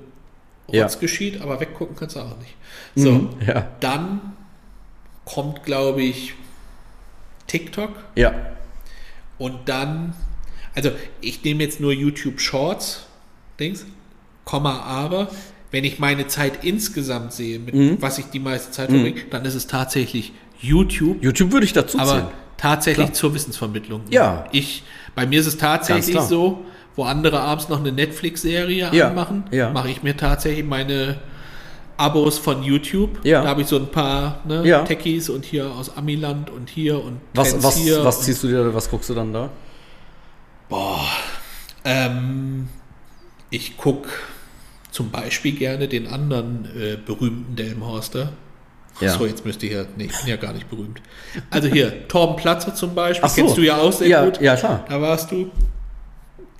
Ja. 0.71 0.83
Rotz 0.83 0.99
geschieht, 0.99 1.41
aber 1.41 1.59
weggucken 1.59 1.95
kannst 1.95 2.15
du 2.15 2.21
auch 2.21 2.37
nicht. 2.39 2.55
So, 2.95 3.11
Mhm, 3.11 3.29
ja. 3.45 3.67
dann 3.79 4.33
kommt, 5.25 5.63
glaube 5.63 6.01
ich, 6.01 6.33
TikTok 7.47 7.91
Ja. 8.15 8.33
und 9.37 9.69
dann, 9.69 10.15
also 10.73 10.91
ich 11.21 11.43
nehme 11.43 11.63
jetzt 11.63 11.79
nur 11.79 11.91
YouTube 11.91 12.39
Shorts, 12.39 13.05
Dings, 13.59 13.85
Komma, 14.45 14.79
aber 14.81 15.27
wenn 15.75 15.83
ich 15.83 15.99
meine 15.99 16.25
Zeit 16.27 16.63
insgesamt 16.63 17.33
sehe, 17.33 17.59
mit 17.59 18.01
was 18.01 18.17
ich 18.17 18.27
die 18.27 18.39
meiste 18.39 18.71
Zeit 18.71 18.89
verbringe, 18.89 19.23
dann 19.29 19.43
ist 19.43 19.55
es 19.55 19.67
tatsächlich 19.67 20.31
YouTube. 20.61 21.21
YouTube 21.21 21.51
würde 21.51 21.65
ich 21.65 21.73
dazu 21.73 21.97
zählen. 21.97 22.09
Aber 22.09 22.31
tatsächlich 22.55 23.07
Klar. 23.07 23.13
zur 23.13 23.33
Wissensvermittlung. 23.35 24.03
Ja. 24.09 24.45
Ich, 24.53 24.83
bei 25.15 25.25
mir 25.25 25.41
ist 25.41 25.47
es 25.47 25.57
tatsächlich 25.57 26.17
so, 26.21 26.63
wo 26.95 27.03
andere 27.03 27.41
abends 27.41 27.67
noch 27.67 27.81
eine 27.81 27.91
Netflix-Serie 27.91 28.89
Ja, 28.93 29.09
anmachen, 29.09 29.43
ja. 29.51 29.69
mache 29.69 29.89
ich 29.89 30.01
mir 30.01 30.15
tatsächlich 30.15 30.63
meine 30.63 31.17
Abos 31.97 32.37
von 32.39 32.63
YouTube. 32.63 33.19
Ja. 33.25 33.41
Da 33.43 33.49
habe 33.49 33.61
ich 33.61 33.67
so 33.67 33.75
ein 33.75 33.87
paar 33.91 34.39
ne, 34.47 34.65
Ja. 34.65 34.83
Techies 34.83 35.29
und 35.29 35.43
hier 35.43 35.69
aus 35.69 35.97
Amiland 35.97 36.49
und 36.51 36.69
hier 36.69 37.03
und 37.03 37.19
Was, 37.33 37.61
was, 37.61 37.75
hier. 37.75 38.01
was 38.05 38.21
ziehst 38.21 38.41
du 38.43 38.47
dir, 38.47 38.73
was 38.73 38.89
guckst 38.89 39.09
du 39.09 39.13
dann 39.13 39.33
da? 39.33 39.49
Ähm, 41.83 42.69
ich 43.49 43.75
gucke 43.75 44.07
zum 44.95 45.11
Beispiel 45.11 45.51
gerne 45.57 45.89
den 45.89 46.07
anderen 46.07 46.69
äh, 46.73 46.95
berühmten 46.95 47.57
Delmenhorster. 47.57 48.31
Ja. 49.01 49.11
So, 49.11 49.25
jetzt 49.25 49.45
müsste 49.45 49.65
ich 49.65 49.73
ja, 49.73 49.83
nee, 49.97 50.05
ich 50.05 50.17
bin 50.17 50.29
ja 50.29 50.37
gar 50.37 50.53
nicht 50.53 50.69
berühmt. 50.69 51.01
Also 51.49 51.67
hier, 51.67 52.07
Torben 52.07 52.37
Platzer 52.37 52.73
zum 52.73 52.95
Beispiel, 52.95 53.27
so. 53.27 53.35
kennst 53.35 53.57
du 53.57 53.61
ja 53.61 53.75
auch 53.75 53.91
sehr 53.91 54.07
Ja, 54.07 54.23
gut. 54.23 54.39
ja, 54.39 54.55
klar. 54.55 54.85
Da 54.87 55.01
warst 55.01 55.31
du. 55.33 55.51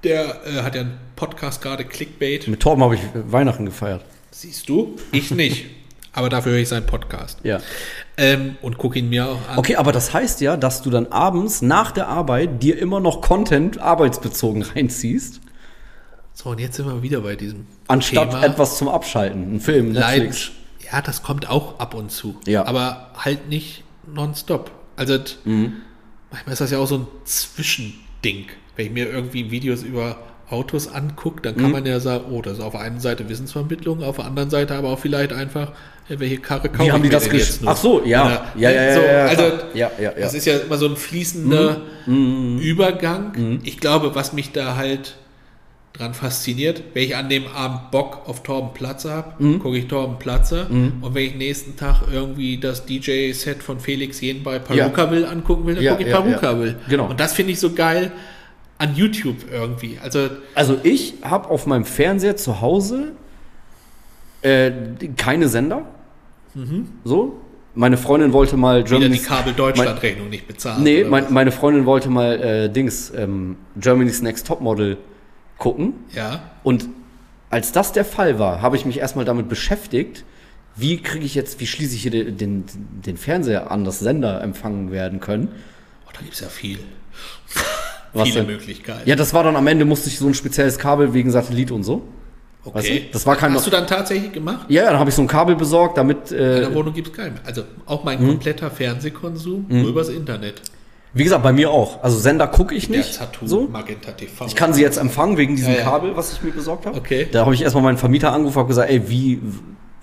Der 0.04 0.46
äh, 0.46 0.64
hat 0.64 0.76
ja 0.76 0.82
einen 0.82 0.98
Podcast 1.16 1.62
gerade, 1.62 1.86
Clickbait. 1.86 2.50
Mit 2.50 2.60
Torben 2.60 2.84
habe 2.84 2.96
ich 2.96 3.02
Weihnachten 3.14 3.66
gefeiert. 3.66 4.04
Siehst 4.32 4.68
du? 4.68 4.98
Ich 5.14 5.32
nicht. 5.32 5.68
Aber 6.12 6.28
dafür 6.28 6.52
höre 6.52 6.60
ich 6.60 6.68
seinen 6.68 6.86
Podcast. 6.88 7.40
Ja. 7.44 7.62
Ähm, 8.18 8.58
und 8.62 8.78
gucke 8.78 9.00
ihn 9.00 9.08
mir 9.08 9.30
auch 9.30 9.48
an. 9.50 9.58
Okay, 9.58 9.76
aber 9.76 9.92
das 9.92 10.14
heißt 10.14 10.40
ja, 10.40 10.56
dass 10.56 10.82
du 10.82 10.90
dann 10.90 11.08
abends 11.08 11.62
nach 11.62 11.92
der 11.92 12.08
Arbeit 12.08 12.64
dir 12.64 12.78
immer 12.80 13.02
noch 13.02 13.20
Content 13.22 13.80
arbeitsbezogen 13.80 14.62
reinziehst, 14.62 15.42
So, 16.38 16.50
und 16.50 16.60
jetzt 16.60 16.76
sind 16.76 16.86
wir 16.86 17.02
wieder 17.02 17.22
bei 17.22 17.36
diesem 17.38 17.66
anstatt 17.88 18.30
Thema. 18.32 18.44
etwas 18.46 18.78
zum 18.78 18.90
Abschalten. 18.90 19.56
Ein 19.56 19.60
Film, 19.62 19.94
Netflix. 19.94 20.08
Leidens. 20.18 20.52
Ja, 20.92 21.02
das 21.02 21.24
kommt 21.24 21.50
auch 21.50 21.80
ab 21.80 21.94
und 21.94 22.12
zu. 22.12 22.36
Ja. 22.46 22.66
Aber 22.66 23.12
halt 23.18 23.48
nicht 23.50 23.84
nonstop. 24.14 24.70
Also 24.98 25.18
Mhm. 25.46 25.74
manchmal 26.32 26.54
ist 26.54 26.60
das 26.60 26.72
ja 26.72 26.78
auch 26.80 26.88
so 26.88 26.98
ein 26.98 27.08
Zwischending. 27.24 28.48
Wenn 28.76 28.88
ich 28.88 28.92
mir 28.92 29.10
irgendwie 29.10 29.50
Videos 29.50 29.82
über 29.84 30.18
Autos 30.50 30.90
angucke, 30.90 31.42
dann 31.42 31.56
Mhm. 31.56 31.62
kann 31.62 31.72
man 31.72 31.86
ja 31.86 32.00
sagen, 32.02 32.26
oh, 32.30 32.42
das 32.42 32.58
ist 32.58 32.64
auf 32.64 32.74
der 32.74 32.82
einen 32.82 33.00
Seite 33.00 33.28
Wissensvermittlung, 33.30 34.04
auf 34.04 34.18
der 34.18 34.26
anderen 34.26 34.50
Seite 34.50 34.76
aber 34.76 34.90
auch 34.90 35.00
vielleicht 35.00 35.32
einfach, 35.34 35.72
äh, 36.10 36.20
welche 36.20 36.38
Karre 36.38 36.68
kaufe 36.70 36.84
Wie 36.88 36.92
haben 36.92 37.02
die 37.02 37.10
das 37.10 37.26
jetzt 37.32 37.64
noch? 37.64 37.72
Ach 37.72 37.78
so, 37.78 38.04
ja. 38.06 38.46
Ja, 38.56 38.70
ja, 38.70 38.84
ja, 38.84 38.94
so, 38.94 39.02
ja, 39.02 39.08
ja, 39.12 39.26
also. 39.26 39.44
Ja, 39.74 39.92
ja, 39.98 40.04
ja. 40.04 40.12
Das 40.20 40.34
ist 40.36 40.46
ja 40.46 40.58
immer 40.58 40.78
so 40.78 40.88
ein 40.88 40.98
fließender 40.98 41.82
Mhm. 42.06 42.60
Übergang. 42.60 43.60
Ich 43.64 43.80
glaube, 43.80 44.14
was 44.14 44.34
mich 44.34 44.52
da 44.52 44.76
halt 44.76 45.16
dran 45.98 46.14
fasziniert, 46.14 46.84
wenn 46.94 47.04
ich 47.04 47.16
an 47.16 47.30
dem 47.30 47.48
Abend 47.48 47.92
Bock 47.92 48.28
auf 48.28 48.44
Torben 48.44 48.74
Platzer 48.74 49.12
habe, 49.12 49.44
Mhm. 49.44 49.60
gucke 49.60 49.78
ich 49.78 49.88
Torben 49.88 50.18
Platzer 50.20 50.68
und 50.70 51.14
wenn 51.16 51.24
ich 51.26 51.36
nächsten 51.36 51.76
Tag 51.78 52.02
irgendwie 52.12 52.58
das 52.58 52.86
DJ-Set 52.86 53.64
von 53.64 53.80
Felix 53.80 54.20
Jen 54.22 54.44
bei 54.44 54.60
Paruka 54.60 55.10
will 55.12 55.26
angucken 55.26 55.66
will, 55.68 55.76
dann 55.76 55.84
Ja, 55.84 55.92
gucke 55.92 56.04
ich 56.04 56.10
ja, 56.10 56.22
Paruka 56.22 56.60
will. 56.60 56.76
Genau. 56.90 57.08
Und 57.10 57.20
das 57.20 57.34
finde 57.34 57.52
ich 57.54 57.60
so 57.60 57.72
geil 57.74 58.12
an 58.78 58.96
YouTube 58.96 59.38
irgendwie. 59.52 59.98
Also 60.02 60.30
Also 60.54 60.78
ich 60.84 61.16
habe 61.22 61.50
auf 61.50 61.66
meinem 61.66 61.86
Fernseher 61.86 62.36
zu 62.36 62.60
Hause 62.62 63.14
äh, 64.42 64.72
keine 65.18 65.48
Sender. 65.48 65.84
So. 67.04 67.42
Meine 67.78 67.98
Freundin 67.98 68.32
wollte 68.32 68.56
mal 68.56 68.78
wieder 68.86 68.86
die 68.86 69.00
Germany's, 69.00 69.26
Kabel 69.26 69.54
Deutschland-Rechnung 69.54 70.30
nicht 70.30 70.48
bezahlen. 70.48 70.82
Nee, 70.84 71.04
mein, 71.04 71.26
meine 71.34 71.52
Freundin 71.52 71.86
wollte 71.86 72.10
mal 72.10 72.42
äh, 72.42 72.70
Dings, 72.70 73.12
ähm, 73.16 73.58
Germany's 73.76 74.22
Next 74.22 74.48
Topmodel 74.48 74.98
gucken. 75.58 75.94
ja. 76.14 76.42
Und 76.64 76.88
als 77.50 77.72
das 77.72 77.92
der 77.94 78.04
Fall 78.06 78.38
war, 78.40 78.62
habe 78.62 78.76
ich 78.76 78.86
mich 78.86 78.98
erstmal 79.00 79.24
damit 79.24 79.48
beschäftigt, 79.48 80.26
wie 80.76 80.98
kriege 81.02 81.24
ich 81.26 81.36
jetzt, 81.36 81.60
wie 81.62 81.68
schließe 81.68 81.96
ich 81.96 82.02
hier 82.02 82.12
den, 82.12 82.38
den, 82.38 82.66
den 83.06 83.16
Fernseher 83.18 83.72
an, 83.72 83.86
dass 83.86 84.00
Sender 84.00 84.42
empfangen 84.42 84.92
werden 84.92 85.20
können. 85.22 85.48
Oh, 86.06 86.10
da 86.14 86.20
gibt 86.22 86.34
es 86.34 86.42
ja 86.42 86.50
viel. 86.50 86.80
Was 88.14 88.28
Viele 88.30 88.42
denn? 88.42 88.48
Möglichkeiten. 88.48 89.08
Ja, 89.08 89.16
das 89.16 89.34
war 89.34 89.44
dann 89.44 89.56
am 89.56 89.68
Ende, 89.68 89.86
musste 89.86 90.10
ich 90.10 90.18
so 90.18 90.28
ein 90.28 90.34
spezielles 90.34 90.78
Kabel 90.78 91.14
wegen 91.14 91.32
Satellit 91.32 91.72
und 91.72 91.84
so. 91.84 92.02
okay. 92.66 92.78
weißt 92.78 92.90
du, 92.90 93.00
das 93.14 93.26
war 93.26 93.36
kein- 93.38 93.54
Hast 93.54 93.68
du 93.68 93.72
dann 93.72 93.88
tatsächlich 93.88 94.32
gemacht? 94.34 94.66
Ja, 94.70 94.86
dann 94.86 95.00
habe 95.00 95.10
ich 95.10 95.16
so 95.16 95.22
ein 95.22 95.28
Kabel 95.28 95.56
besorgt, 95.56 95.98
damit, 95.98 96.32
In 96.32 96.38
äh, 96.40 96.60
der 96.62 96.74
Wohnung 96.76 96.94
gibt 96.94 97.08
es 97.10 97.14
keinen. 97.14 97.40
Also 97.46 97.64
auch 97.86 98.04
mein 98.04 98.22
Mhm. 98.22 98.28
kompletter 98.30 98.70
Fernsehkonsum 98.72 99.66
nur 99.70 99.88
übers 99.90 100.10
Internet. 100.10 100.62
Wie 101.16 101.24
gesagt, 101.24 101.42
bei 101.44 101.54
mir 101.54 101.72
auch. 101.72 102.04
Also 102.04 102.20
Sender 102.20 102.46
gucke 102.48 102.76
ich 102.76 102.90
nicht. 102.90 103.18
Tattoo, 103.18 103.48
So. 103.48 103.62
Magenta 103.68 104.12
TV. 104.12 104.46
Ich 104.46 104.56
kann 104.56 104.74
sie 104.74 104.82
jetzt 104.82 104.98
empfangen 104.98 105.38
wegen 105.38 105.56
diesem 105.56 105.72
Ja, 105.74 105.80
ja. 105.80 105.84
Kabel, 105.86 106.16
was 106.16 106.34
ich 106.34 106.44
mir 106.44 106.52
besorgt 106.52 106.86
habe. 106.86 106.98
Okay. 106.98 107.28
Da 107.32 107.46
habe 107.46 107.56
ich 107.56 107.62
erstmal 107.64 107.84
meinen 107.84 107.98
Vermieter 107.98 108.32
angerufen 108.34 108.60
und 108.60 108.68
gesagt, 108.68 108.90
ey, 108.92 109.10
wie, 109.10 109.40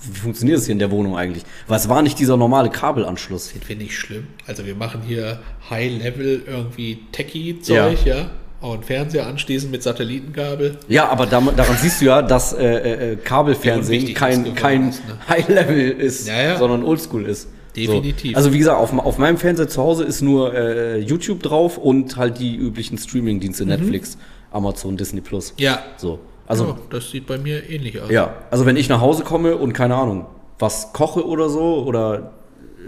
wie 0.00 0.18
funktioniert 0.18 0.56
das 0.58 0.64
hier 0.64 0.72
in 0.72 0.78
der 0.78 0.90
Wohnung 0.90 1.16
eigentlich? 1.16 1.44
Weil 1.68 1.76
es 1.76 1.88
war 1.88 2.00
nicht 2.02 2.18
dieser 2.18 2.36
normale 2.36 2.70
Kabelanschluss. 2.70 3.52
Finde 3.64 3.84
ich 3.84 3.96
schlimm. 3.96 4.26
Also 4.46 4.64
wir 4.66 4.74
machen 4.74 5.02
hier 5.06 5.38
High-Level 5.70 6.42
irgendwie 6.46 7.00
Techie-Zeug, 7.12 8.04
ja. 8.06 8.30
Auch 8.62 8.74
einen 8.74 8.82
Fernseher 8.84 9.26
anschließen 9.26 9.70
mit 9.70 9.82
Satellitenkabel. 9.82 10.78
Ja, 10.88 11.08
aber 11.08 11.26
da, 11.26 11.40
daran 11.40 11.76
siehst 11.80 12.00
du 12.00 12.04
ja, 12.06 12.22
dass 12.22 12.52
äh, 12.52 12.64
äh, 12.64 13.12
äh, 13.12 13.16
Kabelfernsehen 13.16 14.14
kein, 14.14 14.44
das 14.44 14.54
kein 14.54 14.88
ist, 14.90 15.06
ne? 15.06 15.18
High-Level 15.28 15.90
ist, 15.90 16.28
Ja, 16.28 16.40
ja. 16.42 16.58
sondern 16.58 16.84
Oldschool 16.84 17.26
ist. 17.26 17.48
Definitiv. 17.76 18.32
So. 18.32 18.36
Also 18.36 18.52
wie 18.52 18.58
gesagt, 18.58 18.78
auf, 18.78 18.92
auf 18.98 19.18
meinem 19.18 19.38
Fernseher 19.38 19.68
zu 19.68 19.82
Hause 19.82 20.04
ist 20.04 20.20
nur 20.20 20.54
äh, 20.54 20.98
YouTube 20.98 21.42
drauf 21.42 21.78
und 21.78 22.16
halt 22.16 22.38
die 22.38 22.54
üblichen 22.56 22.98
Streaming-Dienste, 22.98 23.64
Netflix, 23.66 24.18
Amazon, 24.50 24.96
Disney 24.96 25.20
Plus. 25.20 25.52
Mhm. 25.52 25.62
Ja. 25.62 25.78
So. 25.96 26.18
Also 26.46 26.66
ja, 26.66 26.76
das 26.90 27.10
sieht 27.10 27.26
bei 27.26 27.38
mir 27.38 27.68
ähnlich 27.70 28.00
aus. 28.00 28.10
Ja, 28.10 28.34
also 28.50 28.66
wenn 28.66 28.76
ich 28.76 28.88
nach 28.88 29.00
Hause 29.00 29.22
komme 29.22 29.56
und 29.56 29.72
keine 29.72 29.94
Ahnung, 29.94 30.26
was 30.58 30.92
koche 30.92 31.26
oder 31.26 31.48
so 31.48 31.82
oder 31.84 32.32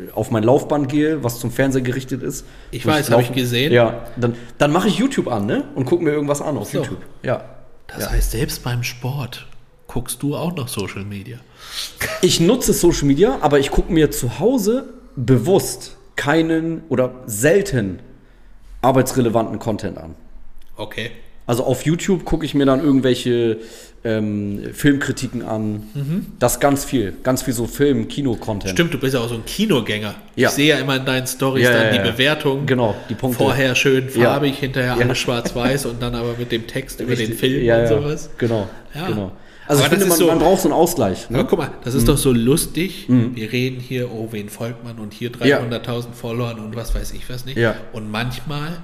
äh, 0.08 0.12
auf 0.12 0.30
mein 0.30 0.42
Laufband 0.42 0.88
gehe, 0.88 1.22
was 1.24 1.38
zum 1.40 1.50
Fernseher 1.50 1.80
gerichtet 1.82 2.22
ist. 2.22 2.44
Ich 2.72 2.84
weiß, 2.84 3.10
hab 3.10 3.20
ich 3.20 3.32
gesehen. 3.32 3.72
Ja, 3.72 4.06
dann, 4.16 4.34
dann 4.58 4.70
mache 4.72 4.88
ich 4.88 4.98
YouTube 4.98 5.28
an, 5.28 5.46
ne? 5.46 5.64
Und 5.76 5.86
gucke 5.86 6.02
mir 6.04 6.10
irgendwas 6.10 6.42
an 6.42 6.58
auf 6.58 6.68
So. 6.70 6.78
YouTube. 6.78 6.98
Ja. 7.22 7.44
Das 7.86 8.02
Ja. 8.04 8.10
heißt, 8.10 8.32
selbst 8.32 8.62
beim 8.64 8.82
Sport 8.82 9.46
guckst 9.86 10.22
du 10.22 10.34
auch 10.36 10.54
noch 10.54 10.68
Social 10.68 11.04
Media. 11.04 11.38
Ich 12.22 12.40
nutze 12.40 12.72
Social 12.72 13.04
Media, 13.04 13.38
aber 13.40 13.58
ich 13.58 13.70
gucke 13.70 13.92
mir 13.92 14.10
zu 14.10 14.38
Hause 14.38 14.84
bewusst 15.16 15.96
keinen 16.16 16.82
oder 16.88 17.14
selten 17.26 17.98
arbeitsrelevanten 18.82 19.58
Content 19.58 19.98
an. 19.98 20.14
Okay. 20.76 21.10
Also 21.46 21.64
auf 21.64 21.84
YouTube 21.84 22.24
gucke 22.24 22.46
ich 22.46 22.54
mir 22.54 22.64
dann 22.64 22.82
irgendwelche 22.82 23.58
ähm, 24.02 24.62
Filmkritiken 24.72 25.42
an. 25.42 25.82
Das 26.38 26.58
ganz 26.58 26.84
viel. 26.86 27.14
Ganz 27.22 27.42
viel 27.42 27.52
so 27.52 27.66
Film, 27.66 28.08
Kino-Content. 28.08 28.72
Stimmt, 28.72 28.94
du 28.94 28.98
bist 28.98 29.14
ja 29.14 29.20
auch 29.20 29.28
so 29.28 29.34
ein 29.34 29.44
Kinogänger. 29.44 30.14
Ja. 30.36 30.48
Ich 30.48 30.54
sehe 30.54 30.68
ja 30.68 30.78
immer 30.78 30.96
in 30.96 31.04
deinen 31.04 31.26
Stories 31.26 31.64
Ja, 31.64 31.72
dann 31.72 31.94
ja, 31.94 32.02
die. 32.02 32.10
Bewertung. 32.10 32.64
Genau, 32.66 32.94
die 33.10 33.14
Punkte. 33.14 33.38
Vorher 33.38 33.74
schön 33.74 34.08
farbig, 34.08 34.58
hinterher 34.58 34.94
alles 34.94 35.18
schwarz-weiß 35.18 35.86
und 35.86 36.02
dann 36.02 36.14
aber 36.14 36.34
mit 36.38 36.50
dem 36.50 36.66
Text 36.66 37.00
über 37.00 37.14
den. 37.14 37.34
Film 37.34 37.68
und 37.80 37.88
sowas. 37.88 38.30
Genau, 38.38 38.68
Ja. 38.94 39.06
genau. 39.08 39.32
Also 39.66 39.82
Aber 39.82 39.92
ich 39.92 39.98
finde, 39.98 40.06
man, 40.06 40.18
so- 40.18 40.26
man 40.26 40.38
braucht 40.38 40.60
so 40.62 40.68
einen 40.68 40.74
Ausgleich. 40.74 41.26
Aber 41.28 41.38
Ne? 41.38 41.44
guck 41.48 41.58
mal, 41.58 41.70
das 41.84 41.94
ist 41.94 42.06
doch 42.08 42.18
so 42.18 42.32
lustig. 42.32 43.06
Wir 43.08 43.50
reden 43.52 43.80
hier, 43.80 44.10
oh, 44.12 44.28
wen 44.30 44.48
folgt 44.50 44.84
man 44.84 44.98
und 44.98 45.12
hier 45.14 45.30
300.000 45.32 46.14
Followern 46.14 46.58
und 46.58 46.76
was 46.76 46.94
weiß 46.94 47.12
ich 47.12 47.28
was 47.30 47.44
nicht. 47.46 47.56
Ja. 47.56 47.74
Und 47.92 48.10
manchmal, 48.10 48.78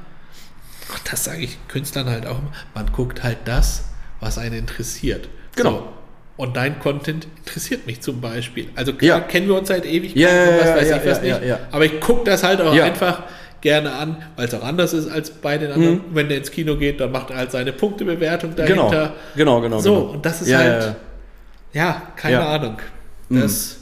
das 1.11 1.25
sage 1.25 1.43
ich 1.45 1.59
Künstlern 1.69 2.09
halt 2.09 2.27
auch 2.27 2.39
immer, 2.39 2.53
man 2.75 2.91
guckt 2.93 3.23
halt 3.23 3.39
das, 3.45 3.85
was 4.21 4.39
einen 4.39 4.55
interessiert. 4.55 5.29
Genau. 5.57 5.71
So. 5.71 5.89
Und 6.37 6.57
dein 6.57 6.79
Content 6.81 7.27
interessiert 7.37 7.87
mich 7.87 8.01
zum 8.01 8.23
Beispiel. 8.23 8.69
Also 8.75 8.95
klar, 8.95 9.19
Ja. 9.19 9.21
kennen 9.21 9.47
wir 9.49 9.57
uns 9.59 9.69
seit 9.69 9.85
ewig 9.85 10.15
Ja, 10.15 10.29
ja, 10.33 10.45
und 10.51 10.59
was 10.61 10.65
ja, 10.69 10.77
weiß 10.77 10.89
ja, 10.89 10.97
ich 10.97 11.05
was 11.07 11.17
ja, 11.19 11.23
nicht. 11.23 11.43
ja, 11.43 11.47
ja. 11.49 11.59
Aber 11.71 11.85
ich 11.85 12.01
gucke 12.01 12.25
das 12.25 12.43
halt 12.43 12.63
auch 12.63 12.73
Ja. 12.75 12.85
einfach 12.85 13.25
gerne 13.61 13.93
an, 13.93 14.17
weil 14.37 14.47
es 14.49 14.55
auch 14.55 14.63
anders 14.65 14.93
ist 14.93 15.09
als 15.11 15.31
bei 15.31 15.59
den 15.59 15.73
anderen. 15.73 15.95
Mhm. 15.97 16.01
Wenn 16.13 16.29
der 16.29 16.39
ins 16.39 16.51
Kino 16.51 16.77
geht, 16.77 17.01
dann 17.01 17.13
macht 17.13 17.31
er 17.31 17.37
halt 17.37 17.51
seine 17.53 17.73
Punktebewertung 17.73 18.55
Genau, 18.57 18.89
dahinter. 18.91 19.13
genau, 19.37 19.61
genau. 19.61 19.79
So, 19.81 19.95
genau. 19.95 20.13
und 20.15 20.25
das 20.27 20.43
ist 20.43 20.49
ja, 20.49 20.59
halt- 20.59 20.83
Ja, 21.73 21.83
ja. 21.83 22.03
Keine 22.17 22.35
Ja. 22.37 22.49
Ahnung. 22.55 22.77
Das 23.29 23.45
ist 23.53 23.81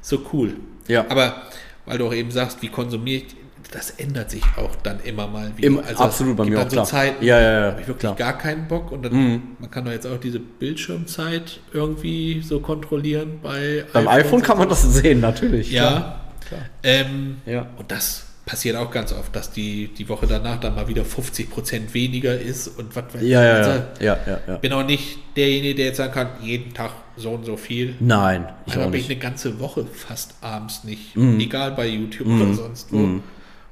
so 0.00 0.18
cool. 0.32 0.54
Ja. 0.86 1.04
Aber 1.08 1.42
weil 1.84 1.98
du 1.98 2.06
auch 2.06 2.14
eben 2.14 2.30
sagst, 2.30 2.62
wie 2.62 2.68
konsumiere 2.68 3.18
ich, 3.26 3.36
das 3.70 3.90
ändert 3.90 4.30
sich 4.30 4.42
auch 4.56 4.74
dann 4.82 4.98
immer 5.00 5.26
mal 5.26 5.50
wieder. 5.56 5.66
Im, 5.66 5.78
Also 5.80 6.02
absolut 6.04 6.36
bei 6.38 6.44
mir 6.46 6.58
auch 6.58 6.62
so 6.64 6.68
klar. 6.70 6.84
Zeiten, 6.86 7.22
ja, 7.22 7.38
ja, 7.38 7.52
ja. 7.60 7.66
habe 7.72 7.80
ich 7.82 7.86
wirklich 7.88 7.98
klar. 8.00 8.12
Mhm. 8.14 8.16
gar 8.18 8.38
keinen 8.38 8.66
Bock 8.66 8.92
und 8.92 9.02
dann, 9.04 9.42
man 9.58 9.70
kann 9.70 9.84
doch 9.84 9.92
jetzt 9.92 10.06
auch 10.06 10.16
diese 10.18 10.38
Bildschirmzeit 10.40 11.60
irgendwie 11.74 12.40
so 12.40 12.60
kontrollieren 12.60 13.40
bei 13.42 13.84
Beim 13.92 14.08
iPhones 14.08 14.24
iPhone 14.26 14.42
kann 14.42 14.58
man 14.58 14.68
das 14.70 14.82
sehen, 14.94 15.20
natürlich. 15.20 15.70
Ja. 15.70 15.90
Klar. 15.90 16.20
Klar. 16.48 16.60
Ähm, 16.82 17.36
Ja. 17.44 17.66
Und 17.76 17.90
das 17.92 18.24
passiert 18.48 18.76
auch 18.76 18.90
ganz 18.90 19.12
oft, 19.12 19.36
dass 19.36 19.50
die, 19.52 19.88
die 19.88 20.08
Woche 20.08 20.26
danach 20.26 20.58
dann 20.58 20.74
mal 20.74 20.88
wieder 20.88 21.02
50% 21.02 21.92
weniger 21.92 22.34
ist 22.40 22.66
und 22.78 22.96
was 22.96 23.04
weiß 23.12 23.22
Ja, 23.22 23.44
ja, 23.44 23.52
Also, 23.56 23.70
ja. 24.00 24.18
ja, 24.26 24.40
ja, 24.48 24.56
bin 24.56 24.72
auch 24.72 24.86
nicht 24.86 25.18
derjenige, 25.36 25.74
der 25.74 25.86
jetzt 25.88 25.98
sagen 25.98 26.12
kann, 26.14 26.28
jeden 26.40 26.72
Tag 26.72 26.92
so 27.18 27.32
und 27.32 27.44
so 27.44 27.58
viel. 27.58 27.94
Nein, 28.00 28.48
ich 28.64 28.74
ich 28.74 28.86
nicht. 28.88 29.10
eine 29.10 29.18
ganze 29.18 29.60
Woche 29.60 29.84
fast 29.84 30.34
abends 30.40 30.82
nicht. 30.84 31.14
Mhm. 31.14 31.38
Egal 31.38 31.72
bei 31.72 31.86
YouTube 31.88 32.26
oder 32.26 32.54
sonst 32.54 32.90
wo. 32.90 33.20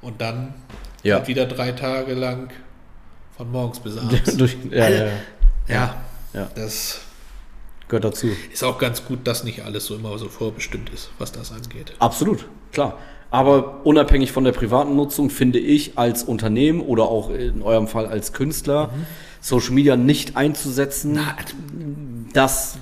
Und 0.03 0.21
dann 0.21 0.53
Ja. 1.03 1.17
halt 1.17 1.29
wieder 1.29 1.47
drei 1.47 1.73
Tage 1.73 2.13
lang 2.13 2.51
von 3.35 3.51
morgens 3.51 3.81
bis 3.81 3.97
abends. 3.99 4.37
Durch, 4.37 4.59
ja, 4.71 4.89
ja, 4.91 5.05
ja. 5.07 5.11
ja, 5.69 5.97
Ja. 6.35 6.51
das 6.55 7.01
Gehört 7.89 8.05
dazu. 8.05 8.27
Ist 8.53 8.63
auch 8.65 8.79
ganz 8.79 9.05
gut, 9.07 9.27
dass 9.27 9.43
nicht 9.45 9.63
alles 9.65 9.87
so 9.87 9.95
immer 9.95 10.19
so 10.19 10.29
vorbestimmt 10.29 10.91
ist, 10.91 11.09
was 11.19 11.33
das 11.33 11.51
angeht. 11.53 11.95
Absolut, 12.01 12.45
klar. 12.73 12.99
Aber 13.37 13.85
unabhängig 13.85 14.33
von 14.33 14.45
der 14.45 14.53
privaten 14.53 14.97
Nutzung 14.97 15.29
finde 15.29 15.59
ich 15.59 15.99
als 15.99 16.23
Unternehmen 16.25 16.81
oder 16.81 17.05
auch 17.05 17.29
in 17.29 17.61
eurem 17.61 17.87
Fall 17.87 18.07
als 18.07 18.33
Künstler 18.33 18.89
Social 19.43 19.73
Media 19.73 19.95
nicht 19.95 20.39
einzusetzen. 20.39 21.13
Na, 21.17 21.37
das 22.33 22.79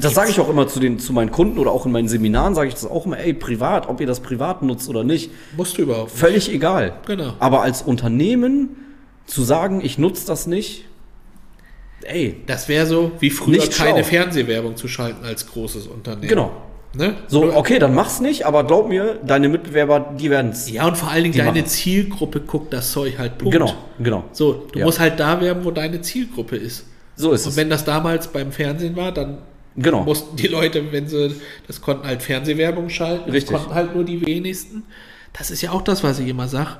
das 0.00 0.14
sage 0.14 0.30
ich 0.30 0.38
auch 0.38 0.48
immer 0.48 0.68
zu, 0.68 0.78
den, 0.78 1.00
zu 1.00 1.12
meinen 1.12 1.32
Kunden 1.32 1.58
oder 1.58 1.72
auch 1.72 1.84
in 1.84 1.90
meinen 1.90 2.06
Seminaren 2.06 2.54
sage 2.54 2.68
ich 2.68 2.74
das 2.74 2.86
auch 2.86 3.06
immer, 3.06 3.18
ey, 3.18 3.34
privat, 3.34 3.88
ob 3.88 4.00
ihr 4.00 4.06
das 4.06 4.20
privat 4.20 4.62
nutzt 4.62 4.88
oder 4.88 5.02
nicht, 5.02 5.32
musst 5.56 5.76
du 5.76 5.82
überhaupt. 5.82 6.12
nicht. 6.12 6.18
völlig 6.20 6.52
egal. 6.54 6.94
Genau. 7.06 7.32
Aber 7.40 7.62
als 7.62 7.82
Unternehmen 7.82 8.76
zu 9.26 9.42
sagen, 9.42 9.80
ich 9.84 9.98
nutze 9.98 10.28
das 10.28 10.46
nicht, 10.46 10.84
ey, 12.04 12.36
Das 12.46 12.68
wäre 12.68 12.86
so, 12.86 13.10
wie 13.18 13.30
früher 13.30 13.56
Nicht 13.56 13.76
keine 13.76 14.04
schlau. 14.04 14.10
Fernsehwerbung 14.10 14.76
zu 14.76 14.86
schalten 14.86 15.24
als 15.24 15.48
großes 15.48 15.88
Unternehmen. 15.88 16.28
genau. 16.28 16.52
Ne? 16.94 17.14
So, 17.26 17.54
okay, 17.54 17.78
dann 17.78 17.94
mach's 17.94 18.20
nicht, 18.20 18.44
aber 18.44 18.64
glaub 18.64 18.88
mir, 18.88 19.18
deine 19.24 19.48
Mitbewerber, 19.48 20.14
die 20.18 20.28
werden's. 20.28 20.70
Ja, 20.70 20.86
und 20.86 20.96
vor 20.98 21.10
allen 21.10 21.22
Dingen 21.24 21.36
deine 21.36 21.52
machen. 21.60 21.66
Zielgruppe 21.66 22.40
guckt 22.40 22.72
das 22.72 22.92
Zeug 22.92 23.18
halt 23.18 23.38
Punkt. 23.38 23.52
Genau, 23.52 23.72
genau. 23.98 24.24
So, 24.32 24.66
du 24.70 24.78
Ja. 24.78 24.84
musst 24.84 25.00
halt 25.00 25.18
da 25.18 25.40
werben, 25.40 25.64
wo 25.64 25.70
deine 25.70 26.02
Zielgruppe 26.02 26.56
ist. 26.56 26.84
So 27.16 27.32
ist 27.32 27.44
Und 27.46 27.50
es. 27.52 27.56
wenn 27.56 27.70
das 27.70 27.84
damals 27.86 28.28
beim 28.28 28.52
Fernsehen 28.52 28.94
war, 28.96 29.10
dann 29.12 29.38
Genau. 29.74 30.02
mussten 30.04 30.36
die 30.36 30.48
Leute, 30.48 30.92
wenn 30.92 31.08
sie, 31.08 31.34
das 31.66 31.80
konnten 31.80 32.06
halt 32.06 32.22
Fernsehwerbung 32.22 32.90
schalten, 32.90 33.24
das 33.26 33.34
Richtig. 33.36 33.56
konnten 33.56 33.74
halt 33.74 33.94
nur 33.94 34.04
die 34.04 34.24
wenigsten. 34.26 34.82
Das 35.32 35.50
ist 35.50 35.62
ja 35.62 35.70
auch 35.70 35.80
das, 35.82 36.04
was 36.04 36.18
ich 36.18 36.28
immer 36.28 36.46
sage. 36.48 36.76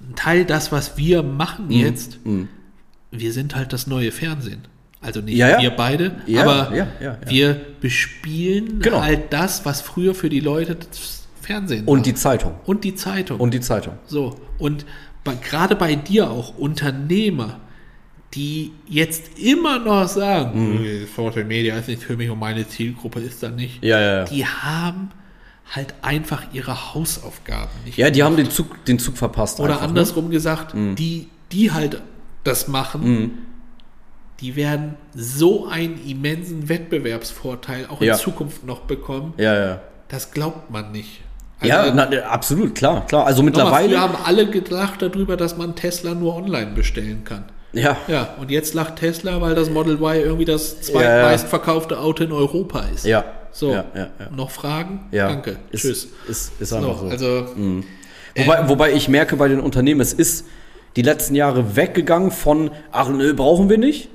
Ein 0.00 0.14
Teil 0.16 0.44
das, 0.46 0.72
was 0.72 0.96
wir 0.96 1.22
machen 1.22 1.66
Mhm. 1.66 1.72
jetzt, 1.72 2.18
wir 3.10 3.32
sind 3.34 3.54
halt 3.56 3.74
das 3.74 3.86
neue 3.86 4.10
Fernsehen. 4.10 4.62
Also 5.00 5.20
nicht 5.20 5.36
Ja, 5.36 5.48
ja. 5.50 5.60
wir 5.60 5.70
beide, 5.70 6.16
Ja, 6.26 6.42
aber 6.42 6.72
wir 7.26 7.60
bespielen 7.80 8.80
Genau. 8.80 9.00
halt 9.02 9.32
das, 9.32 9.64
was 9.64 9.80
früher 9.80 10.14
für 10.14 10.28
die 10.28 10.40
Leute 10.40 10.74
das 10.74 11.26
Fernsehen 11.40 11.86
war. 11.86 11.92
Und 11.92 12.04
die 12.06 12.14
Zeitung. 12.14 12.54
und 12.66 12.84
die 12.84 12.94
Zeitung. 12.94 13.38
Und 13.40 13.54
die 13.54 13.60
Zeitung. 13.60 13.94
So, 14.06 14.36
und 14.58 14.84
gerade 15.42 15.76
bei 15.76 15.94
dir 15.94 16.30
auch 16.30 16.56
Unternehmer, 16.58 17.60
die 18.34 18.72
jetzt 18.88 19.38
immer 19.38 19.78
noch 19.78 20.08
sagen, 20.08 20.80
Mhm. 20.80 21.06
Social 21.14 21.44
Media 21.44 21.76
ist 21.76 21.88
nicht 21.88 22.02
für 22.02 22.16
mich 22.16 22.28
und 22.30 22.38
meine 22.38 22.66
Zielgruppe 22.68 23.20
ist 23.20 23.42
da 23.42 23.50
nicht. 23.50 23.82
Ja, 23.84 24.00
ja, 24.00 24.14
ja. 24.18 24.24
Die 24.24 24.44
haben 24.46 25.10
halt 25.70 25.94
einfach 26.02 26.42
ihre 26.52 26.94
Hausaufgaben 26.94 27.70
nicht. 27.84 27.98
Ja, 27.98 28.10
die 28.10 28.22
haben 28.22 28.36
den 28.36 28.50
Zug, 28.50 28.84
den 28.86 28.98
Zug 28.98 29.16
verpasst. 29.16 29.60
Oder 29.60 29.74
einfach, 29.74 29.82
ne? 29.82 29.88
andersrum 29.88 30.30
gesagt, 30.30 30.74
die, 30.74 31.28
die 31.52 31.70
halt 31.72 32.02
das 32.44 32.68
machen, 32.68 33.00
Mhm. 33.02 33.30
Die 34.40 34.54
werden 34.56 34.94
so 35.14 35.66
einen 35.66 36.00
immensen 36.06 36.68
Wettbewerbsvorteil 36.68 37.86
auch 37.90 38.00
in 38.00 38.08
Ja. 38.08 38.14
Zukunft 38.14 38.64
noch 38.64 38.80
bekommen. 38.80 39.34
Ja, 39.36 39.54
ja. 39.58 39.80
Das 40.08 40.30
glaubt 40.30 40.70
man 40.70 40.92
nicht. 40.92 41.20
ja, 41.62 41.92
na, 41.92 42.08
absolut, 42.30 42.74
klar, 42.74 43.04
klar. 43.06 43.26
Also 43.26 43.42
mittlerweile. 43.42 43.88
früher 43.90 44.00
haben 44.00 44.14
alle 44.24 44.48
gedacht 44.48 45.02
darüber, 45.02 45.36
dass 45.36 45.56
man 45.56 45.74
Tesla 45.74 46.14
nur 46.14 46.36
online 46.36 46.72
bestellen 46.74 47.24
kann. 47.24 47.44
Ja, 47.72 47.96
Ja, 48.06 48.34
und 48.40 48.50
jetzt 48.50 48.74
lacht 48.74 48.96
Tesla, 48.96 49.40
weil 49.42 49.54
das 49.54 49.68
Model 49.68 49.94
Y 50.00 50.14
irgendwie 50.24 50.44
das 50.46 50.80
zweitmeistverkaufte 50.82 51.98
Auto 51.98 52.24
in 52.24 52.32
Europa 52.32 52.80
ist. 52.94 53.04
ja. 53.04 53.24
So, 53.50 53.72
Ja, 53.72 53.84
ja, 53.94 54.08
ja. 54.20 54.30
noch 54.30 54.50
Fragen? 54.50 55.06
ja. 55.10 55.26
Danke. 55.28 55.56
Ist, 55.70 55.82
Tschüss. 55.82 56.08
Ist, 56.28 56.52
ist 56.60 56.68
So, 56.68 56.76
einfach 56.76 56.98
so. 57.00 57.06
Also, 57.08 57.46
Wobei, 58.36 58.68
wobei 58.68 58.92
ich 58.92 59.08
merke 59.08 59.36
bei 59.36 59.48
den 59.48 59.58
Unternehmen, 59.58 60.00
es 60.00 60.12
ist 60.12 60.46
die 60.96 61.02
letzten 61.02 61.34
Jahre 61.34 61.74
weggegangen 61.74 62.30
von, 62.30 62.70
ach 62.92 63.08
nö, 63.08 63.34
brauchen 63.34 63.68
wir 63.68 63.78
nicht. 63.78 64.10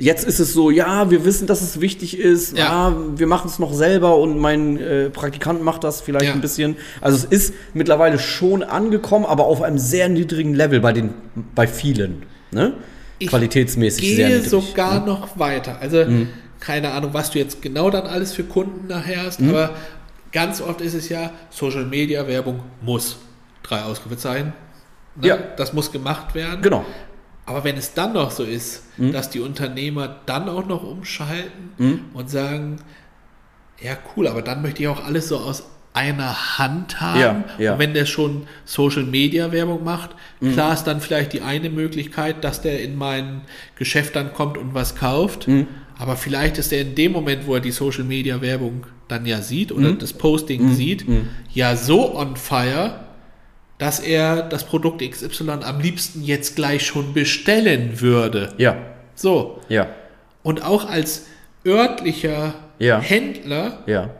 Jetzt 0.00 0.24
ist 0.24 0.40
es 0.40 0.54
so, 0.54 0.70
ja, 0.70 1.10
wir 1.10 1.24
wissen, 1.26 1.46
dass 1.46 1.60
es 1.60 1.80
wichtig 1.80 2.18
ist, 2.18 2.56
Ja. 2.56 2.88
ja. 2.90 2.96
wir 3.16 3.26
machen 3.26 3.48
es 3.48 3.58
noch 3.58 3.72
selber 3.74 4.16
und 4.16 4.38
mein 4.38 4.78
äh, 4.78 5.10
Praktikant 5.10 5.62
macht 5.62 5.84
das 5.84 6.00
vielleicht 6.00 6.24
Ja. 6.24 6.32
ein 6.32 6.40
bisschen. 6.40 6.76
Also 7.02 7.18
es 7.18 7.24
ist 7.24 7.54
mittlerweile 7.74 8.18
schon 8.18 8.62
angekommen, 8.62 9.26
aber 9.26 9.44
auf 9.44 9.60
einem 9.62 9.78
sehr 9.78 10.08
niedrigen 10.08 10.54
Level 10.54 10.80
bei 10.80 10.92
den, 10.94 11.10
bei 11.54 11.66
vielen. 11.66 12.22
Ne? 12.50 12.72
Ich 13.18 13.28
Qualitätsmäßig 13.28 14.16
sehr 14.16 14.28
gehe 14.28 14.36
niedrig. 14.40 14.50
sogar 14.50 15.04
noch 15.04 15.38
weiter. 15.38 15.76
Also, 15.80 16.02
keine 16.60 16.92
Ahnung, 16.92 17.10
was 17.12 17.30
du 17.30 17.38
jetzt 17.38 17.60
genau 17.60 17.90
dann 17.90 18.06
alles 18.06 18.32
für 18.32 18.44
Kunden 18.44 18.86
nachher 18.88 19.24
hast, 19.26 19.40
aber 19.42 19.74
ganz 20.32 20.62
oft 20.62 20.80
ist 20.80 20.94
es 20.94 21.10
ja, 21.10 21.30
Social 21.50 21.84
Media 21.84 22.26
Werbung 22.26 22.60
muss. 22.80 23.18
Drei 23.62 23.82
Ausrufezeichen. 23.82 24.54
Ne? 25.20 25.28
Ja. 25.28 25.36
Das 25.58 25.74
muss 25.74 25.92
gemacht 25.92 26.34
werden. 26.34 26.62
Genau. 26.62 26.86
Aber 27.50 27.64
wenn 27.64 27.76
es 27.76 27.94
dann 27.94 28.12
noch 28.12 28.30
so 28.30 28.44
ist, 28.44 28.84
Mhm. 28.96 29.10
dass 29.12 29.28
die 29.28 29.40
Unternehmer 29.40 30.16
dann 30.26 30.48
auch 30.48 30.66
noch 30.66 30.84
umschalten 30.84 32.04
und 32.14 32.30
sagen, 32.30 32.76
ja 33.82 33.96
cool, 34.16 34.28
aber 34.28 34.42
dann 34.42 34.62
möchte 34.62 34.82
ich 34.82 34.88
auch 34.88 35.04
alles 35.04 35.28
so 35.28 35.38
aus 35.38 35.64
einer 35.92 36.58
Hand 36.58 37.00
haben. 37.00 37.20
Ja, 37.20 37.44
ja. 37.58 37.72
Und 37.72 37.80
wenn 37.80 37.92
der 37.94 38.06
schon 38.06 38.46
Social 38.64 39.02
Media 39.02 39.50
Werbung 39.50 39.82
macht, 39.82 40.10
Mhm. 40.40 40.52
klar 40.52 40.72
ist 40.74 40.84
dann 40.84 41.00
vielleicht 41.00 41.32
die 41.32 41.40
eine 41.40 41.70
Möglichkeit, 41.70 42.44
dass 42.44 42.62
der 42.62 42.80
in 42.84 42.94
mein 42.96 43.40
Geschäft 43.76 44.14
dann 44.14 44.32
kommt 44.32 44.56
und 44.56 44.72
was 44.74 44.94
kauft. 44.94 45.48
Mhm. 45.48 45.66
Aber 45.98 46.16
vielleicht 46.16 46.56
ist 46.58 46.72
er 46.72 46.82
in 46.82 46.94
dem 46.94 47.10
Moment, 47.12 47.46
wo 47.48 47.54
er 47.54 47.60
die 47.60 47.72
Social 47.72 48.04
Media 48.04 48.40
Werbung 48.40 48.86
dann 49.08 49.26
ja 49.26 49.42
sieht 49.42 49.70
Mhm. 49.72 49.76
oder 49.76 49.92
das 49.94 50.12
Posting 50.12 50.72
sieht, 50.74 51.04
ja 51.52 51.74
so 51.74 52.16
on 52.16 52.36
fire, 52.36 53.00
dass 53.80 53.98
er 53.98 54.42
das 54.42 54.62
Produkt 54.64 55.02
XY 55.02 55.50
am 55.64 55.80
liebsten 55.80 56.22
jetzt 56.22 56.54
gleich 56.54 56.86
schon 56.86 57.12
bestellen 57.14 58.00
würde. 58.00 58.52
Ja, 58.58 58.76
So. 59.16 59.58
ja, 59.68 59.88
Und 60.44 60.62
auch 60.64 60.88
als 60.88 61.26
örtlicher 61.66 62.54
Ja. 62.78 63.00
Händler 63.00 63.82
ja. 63.86 64.10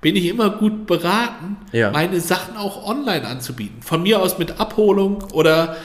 bin 0.00 0.16
ich 0.16 0.26
immer 0.26 0.50
gut 0.50 0.86
beraten, 0.86 1.56
Ja. 1.72 1.90
meine 1.90 2.20
Sachen 2.20 2.56
auch 2.56 2.86
online 2.86 3.26
anzubieten. 3.26 3.82
Von 3.82 4.02
mir 4.04 4.20
aus 4.22 4.38
mit 4.38 4.60
Abholung 4.60 5.24
oder 5.32 5.76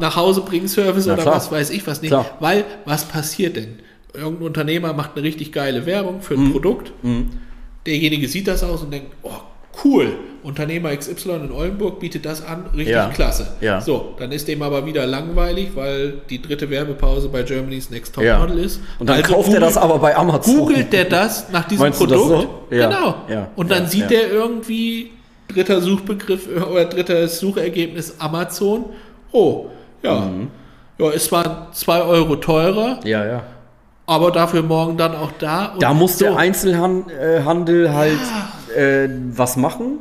nach 0.00 0.16
Hause 0.16 0.40
bringen 0.40 0.68
Service 0.68 1.06
Na 1.06 1.12
oder 1.14 1.22
klar. 1.22 1.34
was 1.36 1.52
weiß 1.52 1.70
ich 1.70 1.86
was 1.86 2.00
nicht. 2.02 2.10
Klar. 2.10 2.26
Weil 2.40 2.64
was 2.84 3.04
passiert 3.04 3.56
denn? 3.56 3.80
Irgendein 4.14 4.46
Unternehmer 4.46 4.92
macht 4.94 5.12
eine 5.16 5.22
richtig 5.22 5.52
geile 5.52 5.86
Werbung 5.86 6.22
für 6.22 6.36
Mhm. 6.36 6.46
ein 6.46 6.52
Produkt. 6.52 6.92
Derjenige 7.86 8.26
sieht 8.28 8.48
das 8.48 8.64
aus 8.64 8.82
und 8.82 8.90
denkt, 8.92 9.12
oh 9.22 9.30
cool, 9.84 10.12
Unternehmer 10.42 10.94
XY 10.96 11.30
in 11.44 11.52
Oldenburg 11.52 11.98
bietet 12.00 12.24
das 12.24 12.44
an, 12.46 12.64
richtig 12.72 12.94
Ja. 12.94 13.08
klasse. 13.08 13.48
Ja. 13.60 13.80
So, 13.80 14.14
dann 14.18 14.30
ist 14.32 14.46
dem 14.48 14.62
aber 14.62 14.86
wieder 14.86 15.04
langweilig, 15.06 15.70
weil 15.74 16.14
die 16.30 16.40
dritte 16.40 16.70
Werbepause 16.70 17.28
bei 17.28 17.42
Germany's 17.42 17.90
Next 17.90 18.14
Top 18.14 18.24
Ja. 18.24 18.38
Model 18.38 18.58
ist. 18.58 18.80
Und 18.98 19.08
dann 19.08 19.16
Also 19.22 19.34
kauft 19.34 19.52
er 19.52 19.60
das 19.60 19.76
aber 19.76 19.98
bei 19.98 20.16
Amazon. 20.16 20.56
Googelt 20.58 20.92
der 20.92 21.04
das 21.06 21.50
nach 21.50 21.66
diesem 21.66 21.82
Meinst 21.84 21.98
Produkt? 21.98 22.20
so? 22.70 22.74
Ja. 22.74 22.88
Genau. 22.88 23.14
Ja. 23.28 23.48
Und 23.56 23.70
dann 23.70 23.82
Ja. 23.84 23.88
sieht 23.88 24.02
Ja. 24.02 24.06
der 24.20 24.30
irgendwie 24.30 25.10
dritter 25.52 25.80
Suchbegriff 25.80 26.46
äh, 26.48 26.60
oder 26.60 26.84
drittes 26.84 27.40
Suchergebnis 27.40 28.14
Amazon. 28.18 28.84
Oh, 29.32 29.66
ja. 30.02 30.20
Mhm. 30.20 30.48
Ja, 30.98 31.10
es 31.10 31.30
war 31.32 31.68
zwei 31.72 32.00
Euro 32.02 32.36
teurer, 32.36 33.00
Ja, 33.04 33.24
ja. 33.24 33.42
aber 34.06 34.30
dafür 34.32 34.62
morgen 34.62 34.96
dann 34.96 35.14
auch 35.14 35.30
da. 35.38 35.74
Da 35.78 35.94
muss 35.94 36.18
so. 36.18 36.24
der 36.26 36.36
Einzelhandel 36.36 37.92
halt 37.94 38.18
äh, 38.78 39.08
was 39.36 39.56
machen 39.56 39.98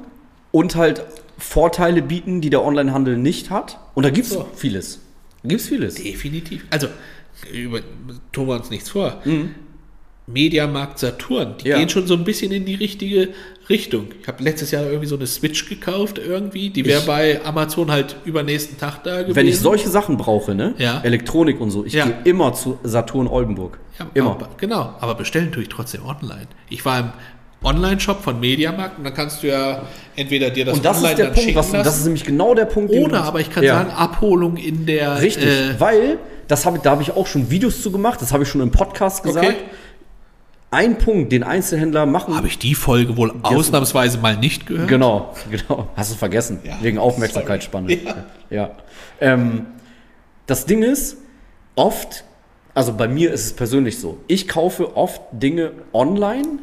und 0.51 0.75
halt 0.75 1.03
Vorteile 1.37 2.01
bieten, 2.01 2.41
die 2.41 2.49
der 2.49 2.63
Onlinehandel 2.63 3.17
nicht 3.17 3.49
hat. 3.49 3.79
Und 3.95 4.03
da 4.03 4.09
gibt's 4.09 4.31
So. 4.31 4.47
vieles. 4.55 4.99
Da 5.43 5.49
gibt's 5.49 5.67
vieles. 5.67 5.95
Definitiv. 5.95 6.65
Also, 6.69 6.87
über, 7.53 7.79
tun 8.31 8.47
wir 8.47 8.55
uns 8.55 8.69
nichts 8.69 8.89
vor. 8.89 9.21
Mhm. 9.25 9.51
Mediamarkt 10.29 10.99
Saturn, 10.99 11.55
die 11.63 11.69
Ja. 11.69 11.77
gehen 11.77 11.87
schon 11.87 12.05
so 12.05 12.13
ein 12.13 12.25
bisschen 12.25 12.51
in 12.51 12.65
die 12.65 12.75
richtige 12.75 13.29
Richtung. 13.69 14.07
Ich 14.21 14.27
habe 14.27 14.43
letztes 14.43 14.71
Jahr 14.71 14.83
irgendwie 14.83 15.05
so 15.05 15.15
eine 15.15 15.25
Switch 15.25 15.69
gekauft 15.69 16.17
irgendwie, 16.19 16.69
die 16.69 16.83
wäre 16.83 17.01
bei 17.05 17.39
Amazon 17.45 17.89
halt 17.91 18.17
übernächsten 18.25 18.77
Tag 18.77 19.03
da 19.05 19.21
gewesen. 19.21 19.37
Wenn 19.37 19.47
ich 19.47 19.57
solche 19.59 19.87
Sachen 19.89 20.17
brauche, 20.17 20.53
ne? 20.53 20.73
Ja. 20.79 20.99
Elektronik 21.01 21.61
und 21.61 21.71
so, 21.71 21.85
ich 21.85 21.93
Ja. 21.93 22.05
gehe 22.05 22.17
immer 22.25 22.53
zu 22.53 22.77
Saturn 22.83 23.27
Oldenburg. 23.27 23.79
Ja, 23.99 24.07
immer. 24.15 24.31
Aber, 24.31 24.49
genau, 24.57 24.95
aber 24.99 25.15
bestellen 25.15 25.51
tue 25.53 25.63
ich 25.63 25.69
trotzdem 25.69 26.03
online. 26.03 26.47
Ich 26.69 26.83
war 26.83 26.99
im 26.99 27.09
Online-Shop 27.63 28.23
von 28.23 28.39
Mediamarkt 28.39 28.97
und 28.99 29.03
dann 29.03 29.13
kannst 29.13 29.41
du 29.43 29.47
ja 29.47 29.81
entweder 30.15 30.49
dir 30.51 30.65
das 30.65 30.75
und 30.77 30.85
das 30.85 30.97
online 30.97 31.11
ist 31.11 31.17
der 31.17 31.25
dann 31.25 31.33
Punkt, 31.33 31.45
schicken 31.45 31.57
was, 31.59 31.71
lassen, 31.71 31.83
das 31.83 31.97
ist 31.97 32.03
nämlich 32.05 32.23
genau 32.23 32.53
der 32.53 32.65
Punkt. 32.65 32.91
oder 32.93 33.23
aber 33.23 33.39
ich 33.39 33.49
kann 33.51 33.63
Ja. 33.63 33.75
sagen, 33.79 33.91
Abholung 33.91 34.57
in 34.57 34.85
der 34.85 35.21
Richtig, 35.21 35.45
äh, 35.47 35.79
weil 35.79 36.19
das 36.47 36.65
hab, 36.65 36.81
da 36.83 36.91
habe 36.91 37.01
ich 37.01 37.11
auch 37.11 37.27
schon 37.27 37.49
Videos 37.49 37.81
zu 37.81 37.91
gemacht, 37.91 38.21
das 38.21 38.31
habe 38.31 38.43
ich 38.43 38.49
schon 38.49 38.61
im 38.61 38.71
Podcast 38.71 39.23
gesagt. 39.23 39.45
Okay. 39.47 39.55
Ein 40.69 40.97
Punkt, 40.97 41.31
den 41.31 41.43
Einzelhändler 41.43 42.05
machen. 42.05 42.35
habe 42.35 42.47
ich 42.47 42.59
die 42.59 42.75
Folge 42.75 43.15
wohl 43.15 43.33
ausnahmsweise 43.41 44.17
mal 44.17 44.35
nicht 44.35 44.67
gehört. 44.67 44.89
Genau, 44.89 45.33
genau. 45.51 45.87
Hast 45.95 46.11
du 46.11 46.17
vergessen. 46.17 46.59
Ja, 46.63 46.77
wegen 46.81 46.97
Aufmerksamkeitsspanne. 46.99 47.87
sorry. 47.89 48.13
Ja. 48.49 48.71
Ähm, 49.21 49.65
das 50.45 50.65
Ding 50.65 50.83
ist, 50.83 51.17
oft, 51.75 52.25
also 52.73 52.93
bei 52.93 53.07
mir 53.07 53.31
ist 53.31 53.45
es 53.45 53.53
persönlich 53.53 53.97
so, 53.99 54.17
ich 54.27 54.47
kaufe 54.49 54.95
oft 54.97 55.21
Dinge 55.31 55.71
online, 55.93 56.59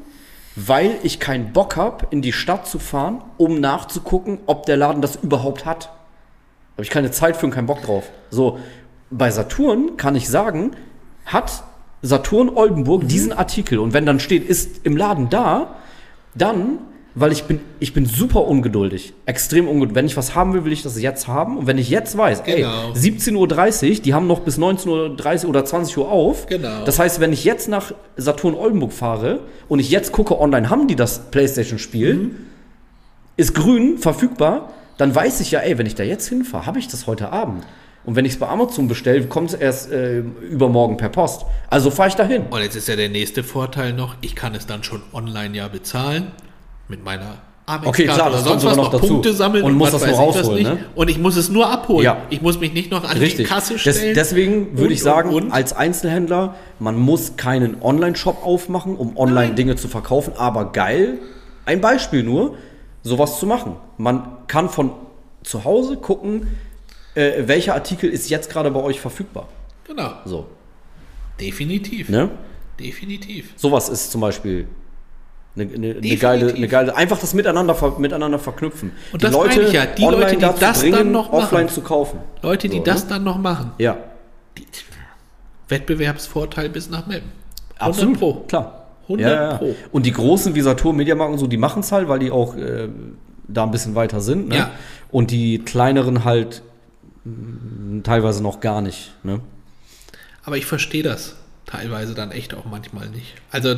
weil 0.56 0.98
ich 1.02 1.20
keinen 1.20 1.52
Bock 1.52 1.76
habe, 1.76 2.06
in 2.10 2.22
die 2.22 2.32
Stadt 2.32 2.66
zu 2.66 2.78
fahren, 2.78 3.22
um 3.36 3.60
nachzugucken, 3.60 4.38
ob 4.46 4.66
der 4.66 4.76
Laden 4.76 5.02
das 5.02 5.16
überhaupt 5.16 5.66
hat. 5.66 5.86
Habe 6.74 6.82
ich 6.82 6.90
keine 6.90 7.10
Zeit 7.10 7.36
für 7.36 7.46
und 7.46 7.52
keinen 7.52 7.66
Bock 7.66 7.82
drauf. 7.82 8.04
So, 8.30 8.58
bei 9.10 9.30
Saturn 9.30 9.96
kann 9.96 10.14
ich 10.16 10.28
sagen, 10.28 10.72
hat 11.26 11.64
Saturn 12.02 12.50
Oldenburg 12.50 13.04
Mhm. 13.04 13.08
diesen 13.08 13.32
Artikel 13.32 13.78
und 13.78 13.92
wenn 13.94 14.06
dann 14.06 14.20
steht, 14.20 14.48
ist 14.48 14.84
im 14.84 14.96
Laden 14.96 15.30
da, 15.30 15.76
dann, 16.34 16.78
weil 17.16 17.30
ich 17.30 17.44
bin, 17.44 17.60
ich 17.78 17.92
bin 17.94 18.06
super 18.06 18.44
ungeduldig, 18.46 19.12
extrem 19.26 19.68
ungeduldig. 19.68 19.94
Wenn 19.94 20.06
ich 20.06 20.16
was 20.16 20.34
haben 20.34 20.52
will, 20.52 20.64
will 20.64 20.72
ich 20.72 20.82
das 20.82 21.00
jetzt 21.00 21.28
haben. 21.28 21.58
Und 21.58 21.66
wenn 21.68 21.78
ich 21.78 21.88
jetzt 21.88 22.16
weiß, 22.18 22.42
Genau. 22.42 22.56
ey, 22.92 22.98
17.30 22.98 23.36
Uhr, 23.96 24.02
die 24.02 24.14
haben 24.14 24.26
noch 24.26 24.40
bis 24.40 24.58
19.30 24.58 25.44
Uhr 25.44 25.50
oder 25.50 25.64
20 25.64 25.96
Uhr 25.98 26.10
auf. 26.10 26.46
Genau. 26.46 26.84
Das 26.84 26.98
heißt, 26.98 27.20
wenn 27.20 27.32
ich 27.32 27.44
jetzt 27.44 27.68
nach 27.68 27.92
Saturn 28.16 28.54
Oldenburg 28.54 28.92
fahre 28.92 29.40
und 29.68 29.78
ich 29.78 29.90
jetzt 29.90 30.10
gucke 30.12 30.40
online, 30.40 30.70
haben 30.70 30.88
die 30.88 30.96
das 30.96 31.30
Playstation-Spiel, 31.30 32.14
Mhm. 32.14 32.36
ist 33.36 33.54
grün 33.54 33.98
verfügbar, 33.98 34.70
dann 34.98 35.14
weiß 35.14 35.40
ich 35.40 35.50
ja, 35.52 35.60
ey, 35.60 35.78
wenn 35.78 35.86
ich 35.86 35.94
da 35.94 36.02
jetzt 36.04 36.28
hinfahre, 36.28 36.66
habe 36.66 36.78
ich 36.78 36.88
das 36.88 37.06
heute 37.06 37.30
Abend. 37.30 37.64
Und 38.04 38.16
wenn 38.16 38.24
ich 38.26 38.32
es 38.34 38.38
bei 38.38 38.48
Amazon 38.48 38.86
bestelle, 38.86 39.22
kommt 39.26 39.48
es 39.50 39.54
erst 39.54 39.90
äh, 39.90 40.18
übermorgen 40.18 40.96
per 40.98 41.08
Post. 41.08 41.46
Also 41.70 41.90
fahre 41.90 42.10
ich 42.10 42.14
dahin. 42.16 42.42
Und 42.50 42.60
jetzt 42.60 42.76
ist 42.76 42.86
ja 42.86 42.96
der 42.96 43.08
nächste 43.08 43.42
Vorteil 43.42 43.92
noch, 43.94 44.16
ich 44.20 44.34
kann 44.36 44.54
es 44.54 44.66
dann 44.66 44.82
schon 44.84 45.00
online 45.14 45.56
ja 45.56 45.68
bezahlen 45.68 46.26
mit 46.88 47.04
meiner 47.04 47.38
Amex 47.66 47.88
Okay, 47.88 48.04
klar, 48.04 48.30
das 48.30 48.44
kommt 48.44 48.60
sogar 48.60 48.76
noch 48.76 48.90
dazu. 48.90 49.06
Punkte 49.06 49.32
sammeln 49.32 49.64
Und 49.64 49.74
muss 49.74 49.92
was 49.92 50.02
das 50.02 50.10
nur 50.10 50.18
was 50.28 50.36
rausholen, 50.36 50.58
nicht. 50.58 50.70
ne? 50.70 50.84
Und 50.94 51.08
ich 51.08 51.18
muss 51.18 51.36
es 51.36 51.48
nur 51.48 51.70
abholen. 51.70 52.04
Ja. 52.04 52.18
Ich 52.28 52.42
muss 52.42 52.60
mich 52.60 52.74
nicht 52.74 52.90
noch 52.90 53.04
an 53.08 53.16
Richtig. 53.16 53.46
die 53.46 53.52
Kasse 53.54 53.72
Des, 53.74 53.96
stellen. 53.96 54.14
deswegen 54.14 54.72
würde 54.72 54.88
Und, 54.88 54.90
ich 54.92 55.02
sagen, 55.02 55.30
und, 55.30 55.44
und. 55.44 55.50
als 55.52 55.72
Einzelhändler, 55.72 56.56
man 56.78 56.96
muss 56.98 57.36
keinen 57.36 57.80
Online-Shop 57.80 58.44
aufmachen, 58.44 58.96
um 58.96 59.16
online 59.16 59.54
Dinge 59.54 59.76
zu 59.76 59.88
verkaufen, 59.88 60.34
aber 60.36 60.72
geil, 60.72 61.18
ein 61.64 61.80
Beispiel 61.80 62.22
nur, 62.22 62.56
sowas 63.02 63.38
zu 63.40 63.46
machen. 63.46 63.76
Man 63.96 64.26
kann 64.46 64.68
von 64.68 64.90
zu 65.42 65.64
Hause 65.64 65.96
gucken, 65.96 66.46
äh, 67.14 67.44
welcher 67.46 67.74
Artikel 67.74 68.10
ist 68.10 68.28
jetzt 68.28 68.50
gerade 68.50 68.70
bei 68.70 68.80
euch 68.82 69.00
verfügbar. 69.00 69.48
Genau, 69.86 70.10
So, 70.26 70.46
definitiv. 71.40 72.08
ne? 72.08 72.30
Definitiv. 72.78 73.52
Sowas 73.56 73.88
ist 73.88 74.10
zum 74.10 74.20
Beispiel 74.20 74.66
eine, 75.56 75.72
eine, 75.72 75.96
eine, 75.96 76.16
geile, 76.16 76.52
eine 76.54 76.68
geile, 76.68 76.96
einfach 76.96 77.18
das 77.18 77.32
miteinander, 77.34 77.74
ver, 77.74 77.98
miteinander 77.98 78.38
verknüpfen. 78.38 78.92
Und 79.12 79.22
das 79.22 79.32
meine 79.32 79.62
ich 79.62 79.72
ja, 79.72 79.86
die 79.86 80.02
Leute, 80.02 80.34
die 80.34 80.40
dazu 80.40 80.60
das 80.60 80.80
dann 80.82 81.12
noch 81.12 81.32
offline 81.32 81.64
machen. 81.64 81.74
zu 81.74 81.80
kaufen. 81.82 82.18
Leute, 82.42 82.68
die 82.68 82.78
So, 82.78 82.82
das 82.82 83.04
ne? 83.04 83.10
dann 83.10 83.24
noch 83.24 83.38
machen, 83.38 83.72
Ja, 83.78 83.96
die, 84.58 84.66
Wettbewerbsvorteil 85.68 86.68
bis 86.68 86.90
nach 86.90 87.06
Meppen. 87.06 87.30
100 87.78 87.88
absolut, 87.88 88.18
Pro. 88.18 88.34
klar. 88.48 88.86
100 89.04 89.58
Pro. 89.58 89.74
Und 89.92 90.06
die 90.06 90.12
großen 90.12 90.54
wie 90.54 90.60
Saturn, 90.60 90.96
Mediamarkt 90.96 91.32
und 91.32 91.38
so, 91.38 91.46
die 91.46 91.56
machen 91.56 91.80
es 91.80 91.92
halt, 91.92 92.08
weil 92.08 92.18
die 92.18 92.30
auch 92.30 92.56
äh, 92.56 92.88
da 93.48 93.64
ein 93.64 93.70
bisschen 93.70 93.94
weiter 93.94 94.20
sind. 94.20 94.48
Ne? 94.48 94.56
Ja. 94.56 94.70
Und 95.10 95.30
die 95.30 95.58
kleineren 95.60 96.24
halt 96.24 96.62
mh, 97.24 98.02
teilweise 98.02 98.42
noch 98.42 98.60
gar 98.60 98.80
nicht. 98.82 99.12
Ne? 99.22 99.40
Aber 100.44 100.56
ich 100.56 100.66
verstehe 100.66 101.02
das 101.02 101.36
teilweise 101.66 102.14
dann 102.14 102.30
echt 102.30 102.54
auch 102.54 102.64
manchmal 102.66 103.08
nicht. 103.08 103.34
Also, 103.50 103.74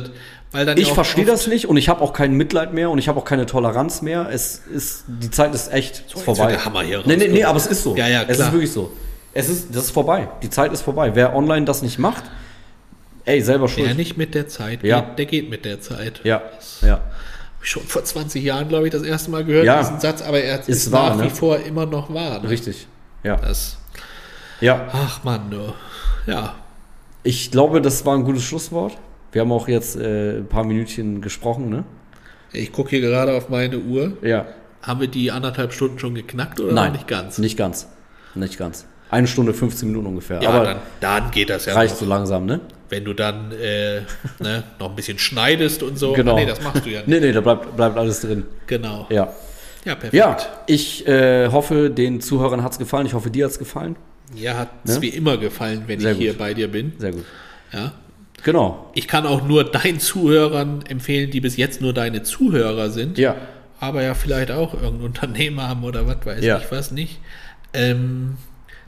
weil 0.51 0.65
dann 0.65 0.77
Ich 0.77 0.91
verstehe 0.91 1.25
das 1.25 1.47
nicht 1.47 1.67
und 1.67 1.77
ich 1.77 1.89
habe 1.89 2.01
auch 2.01 2.13
kein 2.13 2.33
Mitleid 2.33 2.73
mehr 2.73 2.89
und 2.89 2.97
ich 2.99 3.07
habe 3.09 3.19
auch 3.19 3.25
keine 3.25 3.45
Toleranz 3.45 4.01
mehr. 4.01 4.29
Es 4.31 4.57
ist, 4.73 5.03
die 5.07 5.29
Zeit 5.29 5.53
ist 5.53 5.71
echt 5.73 6.03
jetzt 6.09 6.23
vorbei. 6.23 6.43
wird 6.43 6.51
der 6.51 6.65
Hammer 6.65 6.81
hier 6.81 7.03
nee, 7.05 7.15
nee, 7.17 7.27
nee, 7.27 7.43
aber 7.43 7.57
es 7.57 7.67
ist 7.67 7.83
so. 7.83 7.95
Ja, 7.95 8.07
ja, 8.07 8.23
Es 8.27 8.37
klar. 8.37 8.47
ist 8.47 8.53
wirklich 8.53 8.71
so. 8.71 8.91
Es 9.33 9.49
ist, 9.49 9.75
das 9.75 9.85
ist 9.85 9.91
vorbei. 9.91 10.27
Die 10.41 10.49
Zeit 10.49 10.71
ist 10.73 10.81
vorbei. 10.81 11.11
Wer 11.13 11.35
online 11.35 11.65
das 11.65 11.81
nicht 11.81 11.99
macht, 11.99 12.23
ey, 13.25 13.41
selber 13.41 13.67
schuld. 13.67 13.87
Wer 13.87 13.93
nicht 13.95 14.17
mit 14.17 14.33
der 14.35 14.47
Zeit 14.47 14.83
Ja. 14.83 15.01
geht, 15.01 15.19
der 15.19 15.25
geht 15.25 15.49
mit 15.49 15.65
der 15.65 15.79
Zeit. 15.81 16.21
Ja, 16.23 16.41
ja. 16.81 16.93
Hab 16.93 17.63
ich 17.63 17.69
schon 17.69 17.83
vor 17.83 18.03
20 18.03 18.43
Jahren, 18.43 18.69
glaube 18.69 18.87
ich, 18.87 18.91
das 18.93 19.03
erste 19.03 19.29
Mal 19.31 19.43
gehört, 19.43 19.65
Ja. 19.65 19.79
diesen 19.81 19.99
Satz, 19.99 20.21
aber 20.21 20.39
er 20.41 20.59
ist, 20.59 20.69
Ist 20.69 20.91
wahr, 20.91 21.09
nach 21.11 21.17
ne? 21.17 21.23
wie 21.25 21.29
vor 21.29 21.57
immer 21.59 21.85
noch 21.85 22.11
wahr. 22.13 22.39
Ne? 22.41 22.49
Richtig. 22.49 22.87
Ja. 23.23 23.35
Das, 23.35 23.77
Ja. 24.61 24.87
ach 24.93 25.23
Mann, 25.23 25.51
du. 25.51 25.73
Ja, 26.31 26.55
Ich 27.23 27.51
glaube, 27.51 27.81
das 27.81 28.05
war 28.05 28.15
ein 28.15 28.23
gutes 28.23 28.43
Schlusswort. 28.43 28.93
Wir 29.31 29.41
haben 29.41 29.51
auch 29.51 29.67
jetzt 29.67 29.95
äh, 29.97 30.37
ein 30.37 30.47
paar 30.47 30.63
Minütchen 30.63 31.21
gesprochen, 31.21 31.69
ne? 31.69 31.83
ich 32.53 32.71
gucke 32.71 32.89
hier 32.91 33.01
gerade 33.01 33.33
auf 33.33 33.49
meine 33.49 33.77
Uhr. 33.79 34.13
Ja. 34.21 34.45
Haben 34.81 35.01
wir 35.01 35.07
die 35.07 35.31
anderthalb 35.31 35.73
Stunden 35.73 35.99
schon 35.99 36.15
geknackt 36.15 36.59
oder 36.59 36.71
Nein. 36.73 36.93
nicht 36.93 37.07
ganz? 37.07 37.37
Nicht 37.37 37.57
ganz. 37.57 37.87
Nicht 38.35 38.57
ganz. 38.57 38.85
Eine 39.09 39.27
Stunde, 39.27 39.53
15 39.53 39.87
Minuten 39.89 40.07
ungefähr. 40.07 40.41
Ja, 40.41 40.49
Aber 40.49 40.63
dann, 40.63 40.77
dann 41.01 41.31
geht 41.31 41.49
das 41.49 41.65
ja 41.65 41.73
reicht 41.73 41.95
noch. 41.95 41.99
so 42.01 42.05
langsam, 42.05 42.45
ne? 42.45 42.61
Wenn 42.89 43.03
du 43.05 43.13
dann 43.13 43.51
äh, 43.51 44.01
ne, 44.39 44.63
noch 44.79 44.89
ein 44.89 44.95
bisschen 44.95 45.19
schneidest 45.19 45.83
und 45.83 45.97
so. 45.99 46.13
Genau. 46.13 46.33
Ah, 46.35 46.39
Nee, 46.39 46.45
das 46.45 46.61
machst 46.63 46.85
du 46.85 46.89
ja 46.89 46.99
nicht. 46.99 47.07
Nee, 47.09 47.19
nee, 47.19 47.31
da 47.31 47.41
bleibt, 47.41 47.75
bleibt 47.75 47.97
alles 47.97 48.21
drin. 48.21 48.43
Genau. 48.65 49.07
Ja. 49.09 49.33
Ja, 49.85 49.95
perfekt. 49.95 50.13
Ja, 50.13 50.37
ich 50.67 51.07
äh, 51.07 51.49
hoffe, 51.49 51.89
den 51.89 52.19
Zuhörern 52.21 52.63
hat 52.63 52.73
es 52.73 52.79
gefallen. 52.79 53.05
Ich 53.05 53.13
hoffe, 53.13 53.29
dir 53.29 53.45
hat 53.45 53.51
es 53.51 53.59
gefallen. 53.59 53.95
Mir 54.33 54.57
hat 54.57 54.69
es 54.85 54.95
Ne? 54.95 55.01
wie 55.03 55.09
immer 55.09 55.37
gefallen, 55.37 55.83
wenn 55.87 55.99
Sehr 55.99 56.11
ich 56.13 56.17
hier 56.17 56.31
gut. 56.31 56.39
bei 56.39 56.53
dir 56.53 56.67
bin. 56.69 56.93
Sehr 56.97 57.11
gut. 57.11 57.23
Ja. 57.71 57.93
Genau. 58.43 58.89
Ich 58.93 59.07
kann 59.07 59.25
auch 59.25 59.45
nur 59.47 59.63
deinen 59.63 59.99
Zuhörern 59.99 60.83
empfehlen, 60.87 61.31
die 61.31 61.41
bis 61.41 61.57
jetzt 61.57 61.81
nur 61.81 61.93
deine 61.93 62.23
Zuhörer 62.23 62.89
sind, 62.89 63.17
Ja. 63.17 63.35
aber 63.79 64.03
ja 64.03 64.13
vielleicht 64.13 64.51
auch 64.51 64.73
irgendein 64.73 65.01
Unternehmen 65.07 65.61
haben 65.61 65.83
oder 65.83 66.05
was 66.07 66.17
weiß 66.25 66.43
Ja. 66.43 66.57
ich 66.59 66.71
was 66.71 66.91
nicht, 66.91 67.19
ähm, 67.73 68.35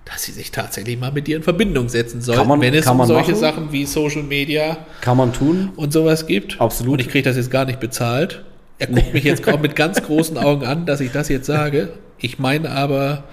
dass 0.05 0.23
sie 0.23 0.31
sich 0.31 0.51
tatsächlich 0.51 0.99
mal 0.99 1.11
mit 1.11 1.27
dir 1.27 1.35
in 1.37 1.43
Verbindung 1.43 1.89
setzen 1.89 2.21
sollten, 2.21 2.39
Kann 2.41 2.47
man- 2.47 2.61
wenn 2.61 2.73
es 2.73 2.87
um 2.87 3.03
solche 3.05 3.31
machen. 3.31 3.39
Sachen 3.41 3.71
wie 3.71 3.85
Social 3.85 4.23
Media 4.23 4.77
Kann 5.01 5.17
man 5.17 5.33
tun. 5.33 5.69
und 5.75 5.93
sowas 5.93 6.25
gibt. 6.25 6.59
Absolut. 6.61 6.93
Und 6.93 7.01
ich 7.01 7.09
kriege 7.09 7.23
das 7.27 7.35
jetzt 7.37 7.51
gar 7.51 7.65
nicht 7.65 7.79
bezahlt. 7.79 8.43
Er 8.79 8.87
guckt 8.87 9.13
mich 9.13 9.23
jetzt 9.25 9.45
mit 9.61 9.75
ganz 9.75 10.01
großen 10.03 10.37
Augen 10.37 10.65
an, 10.65 10.85
dass 10.85 11.01
ich 11.01 11.11
das 11.11 11.27
jetzt 11.29 11.45
sage. 11.47 11.89
Ich 12.17 12.39
meine 12.39 12.71
aber, 12.71 13.25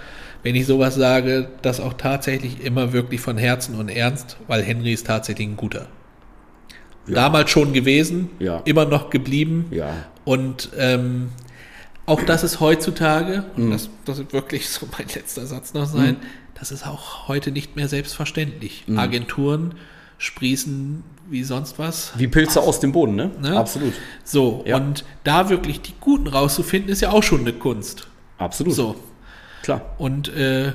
wenn 0.42 0.54
ich 0.54 0.66
sowas 0.66 0.96
sage, 0.96 1.48
das 1.62 1.80
auch 1.80 1.94
tatsächlich 1.94 2.64
immer 2.64 2.92
wirklich 2.92 3.20
von 3.20 3.38
Herzen 3.38 3.76
und 3.76 3.88
ernst, 3.88 4.36
weil 4.48 4.62
Henry 4.62 4.92
ist 4.92 5.06
tatsächlich 5.06 5.46
ein 5.46 5.56
guter. 5.56 5.86
Damals 7.14 7.50
schon 7.50 7.72
gewesen, 7.72 8.30
Ja. 8.38 8.62
immer 8.64 8.84
noch 8.84 9.10
geblieben. 9.10 9.66
Ja. 9.70 9.92
Und 10.24 10.70
ähm, 10.78 11.28
auch 12.06 12.22
das 12.22 12.42
ist 12.44 12.60
heutzutage, 12.60 13.44
Mhm. 13.56 13.64
und 13.64 13.70
das, 13.72 13.88
das 14.04 14.18
wird 14.18 14.32
wirklich 14.32 14.68
so 14.68 14.86
mein 14.96 15.06
letzter 15.14 15.46
Satz 15.46 15.74
noch 15.74 15.86
sein, 15.86 16.16
das 16.58 16.70
ist 16.72 16.86
auch 16.86 17.28
heute 17.28 17.50
nicht 17.50 17.76
mehr 17.76 17.88
selbstverständlich. 17.88 18.84
Mhm. 18.86 18.98
Agenturen 18.98 19.74
sprießen 20.18 21.02
wie 21.28 21.42
sonst 21.44 21.78
was. 21.78 22.12
Wie 22.16 22.28
Pilze 22.28 22.60
aus 22.60 22.80
dem 22.80 22.92
Boden, 22.92 23.16
ne? 23.16 23.30
Ne? 23.40 23.56
Absolut. 23.58 23.92
So, 24.24 24.62
Ja. 24.66 24.76
und 24.76 25.04
da 25.24 25.48
wirklich 25.48 25.80
die 25.82 25.92
Guten 26.00 26.28
rauszufinden, 26.28 26.90
ist 26.90 27.02
ja 27.02 27.10
auch 27.10 27.22
schon 27.22 27.40
eine 27.40 27.52
Kunst. 27.52 28.06
Absolut. 28.38 28.74
So, 28.74 28.96
Klar. 29.62 29.82
und 29.98 30.28
äh, 30.34 30.72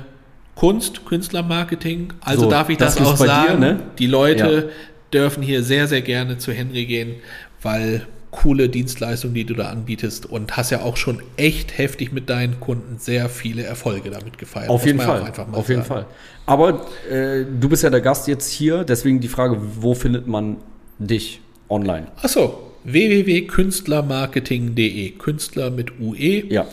Kunst, 0.54 1.06
Künstlermarketing, 1.06 2.12
also 2.20 2.42
So, 2.44 2.50
darf 2.50 2.68
ich 2.68 2.76
das 2.76 2.96
das, 2.96 3.06
auch 3.06 3.18
bei 3.18 3.24
dir, 3.24 3.30
sagen. 3.30 3.60
ne? 3.60 3.80
Die 3.98 4.06
Leute 4.06 4.70
dürfen 5.12 5.42
hier 5.42 5.62
sehr, 5.62 5.88
sehr 5.88 6.02
gerne 6.02 6.38
zu 6.38 6.52
Henry 6.52 6.86
gehen, 6.86 7.16
weil 7.62 8.06
coole 8.32 8.68
Dienstleistungen, 8.68 9.34
die 9.34 9.44
du 9.44 9.54
da 9.54 9.68
anbietest 9.68 10.26
und 10.26 10.56
hast 10.56 10.70
ja 10.70 10.80
auch 10.80 10.96
schon 10.96 11.22
echt 11.36 11.78
heftig 11.78 12.10
mit 12.12 12.28
deinen 12.30 12.58
Kunden 12.60 12.98
sehr 12.98 13.28
viele 13.28 13.62
Erfolge 13.62 14.10
damit 14.10 14.38
gefeiert. 14.38 14.70
Auf 14.70 14.86
jeden 14.86 14.98
Fall. 14.98 15.20
auch 15.20 15.26
einfach 15.26 15.46
mal 15.46 15.58
Auf 15.58 15.68
jeden 15.68 15.82
sagen. 15.82 16.06
Fall. 16.06 16.08
Aber 16.46 16.86
äh, 17.10 17.44
du 17.44 17.68
bist 17.68 17.84
ja 17.84 17.90
der 17.90 18.00
Gast 18.00 18.28
jetzt 18.28 18.50
hier, 18.50 18.84
deswegen 18.84 19.20
die 19.20 19.28
Frage, 19.28 19.58
wo 19.60 19.94
findet 19.94 20.26
man 20.26 20.56
dich 20.98 21.42
online? 21.68 22.06
Achso, 22.22 22.72
www.künstlermarketing.de. 22.84 25.10
Künstler 25.10 25.68
mit 25.70 26.00
UE. 26.00 26.46
Ja. 26.48 26.66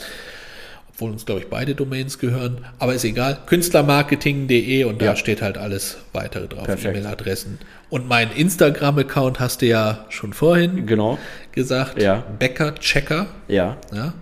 Obwohl 1.00 1.12
uns, 1.12 1.26
glaube 1.26 1.40
ich, 1.40 1.48
beide 1.48 1.76
Domains 1.76 2.20
gehören, 2.20 2.66
aber 2.78 2.94
ist 2.94 3.06
egal. 3.06 3.38
Künstlermarketing.de 3.46 4.84
und 4.84 5.02
da 5.02 5.06
Ja. 5.06 5.16
steht 5.16 5.42
halt 5.42 5.58
alles 5.58 5.98
weitere 6.12 6.48
drauf. 6.50 6.68
E-Mail-Adressen. 6.68 7.58
Und 7.90 8.10
mein 8.10 8.30
Instagram-Account 8.34 9.40
hast 9.40 9.62
du 9.62 9.68
ja 9.68 10.06
schon 10.10 10.34
vorhin 10.34 10.86
Genau. 10.86 11.18
gesagt. 11.54 12.02
Ja. 12.02 12.24
Becker 12.38 12.76
Checker. 12.76 13.28
Ja. 13.48 13.78
Ja. 13.94 14.14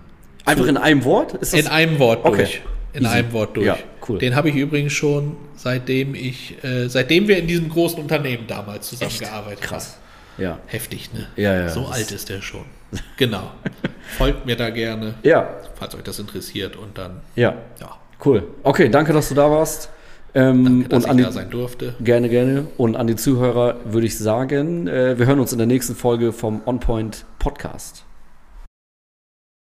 Einfach 0.46 0.68
in 0.68 0.78
einem 0.78 1.04
Wort? 1.04 1.34
Ist 1.34 1.56
In 1.56 1.66
einem 1.68 1.98
Wort 1.98 2.24
Okay. 2.24 2.36
durch. 2.38 2.62
In 2.94 3.04
Easy. 3.06 3.14
einem 3.16 3.34
Wort 3.34 3.58
durch. 3.58 3.66
Ja, 3.66 3.78
cool. 4.08 4.20
Den 4.20 4.36
habe 4.36 4.50
ich 4.50 4.56
übrigens 4.56 4.94
schon, 4.94 5.36
seitdem 5.56 6.14
ich, 6.14 6.64
äh, 6.64 6.88
seitdem 6.90 7.28
wir 7.28 7.38
in 7.40 7.48
diesem 7.48 7.70
großen 7.70 8.00
Unternehmen 8.00 8.46
damals 8.48 8.88
zusammengearbeitet 8.90 9.62
Krass. 9.62 9.98
haben. 10.38 10.44
Ja. 10.44 10.60
Heftig, 10.68 11.12
ne? 11.12 11.26
Ja, 11.36 11.56
ja, 11.56 11.70
So 11.70 11.88
alt 11.88 12.12
ist 12.12 12.30
der 12.30 12.42
schon. 12.44 12.66
Genau. 13.18 13.52
Folgt 14.18 14.46
mir 14.46 14.56
da 14.56 14.70
gerne, 14.70 15.16
Ja. 15.24 15.50
falls 15.76 15.94
euch 15.96 16.04
das 16.04 16.20
interessiert 16.20 16.76
und 16.76 16.98
dann, 16.98 17.22
Ja. 17.36 17.54
ja, 17.80 17.98
Cool. 18.24 18.44
Okay, 18.64 18.90
danke, 18.90 19.14
dass 19.14 19.30
du 19.30 19.36
da 19.36 19.50
warst. 19.52 19.90
Ähm, 20.34 20.64
danke, 20.66 20.90
dass 20.90 21.04
und 21.06 21.10
an 21.12 21.18
ich 21.18 21.24
die, 21.24 21.28
da 21.28 21.32
sein 21.34 21.50
durfte. 21.50 21.94
gerne, 22.00 22.30
gerne. 22.30 22.68
Und 22.78 22.96
an 22.96 23.06
die 23.08 23.16
Zuhörer 23.16 23.76
würde 23.86 24.08
ich 24.08 24.18
sagen, 24.18 24.88
äh, 24.88 25.18
wir 25.20 25.26
hören 25.28 25.40
uns 25.40 25.52
in 25.52 25.58
der 25.60 25.68
nächsten 25.68 25.96
Folge 25.96 26.34
vom 26.34 26.62
On 26.66 26.80
Point 26.80 27.26
Podcast. 27.40 28.04